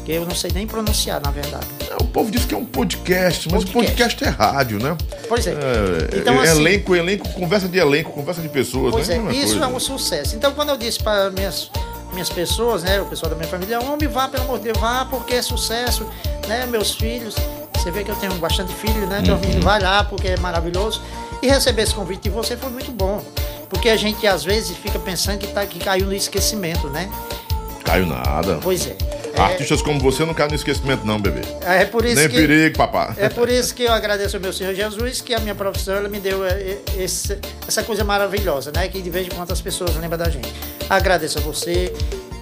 Que 0.03 0.11
eu 0.13 0.25
não 0.25 0.35
sei 0.35 0.51
nem 0.53 0.67
pronunciar, 0.67 1.19
na 1.21 1.31
verdade. 1.31 1.65
É, 1.89 1.95
O 2.01 2.05
povo 2.05 2.29
diz 2.29 2.45
que 2.45 2.53
é 2.53 2.57
um 2.57 2.65
podcast, 2.65 3.49
mas 3.51 3.63
Podcast. 3.63 4.15
podcast 4.15 4.23
é 4.23 4.27
rádio, 4.29 4.79
né? 4.79 4.95
Pois 5.27 5.47
é. 5.47 5.51
É, 5.51 6.17
Então, 6.19 6.35
é- 6.43 6.47
assim- 6.47 6.61
elenco, 6.61 6.95
elenco, 6.95 7.27
conversa 7.29 7.67
de 7.67 7.77
elenco, 7.79 8.11
conversa 8.11 8.41
de 8.41 8.49
pessoas, 8.49 8.91
Pois 8.93 9.07
né? 9.07 9.15
é, 9.15 9.17
Mesma 9.17 9.33
isso 9.33 9.57
coisa. 9.59 9.65
é 9.65 9.67
um 9.67 9.79
sucesso. 9.79 10.35
Então, 10.35 10.53
quando 10.53 10.69
eu 10.69 10.77
disse 10.77 11.01
para 11.01 11.31
minhas, 11.31 11.71
minhas 12.13 12.29
pessoas, 12.29 12.83
né, 12.83 13.01
o 13.01 13.05
pessoal 13.05 13.31
da 13.31 13.35
minha 13.35 13.47
família, 13.47 13.79
homem, 13.81 14.07
vá, 14.07 14.27
pelo 14.27 14.43
amor 14.43 14.59
de 14.59 14.65
Deus, 14.65 14.77
vá, 14.77 15.05
porque 15.09 15.33
é 15.33 15.41
sucesso, 15.41 16.05
né, 16.47 16.67
meus 16.67 16.91
filhos. 16.91 17.35
Você 17.75 17.89
vê 17.91 18.03
que 18.03 18.11
eu 18.11 18.15
tenho 18.15 18.33
bastante 18.35 18.73
filho, 18.73 19.07
né? 19.07 19.19
Então, 19.23 19.35
Uhum. 19.35 19.59
vai 19.61 19.79
lá, 19.81 20.03
porque 20.03 20.27
é 20.29 20.37
maravilhoso. 20.37 21.01
E 21.41 21.47
receber 21.47 21.81
esse 21.81 21.93
convite 21.95 22.21
de 22.23 22.29
você 22.29 22.55
foi 22.55 22.69
muito 22.69 22.91
bom. 22.91 23.21
Porque 23.75 23.89
a 23.89 23.97
gente, 23.97 24.25
às 24.25 24.43
vezes, 24.43 24.75
fica 24.77 24.97
pensando 24.97 25.37
que, 25.39 25.47
tá, 25.47 25.65
que 25.65 25.79
caiu 25.79 26.05
no 26.05 26.13
esquecimento, 26.13 26.87
né? 26.89 27.09
Caiu 27.83 28.05
nada. 28.05 28.57
Pois 28.63 28.87
é. 28.87 28.95
É, 29.33 29.41
Artistas 29.41 29.81
como 29.81 29.99
você 29.99 30.23
não 30.25 30.33
caem 30.33 30.49
no 30.49 30.55
esquecimento, 30.55 31.05
não, 31.05 31.19
bebê. 31.19 31.41
é 31.61 31.83
por 31.83 32.05
isso 32.05 32.15
Nem 32.15 32.29
que... 32.29 32.35
perigo, 32.37 32.77
papá. 32.77 33.13
É 33.17 33.27
por 33.27 33.49
isso 33.49 33.75
que 33.75 33.83
eu 33.83 33.91
agradeço 33.91 34.37
ao 34.37 34.41
meu 34.41 34.53
Senhor 34.53 34.73
Jesus, 34.73 35.19
que 35.19 35.33
a 35.35 35.39
minha 35.41 35.53
profissão 35.53 35.93
ela 35.93 36.07
me 36.07 36.21
deu 36.21 36.45
eh, 36.45 36.77
esse- 36.97 37.37
essa 37.67 37.83
coisa 37.83 38.03
maravilhosa, 38.05 38.71
né? 38.73 38.87
Que 38.87 39.01
de 39.01 39.09
vez 39.09 39.27
em 39.27 39.29
quando 39.31 39.51
as 39.51 39.59
pessoas 39.59 39.93
lembram 39.97 40.17
da 40.17 40.29
gente. 40.29 40.51
Agradeço 40.89 41.37
a 41.37 41.41
você 41.41 41.93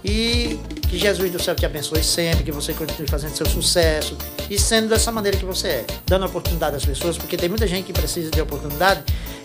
e 0.05 0.59
que 0.93 0.99
Jesus 0.99 1.31
do 1.31 1.41
céu 1.41 1.55
te 1.55 1.65
abençoe 1.65 2.03
sempre, 2.03 2.43
que 2.43 2.51
você 2.51 2.71
continue 2.71 3.07
fazendo 3.09 3.35
seu 3.35 3.47
sucesso 3.47 4.15
e 4.47 4.59
sendo 4.59 4.89
dessa 4.89 5.11
maneira 5.11 5.35
que 5.35 5.43
você 5.45 5.67
é, 5.67 5.85
dando 6.05 6.25
oportunidade 6.27 6.75
às 6.75 6.85
pessoas, 6.85 7.17
porque 7.17 7.35
tem 7.35 7.49
muita 7.49 7.65
gente 7.67 7.85
que 7.85 7.93
precisa 7.93 8.29
de 8.29 8.39
oportunidade, 8.39 9.01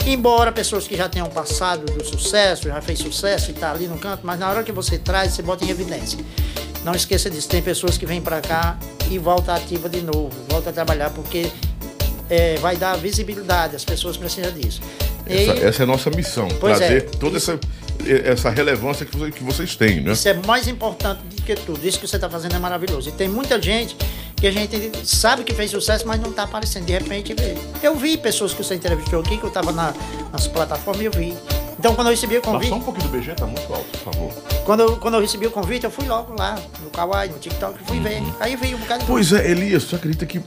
embora 0.07 0.53
pessoas 0.53 0.87
que 0.87 0.95
já 0.95 1.09
tenham 1.09 1.29
passado 1.31 1.87
do 1.91 2.05
sucesso, 2.05 2.69
já 2.69 2.83
fez 2.83 2.99
sucesso 2.99 3.51
e 3.51 3.55
está 3.55 3.71
ali 3.73 3.87
no 3.87 3.97
canto, 3.99 4.21
mas 4.27 4.39
na 4.39 4.51
hora 4.51 4.63
que 4.63 4.73
você 4.73 4.99
traz, 4.99 5.33
você 5.33 5.41
bota 5.43 5.65
em 5.65 5.71
evidência. 5.71 6.19
Não 6.85 6.95
esqueça 6.95 7.31
disso, 7.31 7.49
tem 7.49 7.63
pessoas 7.63 7.97
que 7.97 8.05
vêm 8.05 8.21
para 8.21 8.41
cá 8.43 8.79
e 9.11 9.19
volta 9.19 9.55
ativa 9.55 9.89
de 9.89 10.03
novo, 10.03 10.31
volta 10.51 10.69
a 10.69 10.73
trabalhar 10.73 11.09
porque 11.11 11.51
é, 12.29 12.57
vai 12.57 12.77
dar 12.77 12.97
visibilidade, 12.99 13.75
as 13.75 13.85
pessoas 13.87 14.19
precisam 14.19 14.53
disso. 14.53 14.81
E 15.27 15.49
Essa, 15.49 15.53
essa 15.67 15.83
é 15.83 15.85
a 15.85 15.87
nossa 15.87 16.11
missão, 16.11 16.47
Pois 16.61 16.77
trazer 16.77 16.97
é, 16.99 17.01
toda 17.01 17.37
essa, 17.39 17.59
essa 18.25 18.51
relevância 18.51 19.05
que, 19.07 19.17
você- 19.17 19.31
que 19.31 19.43
vocês 19.43 19.77
têm, 19.77 20.01
né? 20.03 20.13
isso 20.13 20.29
é 20.29 20.35
mais 20.35 20.69
importante 20.69 21.21
que 21.55 21.63
tudo. 21.63 21.87
Isso 21.87 21.99
que 21.99 22.07
você 22.07 22.17
está 22.17 22.29
fazendo 22.29 22.55
é 22.55 22.59
maravilhoso. 22.59 23.09
E 23.09 23.13
tem 23.13 23.29
muita 23.29 23.61
gente 23.61 23.97
que 24.37 24.47
a 24.47 24.53
gente 24.53 25.07
sabe 25.07 25.45
que 25.45 25.55
fez 25.55 25.71
sucesso, 25.71 26.07
mas 26.07 26.21
não 26.21 26.31
está 26.31 26.43
aparecendo. 26.43 26.85
De 26.85 26.93
repente, 26.93 27.35
eu 27.83 27.95
vi 27.97 28.17
pessoas 28.19 28.53
que 28.53 28.63
você 28.63 28.75
entrevistou 28.75 29.21
aqui, 29.21 29.39
que 29.39 29.45
eu 29.45 29.49
estava 29.49 29.73
na, 29.73 29.95
nas 30.31 30.47
plataformas 30.47 31.03
e 31.03 31.07
eu 31.07 31.13
vi. 31.13 31.37
Então, 31.79 31.95
quando 31.95 32.09
eu 32.09 32.11
recebi 32.11 32.37
o 32.37 32.43
convite. 32.43 32.69
Só 32.69 32.77
um 32.77 32.83
pouquinho 32.83 33.09
do 33.09 33.19
BG, 33.19 33.35
tá 33.35 33.47
muito 33.47 33.73
alto, 33.73 33.87
por 33.99 34.13
favor. 34.13 34.33
Quando 34.65 34.81
eu, 34.81 34.97
quando 34.97 35.15
eu 35.15 35.21
recebi 35.21 35.47
o 35.47 35.51
convite, 35.51 35.85
eu 35.85 35.91
fui 35.91 36.07
logo 36.07 36.35
lá, 36.37 36.59
no 36.83 36.91
Kawaii, 36.91 37.31
no 37.31 37.39
TikTok, 37.39 37.79
fui 37.85 38.01
ver. 38.01 38.23
Aí 38.41 38.57
vi 38.57 38.75
um 38.75 38.79
bocado 38.79 39.05
Pois 39.07 39.33
é, 39.33 39.51
Elias, 39.51 39.85
você 39.85 39.97
acredita 39.97 40.27
que 40.27 40.43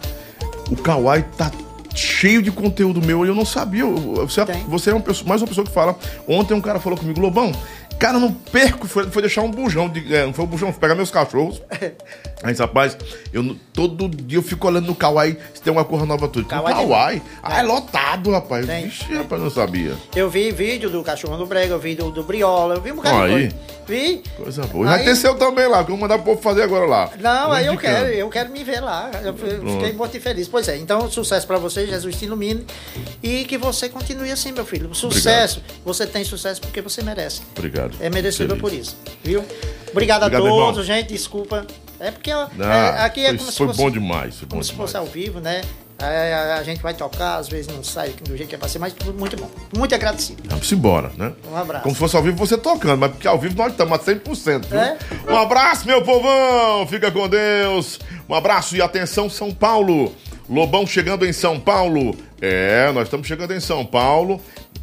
o 0.70 0.76
Kawaii 0.76 1.24
tá 1.38 1.50
cheio 1.96 2.42
de 2.42 2.52
conteúdo 2.52 3.02
meu 3.02 3.26
e 3.26 3.30
eu 3.30 3.36
não 3.36 3.46
sabia. 3.46 3.86
Você, 3.86 4.42
você 4.68 4.90
é 4.92 4.94
uma 4.94 5.02
pessoa, 5.02 5.28
mais 5.28 5.42
uma 5.42 5.48
pessoa 5.48 5.66
que 5.66 5.72
fala. 5.72 5.98
Ontem 6.28 6.54
um 6.54 6.62
cara 6.62 6.80
falou 6.80 6.98
comigo, 6.98 7.20
Lobão, 7.20 7.52
cara, 8.02 8.18
não 8.18 8.34
perco, 8.34 8.88
foi, 8.88 9.08
foi 9.12 9.22
deixar 9.22 9.44
um 9.44 9.52
bujão, 9.52 9.88
de, 9.88 10.14
é, 10.14 10.26
não 10.26 10.34
foi 10.34 10.44
um 10.44 10.48
bujão, 10.48 10.72
foi 10.72 10.82
pegar 10.82 10.96
meus 10.96 11.12
cachorros. 11.12 11.62
Aí, 12.42 12.56
rapaz, 12.56 12.98
eu, 13.32 13.56
todo 13.72 14.10
dia 14.10 14.40
eu 14.40 14.42
fico 14.42 14.68
olhando 14.68 14.88
no 14.88 14.96
Kawaii 14.96 15.38
se 15.54 15.62
tem 15.62 15.72
uma 15.72 15.86
cor 15.86 16.04
nova 16.08 16.28
tudo. 16.28 16.48
Kawaii? 16.48 16.76
Kawaii? 16.76 17.22
Ah, 17.44 17.60
é 17.60 17.62
lotado, 17.62 18.32
rapaz. 18.32 18.66
Tem. 18.66 18.86
Vixe, 18.86 19.14
rapaz, 19.14 19.40
não 19.40 19.52
sabia. 19.52 19.96
Eu 20.16 20.28
vi 20.28 20.52
vídeo 20.52 20.90
do 20.90 21.04
cachorro 21.04 21.38
do 21.38 21.46
Brega, 21.46 21.76
eu 21.76 21.80
vi 21.80 21.94
do, 21.94 22.10
do 22.10 22.24
Briola, 22.24 22.76
eu 22.76 22.82
vi 22.82 22.92
um 22.92 22.96
bocado 22.96 23.18
aí. 23.18 23.50
de 23.50 23.54
coisa. 23.54 23.72
Vi. 23.88 24.24
Coisa 24.38 24.64
boa. 24.64 24.90
Aí... 24.90 24.98
Vai 24.98 25.04
ter 25.06 25.16
seu 25.16 25.36
também 25.36 25.68
lá, 25.68 25.84
que 25.84 25.92
eu 25.92 25.96
vou 25.96 25.98
mandar 25.98 26.16
o 26.16 26.24
povo 26.24 26.42
fazer 26.42 26.64
agora 26.64 26.86
lá. 26.86 27.10
Não, 27.20 27.52
aí 27.52 27.68
eu 27.68 27.78
quero, 27.78 28.08
eu 28.08 28.30
quero 28.30 28.50
me 28.50 28.64
ver 28.64 28.80
lá. 28.80 29.12
Eu 29.24 29.34
fiquei 29.36 29.94
muito 29.94 30.20
feliz. 30.20 30.48
Pois 30.48 30.68
é, 30.68 30.78
então 30.78 31.10
sucesso 31.12 31.46
pra 31.46 31.58
você, 31.58 31.86
Jesus 31.86 32.16
te 32.16 32.26
ilumine. 32.26 32.66
E 33.22 33.44
que 33.46 33.58
você 33.58 33.88
continue 33.90 34.32
assim, 34.32 34.52
meu 34.52 34.66
filho. 34.66 34.94
Sucesso. 34.96 35.60
Obrigado. 35.60 35.86
Você 35.86 36.08
tem 36.08 36.24
sucesso 36.24 36.62
porque 36.62 36.82
você 36.82 37.04
merece. 37.04 37.42
Obrigado. 37.56 37.91
É 38.00 38.10
merecedor 38.10 38.58
por 38.58 38.72
isso. 38.72 38.98
Viu? 39.24 39.44
Obrigado, 39.92 40.24
Obrigado 40.24 40.46
a 40.46 40.50
todos, 40.50 40.80
irmão. 40.80 40.84
gente. 40.84 41.10
Desculpa. 41.10 41.66
É 42.00 42.10
porque 42.10 42.32
ah, 42.32 42.50
é, 42.60 43.04
aqui 43.04 43.22
é 43.22 43.30
foi, 43.30 43.38
como 43.38 43.52
se 43.52 43.58
fosse. 43.58 43.76
Foi 43.76 43.86
bom 43.86 43.92
demais. 43.92 44.36
Foi 44.38 44.48
bom 44.48 44.50
como 44.50 44.64
demais. 44.64 44.68
se 44.68 44.74
fosse 44.74 44.98
ao 44.98 45.06
vivo, 45.06 45.40
né? 45.40 45.62
É, 46.02 46.34
a, 46.34 46.56
a, 46.56 46.64
gente 46.64 46.82
vai 46.82 46.96
tocar, 46.96 47.36
às 47.36 47.48
vezes 47.48 47.68
não 47.68 47.84
sai 47.84 48.10
do 48.10 48.36
jeito 48.36 48.50
que 48.50 48.56
é 48.56 48.58
pra 48.58 48.68
ser, 48.68 48.80
mas 48.80 48.96
muito 49.16 49.38
bom. 49.38 49.50
Muito 49.78 49.94
agradecido. 49.94 50.42
Vamos 50.46 50.72
embora, 50.72 51.12
né? 51.16 51.32
Um 51.52 51.56
abraço. 51.56 51.84
Como 51.84 51.94
se 51.94 52.00
fosse 52.00 52.16
ao 52.16 52.24
vivo 52.24 52.38
você 52.38 52.58
tocando, 52.58 53.00
mas 53.00 53.12
porque 53.12 53.28
ao 53.28 53.38
vivo 53.38 53.56
nós 53.56 53.72
estamos 53.72 53.94
a 53.94 54.00
100%. 54.02 54.66
Viu? 54.66 54.80
É? 54.80 54.98
Um 55.30 55.38
abraço, 55.38 55.86
meu 55.86 56.02
povão! 56.02 56.88
Fica 56.88 57.12
com 57.12 57.30
Deus. 57.30 58.00
Um 58.28 58.34
abraço 58.34 58.76
e 58.76 58.82
atenção, 58.82 59.30
São 59.30 59.54
Paulo. 59.54 60.12
Lobão 60.50 60.88
chegando 60.88 61.24
em 61.26 61.32
São 61.32 61.60
Paulo. 61.60 62.18
É, 62.42 62.92
nós 62.94 63.04
estamos 63.04 63.28
chegando 63.28 63.54
em 63.54 63.60
São 63.60 63.86
Paulo 63.86 64.42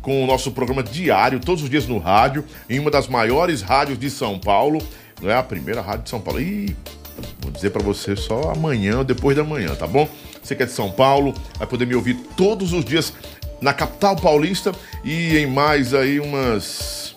com 0.08 0.24
o 0.24 0.26
nosso 0.26 0.50
programa 0.52 0.82
diário, 0.82 1.38
todos 1.38 1.62
os 1.62 1.68
dias 1.68 1.86
no 1.86 1.98
rádio, 1.98 2.42
em 2.66 2.78
uma 2.78 2.90
das 2.90 3.06
maiores 3.08 3.60
rádios 3.60 3.98
de 3.98 4.08
São 4.08 4.38
Paulo. 4.38 4.80
Não 5.20 5.28
é 5.28 5.34
a 5.34 5.42
primeira 5.42 5.82
rádio 5.82 6.04
de 6.04 6.08
São 6.08 6.18
Paulo. 6.18 6.40
Ih, 6.40 6.74
vou 7.40 7.52
dizer 7.52 7.68
para 7.68 7.82
você 7.82 8.16
só 8.16 8.50
amanhã 8.50 9.04
depois 9.04 9.36
da 9.36 9.44
manhã, 9.44 9.74
tá 9.74 9.86
bom? 9.86 10.08
Você 10.42 10.56
que 10.56 10.62
é 10.62 10.66
de 10.66 10.72
São 10.72 10.90
Paulo, 10.90 11.34
vai 11.58 11.68
poder 11.68 11.86
me 11.86 11.94
ouvir 11.94 12.14
todos 12.38 12.72
os 12.72 12.86
dias 12.86 13.12
na 13.60 13.74
capital 13.74 14.16
paulista 14.16 14.72
e 15.04 15.36
em 15.36 15.46
mais 15.46 15.92
aí 15.92 16.18
umas 16.20 17.14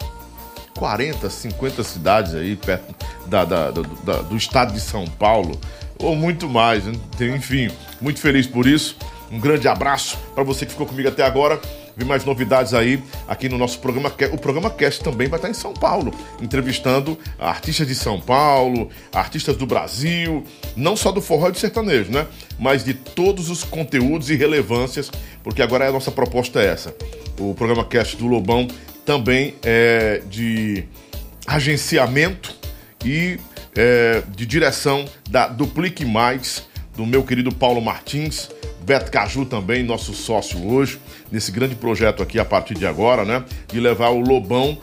40, 0.77 1.29
50 1.29 1.83
cidades 1.85 2.35
aí 2.35 2.57
perto 2.57 2.93
da, 3.25 3.45
da, 3.45 3.71
da, 3.71 4.21
do 4.23 4.35
estado 4.35 4.73
de 4.73 4.81
São 4.81 5.05
Paulo, 5.05 5.57
ou 5.97 6.13
muito 6.13 6.49
mais, 6.49 6.83
né? 6.83 6.93
enfim, 7.21 7.71
muito 8.01 8.19
feliz 8.19 8.45
por 8.45 8.67
isso. 8.67 8.97
Um 9.31 9.39
grande 9.39 9.65
abraço 9.65 10.17
para 10.35 10.43
você 10.43 10.65
que 10.65 10.73
ficou 10.73 10.85
comigo 10.85 11.07
até 11.07 11.23
agora 11.23 11.57
vir 11.95 12.05
mais 12.05 12.25
novidades 12.25 12.73
aí 12.73 13.01
aqui 13.27 13.49
no 13.49 13.57
nosso 13.57 13.79
programa. 13.79 14.13
O 14.31 14.37
programa 14.37 14.69
Cast 14.69 15.03
também 15.03 15.27
vai 15.27 15.37
estar 15.37 15.49
em 15.49 15.53
São 15.53 15.73
Paulo, 15.73 16.13
entrevistando 16.41 17.17
artistas 17.39 17.87
de 17.87 17.95
São 17.95 18.19
Paulo, 18.19 18.89
artistas 19.13 19.55
do 19.55 19.65
Brasil, 19.65 20.43
não 20.75 20.95
só 20.95 21.11
do 21.11 21.21
forró 21.21 21.49
e 21.49 21.51
do 21.51 21.59
sertanejo, 21.59 22.11
né? 22.11 22.27
Mas 22.59 22.83
de 22.83 22.93
todos 22.93 23.49
os 23.49 23.63
conteúdos 23.63 24.29
e 24.29 24.35
relevâncias, 24.35 25.11
porque 25.43 25.61
agora 25.61 25.87
a 25.87 25.91
nossa 25.91 26.11
proposta 26.11 26.61
é 26.61 26.67
essa. 26.67 26.95
O 27.39 27.53
programa 27.53 27.85
Cast 27.85 28.17
do 28.17 28.27
Lobão 28.27 28.67
também 29.05 29.55
é 29.63 30.21
de 30.29 30.83
agenciamento 31.47 32.55
e 33.03 33.39
é, 33.75 34.21
de 34.29 34.45
direção 34.45 35.05
da 35.29 35.47
Duplique 35.47 36.05
Mais, 36.05 36.67
do 36.95 37.05
meu 37.05 37.23
querido 37.23 37.53
Paulo 37.53 37.81
Martins 37.81 38.49
Beto 38.83 39.11
Caju 39.11 39.45
também, 39.45 39.83
nosso 39.83 40.13
sócio 40.13 40.67
hoje, 40.67 40.99
nesse 41.31 41.51
grande 41.51 41.75
projeto 41.75 42.21
aqui 42.21 42.39
a 42.39 42.45
partir 42.45 42.75
de 42.75 42.85
agora, 42.85 43.23
né? 43.23 43.43
De 43.67 43.79
levar 43.79 44.09
o 44.09 44.19
Lobão 44.19 44.77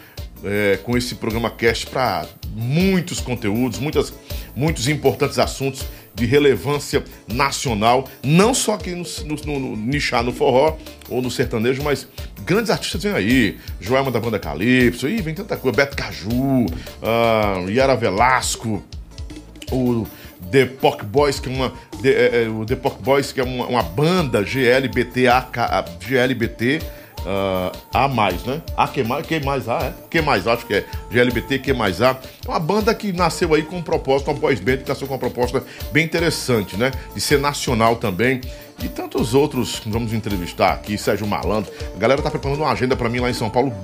é, 0.45 0.79
com 0.83 0.97
esse 0.97 1.17
programa 1.17 1.51
Cast 1.51 1.87
para 1.87 2.27
muitos 2.55 3.21
conteúdos, 3.21 3.79
muitas, 3.79 4.13
muitos 4.55 4.89
importantes 4.89 5.39
assuntos 5.39 5.87
de 6.15 6.27
relevância 6.27 7.05
nacional, 7.29 8.09
não 8.25 8.53
só 8.53 8.75
aqui 8.75 8.91
no, 8.91 9.05
no, 9.25 9.61
no, 9.61 9.77
nichar 9.77 10.25
no 10.25 10.33
forró 10.33 10.77
ou 11.09 11.23
no 11.23 11.31
sertanejo, 11.31 11.83
mas 11.83 12.09
grandes 12.45 12.71
artistas 12.71 13.03
vêm 13.05 13.13
aí. 13.13 13.59
Joelma 13.81 14.11
da 14.11 14.19
banda 14.19 14.39
Calypso, 14.39 15.09
ih, 15.09 15.23
vem 15.23 15.35
tanta 15.35 15.57
coisa. 15.57 15.77
Beto 15.77 15.97
Caju, 15.97 16.67
uh, 16.67 17.71
Yara 17.71 17.95
Velasco, 17.95 18.83
o 19.71 20.07
The 20.51 20.67
Pock 20.67 21.05
Boys, 21.05 21.41
que 21.41 21.49
é 21.49 21.53
uma. 21.53 21.73
The, 22.03 22.09
é, 22.09 22.45
é, 22.45 22.49
o 22.49 22.65
The 22.65 22.77
Pock 22.77 23.03
Boys, 23.03 23.33
que 23.33 23.41
é 23.41 23.45
uma, 23.45 23.67
uma 23.67 23.83
banda 23.83 24.43
GLBT, 24.43 25.29
AK, 25.29 25.57
GLBT. 26.01 26.81
Uh, 27.19 27.77
a 27.93 28.07
mais, 28.07 28.45
né? 28.45 28.63
A 28.77 28.87
que 28.87 29.03
mais, 29.03 29.27
que 29.27 29.41
mais 29.41 29.69
A, 29.69 29.79
é? 29.87 29.95
Que 30.09 30.23
mais 30.23 30.47
acho 30.47 30.65
que 30.65 30.75
é 30.75 30.85
GLBT, 31.11 31.59
que 31.59 31.73
mais 31.73 32.01
A. 32.01 32.17
É 32.47 32.49
uma 32.49 32.61
banda 32.61 32.95
que 32.95 33.13
nasceu 33.13 33.53
aí 33.55 33.63
com 33.63 33.77
um 33.77 33.83
propósito, 33.83 34.31
uma 34.31 34.39
boys 34.39 34.61
band 34.61 34.79
que 34.79 34.89
nasceu 34.89 35.07
com 35.07 35.15
uma 35.15 35.19
proposta 35.19 35.63
bem 35.91 36.05
interessante, 36.05 36.77
né? 36.77 36.93
De 37.15 37.21
ser 37.21 37.41
nacional 37.41 37.97
também. 37.97 38.41
E 38.81 38.89
tantos 38.89 39.35
outros 39.35 39.83
vamos 39.85 40.13
entrevistar 40.13 40.73
aqui, 40.73 40.97
Sérgio 40.97 41.27
Malandro. 41.27 41.73
A 41.95 41.99
galera 41.99 42.23
tá 42.23 42.31
preparando 42.31 42.61
uma 42.61 42.71
agenda 42.71 42.97
para 42.97 43.09
mim 43.09 43.19
lá 43.19 43.29
em 43.29 43.35
São 43.35 43.51
Paulo 43.51 43.75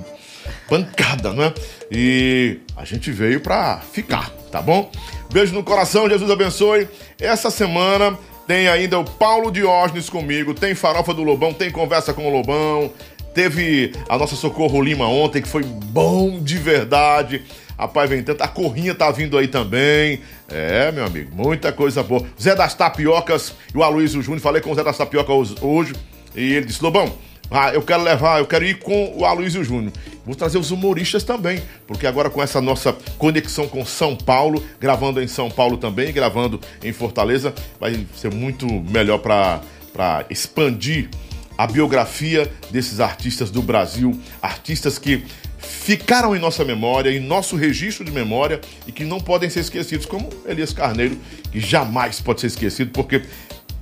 pancada, 0.67 1.33
né? 1.33 1.53
E 1.91 2.59
a 2.75 2.85
gente 2.85 3.11
veio 3.11 3.39
pra 3.41 3.79
ficar, 3.79 4.29
tá 4.51 4.61
bom? 4.61 4.89
Beijo 5.31 5.53
no 5.53 5.63
coração, 5.63 6.09
Jesus 6.09 6.29
abençoe. 6.29 6.87
Essa 7.19 7.49
semana 7.49 8.17
tem 8.47 8.67
ainda 8.67 8.99
o 8.99 9.03
Paulo 9.03 9.51
Diógenes 9.51 10.09
comigo, 10.09 10.53
tem 10.53 10.75
Farofa 10.75 11.13
do 11.13 11.23
Lobão, 11.23 11.53
tem 11.53 11.71
Conversa 11.71 12.13
com 12.13 12.27
o 12.27 12.31
Lobão, 12.31 12.91
teve 13.33 13.91
a 14.07 14.17
nossa 14.17 14.35
Socorro 14.35 14.81
Lima 14.81 15.07
ontem, 15.07 15.41
que 15.41 15.47
foi 15.47 15.63
bom 15.63 16.39
de 16.41 16.57
verdade. 16.57 17.43
Rapaz, 17.77 18.09
vem 18.09 18.23
tanto. 18.23 18.41
A 18.41 18.47
Corrinha 18.47 18.95
tá 18.95 19.11
vindo 19.11 19.37
aí 19.37 19.47
também. 19.47 20.21
É, 20.49 20.91
meu 20.91 21.05
amigo, 21.05 21.35
muita 21.35 21.73
coisa 21.73 22.01
boa. 22.01 22.25
Zé 22.41 22.55
das 22.55 22.73
Tapiocas 22.73 23.53
e 23.73 23.77
o 23.77 23.83
Aloysio 23.83 24.21
Júnior. 24.21 24.41
Falei 24.41 24.61
com 24.61 24.71
o 24.71 24.75
Zé 24.75 24.83
das 24.83 24.97
Tapiocas 24.97 25.61
hoje. 25.61 25.93
E 26.33 26.53
ele 26.53 26.65
disse: 26.65 26.81
Lobão, 26.81 27.11
ah, 27.49 27.73
eu 27.73 27.81
quero 27.81 28.03
levar, 28.03 28.39
eu 28.39 28.45
quero 28.45 28.65
ir 28.65 28.79
com 28.79 29.13
o 29.17 29.25
Aloysio 29.25 29.63
Júnior. 29.63 29.93
Vou 30.25 30.35
trazer 30.35 30.57
os 30.57 30.71
humoristas 30.71 31.23
também, 31.23 31.61
porque 31.85 32.07
agora 32.07 32.29
com 32.29 32.41
essa 32.41 32.59
nossa 32.59 32.93
conexão 33.17 33.67
com 33.67 33.85
São 33.85 34.15
Paulo, 34.15 34.63
gravando 34.79 35.21
em 35.21 35.27
São 35.27 35.49
Paulo 35.51 35.77
também, 35.77 36.11
gravando 36.11 36.59
em 36.83 36.91
Fortaleza, 36.91 37.53
vai 37.79 38.05
ser 38.15 38.33
muito 38.33 38.65
melhor 38.67 39.19
para 39.19 40.25
expandir 40.29 41.09
a 41.57 41.67
biografia 41.67 42.51
desses 42.71 42.99
artistas 42.99 43.51
do 43.51 43.61
Brasil, 43.61 44.19
artistas 44.41 44.97
que 44.97 45.23
ficaram 45.59 46.35
em 46.35 46.39
nossa 46.39 46.65
memória, 46.65 47.11
em 47.11 47.19
nosso 47.19 47.55
registro 47.55 48.03
de 48.03 48.11
memória 48.11 48.59
e 48.87 48.91
que 48.91 49.03
não 49.03 49.19
podem 49.19 49.49
ser 49.49 49.61
esquecidos, 49.61 50.05
como 50.05 50.29
Elias 50.45 50.73
Carneiro, 50.73 51.17
que 51.51 51.59
jamais 51.59 52.19
pode 52.19 52.41
ser 52.41 52.47
esquecido, 52.47 52.91
porque 52.91 53.23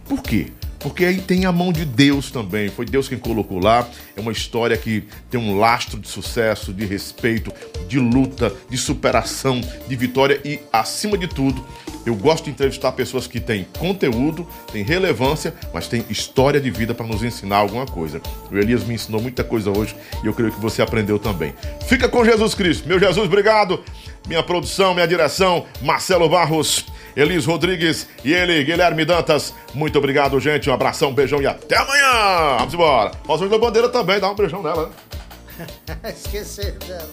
por 0.07 0.21
quê? 0.21 0.47
Porque 0.83 1.05
aí 1.05 1.21
tem 1.21 1.45
a 1.45 1.51
mão 1.51 1.71
de 1.71 1.85
Deus 1.85 2.29
também. 2.29 2.69
Foi 2.69 2.85
Deus 2.85 3.07
quem 3.07 3.17
colocou 3.17 3.57
lá. 3.57 3.87
É 4.15 4.21
uma 4.21 4.31
história 4.33 4.75
que 4.77 5.05
tem 5.31 5.39
um 5.39 5.57
lastro 5.57 5.97
de 5.97 6.07
sucesso, 6.09 6.73
de 6.73 6.85
respeito, 6.85 7.51
de 7.87 7.97
luta, 7.97 8.53
de 8.69 8.77
superação, 8.77 9.61
de 9.87 9.95
vitória 9.95 10.39
e, 10.43 10.59
acima 10.71 11.17
de 11.17 11.27
tudo, 11.27 11.65
eu 12.05 12.15
gosto 12.15 12.45
de 12.45 12.51
entrevistar 12.51 12.91
pessoas 12.91 13.27
que 13.27 13.39
têm 13.39 13.65
conteúdo, 13.79 14.45
têm 14.71 14.83
relevância, 14.83 15.53
mas 15.73 15.87
têm 15.87 16.03
história 16.09 16.59
de 16.59 16.69
vida 16.69 16.93
para 16.93 17.07
nos 17.07 17.23
ensinar 17.23 17.57
alguma 17.57 17.85
coisa. 17.85 18.21
O 18.51 18.57
Elias 18.57 18.83
me 18.83 18.95
ensinou 18.95 19.21
muita 19.21 19.43
coisa 19.43 19.71
hoje 19.71 19.95
e 20.21 20.27
eu 20.27 20.33
creio 20.33 20.51
que 20.51 20.59
você 20.59 20.81
aprendeu 20.81 21.17
também. 21.17 21.53
Fica 21.87 22.09
com 22.09 22.25
Jesus 22.25 22.53
Cristo. 22.53 22.87
Meu 22.87 22.99
Jesus, 22.99 23.25
obrigado. 23.25 23.81
Minha 24.27 24.43
produção, 24.43 24.93
minha 24.93 25.07
direção, 25.07 25.65
Marcelo 25.81 26.27
Barros. 26.27 26.85
Elis 27.15 27.45
Rodrigues 27.45 28.07
e 28.23 28.33
ele, 28.33 28.63
Guilherme 28.63 29.05
Dantas. 29.05 29.53
Muito 29.73 29.97
obrigado, 29.97 30.39
gente. 30.39 30.69
Um 30.69 30.73
abração, 30.73 31.09
um 31.09 31.13
beijão 31.13 31.41
e 31.41 31.47
até 31.47 31.77
amanhã. 31.77 32.57
Vamos 32.59 32.73
embora. 32.73 33.11
Rosângela 33.25 33.59
Bandeira 33.59 33.89
também, 33.89 34.19
dá 34.19 34.31
um 34.31 34.35
beijão 34.35 34.61
nela. 34.61 34.91
Esquecer 36.05 36.73
dela. 36.79 37.09